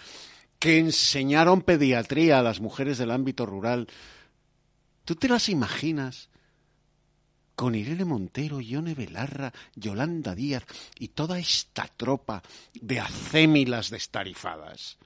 que 0.59 0.77
enseñaron 0.77 1.61
pediatría 1.61 2.39
a 2.39 2.43
las 2.43 2.59
mujeres 2.59 2.97
del 2.97 3.11
ámbito 3.11 3.45
rural. 3.45 3.87
¿Tú 5.05 5.15
te 5.15 5.29
las 5.29 5.47
imaginas? 5.47 6.29
con 7.55 7.73
Irene 7.73 8.05
Montero, 8.05 8.61
Ione 8.61 8.93
Belarra, 8.93 9.51
Yolanda 9.73 10.35
Díaz 10.35 10.63
y 10.99 11.07
toda 11.07 11.39
esta 11.39 11.87
tropa 11.87 12.43
de 12.75 12.99
acémilas 12.99 13.89
destarifadas. 13.89 14.99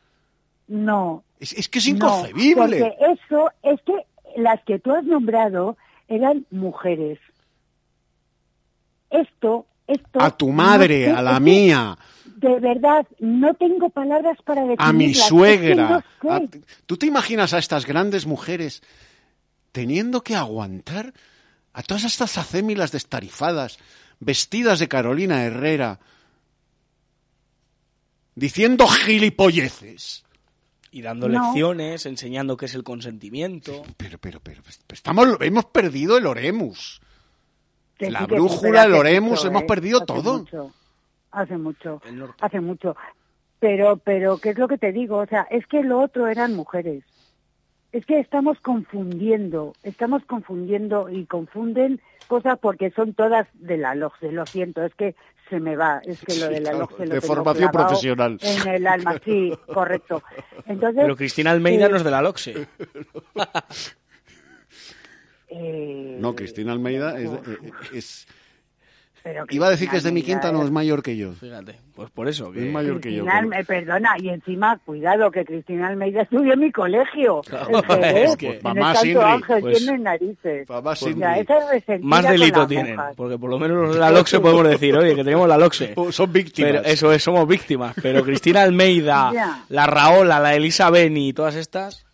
No. 0.71 1.23
Es, 1.39 1.51
es 1.53 1.67
que 1.67 1.79
es 1.79 1.87
No, 1.89 1.95
inconcebible. 1.95 2.55
porque 2.55 2.95
eso 3.13 3.51
es 3.61 3.81
que 3.81 3.93
las 4.41 4.61
que 4.63 4.79
tú 4.79 4.93
has 4.93 5.03
nombrado 5.03 5.75
eran 6.07 6.45
mujeres. 6.49 7.19
Esto, 9.09 9.65
esto. 9.87 10.21
a 10.21 10.31
tu 10.31 10.49
madre, 10.51 11.09
no 11.09 11.17
a 11.17 11.21
la 11.21 11.39
mía, 11.41 11.97
De 12.37 12.57
verdad, 12.61 13.05
no 13.19 13.53
tengo 13.55 13.89
palabras 13.89 14.37
para 14.45 14.61
definirlas. 14.61 14.87
a 14.89 14.93
mi 14.93 15.05
es 15.11 15.17
que 15.21 15.27
suegra. 15.27 15.89
no 15.89 15.99
sé. 16.21 16.29
a- 16.29 16.59
¿Tú 16.85 16.95
te 16.95 17.05
imaginas 17.07 17.53
a 17.53 17.57
estas 17.57 17.85
grandes 17.85 18.25
mujeres 18.25 18.81
teniendo 19.73 20.21
que 20.23 20.35
aguantar 20.35 21.13
a 21.73 21.83
todas 21.83 22.05
estas 22.05 22.37
acémilas 22.37 22.93
destarifadas, 22.93 23.77
vestidas 24.21 24.79
de 24.79 24.87
Carolina 24.87 25.43
Herrera, 25.43 25.99
diciendo 28.35 28.87
gilipolleces? 28.87 30.23
Y 30.91 31.01
dando 31.01 31.29
No. 31.29 31.41
lecciones, 31.41 32.05
enseñando 32.05 32.57
qué 32.57 32.65
es 32.65 32.75
el 32.75 32.83
consentimiento. 32.83 33.81
Pero, 33.97 34.17
pero, 34.17 34.39
pero, 34.43 34.61
estamos, 34.89 35.37
hemos 35.39 35.65
perdido 35.65 36.17
el 36.17 36.25
Oremus. 36.27 37.01
Que 37.97 38.11
la 38.11 38.19
sí, 38.19 38.25
brújula, 38.25 38.83
el 38.83 38.93
Oremus, 38.93 39.31
mucho, 39.31 39.47
hemos 39.47 39.63
¿eh? 39.63 39.67
perdido 39.67 39.97
Hace 39.99 40.05
todo. 40.05 40.39
mucho, 40.39 40.73
hace 41.31 41.57
mucho, 41.57 42.01
hace 42.41 42.59
mucho. 42.59 42.95
Pero, 43.59 43.97
pero, 43.97 44.37
¿qué 44.39 44.49
es 44.49 44.57
lo 44.57 44.67
que 44.67 44.77
te 44.77 44.91
digo? 44.91 45.17
O 45.17 45.25
sea, 45.27 45.43
es 45.51 45.65
que 45.67 45.83
lo 45.83 45.99
otro 46.01 46.27
eran 46.27 46.55
mujeres. 46.55 47.03
Es 47.91 48.05
que 48.05 48.19
estamos 48.19 48.59
confundiendo, 48.59 49.73
estamos 49.83 50.23
confundiendo 50.25 51.09
y 51.09 51.25
confunden 51.25 52.01
cosas 52.31 52.57
porque 52.59 52.91
son 52.91 53.13
todas 53.13 53.45
de 53.55 53.75
la 53.75 53.93
LOGSE, 53.93 54.31
lo 54.31 54.45
siento, 54.45 54.81
es 54.85 54.95
que 54.95 55.15
se 55.49 55.59
me 55.59 55.75
va, 55.75 56.01
es 56.05 56.21
que 56.23 56.33
lo 56.39 56.47
de 56.47 56.61
la 56.61 56.69
claro, 56.69 56.79
LOGSE 56.79 57.05
lo 57.07 57.15
de 57.15 57.19
tengo 57.21 57.35
formación 57.35 57.71
profesional. 57.71 58.37
En 58.41 58.67
el 58.69 58.87
alma, 58.87 59.19
sí, 59.25 59.51
correcto. 59.73 60.23
Entonces, 60.65 61.01
Pero 61.03 61.17
Cristina 61.17 61.51
Almeida 61.51 61.87
eh, 61.87 61.89
no 61.89 61.97
es 61.97 62.03
de 62.05 62.11
la 62.11 62.21
LOXE. 62.21 62.55
eh, 65.49 66.17
No, 66.21 66.35
Cristina 66.35 66.71
Almeida 66.71 67.19
es, 67.19 67.29
eh, 67.29 67.71
es- 67.93 68.27
pero 69.23 69.45
Iba 69.49 69.67
a 69.67 69.69
decir 69.69 69.89
que 69.89 69.97
es 69.97 70.03
de 70.03 70.11
mi 70.11 70.21
Cristina 70.21 70.39
quinta, 70.41 70.51
no 70.51 70.59
Almeida 70.59 70.65
es 70.67 70.71
mayor 70.71 71.03
que 71.03 71.17
yo. 71.17 71.31
Fíjate, 71.33 71.75
pues 71.95 72.09
por 72.09 72.27
eso. 72.27 72.53
Es 72.53 72.71
mayor 72.71 72.99
que 73.01 73.13
yo. 73.13 73.25
Eh, 73.25 73.63
perdona, 73.65 74.15
y 74.19 74.29
encima, 74.29 74.77
cuidado, 74.85 75.29
que 75.31 75.45
Cristina 75.45 75.87
Almeida 75.87 76.21
estudió 76.23 76.53
en 76.53 76.59
mi 76.59 76.71
colegio. 76.71 77.41
Claro, 77.41 77.81
es 78.05 78.35
que- 78.37 78.59
Mamá 78.63 78.95
Sinri, 78.95 79.21
Ángel, 79.23 79.61
pues- 79.61 79.77
tiene 79.77 79.99
narices. 79.99 80.69
Mamá 80.69 80.91
O 80.91 80.95
sea, 80.95 81.07
Sinri. 81.09 81.39
esa 81.39 81.57
es 81.57 81.69
resentida 81.69 82.07
Más 82.09 82.27
delito 82.27 82.67
tienen, 82.67 82.97
porque 83.15 83.37
por 83.37 83.49
lo 83.49 83.59
menos 83.59 83.77
los 83.77 83.93
de 83.95 83.99
la 84.01 84.11
LOXE 84.11 84.39
podemos 84.39 84.67
decir, 84.67 84.95
oye, 84.95 85.15
que 85.15 85.23
tenemos 85.23 85.47
la 85.47 85.57
LOXE. 85.57 85.93
Son 86.11 86.31
víctimas. 86.31 86.71
Pero 86.71 86.83
eso 86.85 87.11
es, 87.13 87.23
somos 87.23 87.47
víctimas. 87.47 87.95
Pero 88.01 88.23
Cristina 88.23 88.61
Almeida, 88.63 89.31
Ya. 89.33 89.63
la 89.69 89.85
Raola, 89.87 90.39
la 90.39 90.55
Elisa 90.55 90.89
Beni 90.89 91.29
y 91.29 91.33
todas 91.33 91.55
estas, 91.55 92.05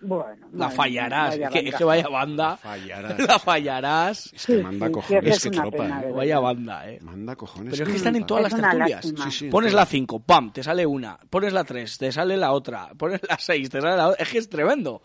Bueno, 0.00 0.46
la 0.52 0.70
fallarás. 0.70 1.34
Es 1.36 1.50
que, 1.50 1.68
es 1.70 1.74
que 1.74 1.82
vaya 1.84 2.08
banda. 2.08 2.56
Fallarás. 2.56 3.18
La 3.18 3.38
fallarás. 3.40 4.32
Es 4.32 4.46
que 4.46 4.62
manda 4.62 4.90
cojones, 4.92 5.24
sí, 5.24 5.30
es 5.30 5.42
que 5.42 5.48
una 5.48 5.62
tropa, 5.62 5.76
pena, 5.84 6.02
¿eh? 6.02 6.12
Vaya 6.12 6.38
banda, 6.38 6.88
eh. 6.90 6.98
Manda 7.02 7.34
cojones. 7.34 7.72
Pero 7.72 7.84
es 7.84 7.90
que 7.90 7.96
están 7.96 8.14
en 8.16 8.24
todas 8.26 8.46
Es 8.46 8.52
las 8.52 8.60
tertulias. 8.60 9.04
lástima. 9.04 9.24
Sí, 9.30 9.38
sí, 9.38 9.48
Pones 9.50 9.72
la 9.72 9.78
todas. 9.82 9.88
5, 9.88 10.20
pam, 10.20 10.52
te 10.52 10.62
sale 10.62 10.86
una. 10.86 11.18
Pones 11.28 11.52
la 11.52 11.64
3, 11.64 11.98
te 11.98 12.12
sale 12.12 12.36
la 12.36 12.52
otra. 12.52 12.90
Pones 12.96 13.20
la 13.28 13.36
6, 13.38 13.68
te 13.70 13.80
sale 13.80 13.96
la 13.96 14.08
otra. 14.10 14.22
Es 14.22 14.30
que 14.30 14.38
es 14.38 14.48
tremendo. 14.48 14.92
O 14.94 15.02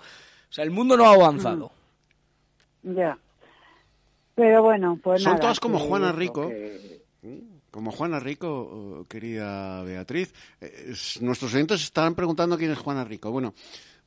sea, 0.50 0.64
el 0.64 0.70
mundo 0.72 0.96
no 0.96 1.06
ha 1.06 1.14
avanzado. 1.16 1.72
Ya. 2.84 3.18
Pero 4.36 4.64
bueno, 4.64 5.00
pues 5.02 5.24
Son 5.24 5.32
nada, 5.34 5.42
todas 5.42 5.60
como 5.60 5.80
que 5.80 5.86
Juana 5.88 6.12
Rico. 6.12 6.48
que- 6.50 7.02
Como 7.72 7.92
Juana 7.92 8.20
Rico, 8.20 8.48
oh, 9.02 9.06
querida 9.08 9.82
Beatriz. 9.84 10.32
Eh, 10.62 10.90
es- 10.92 11.20
nuestros 11.22 11.52
oyentes 11.56 11.82
estarán 11.82 12.14
preguntando 12.14 12.58
quién 12.58 12.70
es 12.72 12.78
Juana 12.78 13.04
Rico. 13.04 13.32
Bueno, 13.32 13.56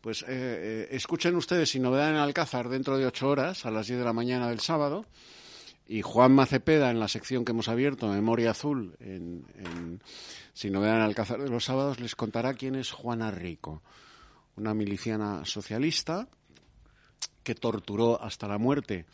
pues 0.06 0.22
eh, 0.22 0.26
eh, 0.28 0.88
escuchen 0.92 1.34
ustedes 1.34 1.70
Sin 1.70 1.82
Novedad 1.82 2.10
en 2.10 2.16
Alcázar 2.18 2.68
dentro 2.68 2.96
de 2.96 3.06
ocho 3.06 3.28
horas, 3.28 3.66
a 3.66 3.72
las 3.72 3.88
10 3.88 3.98
de 3.98 4.04
la 4.04 4.12
mañana 4.12 4.48
del 4.48 4.60
sábado. 4.60 5.04
Y 5.88 6.02
Juan 6.02 6.30
Macepeda, 6.30 6.92
en 6.92 7.00
la 7.00 7.08
sección 7.08 7.44
que 7.44 7.50
hemos 7.50 7.66
abierto, 7.66 8.06
Memoria 8.06 8.52
Azul, 8.52 8.94
en, 9.00 9.44
en 9.56 10.00
Sin 10.52 10.74
Novedad 10.74 10.98
en 10.98 11.02
Alcázar 11.02 11.42
de 11.42 11.48
los 11.48 11.64
sábados, 11.64 11.98
les 11.98 12.14
contará 12.14 12.54
quién 12.54 12.76
es 12.76 12.92
Juana 12.92 13.32
Rico. 13.32 13.82
Una 14.54 14.74
miliciana 14.74 15.44
socialista 15.44 16.28
que 17.42 17.56
torturó 17.56 18.22
hasta 18.22 18.46
la 18.46 18.58
muerte 18.58 19.06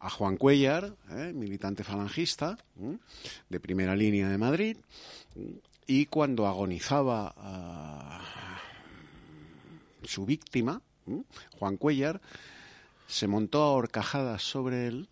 a 0.00 0.08
Juan 0.08 0.38
Cuellar, 0.38 0.96
¿eh? 1.10 1.30
militante 1.34 1.84
falangista 1.84 2.56
¿eh? 2.80 2.96
de 3.50 3.60
primera 3.60 3.94
línea 3.94 4.30
de 4.30 4.38
Madrid, 4.38 4.78
y 5.86 6.06
cuando 6.06 6.46
agonizaba 6.46 7.34
ah, 7.36 8.58
su 10.08 10.24
víctima. 10.26 10.82
Juan 11.58 11.76
Cuellar, 11.76 12.20
se 13.06 13.26
montó 13.26 13.62
a 13.62 13.72
horcajadas 13.72 14.42
sobre 14.42 14.86
él, 14.86 15.08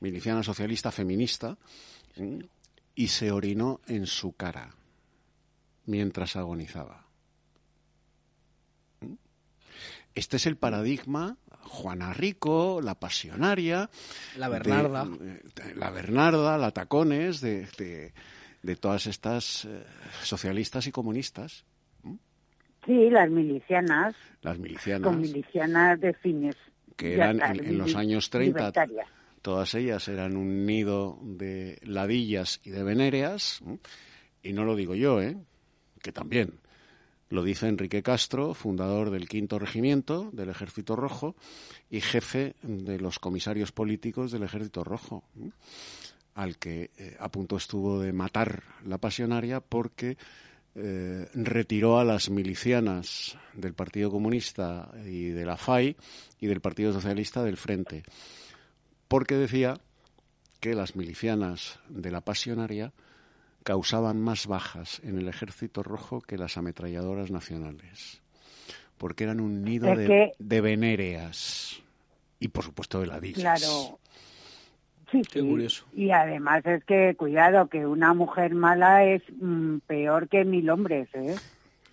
miliciana 0.00 0.42
socialista 0.42 0.92
feminista, 0.92 1.56
y 2.94 3.08
se 3.08 3.32
orinó 3.32 3.80
en 3.88 4.06
su 4.06 4.32
cara 4.34 4.74
mientras 5.86 6.36
agonizaba. 6.36 7.06
Este 10.14 10.36
es 10.36 10.46
el 10.46 10.56
paradigma 10.56 11.36
Juana 11.62 12.12
Rico, 12.12 12.80
la 12.80 12.94
pasionaria. 12.94 13.90
La 14.36 14.48
Bernarda. 14.48 15.04
de- 15.06 15.42
eh, 15.56 15.74
la 15.74 15.90
Bernarda, 15.90 16.56
la 16.56 16.70
Tacones, 16.70 17.40
de 17.40 18.12
todas 18.80 19.06
estas 19.08 19.64
eh, 19.64 19.84
socialistas 20.22 20.86
y 20.86 20.92
comunistas, 20.92 21.64
Sí, 22.86 23.10
las 23.10 23.30
milicianas, 23.30 24.14
las 24.42 24.58
milicianas, 24.58 25.02
con 25.02 25.20
milicianas 25.20 26.00
de 26.00 26.12
fines. 26.14 26.56
que 26.96 27.14
eran 27.14 27.40
en, 27.42 27.64
en 27.64 27.78
los 27.78 27.94
años 27.94 28.30
30, 28.30 28.58
libertarias. 28.58 29.08
todas 29.42 29.74
ellas 29.74 30.06
eran 30.08 30.36
un 30.36 30.66
nido 30.66 31.18
de 31.22 31.78
ladillas 31.82 32.60
y 32.64 32.70
de 32.70 32.82
venéreas, 32.82 33.62
y 34.42 34.52
no 34.52 34.64
lo 34.64 34.76
digo 34.76 34.94
yo, 34.94 35.20
¿eh? 35.20 35.36
que 36.02 36.12
también. 36.12 36.60
Lo 37.30 37.42
dice 37.42 37.66
Enrique 37.66 38.02
Castro, 38.02 38.54
fundador 38.54 39.10
del 39.10 39.28
Quinto 39.28 39.58
Regimiento 39.58 40.30
del 40.32 40.50
Ejército 40.50 40.94
Rojo 40.94 41.34
y 41.90 42.00
jefe 42.00 42.54
de 42.62 43.00
los 43.00 43.18
comisarios 43.18 43.72
políticos 43.72 44.30
del 44.30 44.42
Ejército 44.42 44.84
Rojo, 44.84 45.24
al 46.34 46.58
que 46.58 46.90
eh, 46.98 47.16
a 47.18 47.30
punto 47.30 47.56
estuvo 47.56 47.98
de 47.98 48.12
matar 48.12 48.62
la 48.84 48.98
pasionaria 48.98 49.60
porque 49.60 50.16
eh, 50.76 51.28
retiró 51.34 51.98
a 51.98 52.04
las 52.04 52.30
milicianas 52.30 53.38
del 53.52 53.74
Partido 53.74 54.10
Comunista 54.10 54.90
y 55.06 55.28
de 55.28 55.46
la 55.46 55.56
FAI 55.56 55.96
y 56.40 56.46
del 56.46 56.60
Partido 56.60 56.92
Socialista 56.92 57.44
del 57.44 57.56
Frente, 57.56 58.02
porque 59.06 59.36
decía 59.36 59.78
que 60.60 60.74
las 60.74 60.96
milicianas 60.96 61.78
de 61.88 62.10
la 62.10 62.22
pasionaria 62.22 62.92
causaban 63.62 64.20
más 64.20 64.46
bajas 64.46 65.00
en 65.04 65.18
el 65.18 65.28
ejército 65.28 65.82
rojo 65.82 66.20
que 66.20 66.38
las 66.38 66.56
ametralladoras 66.56 67.30
nacionales, 67.30 68.20
porque 68.98 69.24
eran 69.24 69.40
un 69.40 69.62
nido 69.62 69.94
de, 69.94 70.32
de 70.38 70.60
venéreas 70.60 71.82
y, 72.40 72.48
por 72.48 72.64
supuesto, 72.64 73.00
de 73.00 73.06
ladillas. 73.06 73.60
Claro. 73.60 73.98
Sí, 75.10 75.22
Qué 75.30 75.40
sí. 75.40 75.46
curioso. 75.48 75.84
Y 75.94 76.10
además 76.10 76.64
es 76.66 76.84
que, 76.84 77.14
cuidado, 77.16 77.66
que 77.68 77.86
una 77.86 78.14
mujer 78.14 78.54
mala 78.54 79.04
es 79.04 79.22
mm, 79.40 79.78
peor 79.86 80.28
que 80.28 80.44
mil 80.44 80.68
hombres, 80.70 81.08
¿eh? 81.14 81.34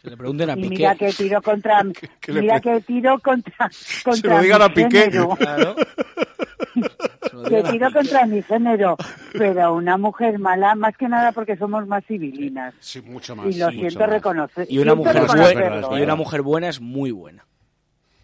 Se 0.01 0.09
le 0.09 0.17
pregunten 0.17 0.49
a 0.49 0.53
Y 0.53 0.61
Piqué. 0.63 0.69
mira 0.69 0.95
que 0.95 1.11
tiro 1.13 1.41
contra, 1.41 1.83
que 2.21 2.31
le 2.33 2.41
mira 2.41 2.59
que 2.59 2.81
tiro 2.81 3.19
contra, 3.19 3.69
contra 4.03 4.35
lo 4.37 4.41
digan 4.41 4.59
mi 4.59 4.65
a 4.65 4.69
Piqué. 4.73 5.01
género. 5.03 5.29
Claro. 5.35 5.75
Se 7.31 7.49
que 7.49 7.63
tiro 7.71 7.91
contra 7.91 8.25
mi 8.25 8.41
género, 8.41 8.97
pero 9.33 9.73
una 9.75 9.97
mujer 9.97 10.37
mala, 10.39 10.75
más 10.75 10.95
que 10.97 11.07
nada 11.07 11.31
porque 11.31 11.55
somos 11.57 11.85
más 11.87 12.05
civilinas. 12.05 12.73
Sí, 12.79 13.01
mucho 13.01 13.35
más. 13.35 13.47
Y 13.47 13.59
lo 13.59 13.69
sí, 13.71 13.79
siento 13.79 14.05
reconocer. 14.05 14.67
Y 14.69 14.79
una 14.79 14.95
mujer 14.95 15.25
buena, 15.25 15.81
y 15.97 15.99
¿eh? 15.99 16.03
una 16.03 16.15
mujer 16.15 16.41
buena 16.41 16.69
es 16.69 16.79
muy 16.81 17.11
buena. 17.11 17.45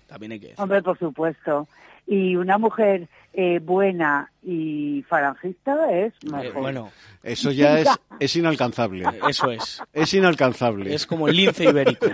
También 0.08 0.34
hay 0.34 0.40
que 0.40 0.48
decir. 0.48 0.62
Hombre, 0.62 0.82
por 0.82 0.98
supuesto. 0.98 1.68
Y 2.08 2.36
una 2.38 2.58
mujer 2.58 3.10
eh, 3.34 3.60
buena 3.60 4.32
y 4.42 5.04
falangista 5.10 5.92
es 5.92 6.14
Eh, 6.24 6.32
mejor. 6.32 6.62
bueno, 6.62 6.92
Eso 7.22 7.52
ya 7.52 7.80
es, 7.80 7.90
es 8.20 8.36
inalcanzable. 8.38 9.04
eso 9.30 9.52
es. 9.52 9.82
Es 9.94 10.14
inalcanzable. 10.14 10.94
Es 10.96 11.06
como 11.06 11.28
el 11.28 11.36
lince 11.36 11.66
ibérico. 11.66 12.06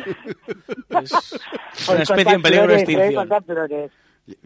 Es 1.02 1.40
una 1.90 2.04
especie 2.04 2.34
en 2.34 2.42
peligro 2.42 2.68
de 2.68 2.74
¿eh? 2.76 2.78
extinción. 2.80 3.30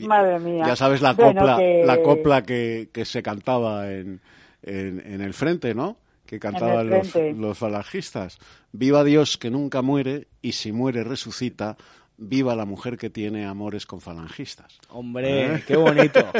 Madre 0.07 0.39
mía. 0.39 0.65
Ya 0.67 0.75
sabes 0.75 1.01
la 1.01 1.13
Bueno, 1.13 1.41
copla, 1.41 1.57
que- 1.57 1.83
la 1.85 2.01
copla 2.01 2.41
que, 2.43 2.89
que 2.91 3.05
se 3.05 3.21
cantaba 3.23 3.91
en, 3.91 4.19
en, 4.63 4.99
en 5.05 5.21
el 5.21 5.33
frente, 5.33 5.73
¿no? 5.75 5.97
Que 6.25 6.39
cantaban 6.39 6.89
los, 6.89 7.15
los 7.15 7.57
falangistas. 7.57 8.37
Viva 8.73 9.03
Dios 9.05 9.37
que 9.37 9.49
nunca 9.49 9.81
muere 9.81 10.27
y 10.41 10.51
si 10.53 10.71
muere 10.73 11.03
resucita. 11.05 11.77
Viva 12.19 12.55
la 12.55 12.65
mujer 12.65 12.97
que 12.97 13.11
tiene 13.11 13.45
amores 13.45 13.85
con 13.85 14.01
falangistas. 14.01 14.79
Hombre, 14.89 15.55
¿Eh? 15.55 15.63
qué 15.67 15.77
bonito. 15.77 16.19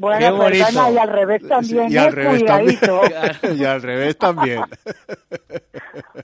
Bueno, 0.00 0.18
Qué 0.18 0.30
bonito. 0.30 0.92
y 0.92 0.98
al 0.98 1.08
revés 1.08 1.42
también, 1.46 1.92
y 1.92 1.96
al 1.96 2.12
revés 2.12 2.40
Cuidadito. 2.40 3.00
también. 3.00 3.56
y 3.60 3.64
al 3.64 3.82
revés 3.82 4.18
también. 4.18 4.62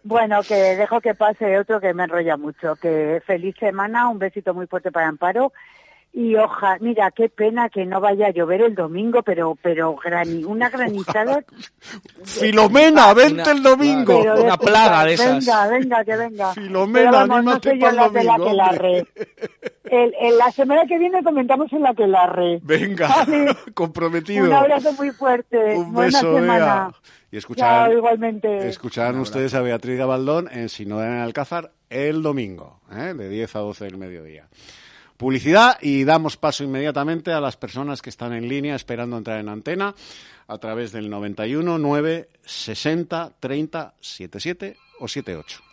Bueno, 0.02 0.42
que 0.42 0.54
dejo 0.54 1.00
que 1.00 1.14
pase 1.14 1.58
otro 1.58 1.80
que 1.80 1.92
me 1.92 2.04
enrolla 2.04 2.36
mucho. 2.38 2.76
Que 2.76 3.20
feliz 3.26 3.54
semana, 3.58 4.08
un 4.08 4.18
besito 4.18 4.54
muy 4.54 4.66
fuerte 4.66 4.90
para 4.90 5.08
Amparo. 5.08 5.52
Y 6.12 6.34
oja, 6.36 6.78
mira, 6.80 7.10
qué 7.12 7.28
pena 7.28 7.68
que 7.68 7.84
no 7.86 8.00
vaya 8.00 8.26
a 8.28 8.30
llover 8.30 8.62
el 8.62 8.74
domingo, 8.74 9.22
pero 9.22 9.56
pero 9.62 9.94
grani, 9.94 10.42
una 10.44 10.68
granizada. 10.70 11.44
Filomena, 12.24 13.14
vente 13.14 13.42
Una- 13.42 13.52
el 13.52 13.62
domingo. 13.62 14.20
pero 14.22 14.42
Una 14.42 14.56
plaga 14.56 15.04
de 15.04 15.14
esas. 15.14 15.44
Venga, 15.46 15.68
venga, 15.68 16.04
que 16.04 16.16
venga. 16.16 16.54
Filomena, 16.54 17.10
Pero 17.10 17.28
vamos, 17.28 17.44
no 17.44 17.60
soy 17.62 17.80
yo 17.80 17.90
la 17.92 18.08
de 18.08 18.24
la 18.24 18.36
que 18.36 18.52
larre. 18.52 19.06
El, 19.84 20.14
el- 20.20 20.38
la 20.38 20.50
semana 20.50 20.86
que 20.86 20.98
viene 20.98 21.22
comentamos 21.22 21.72
en 21.72 21.82
la 21.82 21.94
que 21.94 22.06
larre. 22.06 22.58
Venga, 22.62 23.08
Vale. 23.08 23.56
comprometido. 23.74 24.46
Un 24.46 24.52
abrazo 24.52 24.92
muy 24.94 25.10
fuerte. 25.10 25.76
Un 25.76 25.92
Buena 25.92 26.18
beso, 26.18 26.34
semana. 26.34 26.90
Y 27.30 27.36
escuchar, 27.36 27.88
Chao, 27.90 27.98
igualmente. 27.98 28.68
escucharán 28.68 29.18
ustedes 29.20 29.54
a 29.54 29.60
Beatriz 29.60 29.98
Gabaldón 29.98 30.48
en 30.50 30.68
Si 30.70 30.86
no 30.86 31.02
en 31.02 31.10
Alcázar 31.18 31.70
el 31.90 32.22
domingo, 32.22 32.80
¿eh? 32.90 33.14
de 33.14 33.28
10 33.28 33.54
a 33.56 33.58
12 33.60 33.84
del 33.84 33.98
mediodía. 33.98 34.46
Publicidad 35.18 35.78
y 35.82 36.04
damos 36.04 36.36
paso 36.36 36.62
inmediatamente 36.62 37.32
a 37.32 37.40
las 37.40 37.56
personas 37.56 38.02
que 38.02 38.08
están 38.08 38.32
en 38.32 38.48
línea 38.48 38.76
esperando 38.76 39.18
entrar 39.18 39.40
en 39.40 39.48
antena 39.48 39.96
a 40.46 40.58
través 40.58 40.92
del 40.92 41.10
91 41.10 41.76
9 41.76 42.28
60 42.44 43.32
30 43.40 43.94
77 44.00 44.76
o 45.00 45.08
78. 45.08 45.67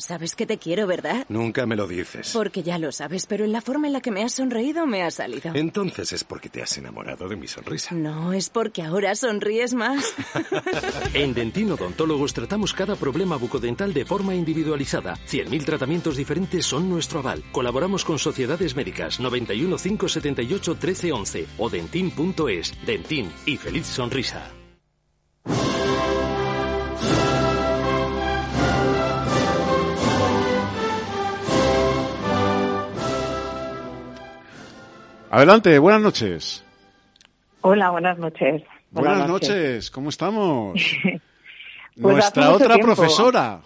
Sabes 0.00 0.34
que 0.34 0.46
te 0.46 0.58
quiero, 0.58 0.86
¿verdad? 0.86 1.26
Nunca 1.28 1.66
me 1.66 1.76
lo 1.76 1.86
dices. 1.86 2.30
Porque 2.32 2.62
ya 2.62 2.78
lo 2.78 2.90
sabes, 2.92 3.26
pero 3.26 3.44
en 3.44 3.52
la 3.52 3.60
forma 3.60 3.86
en 3.86 3.92
la 3.92 4.00
que 4.00 4.10
me 4.10 4.22
has 4.22 4.32
sonreído 4.32 4.86
me 4.86 5.02
ha 5.02 5.10
salido. 5.10 5.52
Entonces 5.54 6.12
es 6.12 6.24
porque 6.24 6.48
te 6.48 6.62
has 6.62 6.76
enamorado 6.78 7.28
de 7.28 7.36
mi 7.36 7.46
sonrisa. 7.46 7.94
No, 7.94 8.32
es 8.32 8.50
porque 8.50 8.82
ahora 8.82 9.14
sonríes 9.14 9.74
más. 9.74 10.14
En 11.14 11.34
Dentino 11.34 11.74
Odontólogos 11.74 12.32
tratamos 12.32 12.72
cada 12.72 12.96
problema 12.96 13.36
bucodental 13.36 13.92
de 13.92 14.04
forma 14.04 14.34
individualizada. 14.34 15.14
100.000 15.28 15.64
tratamientos 15.64 16.16
diferentes 16.16 16.64
son 16.64 16.88
nuestro 16.88 17.20
aval. 17.20 17.42
Colaboramos 17.52 18.04
con 18.04 18.18
sociedades 18.18 18.76
médicas 18.76 19.20
91 19.20 19.76
578 19.76 20.72
1311 20.72 21.46
o 21.58 21.68
dentin.es. 21.70 22.74
Dentin 22.86 23.30
y 23.46 23.56
feliz 23.56 23.86
sonrisa. 23.86 24.59
Adelante, 35.30 35.78
buenas 35.78 36.02
noches. 36.02 36.64
Hola, 37.60 37.90
buenas 37.90 38.18
noches. 38.18 38.62
Buenas, 38.90 39.28
noches. 39.28 39.90
¿cómo 39.90 40.08
estamos? 40.08 40.74
Pues 42.00 42.14
Nuestra 42.14 42.50
otra 42.52 42.74
tiempo. 42.76 42.94
profesora. 42.94 43.60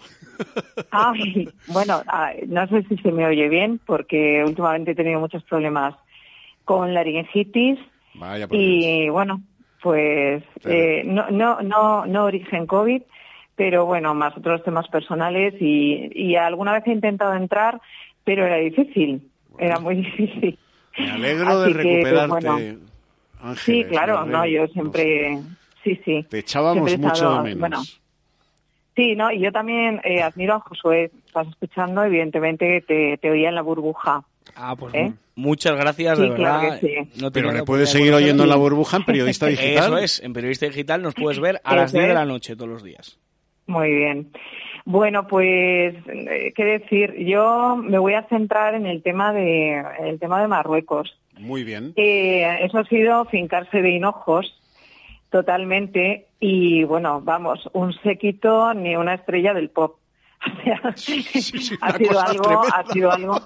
Ay, 0.91 1.47
bueno, 1.67 2.01
no 2.47 2.67
sé 2.67 2.83
si 2.89 2.97
se 2.97 3.11
me 3.11 3.25
oye 3.25 3.47
bien 3.47 3.79
porque 3.85 4.43
últimamente 4.45 4.91
he 4.91 4.95
tenido 4.95 5.21
muchos 5.21 5.43
problemas 5.43 5.93
con 6.65 6.93
laringitis 6.93 7.79
Vaya 8.15 8.47
Dios. 8.47 8.61
y 8.61 9.07
bueno, 9.09 9.41
pues 9.81 10.43
eh, 10.65 11.03
no, 11.05 11.29
no, 11.29 11.61
no, 11.61 12.05
no 12.07 12.23
origen 12.25 12.65
COVID, 12.65 13.03
pero 13.55 13.85
bueno, 13.85 14.13
más 14.15 14.35
otros 14.35 14.63
temas 14.63 14.89
personales 14.89 15.53
y, 15.61 16.09
y 16.13 16.35
alguna 16.35 16.73
vez 16.73 16.85
he 16.87 16.91
intentado 16.91 17.35
entrar, 17.35 17.79
pero 18.25 18.45
era 18.45 18.57
difícil, 18.57 19.29
era 19.59 19.79
muy 19.79 19.95
difícil. 20.01 20.59
Me 20.97 21.11
alegro 21.11 21.59
de 21.61 21.67
que, 21.67 21.73
recuperarte 21.73 22.27
bueno. 22.47 22.79
Ángeles, 23.41 23.59
Sí, 23.65 23.83
claro, 23.89 24.25
no, 24.25 24.45
yo 24.45 24.65
siempre, 24.67 25.37
sí, 25.83 25.99
sí. 26.03 26.25
Te 26.29 26.39
echábamos 26.39 26.97
mucho 26.97 27.13
estado- 27.13 27.37
de 27.37 27.43
menos. 27.43 27.59
Bueno, 27.59 27.81
sí, 28.95 29.15
no, 29.15 29.31
y 29.31 29.39
yo 29.41 29.51
también 29.51 30.01
eh, 30.03 30.21
admiro 30.21 30.55
a 30.55 30.59
Josué. 30.61 31.11
Estás 31.27 31.47
escuchando, 31.49 32.03
evidentemente 32.03 32.81
te, 32.87 33.17
te 33.17 33.29
oía 33.29 33.49
en 33.49 33.55
la 33.55 33.61
burbuja. 33.61 34.23
Ah, 34.55 34.75
pues 34.75 34.93
¿Eh? 34.95 35.11
muchas 35.35 35.73
gracias, 35.75 36.17
Sí, 36.17 36.29
de 36.29 36.35
claro 36.35 36.61
verdad. 36.61 36.79
que 36.79 36.87
sí. 36.87 37.21
No 37.21 37.31
Pero 37.31 37.51
le 37.51 37.63
puedes 37.63 37.89
seguir 37.89 38.13
oyendo 38.13 38.43
en 38.43 38.49
la 38.49 38.55
burbuja 38.55 38.97
en 38.97 39.03
Periodista 39.05 39.45
Digital. 39.47 39.83
Eso 39.85 39.97
es, 39.97 40.21
en 40.23 40.33
Periodista 40.33 40.65
Digital 40.67 41.01
nos 41.01 41.13
puedes 41.13 41.39
ver 41.39 41.59
a 41.63 41.75
las 41.75 41.91
10 41.91 42.07
de 42.07 42.13
la 42.13 42.25
noche 42.25 42.55
todos 42.55 42.69
los 42.69 42.83
días. 42.83 43.19
Muy 43.67 43.89
bien. 43.93 44.31
Bueno, 44.85 45.25
pues, 45.25 45.95
eh, 46.07 46.53
¿qué 46.55 46.63
decir? 46.63 47.15
Yo 47.25 47.75
me 47.75 47.97
voy 47.97 48.13
a 48.13 48.27
centrar 48.27 48.75
en 48.75 48.85
el 48.85 49.01
tema 49.01 49.33
de, 49.33 49.83
el 49.99 50.19
tema 50.19 50.39
de 50.39 50.47
Marruecos. 50.47 51.17
Muy 51.39 51.63
bien. 51.63 51.93
Eh, 51.95 52.57
eso 52.61 52.77
ha 52.77 52.85
sido 52.85 53.25
fincarse 53.25 53.81
de 53.81 53.89
hinojos 53.89 54.61
totalmente 55.31 56.27
y 56.39 56.83
bueno, 56.83 57.19
vamos, 57.19 57.67
un 57.73 57.93
séquito 58.03 58.75
ni 58.75 58.95
una 58.95 59.15
estrella 59.15 59.53
del 59.53 59.69
pop. 59.69 59.97
O 60.45 60.63
sea, 60.63 60.79
ha 61.81 61.97
sido 61.97 62.19
algo, 62.19 62.43
tremenda. 62.43 62.69
ha 62.71 62.93
sido 62.93 63.11
algo 63.11 63.39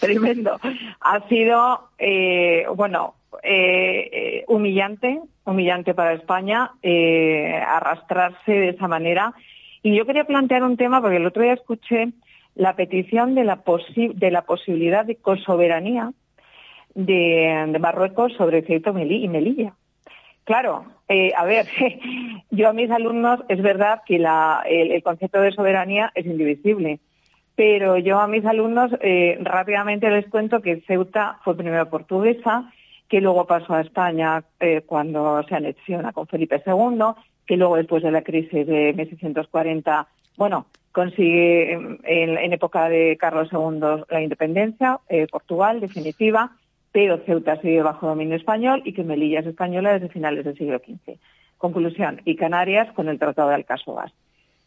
tremendo. 0.00 0.60
Ha 1.00 1.28
sido, 1.28 1.90
eh, 1.98 2.64
bueno, 2.74 3.14
eh, 3.42 4.44
humillante, 4.48 5.20
humillante 5.44 5.92
para 5.92 6.14
España 6.14 6.72
arrastrarse 6.82 8.52
de 8.52 8.68
esa 8.70 8.88
manera. 8.88 9.34
Y 9.82 9.96
yo 9.96 10.06
quería 10.06 10.24
plantear 10.24 10.62
un 10.62 10.76
tema 10.76 11.00
porque 11.00 11.16
el 11.16 11.26
otro 11.26 11.42
día 11.42 11.54
escuché 11.54 12.08
la 12.54 12.76
petición 12.76 13.34
de 13.34 13.44
la, 13.44 13.56
posibilidad 13.56 15.04
de 15.04 15.16
cosoberanía 15.16 16.12
de, 16.94 17.66
de 17.68 17.78
Marruecos 17.78 18.32
sobre 18.34 18.62
Ceuta 18.62 18.90
y 18.90 18.94
Meli- 18.94 19.24
y 19.24 19.28
Melilla. 19.28 19.74
Claro, 20.44 20.84
eh, 21.08 21.32
a 21.36 21.44
ver, 21.44 21.66
yo 22.50 22.68
a 22.68 22.72
mis 22.72 22.90
alumnos 22.90 23.40
es 23.48 23.62
verdad 23.62 24.02
que 24.06 24.16
el 24.16 25.02
concepto 25.02 25.40
de 25.40 25.52
soberanía 25.52 26.10
es 26.14 26.26
indivisible, 26.26 27.00
pero 27.54 27.98
yo 27.98 28.18
a 28.18 28.26
mis 28.26 28.44
alumnos 28.44 28.90
eh, 29.00 29.38
rápidamente 29.42 30.10
les 30.10 30.26
cuento 30.28 30.60
que 30.60 30.80
Ceuta 30.86 31.38
fue 31.44 31.56
primero 31.56 31.88
portuguesa, 31.88 32.70
que 33.08 33.20
luego 33.20 33.46
pasó 33.46 33.74
a 33.74 33.80
España 33.80 34.44
eh, 34.60 34.82
cuando 34.86 35.42
se 35.48 35.54
anexiona 35.54 36.12
con 36.12 36.26
Felipe 36.26 36.62
II, 36.64 36.98
que 37.50 37.56
luego 37.56 37.74
después 37.74 38.04
de 38.04 38.12
la 38.12 38.22
crisis 38.22 38.64
de 38.64 38.92
1640, 38.92 40.06
bueno, 40.36 40.66
consigue 40.92 41.72
en, 41.72 42.52
época 42.52 42.88
de 42.88 43.16
Carlos 43.18 43.48
II 43.50 44.04
la 44.08 44.22
independencia, 44.22 45.00
eh, 45.08 45.26
Portugal 45.28 45.80
definitiva, 45.80 46.52
pero 46.92 47.18
Ceuta 47.26 47.60
sigue 47.60 47.82
bajo 47.82 48.06
dominio 48.06 48.36
español 48.36 48.82
y 48.84 48.92
que 48.92 49.02
Melilla 49.02 49.40
es 49.40 49.48
española 49.48 49.94
desde 49.94 50.10
finales 50.10 50.44
del 50.44 50.56
siglo 50.56 50.78
XV. 50.78 51.18
Conclusión, 51.58 52.22
y 52.24 52.36
Canarias 52.36 52.92
con 52.92 53.08
el 53.08 53.18
Tratado 53.18 53.48
de 53.48 53.56
Alcásogas. 53.56 54.12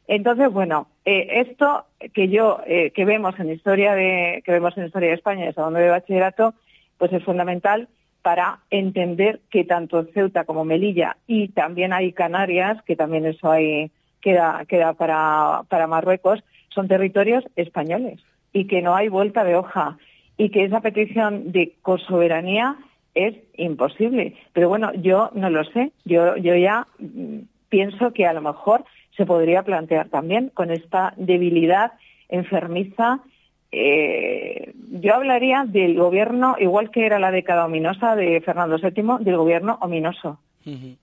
Entonces, 0.09 0.51
bueno, 0.51 0.87
eh, 1.05 1.39
esto 1.47 1.85
que 2.13 2.27
yo, 2.27 2.59
eh, 2.67 2.91
que 2.91 3.05
vemos 3.05 3.39
en 3.39 3.49
historia 3.49 3.95
que 3.95 4.43
vemos 4.45 4.77
en 4.77 4.87
historia 4.87 5.07
de 5.07 5.15
España, 5.15 5.45
de 5.45 5.53
segundo 5.53 5.79
de 5.79 5.87
bachillerato, 5.87 6.53
pues 6.97 7.13
es 7.13 7.23
fundamental 7.23 7.87
para 8.23 8.59
entender 8.71 9.41
que 9.51 9.65
tanto 9.65 10.05
Ceuta 10.05 10.45
como 10.45 10.65
Melilla 10.65 11.17
y 11.27 11.49
también 11.49 11.93
hay 11.93 12.13
Canarias, 12.13 12.81
que 12.83 12.95
también 12.95 13.25
eso 13.25 13.51
hay, 13.51 13.91
queda, 14.21 14.65
queda 14.67 14.93
para, 14.93 15.87
Marruecos, 15.87 16.43
son 16.69 16.87
territorios 16.87 17.43
españoles 17.57 18.21
y 18.53 18.65
que 18.65 18.81
no 18.81 18.95
hay 18.95 19.09
vuelta 19.09 19.43
de 19.43 19.55
hoja 19.55 19.97
y 20.37 20.49
que 20.49 20.63
esa 20.63 20.79
petición 20.79 21.51
de 21.51 21.75
cosoberanía 21.81 22.77
es 23.13 23.35
imposible. 23.57 24.35
Pero 24.53 24.69
bueno, 24.69 24.91
yo 24.93 25.29
no 25.35 25.49
lo 25.49 25.63
sé. 25.65 25.91
Yo, 26.05 26.37
yo 26.37 26.55
ya 26.55 26.87
mm, 26.97 27.39
pienso 27.69 28.13
que 28.13 28.25
a 28.25 28.33
lo 28.33 28.41
mejor 28.41 28.85
se 29.17 29.25
podría 29.25 29.63
plantear 29.63 30.07
también 30.09 30.49
con 30.53 30.71
esta 30.71 31.13
debilidad 31.17 31.91
enfermiza. 32.29 33.19
Eh, 33.75 34.71
yo 34.91 35.15
hablaría 35.15 35.65
del 35.67 35.97
gobierno, 35.97 36.55
igual 36.59 36.91
que 36.91 37.07
era 37.07 37.17
la 37.17 37.31
década 37.31 37.65
ominosa 37.65 38.15
de 38.15 38.39
Fernando 38.41 38.77
VII, 38.77 39.23
del 39.25 39.35
gobierno 39.35 39.79
ominoso 39.81 40.39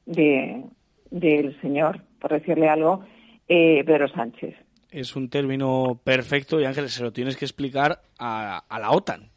de, 0.07 0.63
del 1.11 1.61
señor, 1.61 2.01
por 2.21 2.31
decirle 2.31 2.69
algo, 2.69 3.05
eh, 3.49 3.83
Pedro 3.85 4.07
Sánchez. 4.09 4.55
Es 4.89 5.17
un 5.17 5.29
término 5.29 6.01
perfecto 6.05 6.61
y 6.61 6.65
Ángel, 6.65 6.89
se 6.89 7.03
lo 7.03 7.13
tienes 7.13 7.37
que 7.37 7.45
explicar 7.45 8.03
a, 8.21 8.59
a 8.69 8.79
la 8.79 8.93
OTAN. 8.93 9.31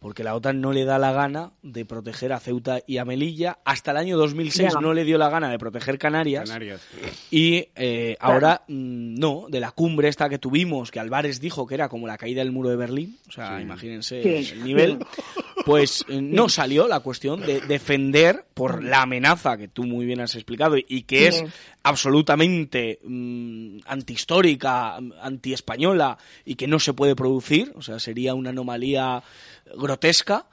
Porque 0.00 0.22
la 0.22 0.36
OTAN 0.36 0.60
no 0.60 0.72
le 0.72 0.84
da 0.84 0.96
la 0.98 1.10
gana 1.12 1.50
de 1.62 1.84
proteger 1.84 2.32
a 2.32 2.38
Ceuta 2.38 2.80
y 2.86 2.98
a 2.98 3.04
Melilla. 3.04 3.58
Hasta 3.64 3.90
el 3.90 3.96
año 3.96 4.16
2006 4.16 4.74
Ya. 4.74 4.80
no 4.80 4.94
le 4.94 5.04
dio 5.04 5.18
la 5.18 5.28
gana 5.28 5.50
de 5.50 5.58
proteger 5.58 5.98
Canarias. 5.98 6.48
Canarias. 6.48 6.80
Y 7.32 7.66
eh, 7.74 8.16
ahora, 8.20 8.62
mm, 8.68 9.14
no, 9.18 9.46
de 9.48 9.58
la 9.58 9.72
cumbre 9.72 10.08
esta 10.08 10.28
que 10.28 10.38
tuvimos, 10.38 10.92
que 10.92 11.00
Álvarez 11.00 11.40
dijo 11.40 11.66
que 11.66 11.74
era 11.74 11.88
como 11.88 12.06
la 12.06 12.16
caída 12.16 12.42
del 12.42 12.52
muro 12.52 12.68
de 12.68 12.76
Berlín, 12.76 13.18
o 13.28 13.32
sea, 13.32 13.60
imagínense 13.60 14.22
Sí. 14.22 14.52
el 14.52 14.64
nivel, 14.64 14.98
pues 15.66 16.04
eh, 16.08 16.20
no 16.22 16.48
salió 16.48 16.86
la 16.86 17.00
cuestión 17.00 17.40
de 17.40 17.60
defender 17.62 18.44
por 18.54 18.84
la 18.84 19.02
amenaza 19.02 19.56
que 19.56 19.66
tú 19.66 19.82
muy 19.84 20.06
bien 20.06 20.20
has 20.20 20.34
explicado 20.36 20.76
y, 20.76 21.02
que 21.02 21.26
es 21.26 21.44
absolutamente 21.82 23.00
mm, 23.04 23.78
antihistórica, 23.86 24.96
antiespañola 25.22 26.18
y 26.44 26.54
que 26.54 26.66
no 26.68 26.78
se 26.78 26.92
puede 26.92 27.16
producir, 27.16 27.72
o 27.76 27.82
sea, 27.82 27.98
sería 27.98 28.34
una 28.34 28.50
anomalía 28.50 29.22
grotesca, 29.76 30.46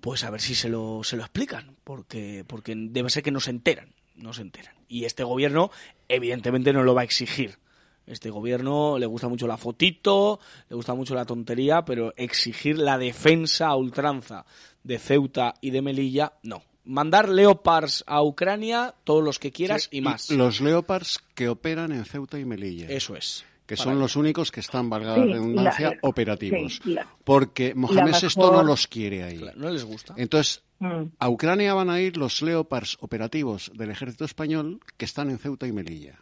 pues 0.00 0.24
a 0.24 0.30
ver 0.30 0.40
si 0.40 0.54
se 0.54 0.68
lo, 0.68 1.02
se 1.04 1.16
lo 1.16 1.22
explican, 1.22 1.76
porque, 1.84 2.44
porque 2.46 2.74
debe 2.76 3.10
ser 3.10 3.22
que 3.22 3.30
no 3.30 3.40
se 3.40 3.50
enteran, 3.50 3.94
no 4.16 4.32
se 4.32 4.42
enteran. 4.42 4.74
Y 4.88 5.04
este 5.04 5.24
gobierno, 5.24 5.70
evidentemente, 6.08 6.72
no 6.72 6.82
lo 6.82 6.94
va 6.94 7.02
a 7.02 7.04
exigir. 7.04 7.58
Este 8.06 8.30
gobierno 8.30 8.98
le 8.98 9.06
gusta 9.06 9.28
mucho 9.28 9.46
la 9.46 9.56
fotito, 9.56 10.40
le 10.68 10.74
gusta 10.76 10.94
mucho 10.94 11.14
la 11.14 11.24
tontería, 11.24 11.84
pero 11.84 12.12
exigir 12.16 12.78
la 12.78 12.98
defensa 12.98 13.68
a 13.68 13.76
ultranza 13.76 14.46
de 14.82 14.98
Ceuta 14.98 15.54
y 15.60 15.70
de 15.70 15.82
Melilla, 15.82 16.32
no. 16.42 16.64
Mandar 16.84 17.28
Leopards 17.28 18.02
a 18.06 18.22
Ucrania, 18.22 18.94
todos 19.04 19.22
los 19.22 19.38
que 19.38 19.52
quieras 19.52 19.88
y 19.92 20.00
más. 20.00 20.30
Los 20.30 20.60
Leopards 20.60 21.20
que 21.34 21.48
operan 21.48 21.92
en 21.92 22.04
Ceuta 22.04 22.38
y 22.38 22.44
Melilla. 22.44 22.88
Eso 22.88 23.14
es. 23.14 23.44
Que 23.70 23.76
son 23.76 23.98
los 24.00 24.16
únicos 24.16 24.50
que 24.50 24.58
están, 24.60 24.90
valga 24.90 25.14
Sí, 25.14 25.20
la 25.20 25.26
redundancia, 25.34 25.90
la- 25.90 25.96
operativos. 26.02 26.80
sí, 26.82 26.90
la- 26.92 27.06
porque 27.22 27.72
Mohamed 27.74 28.14
VI 28.20 28.26
mejor- 28.36 28.52
no 28.56 28.62
los 28.64 28.86
quiere 28.88 29.22
ahí. 29.22 29.40
No 29.54 29.70
les 29.70 29.84
gusta. 29.84 30.14
Entonces, 30.16 30.64
Mm. 30.80 31.02
a 31.18 31.28
Ucrania 31.28 31.72
van 31.74 31.88
a 31.88 32.00
ir 32.00 32.16
los 32.16 32.42
Leopards 32.42 32.96
operativos 33.00 33.70
del 33.74 33.90
ejército 33.90 34.24
español 34.24 34.80
que 34.96 35.04
están 35.04 35.30
en 35.30 35.38
Ceuta 35.38 35.66
y 35.68 35.72
Melilla. 35.72 36.16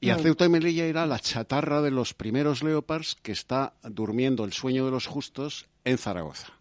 Y 0.00 0.08
a 0.10 0.16
Mm. 0.16 0.20
Ceuta 0.20 0.44
y 0.46 0.48
Melilla 0.48 0.86
irá 0.86 1.04
la 1.06 1.18
chatarra 1.18 1.82
de 1.82 1.90
los 1.90 2.14
primeros 2.14 2.62
Leopards 2.62 3.16
que 3.16 3.32
está 3.32 3.74
durmiendo 3.82 4.44
el 4.44 4.52
sueño 4.54 4.84
de 4.86 4.90
los 4.92 5.06
justos 5.06 5.66
en 5.84 5.98
Zaragoza. 5.98 6.52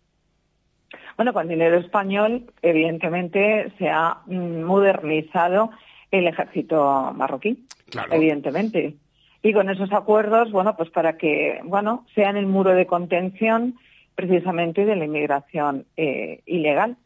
Bueno, 1.15 1.33
con 1.33 1.47
dinero 1.47 1.77
español, 1.77 2.51
evidentemente, 2.61 3.71
se 3.77 3.89
ha 3.89 4.17
mm, 4.25 4.63
modernizado 4.63 5.69
el 6.11 6.27
ejército 6.27 7.11
marroquí. 7.15 7.65
Claro. 7.89 8.13
Evidentemente. 8.13 8.95
Y 9.43 9.53
con 9.53 9.69
esos 9.69 9.91
acuerdos, 9.93 10.51
bueno, 10.51 10.75
pues 10.75 10.89
para 10.89 11.17
que, 11.17 11.59
bueno, 11.63 12.05
sean 12.15 12.37
el 12.37 12.47
muro 12.47 12.71
de 12.71 12.85
contención 12.87 13.75
precisamente 14.15 14.83
de 14.85 14.95
la 14.95 15.05
inmigración 15.05 15.85
eh, 15.95 16.41
ilegal 16.45 16.97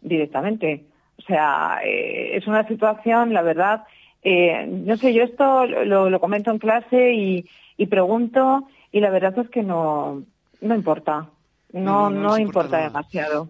directamente. 0.00 0.84
O 1.18 1.22
sea, 1.22 1.80
eh, 1.84 2.36
es 2.36 2.46
una 2.46 2.66
situación, 2.66 3.32
la 3.32 3.42
verdad, 3.42 3.84
eh, 4.22 4.66
no 4.68 4.96
sé, 4.96 5.12
yo 5.12 5.24
esto 5.24 5.66
lo, 5.66 6.08
lo 6.08 6.20
comento 6.20 6.50
en 6.50 6.58
clase 6.58 7.12
y, 7.12 7.46
y 7.76 7.86
pregunto 7.86 8.68
y 8.92 9.00
la 9.00 9.10
verdad 9.10 9.36
es 9.38 9.48
que 9.50 9.62
no, 9.62 10.22
no 10.60 10.74
importa. 10.74 11.28
No, 11.72 12.08
No, 12.08 12.10
no 12.10 12.20
no, 12.22 12.36
les 12.36 12.46
importa 12.46 12.78
demasiado. 12.78 13.48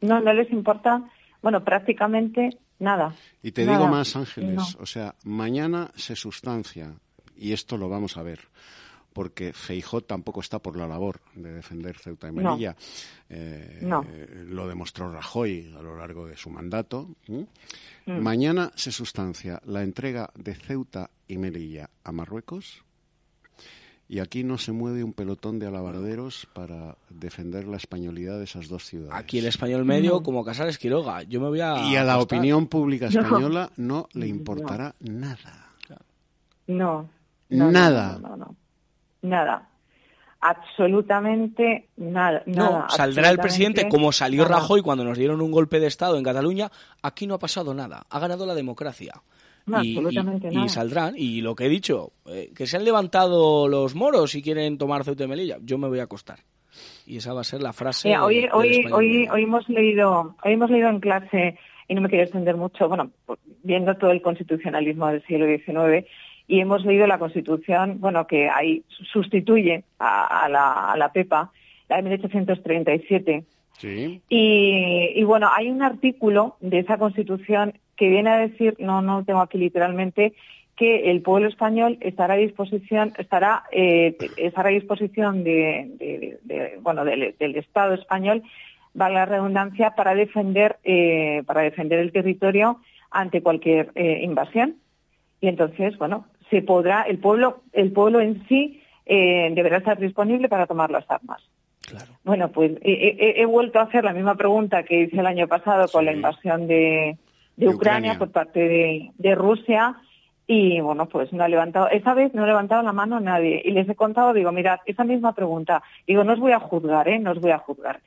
No, 0.00 0.20
no 0.20 0.32
les 0.32 0.50
importa, 0.50 1.02
bueno, 1.42 1.62
prácticamente 1.62 2.56
nada. 2.78 3.14
Y 3.42 3.52
te 3.52 3.64
Nada. 3.66 3.78
digo 3.78 3.90
más, 3.90 4.16
Ángeles, 4.16 4.54
No. 4.54 4.64
o 4.82 4.86
sea, 4.86 5.14
mañana 5.24 5.90
se 5.94 6.16
sustancia, 6.16 6.94
y 7.40 7.52
esto 7.52 7.76
lo 7.76 7.88
vamos 7.88 8.16
a 8.16 8.22
ver, 8.22 8.40
porque 9.12 9.52
Feijó 9.52 10.02
tampoco 10.02 10.40
está 10.40 10.58
por 10.60 10.76
la 10.76 10.86
labor 10.86 11.20
de 11.34 11.52
defender 11.52 11.96
Ceuta 11.98 12.28
y 12.28 12.32
No. 12.32 12.50
Melilla. 12.52 12.76
Eh, 13.28 13.80
No. 13.82 14.04
eh, 14.08 14.44
lo 14.48 14.68
demostró 14.68 15.10
Rajoy 15.12 15.74
a 15.76 15.82
lo 15.82 15.96
largo 15.96 16.26
de 16.26 16.36
su 16.36 16.50
mandato. 16.50 17.08
Mm. 17.26 17.42
Mañana 18.20 18.70
se 18.76 18.92
sustancia 18.92 19.60
la 19.66 19.82
entrega 19.82 20.30
de 20.36 20.54
Ceuta 20.54 21.10
y 21.28 21.38
Melilla 21.38 21.90
a 22.04 22.12
Marruecos. 22.12 22.84
Y 24.08 24.18
aquí 24.18 24.42
no 24.42 24.58
se 24.58 24.72
mueve 24.72 25.04
un 25.04 25.12
pelotón 25.12 25.60
de 25.60 25.68
alabarderos 25.68 26.48
para 26.52 26.96
defender 27.10 27.68
la 27.68 27.76
españolidad 27.76 28.38
de 28.38 28.44
esas 28.44 28.66
dos 28.66 28.84
ciudades. 28.84 29.14
Aquí 29.14 29.38
el 29.38 29.46
español 29.46 29.84
medio, 29.84 30.20
como 30.24 30.44
Casares 30.44 30.78
Quiroga. 30.78 31.22
Yo 31.22 31.40
me 31.40 31.46
voy 31.46 31.60
a. 31.60 31.84
Y 31.88 31.94
a 31.94 32.02
la 32.02 32.18
opinión 32.18 32.66
pública 32.66 33.08
No. 33.12 33.20
española 33.20 33.70
no 33.76 34.08
le 34.14 34.26
importará 34.26 34.96
nada. 34.98 35.68
No. 36.66 37.08
No, 37.50 37.70
Nada. 37.70 38.18
No, 38.20 38.28
no, 38.30 38.36
no. 38.36 38.56
Nada. 39.22 39.68
absolutamente 40.40 41.88
nada. 41.96 42.42
No, 42.46 42.70
nada, 42.70 42.88
saldrá 42.88 43.30
el 43.30 43.38
presidente 43.38 43.88
como 43.88 44.12
salió 44.12 44.44
nada. 44.44 44.56
Rajoy 44.56 44.82
cuando 44.82 45.04
nos 45.04 45.18
dieron 45.18 45.40
un 45.40 45.50
golpe 45.50 45.80
de 45.80 45.86
Estado 45.86 46.16
en 46.16 46.24
Cataluña. 46.24 46.70
Aquí 47.02 47.26
no 47.26 47.34
ha 47.34 47.38
pasado 47.38 47.74
nada. 47.74 48.04
Ha 48.10 48.18
ganado 48.18 48.46
la 48.46 48.54
democracia. 48.54 49.12
No, 49.66 49.84
y, 49.84 49.96
absolutamente 49.96 50.48
y- 50.48 50.52
y 50.52 50.56
nada. 50.56 50.68
saldrán. 50.68 51.14
Y 51.16 51.42
lo 51.42 51.54
que 51.54 51.66
he 51.66 51.68
dicho, 51.68 52.12
eh, 52.26 52.50
que 52.56 52.66
se 52.66 52.76
han 52.78 52.84
levantado 52.84 53.68
los 53.68 53.94
moros 53.94 54.34
y 54.34 54.42
quieren 54.42 54.78
tomar 54.78 55.04
Ceuta 55.04 55.24
y 55.24 55.28
Melilla, 55.28 55.58
yo 55.62 55.76
me 55.78 55.88
voy 55.88 55.98
a 56.00 56.04
acostar. 56.04 56.38
Y 57.06 57.18
esa 57.18 57.34
va 57.34 57.42
a 57.42 57.44
ser 57.44 57.60
la 57.60 57.72
frase. 57.72 58.08
Mira, 58.08 58.24
hoy, 58.24 58.40
del 58.42 58.50
hoy, 58.52 58.86
hoy, 58.92 59.28
hoy 59.30 59.42
hemos 59.42 59.68
leído, 59.68 60.34
hoy 60.42 60.52
hemos 60.52 60.70
leído 60.70 60.88
en 60.88 61.00
clase, 61.00 61.58
y 61.88 61.94
no 61.94 62.00
me 62.00 62.08
quiero 62.08 62.24
extender 62.24 62.56
mucho, 62.56 62.88
bueno, 62.88 63.10
pues, 63.26 63.38
viendo 63.62 63.94
todo 63.96 64.12
el 64.12 64.22
constitucionalismo 64.22 65.08
del 65.08 65.22
siglo 65.26 65.44
XIX, 65.46 66.06
y 66.50 66.60
hemos 66.60 66.84
leído 66.84 67.06
la 67.06 67.18
Constitución, 67.18 68.00
bueno, 68.00 68.26
que 68.26 68.48
ahí 68.50 68.82
sustituye 69.12 69.84
a, 69.98 70.44
a 70.44 70.48
la, 70.48 70.92
a 70.92 70.96
la 70.96 71.12
PEPA, 71.12 71.50
la 71.88 71.96
de 71.96 72.02
1837, 72.02 73.44
Sí. 73.78 74.20
y, 74.28 75.12
y 75.14 75.22
bueno, 75.24 75.48
hay 75.56 75.70
un 75.70 75.82
artículo 75.82 76.56
de 76.60 76.80
esa 76.80 76.98
Constitución 76.98 77.72
que 77.96 78.08
viene 78.08 78.28
a 78.30 78.38
decir, 78.38 78.74
no, 78.78 79.00
no 79.00 79.20
lo 79.20 79.24
tengo 79.24 79.40
aquí 79.40 79.56
literalmente, 79.58 80.34
que 80.76 81.10
el 81.10 81.22
pueblo 81.22 81.48
español 81.48 81.96
estará 82.00 82.34
a 82.34 82.38
disposición, 82.38 83.12
estará, 83.18 83.62
eh, 83.72 84.16
estará 84.36 84.68
a 84.70 84.72
disposición 84.72 85.44
de, 85.44 85.88
de- 85.98 86.38
de- 86.42 86.78
bueno, 86.82 87.04
del, 87.04 87.34
del 87.38 87.56
Estado 87.56 87.94
español, 87.94 88.42
vale 88.92 89.14
la 89.14 89.26
redundancia, 89.26 89.90
para 89.96 90.14
defender, 90.14 90.76
eh, 90.84 91.42
para 91.46 91.62
defender 91.62 92.00
el 92.00 92.12
territorio 92.12 92.80
ante 93.10 93.40
cualquier 93.42 93.92
eh, 93.94 94.20
invasión. 94.22 94.76
Y 95.42 95.48
entonces, 95.48 95.96
bueno, 95.96 96.26
se 96.50 96.62
podrá, 96.62 97.02
el 97.02 97.18
pueblo, 97.18 97.62
el 97.72 97.92
pueblo 97.92 98.20
en 98.20 98.46
sí 98.48 98.82
eh, 99.06 99.50
deberá 99.54 99.78
estar 99.78 99.98
disponible 99.98 100.48
para 100.48 100.66
tomar 100.66 100.90
las 100.90 101.08
armas. 101.10 101.42
Bueno, 102.24 102.50
pues 102.52 102.72
he, 102.82 102.92
he- 102.92 103.40
he 103.40 103.46
vuelto 103.46 103.78
a 103.78 103.82
hacer 103.82 104.04
la 104.04 104.12
misma 104.12 104.34
pregunta 104.36 104.82
que 104.82 105.02
hice 105.02 105.18
el 105.18 105.26
año 105.26 105.48
pasado 105.48 105.88
con 105.88 106.04
la 106.04 106.12
invasión 106.12 106.66
de, 106.68 107.16
de 107.56 107.66
De 107.66 107.68
Ucrania, 107.68 108.12
Ucrania. 108.12 108.18
por 108.18 108.30
parte 108.30 108.60
de, 108.60 109.10
de 109.18 109.34
Rusia 109.34 109.96
y 110.46 110.80
bueno, 110.80 111.06
pues 111.06 111.32
no 111.32 111.42
ha 111.44 111.48
levantado, 111.48 111.88
esa 111.90 112.12
vez 112.14 112.34
no 112.34 112.42
ha 112.42 112.46
levantado 112.46 112.82
la 112.82 112.92
mano 112.92 113.18
nadie 113.20 113.62
y 113.64 113.70
les 113.70 113.88
he 113.88 113.94
contado, 113.94 114.32
digo, 114.32 114.50
mirad, 114.52 114.80
esa 114.84 115.04
misma 115.04 115.32
pregunta, 115.34 115.82
digo, 116.06 116.22
no 116.24 116.32
os 116.32 116.40
voy 116.40 116.52
a 116.52 116.58
juzgar, 116.60 117.08
¿eh? 117.08 117.18
No 117.20 117.30
os 117.32 117.40
voy 117.40 117.52
a 117.52 117.58
juzgar, 117.58 118.00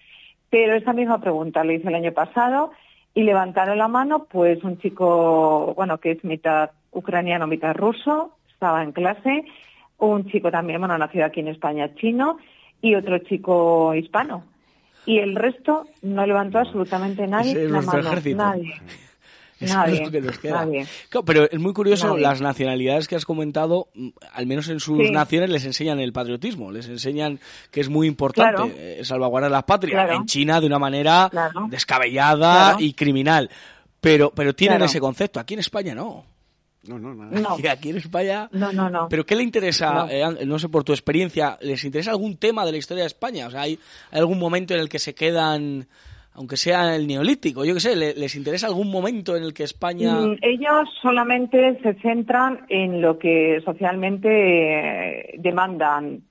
pero 0.50 0.76
esa 0.76 0.92
misma 0.94 1.20
pregunta 1.22 1.64
la 1.64 1.74
hice 1.74 1.88
el 1.88 1.96
año 1.96 2.12
pasado 2.12 2.72
y 3.14 3.24
levantaron 3.24 3.78
la 3.78 3.88
mano, 3.88 4.26
pues 4.30 4.62
un 4.64 4.78
chico, 4.80 5.74
bueno, 5.76 5.98
que 6.00 6.12
es 6.12 6.24
mitad 6.24 6.72
ucraniano, 6.94 7.48
mitad 7.48 7.74
ruso, 7.76 8.38
estaba 8.52 8.84
en 8.84 8.92
clase, 8.92 9.44
un 9.98 10.30
chico 10.30 10.52
también, 10.52 10.80
bueno, 10.80 10.98
nacido 10.98 11.26
aquí 11.26 11.40
en 11.42 11.48
España, 11.50 11.94
chino, 11.96 12.38
y 12.82 12.96
otro 12.96 13.18
chico 13.20 13.94
hispano. 13.96 14.44
Y 15.06 15.20
el 15.20 15.36
resto 15.36 15.86
no 16.02 16.26
levantó 16.26 16.60
absolutamente 16.60 17.28
nadie 17.28 17.66
es 17.66 17.72
la 17.72 17.82
mano. 17.82 18.00
ejército. 18.00 18.38
Nadie. 18.38 18.74
Eso 19.60 19.78
Nadie. 19.78 19.94
es 19.94 20.02
lo 20.02 20.12
que 20.12 20.20
nos 20.22 20.40
queda. 20.40 20.68
Claro, 21.10 21.26
pero 21.26 21.50
es 21.50 21.60
muy 21.60 21.72
curioso, 21.72 22.08
Nadie. 22.10 22.22
las 22.22 22.42
nacionalidades 22.42 23.08
que 23.08 23.16
has 23.16 23.24
comentado, 23.24 23.88
mm, 23.94 24.10
al 24.34 24.46
menos 24.46 24.68
en 24.68 24.82
sus 24.82 24.98
Sí. 25.08 25.12
naciones 25.12 25.50
les 25.52 25.64
enseñan 25.64 26.00
el 26.02 26.12
patriotismo, 26.12 26.70
les 26.72 26.90
enseñan 26.90 27.40
que 27.72 27.80
es 27.80 27.88
muy 27.88 28.08
importante 28.08 28.52
Claro. 28.56 28.72
eh, 28.76 29.00
salvaguardar 29.06 29.52
la 29.52 29.66
patria. 29.66 29.94
Claro. 29.94 30.16
En 30.16 30.26
China 30.26 30.60
de 30.60 30.68
una 30.68 30.80
manera 30.80 31.30
descabellada 31.70 32.76
y 32.80 32.94
criminal. 32.94 33.50
Pero, 34.02 34.32
pero 34.32 34.54
tienen 34.54 34.82
ese 34.82 35.00
concepto. 35.00 35.40
Aquí 35.40 35.54
en 35.54 35.62
España 35.62 35.96
no. 35.96 36.26
No, 36.88 37.00
no, 37.00 37.14
no. 37.14 37.26
No. 37.26 37.56
Y 37.64 37.68
aquí 37.68 37.90
en 37.90 37.98
España... 37.98 38.50
No, 38.52 38.72
no, 38.74 38.90
no. 38.90 39.08
¿Pero 39.10 39.26
qué 39.26 39.36
le 39.36 39.44
interesa, 39.44 39.94
No. 39.94 40.10
eh, 40.10 40.46
no 40.46 40.60
sé, 40.60 40.70
por 40.70 40.84
tu 40.84 40.92
experiencia, 40.94 41.58
les 41.62 41.84
interesa 41.86 42.12
algún 42.12 42.38
tema 42.38 42.66
de 42.66 42.72
la 42.72 42.78
historia 42.78 43.04
de 43.04 43.08
España? 43.08 43.48
O 43.48 43.52
sea, 43.52 43.62
¿hay, 43.62 43.80
hay 44.12 44.20
algún 44.20 44.40
momento 44.40 44.74
en 44.74 44.80
el 44.82 44.90
que 44.90 45.00
se 45.00 45.14
quedan, 45.16 45.88
aunque 46.34 46.58
sea 46.58 46.96
el 46.96 47.08
neolítico, 47.08 47.64
yo 47.64 47.74
qué 47.76 47.80
sé, 47.80 47.96
le- 47.96 48.16
les 48.16 48.36
interesa 48.36 48.68
algún 48.68 48.90
momento 48.92 49.36
en 49.38 49.44
el 49.44 49.54
que 49.54 49.64
España... 49.64 50.14
Mm, 50.16 50.38
Ellos 50.42 50.90
solamente 51.02 51.80
se 51.84 51.94
centran 52.02 52.66
en 52.70 53.02
lo 53.02 53.18
que 53.20 53.62
socialmente 53.64 54.30
eh, 54.30 55.36
demandan, 55.38 56.22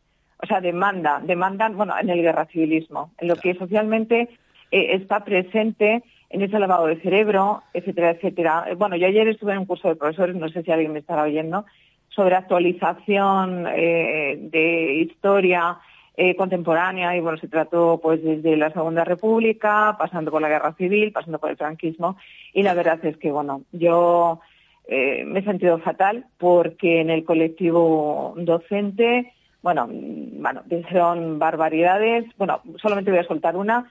o 0.43 0.47
sea, 0.47 0.61
demanda, 0.61 1.21
demandan, 1.25 1.77
bueno, 1.77 1.95
en 2.01 2.11
el 2.11 2.21
guerra 2.21 2.47
civilismo, 2.47 3.13
en 3.19 3.29
lo 3.29 3.37
que 3.37 3.55
socialmente 3.55 4.29
eh, 4.71 4.97
está 4.97 5.25
presente 5.25 6.03
en 6.33 6.41
ese 6.41 6.59
lavado 6.59 6.87
de 6.87 6.97
cerebro, 7.01 7.63
etcétera, 7.75 8.11
etcétera. 8.11 8.65
Eh, 8.69 8.75
Bueno, 8.75 8.97
yo 8.97 9.07
ayer 9.07 9.29
estuve 9.29 9.53
en 9.53 9.59
un 9.59 9.67
curso 9.67 9.89
de 9.89 9.97
profesores, 9.97 10.35
no 10.35 10.49
sé 10.49 10.63
si 10.63 10.73
alguien 10.73 10.93
me 10.93 11.01
estará 11.01 11.23
oyendo, 11.23 11.67
sobre 12.09 12.35
actualización 12.35 13.67
eh, 13.69 14.39
de 14.41 14.95
historia 14.95 15.79
eh, 16.17 16.35
contemporánea 16.35 17.17
y 17.17 17.21
bueno, 17.21 17.39
se 17.39 17.49
trató 17.49 18.01
pues 18.03 18.23
desde 18.23 18.57
la 18.57 18.71
Segunda 18.71 19.05
República, 19.05 19.97
pasando 19.99 20.31
por 20.31 20.43
la 20.43 20.49
Guerra 20.49 20.75
Civil, 20.75 21.13
pasando 21.13 21.39
por 21.39 21.51
el 21.51 21.57
franquismo 21.57 22.17
y 22.53 22.63
la 22.63 22.75
verdad 22.75 23.05
es 23.05 23.17
que 23.19 23.31
bueno, 23.31 23.63
yo 23.73 24.41
me 24.89 25.39
he 25.39 25.45
sentido 25.45 25.79
fatal 25.79 26.27
porque 26.39 27.01
en 27.01 27.09
el 27.09 27.25
colectivo 27.25 28.35
docente, 28.37 29.33
bueno, 29.63 29.87
mm, 29.87 30.43
bueno, 30.43 30.63
dijeron 30.67 31.39
barbaridades, 31.39 32.25
bueno, 32.37 32.61
solamente 32.77 33.11
voy 33.11 33.21
a 33.21 33.25
soltar 33.25 33.57
una, 33.57 33.91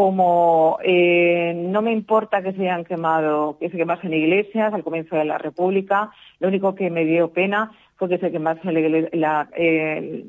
como 0.00 0.78
eh, 0.82 1.52
no 1.54 1.82
me 1.82 1.92
importa 1.92 2.42
que 2.42 2.52
se 2.54 2.62
hayan 2.62 2.86
quemado, 2.86 3.58
que 3.58 3.68
se 3.68 3.76
quemasen 3.76 4.14
iglesias 4.14 4.72
al 4.72 4.82
comienzo 4.82 5.14
de 5.14 5.26
la 5.26 5.36
República, 5.36 6.10
lo 6.38 6.48
único 6.48 6.74
que 6.74 6.88
me 6.88 7.04
dio 7.04 7.30
pena 7.34 7.70
fue 7.96 8.08
que 8.08 8.16
se 8.16 8.30
quemase 8.32 8.72
la, 8.72 9.08
la- 9.12 9.48
eh, 9.54 10.24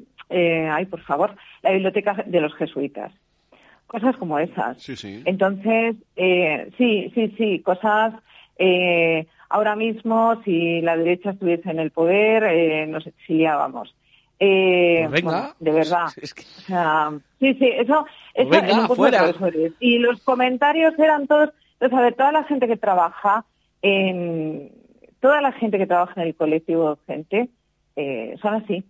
ay, 0.70 0.86
por 0.88 1.00
favor, 1.04 1.38
la 1.62 1.72
biblioteca 1.72 2.22
de 2.28 2.42
los 2.42 2.54
jesuitas. 2.56 3.14
Cosas 3.88 4.18
como 4.18 4.40
esas. 4.40 4.82
Sí, 4.84 4.98
sí. 4.98 5.22
Entonces, 5.24 5.96
eh, 6.18 6.70
sí, 6.78 7.10
sí, 7.16 7.34
sí, 7.38 7.60
cosas. 7.62 8.14
ahora 9.50 9.76
mismo, 9.78 10.42
si 10.44 10.82
la 10.82 10.98
derecha 10.98 11.30
estuviese 11.32 11.70
en 11.72 11.80
el 11.80 11.92
poder, 11.92 12.44
eh, 12.44 12.88
nos 12.88 13.08
exiliábamos. 13.08 13.96
Eh, 14.44 15.06
Pues 15.08 15.22
venga. 15.24 15.32
bueno, 15.40 15.56
de 15.60 15.72
verdad. 15.72 16.06
Es 16.22 16.34
que- 16.34 16.42
O 16.42 16.62
sea, 16.62 17.12
sí, 17.40 17.54
sí, 17.54 17.68
eso, 17.68 18.06
Pues 18.34 18.48
eso 18.48 18.50
venga, 18.50 18.88
curso 18.88 19.04
de 19.04 19.34
fuera. 19.34 19.70
Y 19.80 20.00
los 20.00 20.20
comentarios 20.24 20.98
eran 20.98 21.28
todos, 21.28 21.50
entonces, 21.74 21.98
a 21.98 22.02
ver, 22.02 22.14
toda 22.16 22.32
la 22.32 22.44
gente 22.46 22.68
que 22.68 22.76
trabaja 22.78 23.46
en, 23.84 24.72
toda 25.20 25.42
la 25.42 25.52
gente 25.52 25.78
que 25.78 25.86
trabaja 25.86 26.22
en 26.22 26.28
el 26.30 26.36
colectivo 26.36 26.84
docente, 26.86 27.50
eh, 27.96 28.36
son 28.42 28.56
así. 28.56 28.84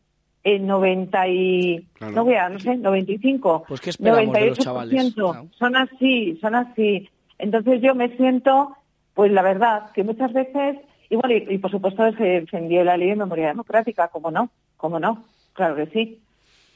El 0.44 0.65
90 0.65 1.28
y, 1.28 1.86
Claro. 1.94 2.14
no 2.14 2.23
voy 2.26 2.36
a, 2.36 2.49
no 2.49 2.57
sé, 2.60 2.76
95, 2.78 3.65
Pues, 3.68 3.82
¿qué 3.82 3.90
esperamos 3.91 4.34
de 4.34 4.45
los 4.48 4.57
98% 4.60 4.64
chavales? 4.64 5.14
Claro. 5.14 5.48
son 5.52 5.76
así, 5.76 6.38
son 6.41 6.56
así. 6.56 7.10
Entonces 7.38 7.82
yo 7.82 7.94
me 7.94 8.15
siento, 8.15 8.76
pues 9.14 9.32
la 9.32 9.41
verdad, 9.41 9.91
que 9.91 10.03
muchas 10.03 10.32
veces, 10.34 10.78
y 11.10 11.15
bueno, 11.18 11.36
y, 11.36 11.56
y 11.56 11.57
por 11.60 11.69
supuesto 11.72 12.10
se 12.14 12.23
defendió 12.23 12.84
la 12.84 12.95
ley 12.98 13.10
de 13.10 13.15
memoria 13.18 13.48
democrática, 13.49 14.07
¿cómo 14.07 14.32
no? 14.32 14.49
¿Cómo 14.78 14.99
no? 14.99 15.26
Claro 15.53 15.76
que 15.76 15.88
sí. 15.88 16.19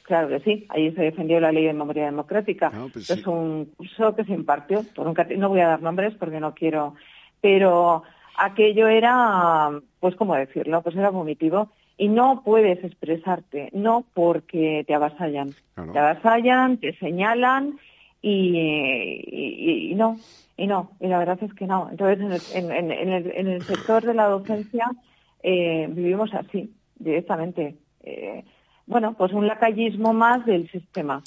Claro 0.02 0.28
que 0.28 0.38
sí, 0.40 0.66
ahí 0.68 0.92
se 0.92 1.02
defendió 1.02 1.40
la 1.40 1.50
ley 1.50 1.64
de 1.64 1.72
memoria 1.72 2.04
democrática. 2.04 2.70
pues 2.92 3.10
es 3.18 3.26
un 3.26 3.64
curso 3.76 4.14
que 4.14 4.24
se 4.24 4.32
impartió, 4.34 4.86
no 5.36 5.48
voy 5.48 5.60
a 5.60 5.66
dar 5.66 5.82
nombres 5.82 6.14
porque 6.14 6.38
no 6.38 6.54
quiero, 6.54 6.94
pero 7.40 8.04
aquello 8.36 8.86
era, 8.86 9.70
pues 9.98 10.14
cómo 10.14 10.36
decirlo, 10.36 10.80
pues 10.82 10.94
era 10.94 11.10
vomitivo 11.10 11.72
y 11.96 12.06
no 12.06 12.42
puedes 12.44 12.84
expresarte, 12.84 13.68
no 13.72 14.04
porque 14.14 14.84
te 14.86 14.94
avasallan, 14.94 15.56
te 15.92 15.98
avasallan, 15.98 16.76
te 16.76 16.94
señalan 16.98 17.76
y, 18.22 18.58
y- 19.26 19.90
y 19.90 19.94
no, 19.96 20.20
y 20.56 20.68
no, 20.68 20.92
y 21.00 21.08
la 21.08 21.18
verdad 21.18 21.38
es 21.42 21.52
que 21.54 21.66
no. 21.66 21.88
Entonces 21.90 22.20
en 22.24 22.32
el, 22.32 22.42
en, 22.52 22.70
en- 22.70 22.92
en 22.92 23.08
el, 23.12 23.32
en 23.34 23.46
el 23.48 23.66
sector 23.66 24.04
de 24.06 24.14
la 24.14 24.26
docencia 24.28 24.86
eh, 25.42 25.88
vivimos 25.90 26.32
así, 26.32 26.72
directamente. 26.96 27.76
Eh, 28.04 28.44
bueno, 28.86 29.14
pues 29.16 29.32
un 29.32 29.46
lacayismo 29.46 30.12
más 30.12 30.44
del 30.46 30.70
sistema. 30.70 31.22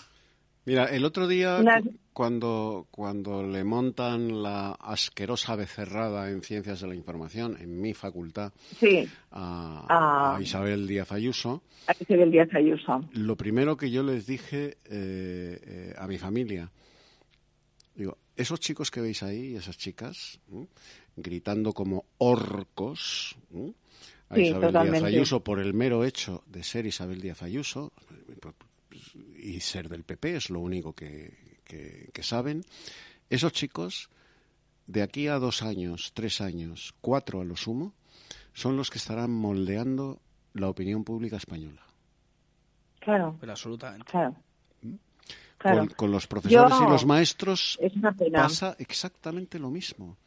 Mira, 0.65 0.86
el 0.86 1.03
otro 1.06 1.27
día, 1.27 1.57
Una- 1.60 1.81
cuando, 2.14 2.88
cuando 2.91 3.44
le 3.44 3.64
montan 3.64 4.44
la 4.44 4.72
asquerosa 4.72 5.56
becerrada 5.56 6.30
en 6.30 6.41
Ciencias 6.41 6.81
de 6.81 6.88
la 6.88 6.95
Información, 6.95 7.57
en 7.60 7.80
mi 7.81 7.94
facultad, 7.94 8.52
Sí, 8.77 9.07
a, 9.31 9.86
Ah. 9.90 10.36
a 10.38 10.41
Isabel 10.41 10.86
Díaz 10.88 11.11
Ayuso, 11.11 11.64
aquí 11.88 12.06
se 12.06 12.18
ve 12.18 12.23
el 12.23 12.31
Díaz 12.31 12.49
Ayuso. 12.53 13.02
lo 13.14 13.36
primero 13.36 13.77
que 13.77 13.90
yo 13.90 14.03
les 14.03 14.27
dije 14.27 14.77
eh, 14.86 15.60
eh, 15.65 15.94
a 15.98 16.07
mi 16.07 16.18
familia, 16.18 16.69
digo, 17.95 18.18
esos 18.36 18.60
chicos 18.60 18.91
que 18.91 19.02
veis 19.02 19.23
ahí, 19.23 19.56
esas 19.56 19.77
chicas, 19.77 20.40
gritando 21.15 21.73
como 21.73 22.06
orcos. 22.18 23.36
A 24.30 24.35
Sí, 24.35 24.41
Isabel 24.43 24.68
totalmente. 24.68 24.99
Díaz 25.07 25.15
Ayuso 25.18 25.43
por 25.43 25.60
el 25.60 25.73
mero 25.73 26.03
hecho 26.03 26.43
de 26.47 26.64
ser 26.64 26.85
Isabel 26.85 27.19
Díaz 27.22 27.41
Ayuso 27.41 27.91
y 29.38 29.60
ser 29.60 29.89
del 29.89 30.03
PP, 30.03 30.35
es 30.35 30.49
lo 30.49 30.60
único 30.60 30.93
que, 30.93 31.60
que- 31.64 32.10
que 32.14 32.23
saben, 32.23 32.64
esos 33.30 33.53
chicos, 33.53 34.10
de 34.88 35.01
aquí 35.03 35.27
a 35.27 35.39
dos 35.39 35.61
años, 35.61 36.11
tres 36.14 36.41
años, 36.41 36.93
cuatro 37.01 37.41
a 37.41 37.45
lo 37.45 37.56
sumo, 37.56 37.93
son 38.53 38.76
los 38.77 38.89
que 38.89 38.97
estarán 38.97 39.31
moldeando 39.31 40.19
la 40.53 40.68
opinión 40.69 41.03
pública 41.03 41.38
española. 41.38 41.81
Claro. 42.99 43.38
Pero 43.39 43.51
absolutamente. 43.51 44.06
Claro. 44.11 44.35
Claro. 45.57 45.80
Con, 45.80 45.88
con 45.89 46.11
los 46.11 46.26
profesores 46.27 46.77
Yo- 46.80 46.88
y 46.88 46.89
los 46.89 47.06
maestros 47.06 47.77
Es 47.81 47.93
una 47.95 48.14
pena. 48.14 48.43
pasa 48.43 48.76
exactamente 48.80 49.60
lo 49.60 49.69
mismo. 49.69 50.18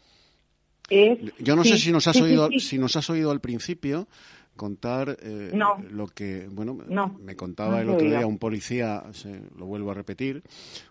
Es- 0.92 1.18
Yo 1.38 1.56
no 1.56 1.62
sí, 1.64 1.70
sé 1.70 1.78
si 1.78 1.92
nos 1.92 2.06
has 2.06 2.16
sí, 2.16 2.22
oído 2.22 2.48
sí. 2.50 2.60
si 2.60 2.78
nos 2.78 2.94
has 2.96 3.08
oído 3.10 3.30
al 3.30 3.40
principio 3.40 4.06
contar 4.56 5.16
eh, 5.22 5.50
No. 5.54 5.82
lo 5.90 6.06
que 6.08 6.46
bueno 6.50 6.78
No, 6.86 7.18
me 7.22 7.34
contaba 7.36 7.80
el 7.80 7.88
otro 7.88 8.06
día 8.06 8.26
un 8.26 8.38
policía 8.38 9.02
se- 9.12 9.40
lo 9.56 9.64
vuelvo 9.66 9.90
a 9.90 9.94
repetir 9.94 10.42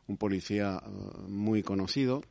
un 0.08 0.18
policía 0.18 0.82
eh, 0.84 0.90
muy 1.28 1.62
conocido 1.62 2.24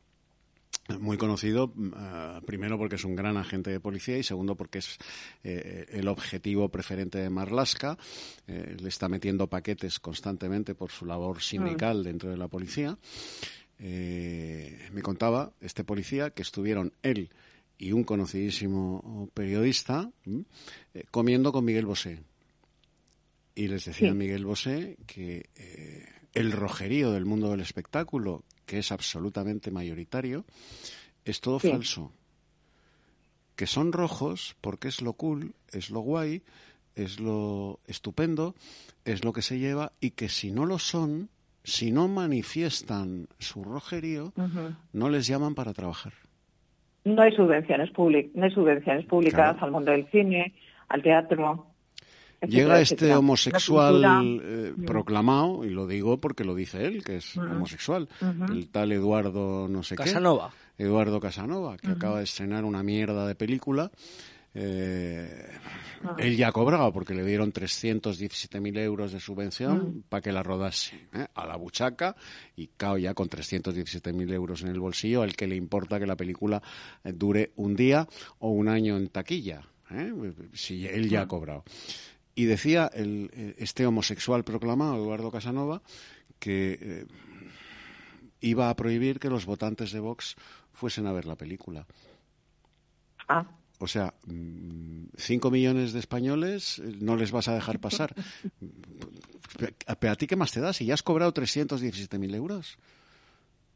muy 0.99 1.15
conocido, 1.17 1.71
eh, 1.77 2.41
primero 2.45 2.77
porque 2.77 2.95
es 2.95 3.05
un 3.05 3.15
gran 3.15 3.37
agente 3.37 3.69
de 3.71 3.79
policía 3.79 4.17
y 4.17 4.23
segundo 4.23 4.55
porque 4.55 4.79
es 4.79 4.97
eh, 5.43 5.85
el 5.89 6.07
objetivo 6.09 6.67
preferente 6.69 7.17
de 7.19 7.29
Marlaska. 7.29 7.97
Eh, 8.47 8.75
le 8.81 8.89
está 8.89 9.07
metiendo 9.07 9.47
paquetes 9.47 9.99
constantemente 10.01 10.75
por 10.75 10.91
su 10.91 11.05
labor 11.05 11.41
sindical 11.41 12.03
dentro 12.03 12.29
de 12.29 12.35
la 12.37 12.49
policía. 12.49 12.97
Eh, 13.79 14.77
me 14.91 15.01
contaba 15.01 15.53
este 15.61 15.83
policía 15.83 16.31
que 16.31 16.41
estuvieron 16.41 16.91
él 17.03 17.29
y 17.81 17.93
un 17.93 18.03
conocidísimo 18.03 19.27
periodista 19.33 20.11
eh, 20.93 21.03
comiendo 21.09 21.51
con 21.51 21.65
Miguel 21.65 21.87
Bosé. 21.87 22.21
Y 23.55 23.67
les 23.67 23.85
decía 23.85 24.11
Sí. 24.11 24.15
Miguel 24.15 24.45
Bosé 24.45 24.97
que 25.07 25.49
eh, 25.55 26.05
el 26.33 26.51
rojerío 26.51 27.11
del 27.11 27.25
mundo 27.25 27.49
del 27.49 27.59
espectáculo, 27.61 28.43
que 28.67 28.77
es 28.79 28.91
absolutamente 28.91 29.71
mayoritario, 29.71 30.45
es 31.25 31.41
todo 31.41 31.59
Sí. 31.59 31.69
falso. 31.71 32.11
Que 33.55 33.65
son 33.65 33.91
rojos 33.91 34.55
porque 34.61 34.87
es 34.87 35.01
lo 35.01 35.13
cool, 35.13 35.55
es 35.71 35.89
lo 35.89 36.01
guay, 36.01 36.43
es 36.95 37.19
lo 37.19 37.79
estupendo, 37.87 38.53
es 39.05 39.23
lo 39.25 39.33
que 39.33 39.41
se 39.41 39.57
lleva 39.57 39.91
y 39.99 40.11
que 40.11 40.29
si 40.29 40.51
no 40.51 40.65
lo 40.67 40.77
son, 40.77 41.29
si 41.63 41.91
no 41.91 42.07
manifiestan 42.07 43.27
su 43.39 43.63
rojerío, 43.63 44.33
no 44.93 45.09
les 45.09 45.25
llaman 45.27 45.55
para 45.55 45.73
trabajar. 45.73 46.13
No 47.03 47.21
hay 47.21 47.31
subvenciones 47.35 47.89
públicas, 47.91 48.31
no 48.35 48.45
hay 48.45 48.51
subvenciones 48.51 49.05
públicas 49.05 49.51
Claro. 49.53 49.65
al 49.65 49.71
mundo 49.71 49.91
del 49.91 50.05
cine, 50.11 50.53
al 50.89 51.01
teatro. 51.01 51.67
etcétera, 52.41 52.63
Llega 52.63 52.81
este 52.81 52.95
etcétera. 52.95 53.19
Homosexual 53.19 54.41
eh, 54.43 54.73
mm. 54.75 54.85
proclamado, 54.85 55.63
y 55.63 55.69
lo 55.69 55.85
digo 55.87 56.17
porque 56.19 56.43
lo 56.43 56.55
dice 56.55 56.85
él, 56.85 57.03
que 57.03 57.17
es 57.17 57.35
Ujú. 57.37 57.45
homosexual, 57.45 58.07
el 58.49 58.69
tal 58.69 58.91
Eduardo 58.91 59.67
no 59.67 59.83
sé 59.83 59.95
Casanova. 59.95 60.51
qué. 60.77 60.83
Eduardo 60.83 61.19
Casanova, 61.19 61.77
que 61.77 61.87
acaba 61.89 62.17
de 62.17 62.23
estrenar 62.23 62.65
una 62.65 62.81
mierda 62.81 63.27
de 63.27 63.35
película. 63.35 63.91
Eh, 64.53 65.47
Ah. 66.03 66.15
Él 66.17 66.35
ya 66.35 66.47
ha 66.47 66.51
cobrado 66.51 66.91
porque 66.91 67.13
le 67.13 67.23
dieron 67.23 67.53
317.000 67.53 68.75
euros 68.79 69.11
de 69.11 69.19
subvención 69.19 69.97
Mm. 69.97 70.01
para 70.09 70.21
que 70.21 70.31
la 70.31 70.41
rodase 70.41 70.95
¿eh? 71.13 71.27
a 71.35 71.45
la 71.45 71.55
buchaca 71.57 72.15
y 72.55 72.69
cao 72.75 72.97
ya 72.97 73.13
con 73.13 73.29
317.000 73.29 74.33
euros 74.33 74.63
en 74.63 74.69
el 74.69 74.79
bolsillo, 74.79 75.21
al 75.21 75.35
que 75.35 75.45
le 75.45 75.55
importa 75.55 75.99
que 75.99 76.07
la 76.07 76.15
película 76.15 76.61
eh, 77.03 77.13
dure 77.13 77.51
un 77.55 77.75
día 77.75 78.07
o 78.39 78.49
un 78.49 78.67
año 78.67 78.97
en 78.97 79.09
taquilla, 79.09 79.61
¿eh? 79.91 80.11
si 80.53 80.87
él 80.87 81.07
ya 81.07 81.21
ha 81.21 81.27
cobrado. 81.27 81.63
Y 82.33 82.45
decía 82.45 82.89
el, 82.93 83.53
este 83.57 83.85
homosexual 83.85 84.43
proclamado, 84.43 84.95
Eduardo 84.95 85.29
Casanova, 85.29 85.83
que 86.39 87.05
iba 88.39 88.69
a 88.71 88.75
prohibir 88.75 89.19
que 89.19 89.29
los 89.29 89.45
votantes 89.45 89.91
de 89.91 89.99
Vox 89.99 90.35
fuesen 90.73 91.05
a 91.05 91.11
ver 91.11 91.25
la 91.27 91.35
película. 91.35 91.85
Ah. 93.27 93.45
O 93.81 93.87
sea, 93.87 94.13
mm, 94.27 95.05
cinco 95.17 95.49
millones 95.49 95.91
de 95.91 95.99
españoles 95.99 96.79
eh, 96.79 96.91
no 97.01 97.15
les 97.15 97.31
vas 97.31 97.47
a 97.47 97.55
dejar 97.55 97.79
pasar. 97.79 98.13
A 99.87 100.15
ti 100.15 100.27
qué 100.27 100.35
más 100.35 100.51
te 100.51 100.61
da 100.61 100.71
si 100.71 100.85
ya 100.85 100.93
has 100.93 101.03
cobrado 101.03 101.33
317.000 101.33 102.35
euros. 102.35 102.77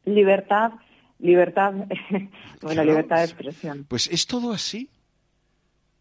Libertad, 0.04 0.72
libertad, 1.18 1.72
bueno, 2.10 2.28
Claro. 2.60 2.84
libertad 2.84 3.18
de 3.18 3.24
expresión. 3.24 3.84
Pues 3.88 4.08
es 4.10 4.26
todo 4.26 4.52
así. 4.52 4.88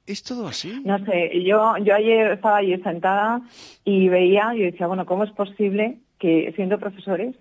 Es 0.06 0.24
todo 0.24 0.48
así. 0.48 0.82
No 0.86 1.04
sé, 1.04 1.44
yo, 1.44 1.78
yo 1.80 1.96
ayer 1.96 2.32
estaba 2.34 2.58
allí 2.58 2.78
sentada 2.84 3.42
y 3.84 4.08
veía, 4.08 4.54
y 4.56 4.62
decía, 4.62 4.88
bueno, 4.88 5.06
¿cómo 5.06 5.24
es 5.24 5.32
posible 5.32 5.98
que 6.20 6.54
siendo 6.56 6.80
profesores, 6.80 7.36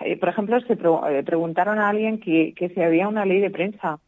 eh, 0.00 0.16
por 0.16 0.30
ejemplo, 0.30 0.58
se 0.60 0.72
eh, 0.72 1.22
preguntaron 1.22 1.78
a 1.78 1.88
alguien 1.90 2.18
que, 2.18 2.54
que 2.56 2.70
si 2.70 2.80
había 2.80 3.08
una 3.08 3.26
ley 3.26 3.40
de 3.40 3.50
prensa? 3.50 4.00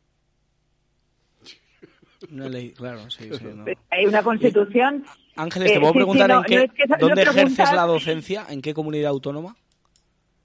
Una 2.33 2.49
ley, 2.49 2.71
claro, 2.73 3.09
sí, 3.11 3.29
sí. 3.33 3.45
no. 3.55 3.65
Hay 3.91 4.07
una 4.07 4.23
constitución. 4.23 5.05
Ángeles, 5.37 5.73
te 5.73 5.79
eh, 5.79 5.81
puedo 5.81 5.93
sí, 5.93 5.99
sí, 5.99 5.99
preguntar 6.05 6.29
no, 6.29 6.39
en 6.39 6.45
qué, 6.45 6.57
no 6.57 6.63
es 6.65 6.73
que 6.73 6.83
eso- 6.83 6.95
dónde 6.99 7.23
ejerces 7.23 7.45
preguntar- 7.57 7.75
la 7.75 7.83
docencia, 7.87 8.45
en 8.51 8.61
qué 8.63 8.75
comunidad 8.75 9.11
autónoma. 9.11 9.57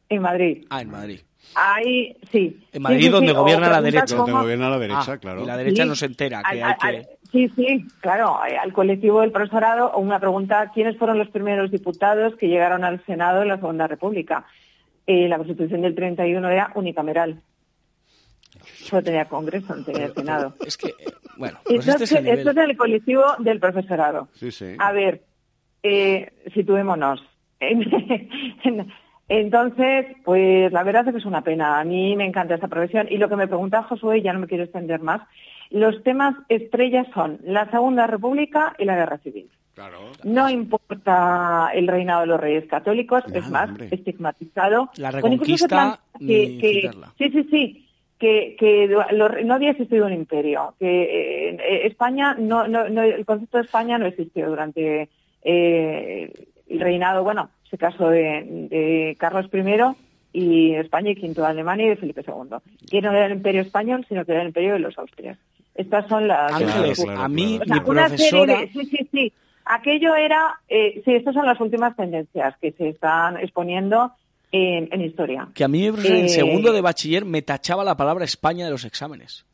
En 0.08 0.22
Madrid. 0.22 0.66
Ah, 0.70 0.82
en 0.82 0.90
Madrid. 0.92 1.20
Ahí, 1.56 2.16
sí. 2.32 2.60
En 2.72 2.82
Madrid, 2.82 2.98
Sí, 3.00 3.04
sí, 3.06 3.10
donde 3.10 3.28
sí, 3.30 3.36
gobierna 3.36 3.68
la 3.70 3.74
preguntas 3.82 3.94
derecha. 4.10 4.16
Donde 4.16 4.32
gobierna 4.32 4.70
la 4.70 4.80
derecha, 4.80 5.12
Ah, 5.14 5.18
claro. 5.18 5.44
Y 5.44 5.46
la 5.46 5.58
derecha 5.58 5.84
Sí. 5.84 5.90
no 5.90 5.96
se 5.96 6.06
entera 6.06 6.44
que 6.50 6.62
Al- 6.64 6.76
hay 6.80 6.96
al- 6.96 7.06
que... 7.06 7.16
Sí, 7.32 7.50
sí, 7.56 7.86
claro, 8.00 8.40
eh, 8.50 8.56
al 8.58 8.72
colectivo 8.72 9.20
del 9.22 9.32
profesorado, 9.32 9.96
una 9.98 10.20
pregunta, 10.20 10.72
¿quiénes 10.74 10.98
fueron 10.98 11.18
los 11.20 11.30
primeros 11.30 11.70
diputados 11.72 12.36
que 12.38 12.48
llegaron 12.48 12.84
al 12.86 13.04
Senado 13.06 13.42
en 13.42 13.50
la 13.50 13.58
Segunda 13.58 13.88
República? 13.88 14.46
Eh, 15.06 15.28
la 15.28 15.38
Constitución 15.38 15.82
del 15.82 15.96
31 15.96 16.50
era 16.50 16.72
unicameral. 16.76 17.42
Solo 18.66 19.04
tenía 19.04 19.26
Congreso, 19.26 19.76
no 19.76 19.84
tenía 19.84 20.10
Senado. 20.14 20.54
Es 20.66 20.78
que, 20.78 20.88
eh, 20.90 20.94
bueno, 21.38 21.58
pues 21.64 21.80
Esto, 21.88 21.92
este 21.92 22.04
es 22.04 22.12
el 22.14 22.28
es- 22.28 22.38
esto 22.40 22.52
nivel. 22.52 22.64
es 22.66 22.70
el 22.72 22.78
colectivo 22.78 23.24
del 23.40 23.60
profesorado. 23.60 24.28
Sí, 24.34 24.52
sí. 24.52 24.76
A 24.80 24.92
ver, 24.92 25.24
eh, 25.84 26.32
situémonos. 26.54 27.24
Entonces, 29.28 30.06
pues 30.24 30.72
la 30.72 30.84
verdad 30.84 31.08
es 31.08 31.14
que 31.14 31.20
es 31.20 31.26
una 31.26 31.42
pena. 31.42 31.80
A 31.80 31.84
mí 31.84 32.16
me 32.16 32.26
encanta 32.26 32.56
esta 32.56 32.68
profesión. 32.68 33.08
Y 33.10 33.18
lo 33.18 33.28
que 33.28 33.36
me 33.36 33.48
pregunta 33.48 33.84
Josué, 33.84 34.22
ya 34.22 34.34
no 34.34 34.40
me 34.40 34.48
quiero 34.48 34.64
extender 34.64 35.00
más, 35.02 35.22
los 35.72 36.04
temas 36.04 36.36
estrellas 36.48 37.08
son 37.14 37.40
la 37.44 37.70
Segunda 37.72 38.06
República 38.06 38.76
y 38.78 38.86
la 38.86 38.96
Guerra 38.96 39.18
Civil. 39.20 39.50
No 40.24 40.50
importa 40.50 41.70
el 41.74 41.88
reinado 41.88 42.22
de 42.22 42.28
los 42.28 42.40
reyes 42.40 42.66
católicos, 42.68 43.24
es 43.34 43.50
más, 43.50 43.68
hombre. 43.70 43.90
estigmatizado. 43.92 44.90
La 44.96 45.12
Reconquista, 45.12 46.00
que- 46.18 46.24
ni 46.24 46.58
que- 46.60 46.74
citarla. 46.82 47.14
sí, 47.18 47.30
sí, 47.32 47.44
sí, 47.50 47.85
que, 48.26 48.56
que 48.58 48.88
lo- 48.88 49.30
no 49.44 49.54
había 49.54 49.72
existido 49.72 50.06
un 50.08 50.14
imperio, 50.14 50.74
que 50.80 51.04
eh, 51.04 51.50
eh, 51.60 51.82
España, 51.86 52.36
no, 52.40 52.68
no, 52.68 52.90
no- 52.90 53.04
el 53.04 53.26
concepto 53.26 53.58
de 53.58 53.64
España 53.66 53.98
no 53.98 54.06
existió 54.08 54.48
durante 54.50 55.10
eh, 55.44 56.32
el 56.68 56.80
reinado, 56.80 57.24
bueno, 57.24 57.50
ese 57.66 57.78
caso 57.78 58.10
de, 58.10 58.44
de 58.70 59.16
Carlos 59.20 59.48
I 59.54 59.96
y 60.34 60.74
España 60.76 61.12
y 61.12 61.16
quinto 61.16 61.42
de 61.42 61.48
Alemania 61.48 61.86
y 61.86 61.90
de 61.90 61.96
Felipe 61.98 62.24
II, 62.28 62.58
que 62.90 63.02
no 63.02 63.12
era 63.12 63.28
el 63.28 63.34
imperio 63.34 63.62
español, 63.62 64.06
sino 64.10 64.26
que 64.26 64.32
era 64.32 64.42
el 64.42 64.48
imperio 64.48 64.74
de 64.74 64.80
los 64.80 64.98
Austrias. 64.98 65.38
Estas 65.76 66.08
son 66.08 66.28
las... 66.28 66.58
Claro, 66.58 66.94
claro, 66.94 67.20
a 67.22 67.28
mí, 67.28 67.60
O 67.62 67.66
sea, 67.66 67.76
mi 67.82 67.90
una 67.90 68.10
serie 68.10 68.46
profesora... 68.46 68.60
de- 68.62 68.68
sí, 68.74 68.86
sí, 68.98 69.10
sí. 69.12 69.34
Aquello 69.66 70.16
era, 70.16 70.60
eh, 70.68 71.02
sí, 71.06 71.14
estas 71.16 71.34
son 71.34 71.46
las 71.46 71.60
últimas 71.60 71.96
tendencias 71.96 72.56
que 72.62 72.72
se 72.74 72.90
están 72.90 73.38
exponiendo 73.38 74.12
en, 74.56 74.90
en 74.91 75.02
historia. 75.02 75.48
Que 75.53 75.64
a 75.64 75.68
mí 75.68 75.80
mi 75.82 75.91
profesora 75.91 76.19
en 76.19 76.26
Eh, 76.26 76.30
segundo 76.30 76.72
de 76.72 76.82
bachiller 76.82 77.26
me 77.26 77.41
tachaba 77.41 77.84
la 77.84 77.95
palabra 77.98 78.26
España 78.26 78.65
de 78.65 78.72
los 78.72 78.86
exámenes. 78.86 79.45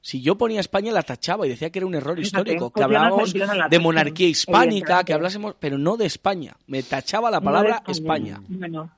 Si 0.00 0.22
yo 0.22 0.36
ponía 0.38 0.60
España 0.60 0.92
la 0.92 1.02
tachaba 1.02 1.46
y 1.46 1.50
decía 1.50 1.70
que 1.70 1.80
era 1.80 1.86
un 1.86 1.94
error 1.96 2.16
Fíjate, 2.16 2.26
histórico, 2.52 2.70
que 2.70 2.80
yo 2.80 2.88
no- 2.88 2.96
hablábamos 2.96 3.32
de 3.70 3.78
monarquía 3.80 4.28
hispánica, 4.28 5.02
que 5.02 5.12
hablásemos, 5.12 5.54
pero 5.58 5.78
no 5.78 5.96
de 5.96 6.06
España. 6.06 6.54
Me 6.68 6.82
tachaba 6.84 7.30
la 7.30 7.40
No 7.40 7.44
palabra 7.46 7.82
España. 7.88 8.40
Bueno, 8.48 8.90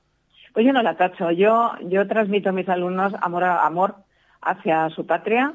pues 0.53 0.65
yo 0.67 0.71
no 0.73 0.83
la 0.83 0.95
tacho. 0.95 1.31
Yo, 1.31 1.71
yo 1.89 2.07
transmito 2.07 2.49
a 2.49 2.51
mis 2.51 2.69
alumnos 2.69 3.13
amor, 3.21 3.43
a- 3.43 3.65
amor 3.65 3.95
hacia 4.41 4.89
su 4.91 5.05
patria 5.07 5.53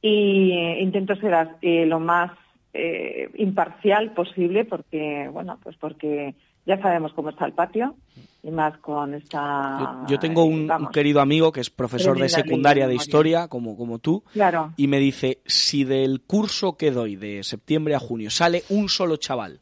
y 0.00 0.52
eh, 0.52 0.80
intento 0.80 1.16
ser 1.16 1.48
eh, 1.62 1.86
lo 1.86 1.98
más 1.98 2.30
eh, 2.72 3.30
imparcial 3.36 4.12
posible 4.12 4.64
porque, 4.64 5.28
bueno, 5.32 5.58
pues 5.62 5.76
porque 5.76 6.34
ya 6.66 6.80
sabemos 6.80 7.12
cómo 7.14 7.30
está 7.30 7.46
el 7.46 7.52
patio 7.52 7.96
y 8.42 8.50
más 8.50 8.76
con 8.78 9.14
esta... 9.14 9.78
Yo, 10.06 10.14
yo 10.14 10.18
tengo 10.18 10.44
un, 10.44 10.60
un 10.62 10.66
vamos, 10.66 10.90
querido 10.92 11.20
amigo 11.20 11.50
que 11.52 11.60
es 11.60 11.70
profesor 11.70 12.18
de 12.18 12.28
secundaria 12.28 12.86
de 12.86 12.94
historia, 12.94 13.48
como, 13.48 13.76
como 13.76 13.98
tú, 13.98 14.22
Claro. 14.32 14.72
y 14.76 14.86
me 14.86 14.98
dice, 14.98 15.40
si 15.46 15.84
del 15.84 16.20
curso 16.22 16.76
que 16.76 16.90
doy 16.90 17.16
de 17.16 17.42
septiembre 17.42 17.94
a 17.94 17.98
junio 18.00 18.30
sale 18.30 18.64
un 18.68 18.88
solo 18.88 19.16
chaval 19.16 19.60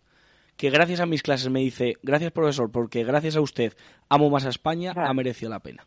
que 0.56 0.70
gracias 0.70 1.00
a 1.00 1.06
mis 1.06 1.22
clases 1.22 1.50
me 1.50 1.60
dice, 1.60 1.94
gracias 2.02 2.30
profesor, 2.32 2.70
porque 2.70 3.02
gracias 3.04 3.36
a 3.36 3.40
usted 3.40 3.74
amo 4.08 4.30
más 4.30 4.44
a 4.46 4.50
España, 4.50 4.92
ha 4.96 5.12
merecido 5.14 5.50
la 5.50 5.60
pena. 5.60 5.86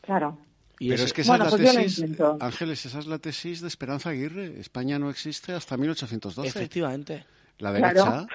Claro. 0.00 0.38
Y 0.78 0.88
Pero 0.90 0.94
ese- 0.96 1.04
es 1.06 1.12
que 1.14 1.20
esa 1.22 1.32
Bueno, 1.32 1.44
es 1.46 1.50
pues 1.50 1.62
la 1.62 1.72
lo 1.72 1.78
tesis. 1.80 2.04
Ángeles, 2.40 2.86
esa 2.86 2.98
es 2.98 3.06
la 3.06 3.18
tesis 3.18 3.60
de 3.62 3.68
Esperanza 3.68 4.10
Aguirre. 4.10 4.60
España 4.60 4.98
no 4.98 5.08
existe 5.10 5.52
hasta 5.52 5.76
1812. 5.76 6.48
Efectivamente. 6.48 7.24
La 7.58 7.74
Claro. 7.74 8.02
derecha. 8.02 8.26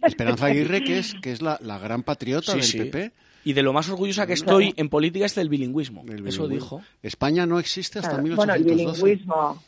Esperanza 0.06 0.46
Aguirre, 0.46 0.82
que 0.84 0.98
es, 0.98 1.14
que 1.20 1.32
es 1.32 1.42
la, 1.42 1.58
la 1.62 1.78
gran 1.78 2.02
patriota 2.02 2.52
Sí, 2.52 2.58
del 2.58 2.66
sí. 2.66 2.78
PP. 2.78 3.12
Y 3.44 3.52
de 3.54 3.62
lo 3.62 3.72
más 3.72 3.88
orgullosa 3.88 4.26
que 4.26 4.34
estoy 4.34 4.74
en 4.76 4.88
política 4.88 5.24
es 5.26 5.34
del 5.34 5.48
bilingüismo. 5.48 6.02
Eso 6.02 6.12
bilingüismo. 6.12 6.48
dijo. 6.48 6.82
España 7.02 7.46
no 7.46 7.58
existe 7.58 7.98
hasta 7.98 8.20
Claro. 8.20 8.36
Bueno, 8.36 8.54
el 8.54 8.64
1812. 8.64 9.02
bilingüismo. 9.04 9.62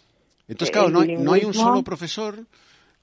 Entonces, 0.49 0.73
claro, 0.73 0.91
no 0.91 1.01
hay, 1.01 1.17
no 1.17 1.33
hay 1.33 1.45
un 1.45 1.55
solo 1.55 1.83
profesor 1.83 2.45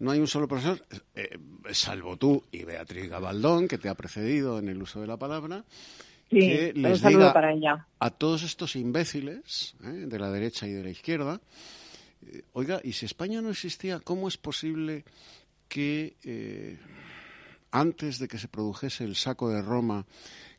no 0.02 0.12
hay 0.12 0.20
un 0.22 0.28
solo 0.28 0.48
profesor, 0.48 0.82
eh, 1.14 1.38
salvo 1.72 2.16
tú 2.16 2.42
y 2.54 2.64
Beatriz 2.64 3.10
Gabaldón, 3.10 3.68
que 3.68 3.78
te 3.78 3.90
ha 3.90 3.96
precedido 3.96 4.58
en 4.58 4.70
el 4.70 4.82
uso 4.82 5.02
de 5.02 5.08
la 5.08 5.18
palabra, 5.18 5.66
Sí, 6.30 6.40
que 6.40 6.72
les 6.74 7.02
diga 7.04 7.34
para 7.34 7.52
ella. 7.52 7.86
a 8.00 8.10
todos 8.10 8.44
estos 8.44 8.78
imbéciles 8.78 9.76
¿eh? 9.84 10.06
de 10.08 10.18
la 10.20 10.32
derecha 10.32 10.66
y 10.68 10.72
de 10.72 10.84
la 10.86 10.90
izquierda, 10.90 11.42
eh, 12.32 12.44
oiga, 12.54 12.80
y 12.82 12.94
si 12.94 13.08
España 13.08 13.42
no 13.42 13.50
existía, 13.50 14.00
¿cómo 14.00 14.30
es 14.30 14.38
posible 14.38 15.04
que 15.70 16.18
eh, 16.24 16.78
antes 17.72 18.20
de 18.20 18.28
que 18.28 18.38
se 18.40 18.48
produjese 18.50 19.04
el 19.06 19.16
saco 19.16 19.50
de 19.50 19.62
Roma, 19.62 20.06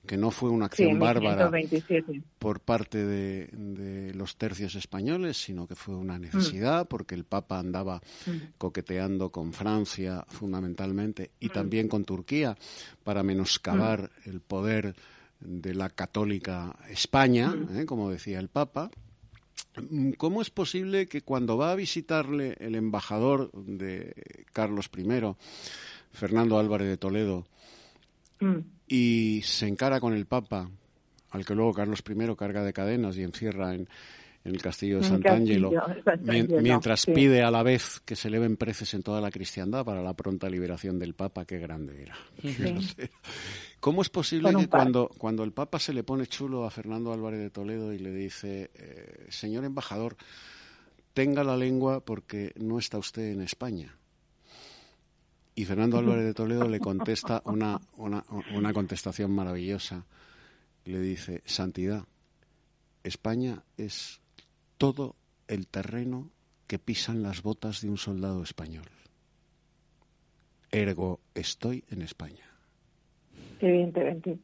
que 0.06 0.16
no 0.16 0.30
fue 0.30 0.48
una 0.48 0.66
acción 0.66 0.98
bárbara 0.98 1.50
1527. 1.50 2.22
por 2.38 2.60
parte 2.60 3.04
de, 3.04 3.48
de 3.52 4.14
los 4.14 4.36
tercios 4.36 4.74
españoles, 4.76 5.36
sino 5.36 5.66
que 5.66 5.74
fue 5.74 5.94
una 5.94 6.18
necesidad, 6.18 6.88
porque 6.88 7.14
el 7.14 7.24
Papa 7.24 7.58
andaba 7.58 8.00
Mm. 8.26 8.54
coqueteando 8.56 9.30
con 9.30 9.52
Francia 9.52 10.24
fundamentalmente 10.28 11.32
y 11.40 11.48
también 11.50 11.88
con 11.88 12.04
Turquía 12.04 12.56
para 13.04 13.22
menoscabar 13.22 14.10
el 14.24 14.40
poder 14.40 14.94
de 15.40 15.74
la 15.74 15.90
católica 15.90 16.76
España, 16.88 17.54
¿eh? 17.74 17.84
como 17.86 18.10
decía 18.10 18.38
el 18.38 18.48
Papa. 18.48 18.90
Mm, 19.90 20.12
¿Cómo 20.12 20.42
es 20.42 20.50
posible 20.50 21.06
que 21.06 21.22
cuando 21.22 21.56
va 21.56 21.72
a 21.72 21.76
visitarle 21.76 22.56
el 22.60 22.74
embajador 22.74 23.50
de 23.52 24.14
Carlos 24.52 24.90
I, 24.96 25.04
Fernando 26.12 26.58
Álvarez 26.58 26.88
de 26.88 26.96
Toledo, 26.96 27.46
Mm. 28.40 28.58
y 28.88 29.42
se 29.44 29.68
encara 29.68 30.00
con 30.00 30.14
el 30.14 30.26
Papa, 30.26 30.70
al 31.30 31.44
que 31.44 31.54
luego 31.54 31.74
Carlos 31.74 32.02
I 32.08 32.34
carga 32.36 32.64
de 32.64 32.72
cadenas 32.72 33.16
y 33.18 33.22
encierra 33.22 33.74
en, 33.74 33.86
en 34.44 34.54
el 34.54 34.62
castillo 34.62 34.98
de 34.98 35.04
Sant'Angelo, 35.04 35.70
mientras 36.62 37.02
sí. 37.02 37.12
pide 37.12 37.42
a 37.42 37.50
la 37.50 37.62
vez 37.62 38.00
que 38.04 38.16
se 38.16 38.28
eleven 38.28 38.56
preces 38.56 38.94
en 38.94 39.02
toda 39.02 39.20
la 39.20 39.30
cristiandad 39.30 39.84
para 39.84 40.02
la 40.02 40.14
pronta 40.14 40.48
liberación 40.48 40.98
del 40.98 41.12
Papa, 41.14 41.44
qué 41.44 41.58
grande 41.58 42.02
era. 42.02 42.16
Sí. 42.42 42.94
¿Cómo 43.80 44.02
es 44.02 44.10
posible 44.10 44.54
que 44.54 44.68
cuando, 44.68 45.08
cuando 45.08 45.42
el 45.42 45.52
Papa 45.52 45.78
se 45.78 45.94
le 45.94 46.04
pone 46.04 46.26
chulo 46.26 46.66
a 46.66 46.70
Fernando 46.70 47.14
Álvarez 47.14 47.40
de 47.40 47.50
Toledo 47.50 47.94
y 47.94 47.98
le 47.98 48.12
dice, 48.12 48.70
eh, 48.74 49.26
señor 49.30 49.64
embajador, 49.64 50.16
tenga 51.14 51.42
la 51.44 51.56
lengua 51.56 52.00
porque 52.00 52.52
no 52.56 52.78
está 52.78 52.98
usted 52.98 53.32
en 53.32 53.40
España? 53.40 53.96
Y 55.54 55.64
Fernando 55.64 55.98
Álvarez 55.98 56.24
de 56.24 56.34
Toledo 56.34 56.68
le 56.68 56.78
contesta 56.78 57.42
una, 57.46 57.80
una, 57.96 58.22
una 58.54 58.72
contestación 58.72 59.30
maravillosa. 59.32 60.04
Le 60.84 61.00
dice, 61.00 61.42
Santidad, 61.46 62.04
España 63.02 63.64
es 63.78 64.20
todo 64.76 65.16
el 65.48 65.66
terreno 65.66 66.30
que 66.66 66.78
pisan 66.78 67.22
las 67.22 67.42
botas 67.42 67.80
de 67.80 67.88
un 67.88 67.98
soldado 67.98 68.42
español. 68.42 68.88
Ergo, 70.70 71.20
estoy 71.34 71.84
en 71.88 72.02
España. 72.02 72.49
Evidentemente. 73.60 74.38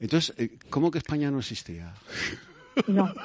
Entonces, 0.00 0.34
eh, 0.38 0.58
¿cómo 0.70 0.90
que 0.90 0.98
España 0.98 1.30
no 1.30 1.38
existía? 1.38 1.94
No. 2.86 3.12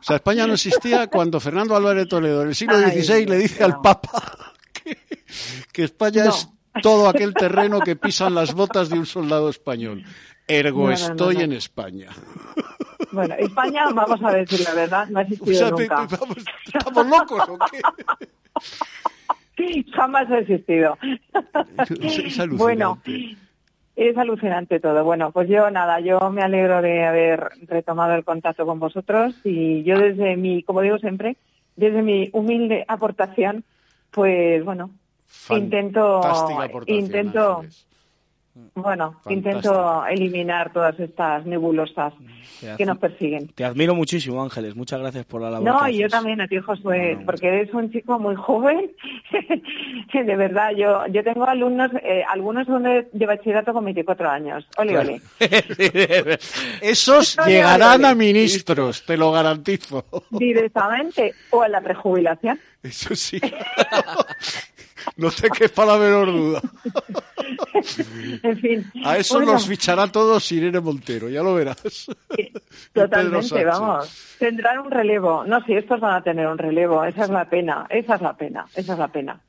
O 0.00 0.02
sea, 0.02 0.16
España 0.16 0.46
no 0.46 0.54
existía 0.54 1.06
cuando 1.08 1.38
Fernando 1.38 1.76
Álvarez 1.76 2.08
Toledo 2.08 2.42
en 2.42 2.48
el 2.48 2.54
siglo 2.54 2.76
Ay, 2.76 3.02
XVI 3.02 3.26
le 3.26 3.36
dice 3.38 3.62
al. 3.62 3.80
Papa 3.80 4.52
que, 4.72 4.96
que 5.72 5.84
España 5.84 6.24
No. 6.24 6.30
es 6.30 6.48
todo 6.82 7.08
aquel 7.08 7.34
terreno 7.34 7.78
que 7.80 7.94
pisan 7.96 8.34
las 8.34 8.54
botas 8.54 8.88
de 8.88 8.98
un 8.98 9.06
soldado 9.06 9.48
español. 9.50 10.04
Ergo, 10.48 10.86
No, 10.88 10.92
estoy 10.92 11.36
en 11.42 11.52
España. 11.52 12.08
Bueno, 13.12 13.34
España, 13.38 13.84
vamos 13.94 14.20
a 14.24 14.32
decir 14.32 14.60
la 14.60 14.74
verdad, 14.74 15.06
no 15.08 15.18
ha 15.18 15.22
O 15.22 15.24
existido 15.26 15.54
sea, 15.58 15.74
te- 15.74 15.82
nunca. 15.82 16.06
te- 16.08 16.16
vamos, 16.16 16.36
¿estamos 16.74 17.06
locos 17.06 17.48
o 17.48 17.58
qué? 17.70 17.80
Jamás 19.92 20.30
ha 20.30 20.38
existido. 20.38 20.96
Es 21.88 22.48
bueno, 22.56 22.98
es 23.96 24.16
alucinante 24.16 24.80
todo. 24.80 25.04
Bueno, 25.04 25.30
pues 25.32 25.48
yo 25.48 25.70
nada, 25.70 26.00
yo 26.00 26.30
me 26.30 26.42
alegro 26.42 26.82
de 26.82 27.04
haber 27.04 27.50
retomado 27.66 28.14
el 28.14 28.24
contacto 28.24 28.64
con 28.66 28.78
vosotros 28.78 29.34
y 29.44 29.82
yo 29.82 29.98
desde 29.98 30.36
mi, 30.36 30.62
como 30.62 30.80
digo 30.80 30.98
siempre, 30.98 31.36
desde 31.76 32.02
mi 32.02 32.30
humilde 32.32 32.84
aportación, 32.88 33.64
pues 34.10 34.64
bueno, 34.64 34.90
intento, 35.50 36.22
Fantástica 36.22 36.70
intento, 36.86 37.52
Ángeles. 37.58 37.86
Bueno, 38.74 39.12
Fantástico. 39.22 39.32
intento 39.32 40.06
eliminar 40.06 40.72
todas 40.72 40.98
estas 41.00 41.44
nebulosas 41.46 42.12
que 42.76 42.84
nos 42.84 42.98
persiguen. 42.98 43.48
Te 43.48 43.64
admiro 43.64 43.94
muchísimo, 43.94 44.42
Ángeles. 44.42 44.76
Muchas 44.76 45.00
gracias 45.00 45.24
por 45.24 45.40
la 45.40 45.50
labor. 45.50 45.66
No, 45.66 45.84
que 45.84 45.92
y 45.92 45.98
yo 45.98 46.06
haces. 46.06 46.12
también 46.12 46.40
a 46.40 46.46
ti, 46.48 46.58
Josué, 46.58 47.18
porque 47.24 47.48
eres 47.48 47.72
un 47.72 47.90
chico 47.90 48.18
muy 48.18 48.34
joven. 48.36 48.90
de 50.12 50.36
verdad, 50.36 50.70
yo 50.76 51.06
yo 51.08 51.24
tengo 51.24 51.46
alumnos, 51.46 51.90
eh, 52.02 52.22
algunos 52.28 52.66
son 52.66 52.82
de, 52.82 53.08
de 53.12 53.26
bachillerato 53.26 53.72
con 53.72 53.84
24 53.84 54.28
años. 54.30 54.66
Ole, 54.76 54.92
Claro. 54.92 55.08
ole. 55.40 56.38
Esos 56.82 57.38
Ole, 57.38 57.50
llegarán 57.52 58.00
ole, 58.00 58.08
a 58.08 58.14
ministros, 58.14 59.04
te 59.06 59.16
lo 59.16 59.32
garantizo. 59.32 60.04
Directamente 60.30 61.32
o 61.50 61.62
a 61.62 61.68
la 61.68 61.80
prejubilación. 61.80 62.58
Eso 62.82 63.14
sí. 63.14 63.40
No 65.16 65.30
te 65.30 65.48
quepa 65.50 65.84
la 65.84 65.98
menor 65.98 66.26
duda. 66.26 66.60
en 68.42 68.58
fin. 68.58 68.92
A 69.04 69.16
eso 69.18 69.36
bueno, 69.36 69.52
los 69.52 69.66
fichará 69.66 70.06
todos 70.08 70.50
Irene 70.52 70.80
Montero, 70.80 71.28
ya 71.28 71.42
lo 71.42 71.54
verás. 71.54 72.06
Totalmente, 72.92 73.64
vamos. 73.64 74.36
Tendrán 74.38 74.78
un 74.78 74.90
relevo. 74.90 75.44
No, 75.44 75.62
si 75.64 75.74
estos 75.74 76.00
van 76.00 76.14
a 76.14 76.22
tener 76.22 76.46
un 76.46 76.58
relevo. 76.58 77.04
Esa 77.04 77.24
es 77.24 77.30
la 77.30 77.44
pena. 77.48 77.86
Esa 77.88 78.14
es 78.16 78.20
la 78.22 78.36
pena. 78.36 78.66
Esa 78.74 78.92
es 78.94 78.98
la 78.98 79.08
pena. 79.08 79.40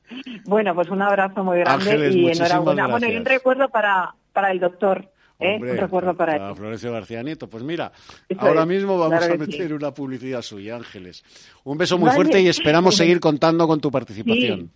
Bueno, 0.45 0.75
pues 0.75 0.89
un 0.89 1.01
abrazo 1.01 1.43
muy 1.43 1.59
grande 1.59 1.91
Ángeles, 1.91 2.15
y 2.15 2.29
enhorabuena. 2.29 2.87
Bueno, 2.87 3.07
y 3.07 3.15
un 3.15 3.25
recuerdo 3.25 3.69
para, 3.69 4.13
para 4.33 4.51
el 4.51 4.59
doctor. 4.59 5.09
¿eh? 5.39 5.55
Hombre, 5.55 5.71
un 5.71 5.77
recuerdo 5.77 6.15
para 6.15 6.33
a 6.33 6.49
él. 6.49 6.55
Florencio 6.55 6.91
García 6.91 7.23
Nieto. 7.23 7.49
Pues 7.49 7.63
mira, 7.63 7.91
ahora 8.37 8.65
mismo 8.65 8.97
vamos 8.97 9.17
claro 9.17 9.33
a 9.33 9.37
meter 9.37 9.67
sí. 9.67 9.73
una 9.73 9.93
publicidad 9.93 10.41
suya, 10.41 10.75
Ángeles. 10.75 11.23
Un 11.63 11.77
beso 11.77 11.97
muy 11.97 12.07
Vale. 12.07 12.15
fuerte 12.15 12.41
y 12.41 12.47
esperamos 12.47 12.95
seguir 12.95 13.19
contando 13.19 13.67
con 13.67 13.79
tu 13.79 13.91
participación. 13.91 14.59
Sí, 14.59 14.69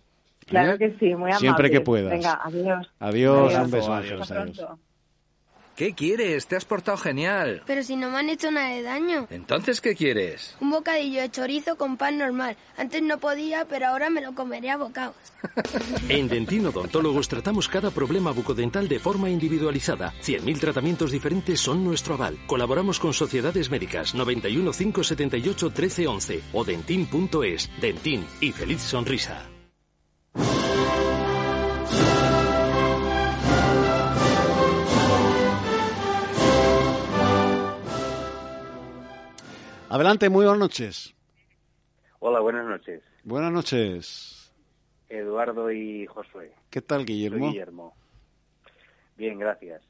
claro 0.46 0.72
¿Eh? 0.72 0.78
que 0.78 0.90
sí, 0.98 1.06
muy 1.14 1.30
amable. 1.30 1.38
Siempre 1.38 1.70
que 1.70 1.80
puedas. 1.80 2.10
Venga, 2.12 2.40
adiós. 2.42 2.90
Adiós, 2.98 3.52
Adiós. 3.52 3.64
un 3.64 3.70
beso, 3.70 3.92
Adiós. 3.92 4.30
Adiós. 4.30 4.68
¿Qué 5.76 5.92
quieres? 5.92 6.46
Te 6.46 6.56
has 6.56 6.64
portado 6.64 6.96
genial. 6.96 7.62
Pero 7.66 7.82
si 7.82 7.96
no 7.96 8.10
me 8.10 8.16
han 8.16 8.30
hecho 8.30 8.50
nada 8.50 8.70
de 8.70 8.80
daño. 8.82 9.26
Entonces, 9.28 9.82
¿qué 9.82 9.94
quieres? 9.94 10.56
Un 10.58 10.70
bocadillo 10.70 11.20
de 11.20 11.30
chorizo 11.30 11.76
con 11.76 11.98
pan 11.98 12.16
normal. 12.16 12.56
Antes 12.78 13.02
no 13.02 13.18
podía, 13.18 13.66
pero 13.66 13.88
ahora 13.88 14.08
me 14.08 14.22
lo 14.22 14.34
comeré 14.34 14.70
a 14.70 14.78
bocados. 14.78 15.14
En 16.08 16.28
Dentino 16.28 16.70
Odontólogos 16.70 17.28
tratamos 17.28 17.68
cada 17.68 17.90
problema 17.90 18.30
bucodental 18.32 18.88
de 18.88 18.98
forma 18.98 19.28
individualizada. 19.28 20.14
100.000 20.22 20.58
tratamientos 20.58 21.10
diferentes 21.12 21.60
son 21.60 21.84
nuestro 21.84 22.14
aval. 22.14 22.38
Colaboramos 22.46 22.98
con 22.98 23.12
sociedades 23.12 23.70
médicas 23.70 24.14
91 24.14 24.72
578 24.72 25.66
1311 25.66 26.42
o 26.54 26.64
dentin.es. 26.64 27.70
Dentin 27.82 28.24
y 28.40 28.52
feliz 28.52 28.80
sonrisa. 28.80 29.46
Adelante, 39.88 40.28
muy 40.28 40.44
buenas 40.44 40.58
noches. 40.60 41.14
Hola, 42.18 42.40
buenas 42.40 42.66
noches. 42.66 43.02
Buenas 43.24 43.52
noches. 43.52 44.52
Eduardo 45.08 45.70
y 45.70 46.06
Josué. 46.06 46.52
¿Qué 46.70 46.82
tal, 46.82 47.00
Soy 47.00 47.06
Guillermo? 47.06 47.48
Guillermo. 47.50 47.94
Bien, 49.16 49.38
gracias. 49.38 49.82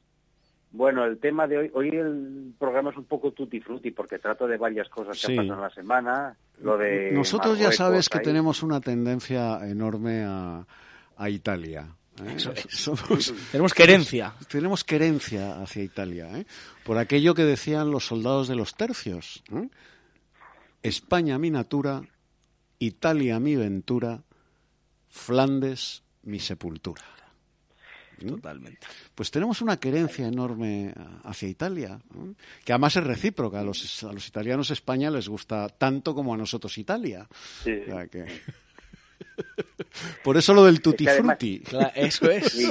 Bueno, 0.71 1.05
el 1.05 1.17
tema 1.19 1.47
de 1.47 1.57
hoy, 1.57 1.71
hoy 1.73 1.89
el 1.89 2.53
programa 2.59 2.91
es 2.91 2.97
un 2.97 3.05
poco 3.05 3.31
tutti 3.31 3.59
frutti 3.59 3.91
porque 3.91 4.19
trato 4.19 4.47
de 4.47 4.57
varias 4.57 4.87
cosas 4.89 5.19
que 5.19 5.27
Sí. 5.27 5.31
han 5.31 5.37
pasado 5.47 5.55
en 5.55 5.61
la 5.61 5.69
semana. 5.73 6.37
Lo 6.61 6.77
de 6.77 7.11
Nosotros 7.11 7.59
ya 7.59 7.71
sabes 7.71 8.09
que 8.09 8.17
ahí. 8.19 8.23
tenemos 8.23 8.63
una 8.63 8.81
tendencia 8.81 9.59
enorme 9.67 10.23
a, 10.25 10.65
a 11.15 11.29
Italia. 11.29 11.87
¿eh? 12.25 12.33
Eso 12.35 12.51
es. 12.51 12.65
Somos- 12.69 13.33
Tenemos 13.51 13.73
querencia. 13.73 14.33
Tenemos 14.49 14.83
querencia 14.83 15.61
hacia 15.61 15.83
Italia, 15.83 16.29
¿eh? 16.39 16.45
por 16.83 16.97
aquello 16.97 17.35
que 17.35 17.43
decían 17.45 17.91
los 17.91 18.07
soldados 18.07 18.47
de 18.47 18.55
los 18.55 18.75
tercios. 18.75 19.43
¿eh? 19.53 19.69
España 20.83 21.37
mi 21.37 21.51
natura, 21.51 22.01
Italia 22.79 23.39
mi 23.39 23.55
ventura, 23.55 24.23
Flandes 25.09 26.03
mi 26.23 26.39
sepultura. 26.39 27.01
¿Mm? 28.21 28.27
Totalmente. 28.29 28.79
Pues 29.13 29.29
tenemos 29.31 29.61
una 29.61 29.79
querencia 29.79 30.27
enorme 30.27 30.93
hacia 31.23 31.47
Italia, 31.49 31.99
¿no? 32.13 32.33
que 32.65 32.73
además 32.73 32.95
es 32.95 33.03
recíproca. 33.03 33.59
A 33.59 33.63
los, 33.63 34.03
a 34.03 34.11
los 34.13 34.27
italianos 34.27 34.71
España 34.71 35.09
les 35.11 35.27
gusta 35.29 35.69
tanto 35.69 36.13
como 36.15 36.33
a 36.33 36.37
nosotros 36.37 36.77
Italia. 36.77 37.27
Sí. 37.63 37.73
O 37.81 37.85
sea 37.85 38.07
que- 38.07 38.25
Por 40.23 40.37
eso 40.37 40.53
lo 40.53 40.65
del 40.65 40.81
tutti 40.81 41.03
Es 41.03 41.07
que 41.07 41.11
además- 41.11 41.37
frutti. 41.39 41.59
Claro, 41.61 41.91
eso 41.95 42.29
es. 42.29 42.51
Sí. 42.51 42.69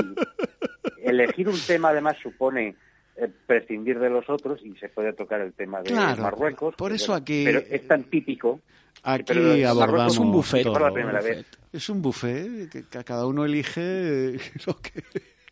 Elegir 1.03 1.49
un 1.49 1.59
tema 1.67 1.91
además 1.91 2.17
supone 2.23 2.75
eh, 3.17 3.29
prescindir 3.47 3.99
de 3.99 4.11
los 4.11 4.29
otros 4.29 4.61
y 4.65 4.75
se 4.77 4.89
puede 4.89 5.13
tocar 5.13 5.41
el 5.41 5.53
tema 5.53 5.79
de 5.81 5.85
Claro, 5.91 6.23
Marruecos. 6.23 6.75
por 6.77 6.91
que, 6.91 6.97
eso 6.97 7.15
aquí- 7.15 7.45
Pero 7.45 7.61
es 7.61 7.87
tan 7.87 8.05
típico. 8.05 8.61
Aquí 9.03 9.63
abordamos 9.63 10.15
es 10.15 10.19
un 10.19 10.33
buffet 10.33 10.63
todo. 10.65 10.73
por 10.73 10.83
la 10.83 10.93
primera 10.93 11.21
vez. 11.21 11.47
Es 11.73 11.89
un 11.89 12.03
buffet 12.03 12.69
que, 12.71 13.05
cada 13.05 13.27
uno 13.27 13.45
elige 13.45 14.33
lo 14.67 14.77
que... 14.81 15.03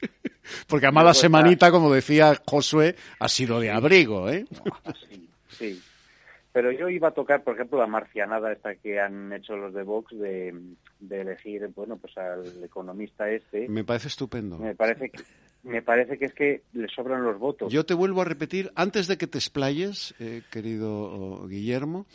Porque 0.69 0.87
además 0.87 1.05
la 1.05 1.15
semanita, 1.15 1.71
como 1.71 1.93
decía 1.93 2.35
Josué, 2.47 2.97
ha 3.19 3.29
sido 3.29 3.61
de 3.61 3.71
abrigo, 3.71 4.29
¿eh? 4.29 4.45
Sí. 5.49 5.81
Pero 6.53 6.71
yo 6.71 6.89
iba 6.89 7.09
a 7.09 7.11
tocar, 7.11 7.43
por 7.43 7.55
ejemplo, 7.55 7.79
la 7.79 7.89
marcianada 7.89 8.53
esta 8.53 8.77
que 8.77 9.01
han 9.01 9.33
hecho 9.33 9.57
los 9.57 9.75
de 9.75 9.83
Vox 9.83 10.17
de, 10.17 10.55
de 11.01 11.21
elegir, 11.21 11.69
bueno, 11.75 11.97
pues 11.97 12.17
al 12.17 12.63
economista 12.63 13.29
este. 13.29 13.69
Me 13.69 13.83
parece 13.83 14.07
estupendo. 14.07 14.59
Me 14.59 14.77
parece 14.77 15.11
que, 15.11 15.21
me 15.65 15.83
parece 15.83 16.17
que 16.17 16.27
es 16.27 16.35
que 16.35 16.63
le 16.73 16.87
sobran 16.89 17.25
los 17.25 17.41
votos. 17.41 17.73
Yo 17.73 17.85
te 17.85 17.95
vuelvo 17.95 18.23
a 18.23 18.25
repetir, 18.25 18.71
antes 18.77 19.09
de 19.09 19.19
que 19.19 19.27
te 19.27 19.39
explayes, 19.39 20.15
eh, 20.21 20.43
querido 20.53 20.93
oh, 20.93 21.49
Guillermo, 21.49 22.07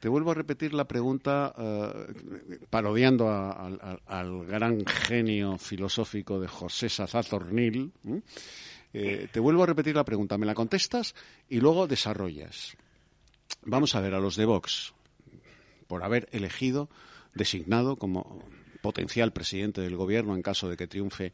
te 0.00 0.08
vuelvo 0.08 0.30
a 0.30 0.34
repetir 0.34 0.74
la 0.74 0.86
pregunta, 0.86 1.54
eh, 1.56 2.60
parodiando 2.70 3.28
a- 3.28 3.98
al, 4.06 4.46
gran 4.46 4.84
genio 4.86 5.58
filosófico 5.58 6.38
de 6.40 6.48
José 6.48 6.88
Sazazornil. 6.88 7.92
¿m? 8.04 8.22
Eh, 8.92 9.28
te 9.32 9.40
vuelvo 9.40 9.62
a 9.62 9.66
repetir 9.66 9.94
la 9.96 10.04
pregunta, 10.04 10.38
me 10.38 10.46
la 10.46 10.54
contestas 10.54 11.14
y 11.48 11.60
luego 11.60 11.86
desarrollas. 11.86 12.76
Vamos 13.62 13.94
a 13.94 14.00
ver 14.00 14.14
a 14.14 14.20
los 14.20 14.36
de 14.36 14.44
Vox, 14.44 14.94
por 15.86 16.02
haber 16.04 16.28
elegido, 16.32 16.88
designado 17.34 17.96
como 17.96 18.42
potencial 18.82 19.32
presidente 19.32 19.80
del 19.80 19.96
gobierno 19.96 20.34
en 20.34 20.42
caso 20.42 20.68
de 20.68 20.76
que 20.76 20.86
triunfe 20.86 21.32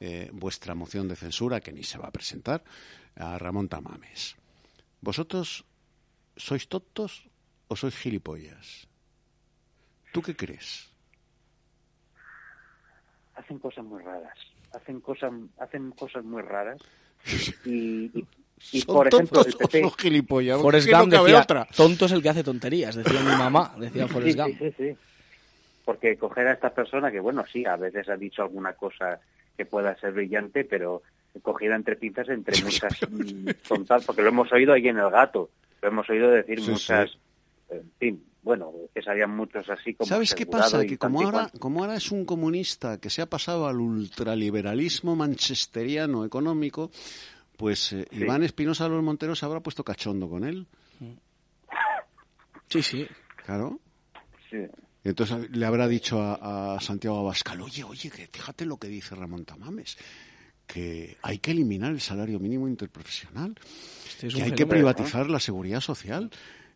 eh, 0.00 0.30
vuestra 0.32 0.74
moción 0.74 1.08
de 1.08 1.16
censura, 1.16 1.60
que 1.60 1.72
ni 1.72 1.82
se 1.82 1.98
va 1.98 2.08
a 2.08 2.12
presentar, 2.12 2.62
a 3.16 3.38
Ramón 3.38 3.68
Tamames. 3.68 4.36
¿Vosotros 5.00 5.64
sois 6.36 6.68
tontos 6.68 7.28
o 7.68 7.76
sois 7.76 7.96
gilipollas? 7.96 8.86
¿Tú 10.12 10.22
qué 10.22 10.34
crees? 10.36 10.90
Hacen 13.34 13.58
cosas 13.58 13.84
muy 13.84 14.02
raras. 14.02 14.38
Hacen 14.72 15.00
cosas, 15.00 15.32
hacen 15.58 15.90
cosas 15.92 16.24
muy 16.24 16.42
raras. 16.42 16.80
Y, 17.64 18.10
y, 18.14 18.26
y, 18.72 18.80
¿Son 18.82 18.94
por 18.94 19.08
ejemplo, 19.08 19.40
el 19.40 19.54
tontos 19.56 19.66
o 19.66 19.70
son 19.70 19.90
gilipollas? 19.98 20.60
Forrest 20.60 20.86
¿Qué 20.86 20.92
no 20.92 20.98
Gump 21.00 21.12
decía, 21.12 21.40
otra? 21.40 21.66
tonto 21.74 22.04
es 22.06 22.12
el 22.12 22.22
que 22.22 22.28
hace 22.28 22.44
tonterías, 22.44 22.94
decía 22.94 23.20
mi 23.20 23.26
mamá, 23.36 23.74
decía 23.78 24.06
Forrest 24.08 24.36
Sí, 24.36 24.42
Gump. 24.42 24.58
sí, 24.58 24.70
sí, 24.70 24.74
sí. 24.90 24.96
Porque 25.86 26.16
coger 26.18 26.46
a 26.48 26.52
esta 26.52 26.74
persona 26.74 27.10
que, 27.10 27.20
bueno, 27.20 27.44
sí, 27.50 27.64
a 27.64 27.76
veces 27.76 28.08
ha 28.10 28.16
dicho 28.16 28.42
alguna 28.42 28.74
cosa 28.74 29.20
que 29.56 29.64
pueda 29.66 29.96
ser 29.98 30.12
brillante, 30.12 30.64
pero 30.64 31.02
cogida 31.42 31.74
entre 31.74 31.96
pinzas 31.96 32.28
entre 32.28 32.56
muchas 32.64 32.92
mm, 33.10 33.50
tontas, 33.66 34.04
porque 34.04 34.22
lo 34.22 34.28
hemos 34.28 34.52
oído 34.52 34.72
ahí 34.74 34.86
en 34.88 34.98
El 34.98 35.10
Gato, 35.10 35.50
lo 35.82 35.88
hemos 35.88 36.08
oído 36.10 36.30
decir 36.30 36.60
Sí, 36.60 36.70
muchas, 36.70 37.16
en 37.80 37.92
fin, 37.98 38.24
bueno, 38.42 38.72
que 38.94 39.02
sabían 39.02 39.34
muchos 39.34 39.68
así 39.68 39.94
como 39.94 40.08
¿Sabes 40.08 40.34
qué 40.34 40.46
pasa? 40.46 40.84
Que 40.84 40.98
como 40.98 41.22
ahora, 41.22 41.50
como 41.58 41.80
ahora 41.80 41.96
es 41.96 42.10
un 42.10 42.24
comunista 42.24 42.98
que 43.00 43.10
se 43.10 43.22
ha 43.22 43.26
pasado 43.26 43.66
al 43.66 43.80
ultraliberalismo 43.80 45.16
manchesteriano 45.16 46.24
económico, 46.24 46.90
pues 47.56 47.92
eh, 47.92 48.06
Iván 48.12 48.42
Espinosa 48.42 48.84
de 48.84 48.90
los 48.90 49.02
Monteros 49.02 49.38
se 49.38 49.46
habrá 49.46 49.60
puesto 49.60 49.84
cachondo 49.84 50.28
con 50.28 50.44
él. 50.44 50.66
Sí, 52.68 52.82
sí. 52.82 53.06
Claro. 53.44 53.78
Sí. 54.50 54.58
Entonces 55.04 55.50
le 55.50 55.66
habrá 55.66 55.86
dicho 55.86 56.20
a, 56.20 56.76
a 56.76 56.80
Santiago 56.80 57.18
Abascal, 57.18 57.60
oye, 57.60 57.84
oye, 57.84 58.10
que 58.10 58.26
fíjate 58.26 58.64
lo 58.64 58.78
que 58.78 58.88
dice 58.88 59.14
Ramón 59.14 59.44
Tamames, 59.44 59.98
que 60.66 61.18
hay 61.22 61.38
que 61.38 61.50
eliminar 61.50 61.92
el 61.92 62.00
salario 62.00 62.40
mínimo 62.40 62.68
interprofesional, 62.68 63.54
Este 64.06 64.28
es 64.28 64.34
que 64.34 64.42
hay 64.42 64.52
que 64.52 64.66
privatizar 64.66 65.28
la 65.28 65.40
seguridad 65.40 65.80
social, 65.80 66.30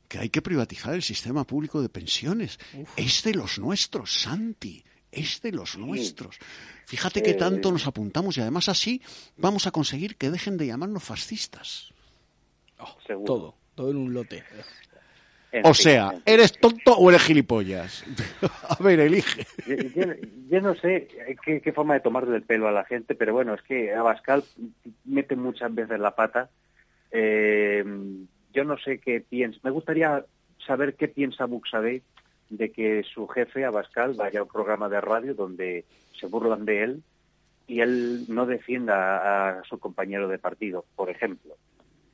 que 0.09 0.19
hay 0.19 0.31
que 0.31 0.43
privatizar 0.43 0.95
el 0.95 1.03
sistema 1.03 1.45
público 1.45 1.81
de 1.83 1.89
pensiones. 1.91 2.59
Es 2.97 3.23
de 3.23 3.35
los 3.35 3.59
nuestros, 3.59 4.23
Santi, 4.23 4.83
es 5.13 5.41
de 5.43 5.53
los 5.53 5.77
nuestros. 5.79 6.39
Fíjate 6.87 7.23
que 7.23 7.35
tanto 7.35 7.71
nos 7.71 7.87
apuntamos 7.87 8.37
y 8.37 8.41
además 8.41 8.69
así 8.69 9.03
vamos 9.37 9.67
a 9.67 9.71
conseguir 9.71 10.17
que 10.17 10.31
dejen 10.31 10.57
de 10.57 10.67
llamarnos 10.67 11.05
fascistas. 11.05 11.93
Seguro. 13.07 13.25
Todo, 13.27 13.55
todo 13.75 13.91
en 13.91 13.97
un 13.99 14.15
lote. 14.15 14.43
En 15.51 15.65
O 15.67 15.73
fin, 15.73 15.83
sea, 15.83 16.11
fin. 16.11 16.23
¿eres 16.27 16.53
tonto 16.59 16.93
o 16.97 17.09
eres 17.11 17.23
gilipollas? 17.23 18.05
A 18.69 18.83
ver, 18.83 19.01
elige. 19.01 19.47
Yo, 19.67 19.77
yo- 19.77 20.15
yo 20.51 20.61
no 20.63 20.75
sé 20.77 21.09
qué, 21.45 21.61
qué 21.61 21.73
forma 21.73 21.95
de 21.95 22.01
tomarle 22.01 22.37
el 22.37 22.43
pelo 22.43 22.69
a 22.69 22.73
la 22.73 22.85
gente, 22.85 23.15
pero 23.15 23.35
bueno, 23.35 23.53
es 23.55 23.61
que 23.63 23.93
Abascal 23.95 24.45
mete 25.05 25.37
muchas 25.37 25.75
veces 25.75 25.99
la 26.01 26.15
pata. 26.15 26.49
Eh, 27.11 27.85
yo 28.59 28.65
no 28.65 28.77
sé 28.77 28.99
qué 28.99 29.21
piensa. 29.21 29.61
Me 29.63 29.71
gustaría 29.71 30.25
saber 30.67 30.97
qué 30.97 31.07
piensa 31.07 31.45
Buxadé 31.45 32.03
de 32.51 32.73
que 32.73 33.05
su 33.05 33.29
jefe, 33.29 33.65
Abascal, 33.65 34.15
vaya 34.15 34.41
a 34.41 34.43
un 34.43 34.49
programa 34.49 34.89
de 34.89 35.01
radio 35.01 35.33
donde 35.33 35.85
se 36.19 36.27
burlan 36.27 36.65
de 36.65 36.83
él 36.83 37.03
y 37.69 37.83
él 37.83 38.25
no 38.27 38.47
defienda 38.47 39.61
a 39.61 39.63
su 39.63 39.79
compañero 39.79 40.27
de 40.27 40.41
partido, 40.41 40.85
por 40.97 41.09
ejemplo. 41.09 41.55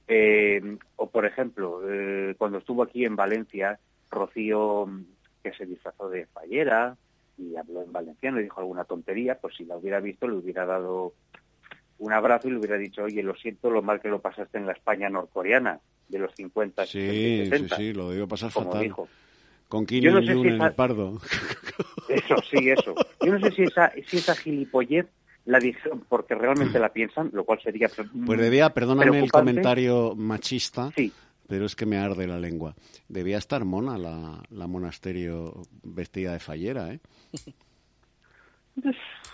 Eh, 0.07 0.77
o, 0.97 1.09
por 1.09 1.25
ejemplo, 1.25 1.81
eh, 1.89 2.35
cuando 2.37 2.59
estuvo 2.59 2.83
aquí 2.83 3.07
en 3.07 3.17
Valencia, 3.17 3.79
Rocío, 4.11 4.85
mm, 4.87 5.05
que 5.43 5.53
se 5.55 5.65
disfrazó 5.65 6.11
de 6.11 6.27
fallera 6.27 6.95
y 7.39 7.57
habló 7.57 7.83
en 7.85 7.93
valenciano 7.93 8.39
y 8.39 8.43
dijo 8.43 8.61
alguna 8.61 8.85
tontería, 8.85 9.39
pues 9.39 9.57
si 9.57 9.65
la 9.65 9.79
hubiera 9.79 10.01
visto 10.01 10.29
le 10.29 10.37
hubiera 10.37 10.67
dado 10.67 11.15
un 11.99 12.13
abrazo 12.13 12.49
y 12.49 12.51
le 12.51 12.59
hubiera 12.59 12.77
dicho, 12.77 13.05
oye, 13.05 13.23
lo 13.23 13.35
siento 13.35 13.71
lo 13.71 13.81
mal 13.81 14.03
que 14.03 14.11
lo 14.11 14.21
pasaste 14.21 14.59
en 14.59 14.67
la 14.67 14.73
España 14.73 15.09
norcoreana 15.09 15.81
de 16.09 16.19
los 16.19 16.35
50, 16.35 16.87
60 16.87 17.13
y 17.13 17.17
Sí, 17.17 17.45
sí, 17.45 17.51
60, 17.51 17.77
sí, 17.77 17.93
lo 17.93 18.11
debió 18.11 18.29
pasar 18.29 18.53
como 18.53 18.67
fatal. 18.67 18.83
dijo. 18.83 19.09
Con 19.69 19.87
Kim 19.87 20.05
no 20.05 20.19
sé 20.21 20.25
Il-jung 20.27 20.43
si 20.43 20.49
en 20.49 20.55
esa- 20.57 20.67
el 20.69 20.75
pardo. 20.75 21.21
Eso, 22.09 22.37
sí, 22.51 22.69
eso. 22.71 22.95
Yo 23.25 23.33
no 23.33 23.41
sé 23.41 23.51
si 23.53 23.63
esa, 23.65 23.93
si 24.09 24.19
esa 24.19 24.37
gilipollez 24.37 25.07
la 25.47 25.59
dijeron 25.59 26.05
porque 26.09 26.35
realmente 26.35 26.79
la 26.79 26.93
piensan, 26.93 27.31
lo 27.33 27.45
cual 27.45 27.61
sería... 27.63 27.89
Pues 28.27 28.39
debía, 28.41 28.71
perdóname 28.73 29.19
el 29.19 29.33
comentario 29.33 30.15
machista, 30.15 30.91
Sí. 30.95 31.13
pero 31.49 31.65
es 31.67 31.75
que 31.75 31.87
me 31.87 31.97
arde 31.97 32.27
la 32.27 32.39
lengua. 32.39 32.75
Debía 33.09 33.39
estar 33.39 33.65
mona 33.65 33.99
la, 33.99 34.43
la 34.51 34.67
monasterio 34.67 35.63
vestida 35.83 36.33
de 36.33 36.41
fallera, 36.41 36.93
¿eh? 36.93 37.01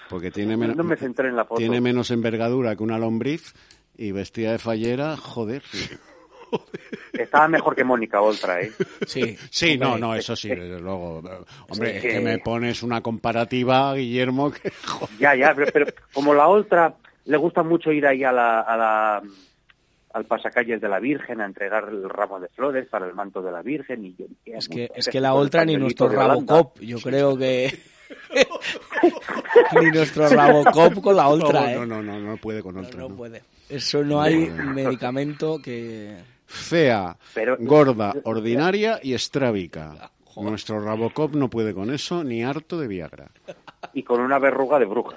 Porque 0.08 0.30
tiene, 0.30 0.56
menos 0.56 0.76
no 0.76 0.84
me 0.84 0.96
centré 0.96 1.28
en 1.28 1.36
la 1.36 1.44
foto. 1.44 1.58
tiene 1.58 1.80
menos 1.80 2.10
envergadura 2.10 2.76
que 2.76 2.82
una 2.82 2.98
lombriz 2.98 3.54
y 3.96 4.12
vestida 4.12 4.52
de 4.52 4.58
fallera, 4.58 5.16
joder. 5.16 5.62
Estaba 7.12 7.48
mejor 7.48 7.74
que 7.74 7.84
Mónica 7.84 8.20
Oltra, 8.20 8.60
¿eh? 8.60 8.72
Sí, 9.06 9.36
Sí, 9.50 9.78
no, 9.78 9.92
Hombre, 9.94 10.00
no, 10.00 10.14
eso 10.14 10.34
sí, 10.36 10.48
desde 10.48 10.80
luego. 10.80 11.18
Hombre, 11.68 11.90
Sí, 11.90 11.96
es 11.96 12.02
que 12.02 12.08
que- 12.08 12.20
me 12.20 12.38
pones 12.38 12.82
una 12.82 13.00
comparativa, 13.00 13.94
Guillermo, 13.94 14.50
que 14.50 14.72
Ya, 15.18 15.34
ya, 15.34 15.54
pero, 15.54 15.70
pero 15.72 15.86
como 16.12 16.34
la 16.34 16.48
Oltra 16.48 16.94
le 17.26 17.36
gusta 17.36 17.62
mucho 17.62 17.92
ir 17.92 18.06
ahí 18.06 18.24
a 18.24 18.32
la, 18.32 18.60
a 18.60 18.76
la 18.76 19.22
al 20.12 20.24
pasacalles 20.24 20.80
de 20.80 20.88
la 20.88 20.98
Virgen 20.98 21.40
a 21.40 21.46
entregar 21.46 21.88
el 21.88 22.08
ramo 22.08 22.40
de 22.40 22.48
flores 22.48 22.88
para 22.88 23.06
el 23.06 23.14
manto 23.14 23.42
de 23.42 23.52
la 23.52 23.62
Virgen 23.62 24.04
y 24.04 24.16
yo 24.16 24.26
Es 24.44 24.68
que, 24.68 24.90
es 24.94 25.08
que 25.08 25.20
la 25.20 25.34
Oltra 25.34 25.64
ni 25.64 25.76
nuestro. 25.76 26.08
Rabocop, 26.08 26.80
yo 26.80 26.98
creo 26.98 27.36
que... 27.36 27.78
ni 29.80 29.90
nuestro 29.90 30.28
Rabocop 30.28 31.00
con 31.00 31.16
la 31.16 31.28
Oltra, 31.28 31.60
no, 31.60 31.68
¿eh? 31.68 31.74
no, 31.74 31.86
no, 31.86 32.02
no, 32.02 32.18
no 32.20 32.36
puede 32.38 32.62
con 32.62 32.76
otra. 32.78 32.98
No 33.00 33.08
no. 33.10 33.16
puede. 33.16 33.42
Eso 33.68 34.02
no 34.02 34.20
hay 34.20 34.50
medicamento 34.50 35.60
que... 35.62 36.16
Fea, 36.52 37.16
Pero- 37.32 37.56
gorda, 37.60 38.12
ordinaria 38.24 38.98
y 39.02 39.14
estrábica. 39.14 40.10
Nuestro 40.36 40.80
Rabocop 40.80 41.34
no 41.34 41.48
puede 41.50 41.74
con 41.74 41.92
eso, 41.92 42.24
ni 42.24 42.42
harto 42.42 42.78
de 42.78 42.86
Viagra. 42.88 43.30
y 43.92 44.02
con 44.02 44.20
una 44.20 44.38
verruga 44.38 44.78
de 44.78 44.84
bruja. 44.86 45.16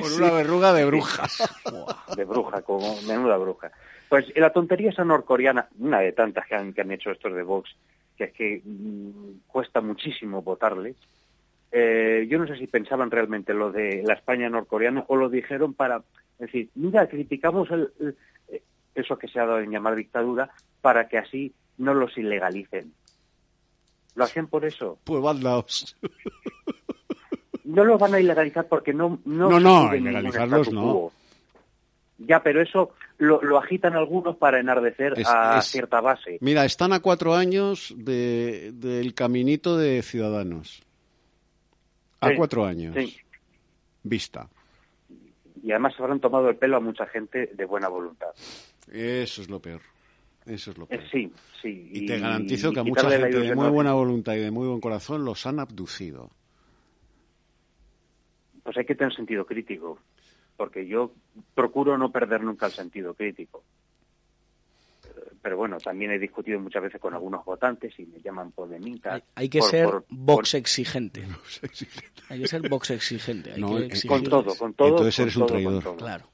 con 0.00 0.12
una 0.12 0.30
verruga 0.32 0.72
de 0.72 0.84
bruja. 0.84 1.26
de 2.16 2.24
bruja, 2.24 2.62
como 2.62 3.00
menuda 3.02 3.36
bruja. 3.38 3.70
Pues 4.08 4.26
eh, 4.34 4.40
la 4.40 4.50
tontería 4.52 4.90
esa 4.90 5.04
norcoreana, 5.04 5.68
una 5.78 6.00
de 6.00 6.12
tantas 6.12 6.46
que 6.46 6.54
han, 6.54 6.72
que 6.72 6.80
han 6.82 6.90
hecho 6.92 7.10
estos 7.10 7.34
de 7.34 7.42
Vox, 7.42 7.70
que 8.16 8.24
es 8.24 8.32
que 8.32 8.62
mm, 8.64 9.40
cuesta 9.46 9.80
muchísimo 9.80 10.42
votarles. 10.42 10.96
Eh, 11.72 12.26
yo 12.30 12.38
no 12.38 12.46
sé 12.46 12.56
si 12.56 12.66
pensaban 12.66 13.10
realmente 13.10 13.52
lo 13.54 13.70
de 13.72 14.02
la 14.04 14.14
España 14.14 14.48
norcoreana 14.48 15.04
o 15.08 15.16
lo 15.16 15.28
dijeron 15.28 15.74
para 15.74 16.02
decir, 16.38 16.68
mira, 16.74 17.06
criticamos 17.08 17.68
el- 17.70 18.16
eso 18.98 19.18
que 19.18 19.28
se 19.28 19.38
ha 19.40 19.46
dado 19.46 19.60
en 19.60 19.70
llamar 19.70 19.94
dictadura 19.96 20.50
para 20.80 21.08
que 21.08 21.18
así 21.18 21.52
no 21.78 21.94
los 21.94 22.16
ilegalicen. 22.18 22.92
¿Lo 24.14 24.24
hacían 24.24 24.48
por 24.48 24.64
eso? 24.64 24.98
Pues 25.04 25.22
vandaos. 25.22 25.96
No 27.64 27.84
los 27.84 28.00
van 28.00 28.14
a 28.14 28.20
ilegalizar 28.20 28.66
porque 28.66 28.92
no 28.94 29.20
no, 29.24 29.48
No, 29.50 29.60
no, 29.60 29.94
ilegalizarlos 29.94 30.72
no. 30.72 31.12
Ya, 32.18 32.42
pero 32.42 32.60
eso 32.62 32.94
lo, 33.18 33.40
lo 33.42 33.58
agitan 33.58 33.94
algunos 33.94 34.36
para 34.36 34.58
enardecer 34.58 35.14
Es- 35.16 35.28
a 35.28 35.58
es- 35.58 35.66
cierta 35.66 36.00
base. 36.00 36.38
Mira, 36.40 36.64
están 36.64 36.92
a 36.92 37.00
cuatro 37.00 37.34
años 37.34 37.94
de- 37.96 38.72
del 38.74 39.14
caminito 39.14 39.76
de 39.76 40.02
Ciudadanos. 40.02 40.82
A 42.20 42.30
Sí, 42.30 42.34
cuatro 42.36 42.64
años. 42.64 42.94
sí. 42.96 43.16
Vista. 44.02 44.48
Y 45.62 45.70
además 45.70 45.94
se 45.94 46.02
habrán 46.02 46.20
tomado 46.20 46.48
el 46.48 46.56
pelo 46.56 46.76
a 46.78 46.80
mucha 46.80 47.06
gente 47.06 47.50
de 47.54 47.64
buena 47.64 47.88
voluntad. 47.88 48.28
Eso 48.92 49.42
es 49.42 49.48
lo 49.50 49.60
peor. 49.60 49.80
Eso 50.46 50.70
es 50.70 50.78
lo 50.78 50.86
peor. 50.86 51.02
Eh, 51.02 51.06
sí, 51.12 51.32
sí. 51.60 51.90
Y, 51.92 52.06
te 52.06 52.18
garantizo 52.18 52.72
que 52.72 52.80
a 52.80 52.84
mucha 52.84 53.10
gente 53.10 53.38
de 53.40 53.54
muy 53.54 53.66
a- 53.66 53.70
buena 53.70 53.92
voluntad 53.92 54.34
y 54.34 54.38
de 54.40 54.50
muy 54.50 54.66
buen 54.66 54.80
corazón 54.80 55.24
los 55.24 55.44
han 55.46 55.60
abducido. 55.60 56.30
Pues 58.62 58.76
hay 58.76 58.84
que 58.84 58.94
tener 58.94 59.14
sentido 59.14 59.46
crítico, 59.46 59.98
porque 60.56 60.86
yo 60.86 61.12
procuro 61.54 61.96
no 61.96 62.10
perder 62.12 62.42
nunca 62.42 62.66
el 62.66 62.72
sentido 62.72 63.14
crítico. 63.14 63.62
Pero 65.40 65.56
bueno, 65.56 65.78
también 65.78 66.10
he 66.10 66.18
discutido 66.18 66.58
muchas 66.60 66.82
veces 66.82 67.00
con 67.00 67.14
algunos 67.14 67.44
votantes 67.44 67.98
y 67.98 68.04
me 68.06 68.20
llaman 68.20 68.50
polemita. 68.52 69.22
Hay 69.36 69.48
que 69.48 69.60
por- 69.60 69.70
ser 69.70 69.84
por- 69.86 70.04
box 70.08 70.54
exigente. 70.54 71.24
Hay 72.28 72.40
que 72.40 72.48
ser 72.48 72.68
box 72.68 72.90
exigente. 72.90 73.52
Hay 73.52 73.60
No, 73.60 73.76
que 73.76 73.84
eh, 73.84 73.88
exigir- 73.88 74.08
con 74.08 74.22
todo, 74.24 74.54
con 74.56 74.74
todo. 74.74 74.88
Entonces 74.88 75.16
con 75.16 75.22
eres 75.22 75.36
un 75.36 75.40
todo, 75.46 75.48
con 75.48 75.62
traidor. 75.62 75.82
todo. 75.84 75.96
Claro. 75.96 76.28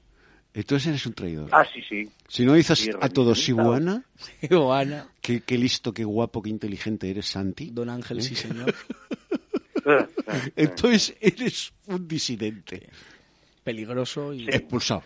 Entonces 0.55 0.87
eres 0.87 1.05
un 1.05 1.13
traidor. 1.13 1.49
Ah, 1.51 1.65
sí, 1.71 1.81
sí. 1.87 2.09
Si 2.29 2.45
no 2.45 2.53
dices 2.53 2.79
Sí, 2.79 2.89
a 3.01 3.09
todos. 3.09 3.47
Iguana, 3.49 4.05
Iguana. 4.41 5.07
qué, 5.21 5.41
qué 5.41 5.57
listo, 5.57 5.93
qué 5.93 6.05
guapo, 6.05 6.41
qué 6.41 6.49
inteligente 6.49 7.09
eres, 7.09 7.25
Santi. 7.25 7.71
Don 7.71 7.89
Ángel, 7.89 8.21
sí, 8.21 8.35
señor. 8.35 8.73
Entonces 10.55 11.15
eres 11.19 11.73
un 11.87 12.07
disidente. 12.07 12.89
Peligroso 13.63 14.33
y... 14.33 14.47
Expulsado. 14.47 15.03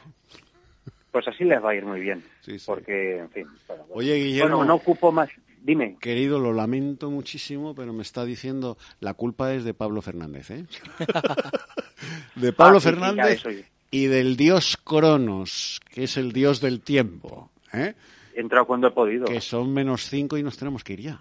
Pues 1.11 1.27
así 1.27 1.43
les 1.43 1.63
va 1.63 1.71
a 1.71 1.75
ir 1.75 1.85
muy 1.85 2.01
bien. 2.01 2.23
Porque, 2.67 3.17
en 3.17 3.29
fin. 3.31 3.47
bueno. 3.67 3.85
Oye, 3.89 4.15
Guillermo. 4.15 4.57
Bueno, 4.57 4.65
no 4.67 4.75
ocupo 4.75 5.11
más. 5.11 5.29
Dime. 5.63 5.97
Querido, 5.99 6.39
lo 6.39 6.53
lamento 6.53 7.09
muchísimo, 7.09 7.73
pero 7.73 7.91
me 7.91 8.03
está 8.03 8.23
diciendo 8.23 8.77
la 8.99 9.15
culpa 9.15 9.53
es 9.53 9.63
de 9.63 9.73
Pablo 9.73 10.01
Fernández, 10.01 10.51
¿eh? 10.51 10.65
de 12.35 12.53
Pablo 12.53 12.77
Ah, 12.77 13.27
sí, 13.31 13.37
sí, 13.43 13.65
y 13.91 14.05
del 14.07 14.37
dios 14.37 14.77
Cronos, 14.83 15.79
que 15.89 16.03
es 16.03 16.17
el 16.17 16.31
dios 16.31 16.61
del 16.61 16.81
tiempo, 16.81 17.49
¿eh? 17.73 17.93
He 18.35 18.41
entrado 18.41 18.65
cuando 18.65 18.87
he 18.87 18.91
podido. 18.91 19.25
Que 19.25 19.41
son 19.41 19.73
menos 19.73 20.03
cinco 20.09 20.37
y 20.37 20.43
nos 20.43 20.57
tenemos 20.57 20.83
que 20.83 20.93
ir 20.93 21.01
ya. 21.01 21.19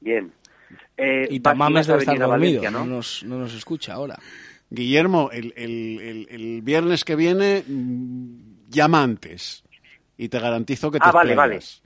Bien. 0.00 0.32
Eh, 0.96 1.28
Y 1.30 1.40
Tamames 1.40 1.86
debe 1.86 2.00
estar 2.00 2.18
dormido, 2.18 2.60
Valencia, 2.62 2.70
¿no? 2.70 2.80
¿no? 2.86 2.96
nos, 2.96 3.22
no 3.24 3.38
nos 3.38 3.54
escucha 3.54 3.94
ahora. 3.94 4.18
Guillermo, 4.70 5.30
el, 5.32 5.52
el- 5.56 6.00
el- 6.00 6.26
el 6.30 6.62
viernes 6.62 7.04
que 7.04 7.14
viene 7.14 7.62
llama 8.68 9.02
antes 9.02 9.62
y 10.16 10.28
te 10.28 10.38
garantizo 10.40 10.90
que 10.90 10.98
te 10.98 11.04
Ah, 11.08 11.12
vale, 11.12 11.32
explayas. 11.32 11.82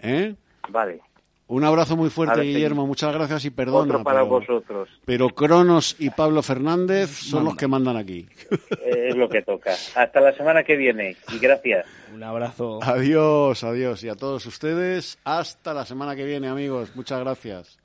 ¿Eh? 0.00 0.34
Vale. 0.68 1.00
Un 1.48 1.62
abrazo 1.62 1.96
muy 1.96 2.10
fuerte, 2.10 2.40
Guillermo. 2.40 2.86
Muchas 2.86 3.14
gracias 3.14 3.44
y 3.44 3.50
perdona. 3.50 3.94
Otro 3.94 4.02
para 4.02 4.22
pero, 4.22 4.30
vosotros. 4.30 4.88
pero 5.04 5.28
Cronos 5.28 5.94
y 6.00 6.10
Pablo 6.10 6.42
Fernández 6.42 7.10
son 7.10 7.44
los 7.44 7.56
que 7.56 7.68
mandan 7.68 7.96
aquí. 7.96 8.26
Eh, 8.86 9.08
es 9.10 9.16
lo 9.16 9.28
que 9.28 9.42
toca. 9.42 9.72
Hasta 9.94 10.20
la 10.20 10.32
semana 10.36 10.62
que 10.62 10.76
viene. 10.76 11.16
Y 11.32 11.38
gracias. 11.38 11.86
Un 12.14 12.22
abrazo. 12.22 12.78
Adiós, 12.82 13.64
adiós. 13.64 14.02
Y 14.04 14.08
a 14.08 14.14
todos 14.14 14.46
ustedes, 14.46 15.18
hasta 15.24 15.74
la 15.74 15.84
semana 15.84 16.14
que 16.14 16.24
viene, 16.24 16.48
amigos. 16.48 16.94
Muchas 16.94 17.20
gracias. 17.20 17.78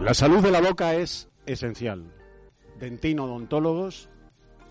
La 0.00 0.14
salud 0.14 0.42
de 0.42 0.50
la 0.50 0.60
boca 0.60 0.94
es 0.94 1.28
esencial. 1.46 2.04
Dentino 2.78 3.24
Odontólogos, 3.24 4.08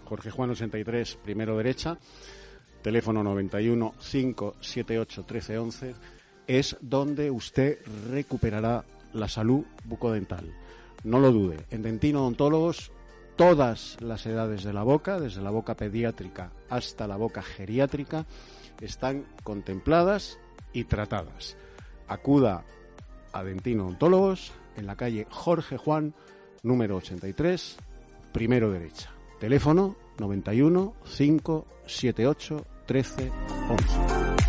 Jorge 0.05 0.31
Juan 0.31 0.51
83, 0.51 1.19
primero 1.23 1.57
derecha, 1.57 1.97
teléfono 2.81 3.23
91 3.23 3.93
578 3.99 5.21
1311, 5.21 5.95
es 6.47 6.77
donde 6.81 7.31
usted 7.31 7.79
recuperará 8.11 8.85
la 9.13 9.27
salud 9.27 9.65
bucodental. 9.85 10.53
No 11.03 11.19
lo 11.19 11.31
dude, 11.31 11.65
en 11.69 11.81
Dentino 11.81 12.21
Odontólogos 12.21 12.91
todas 13.35 13.97
las 14.01 14.25
edades 14.25 14.63
de 14.63 14.73
la 14.73 14.83
boca, 14.83 15.19
desde 15.19 15.41
la 15.41 15.49
boca 15.49 15.75
pediátrica 15.75 16.51
hasta 16.69 17.07
la 17.07 17.15
boca 17.15 17.41
geriátrica, 17.41 18.25
están 18.81 19.25
contempladas 19.43 20.39
y 20.73 20.83
tratadas. 20.83 21.55
Acuda 22.07 22.65
a 23.31 23.43
Dentino 23.43 23.85
Odontólogos 23.85 24.51
en 24.75 24.87
la 24.87 24.95
calle 24.95 25.25
Jorge 25.29 25.77
Juan, 25.77 26.13
número 26.63 26.97
83, 26.97 27.77
primero 28.33 28.71
derecha. 28.71 29.11
Teléfono 29.39 29.95
91 30.19 30.93
578 31.05 32.63
13 32.87 33.31
11. 33.69 34.48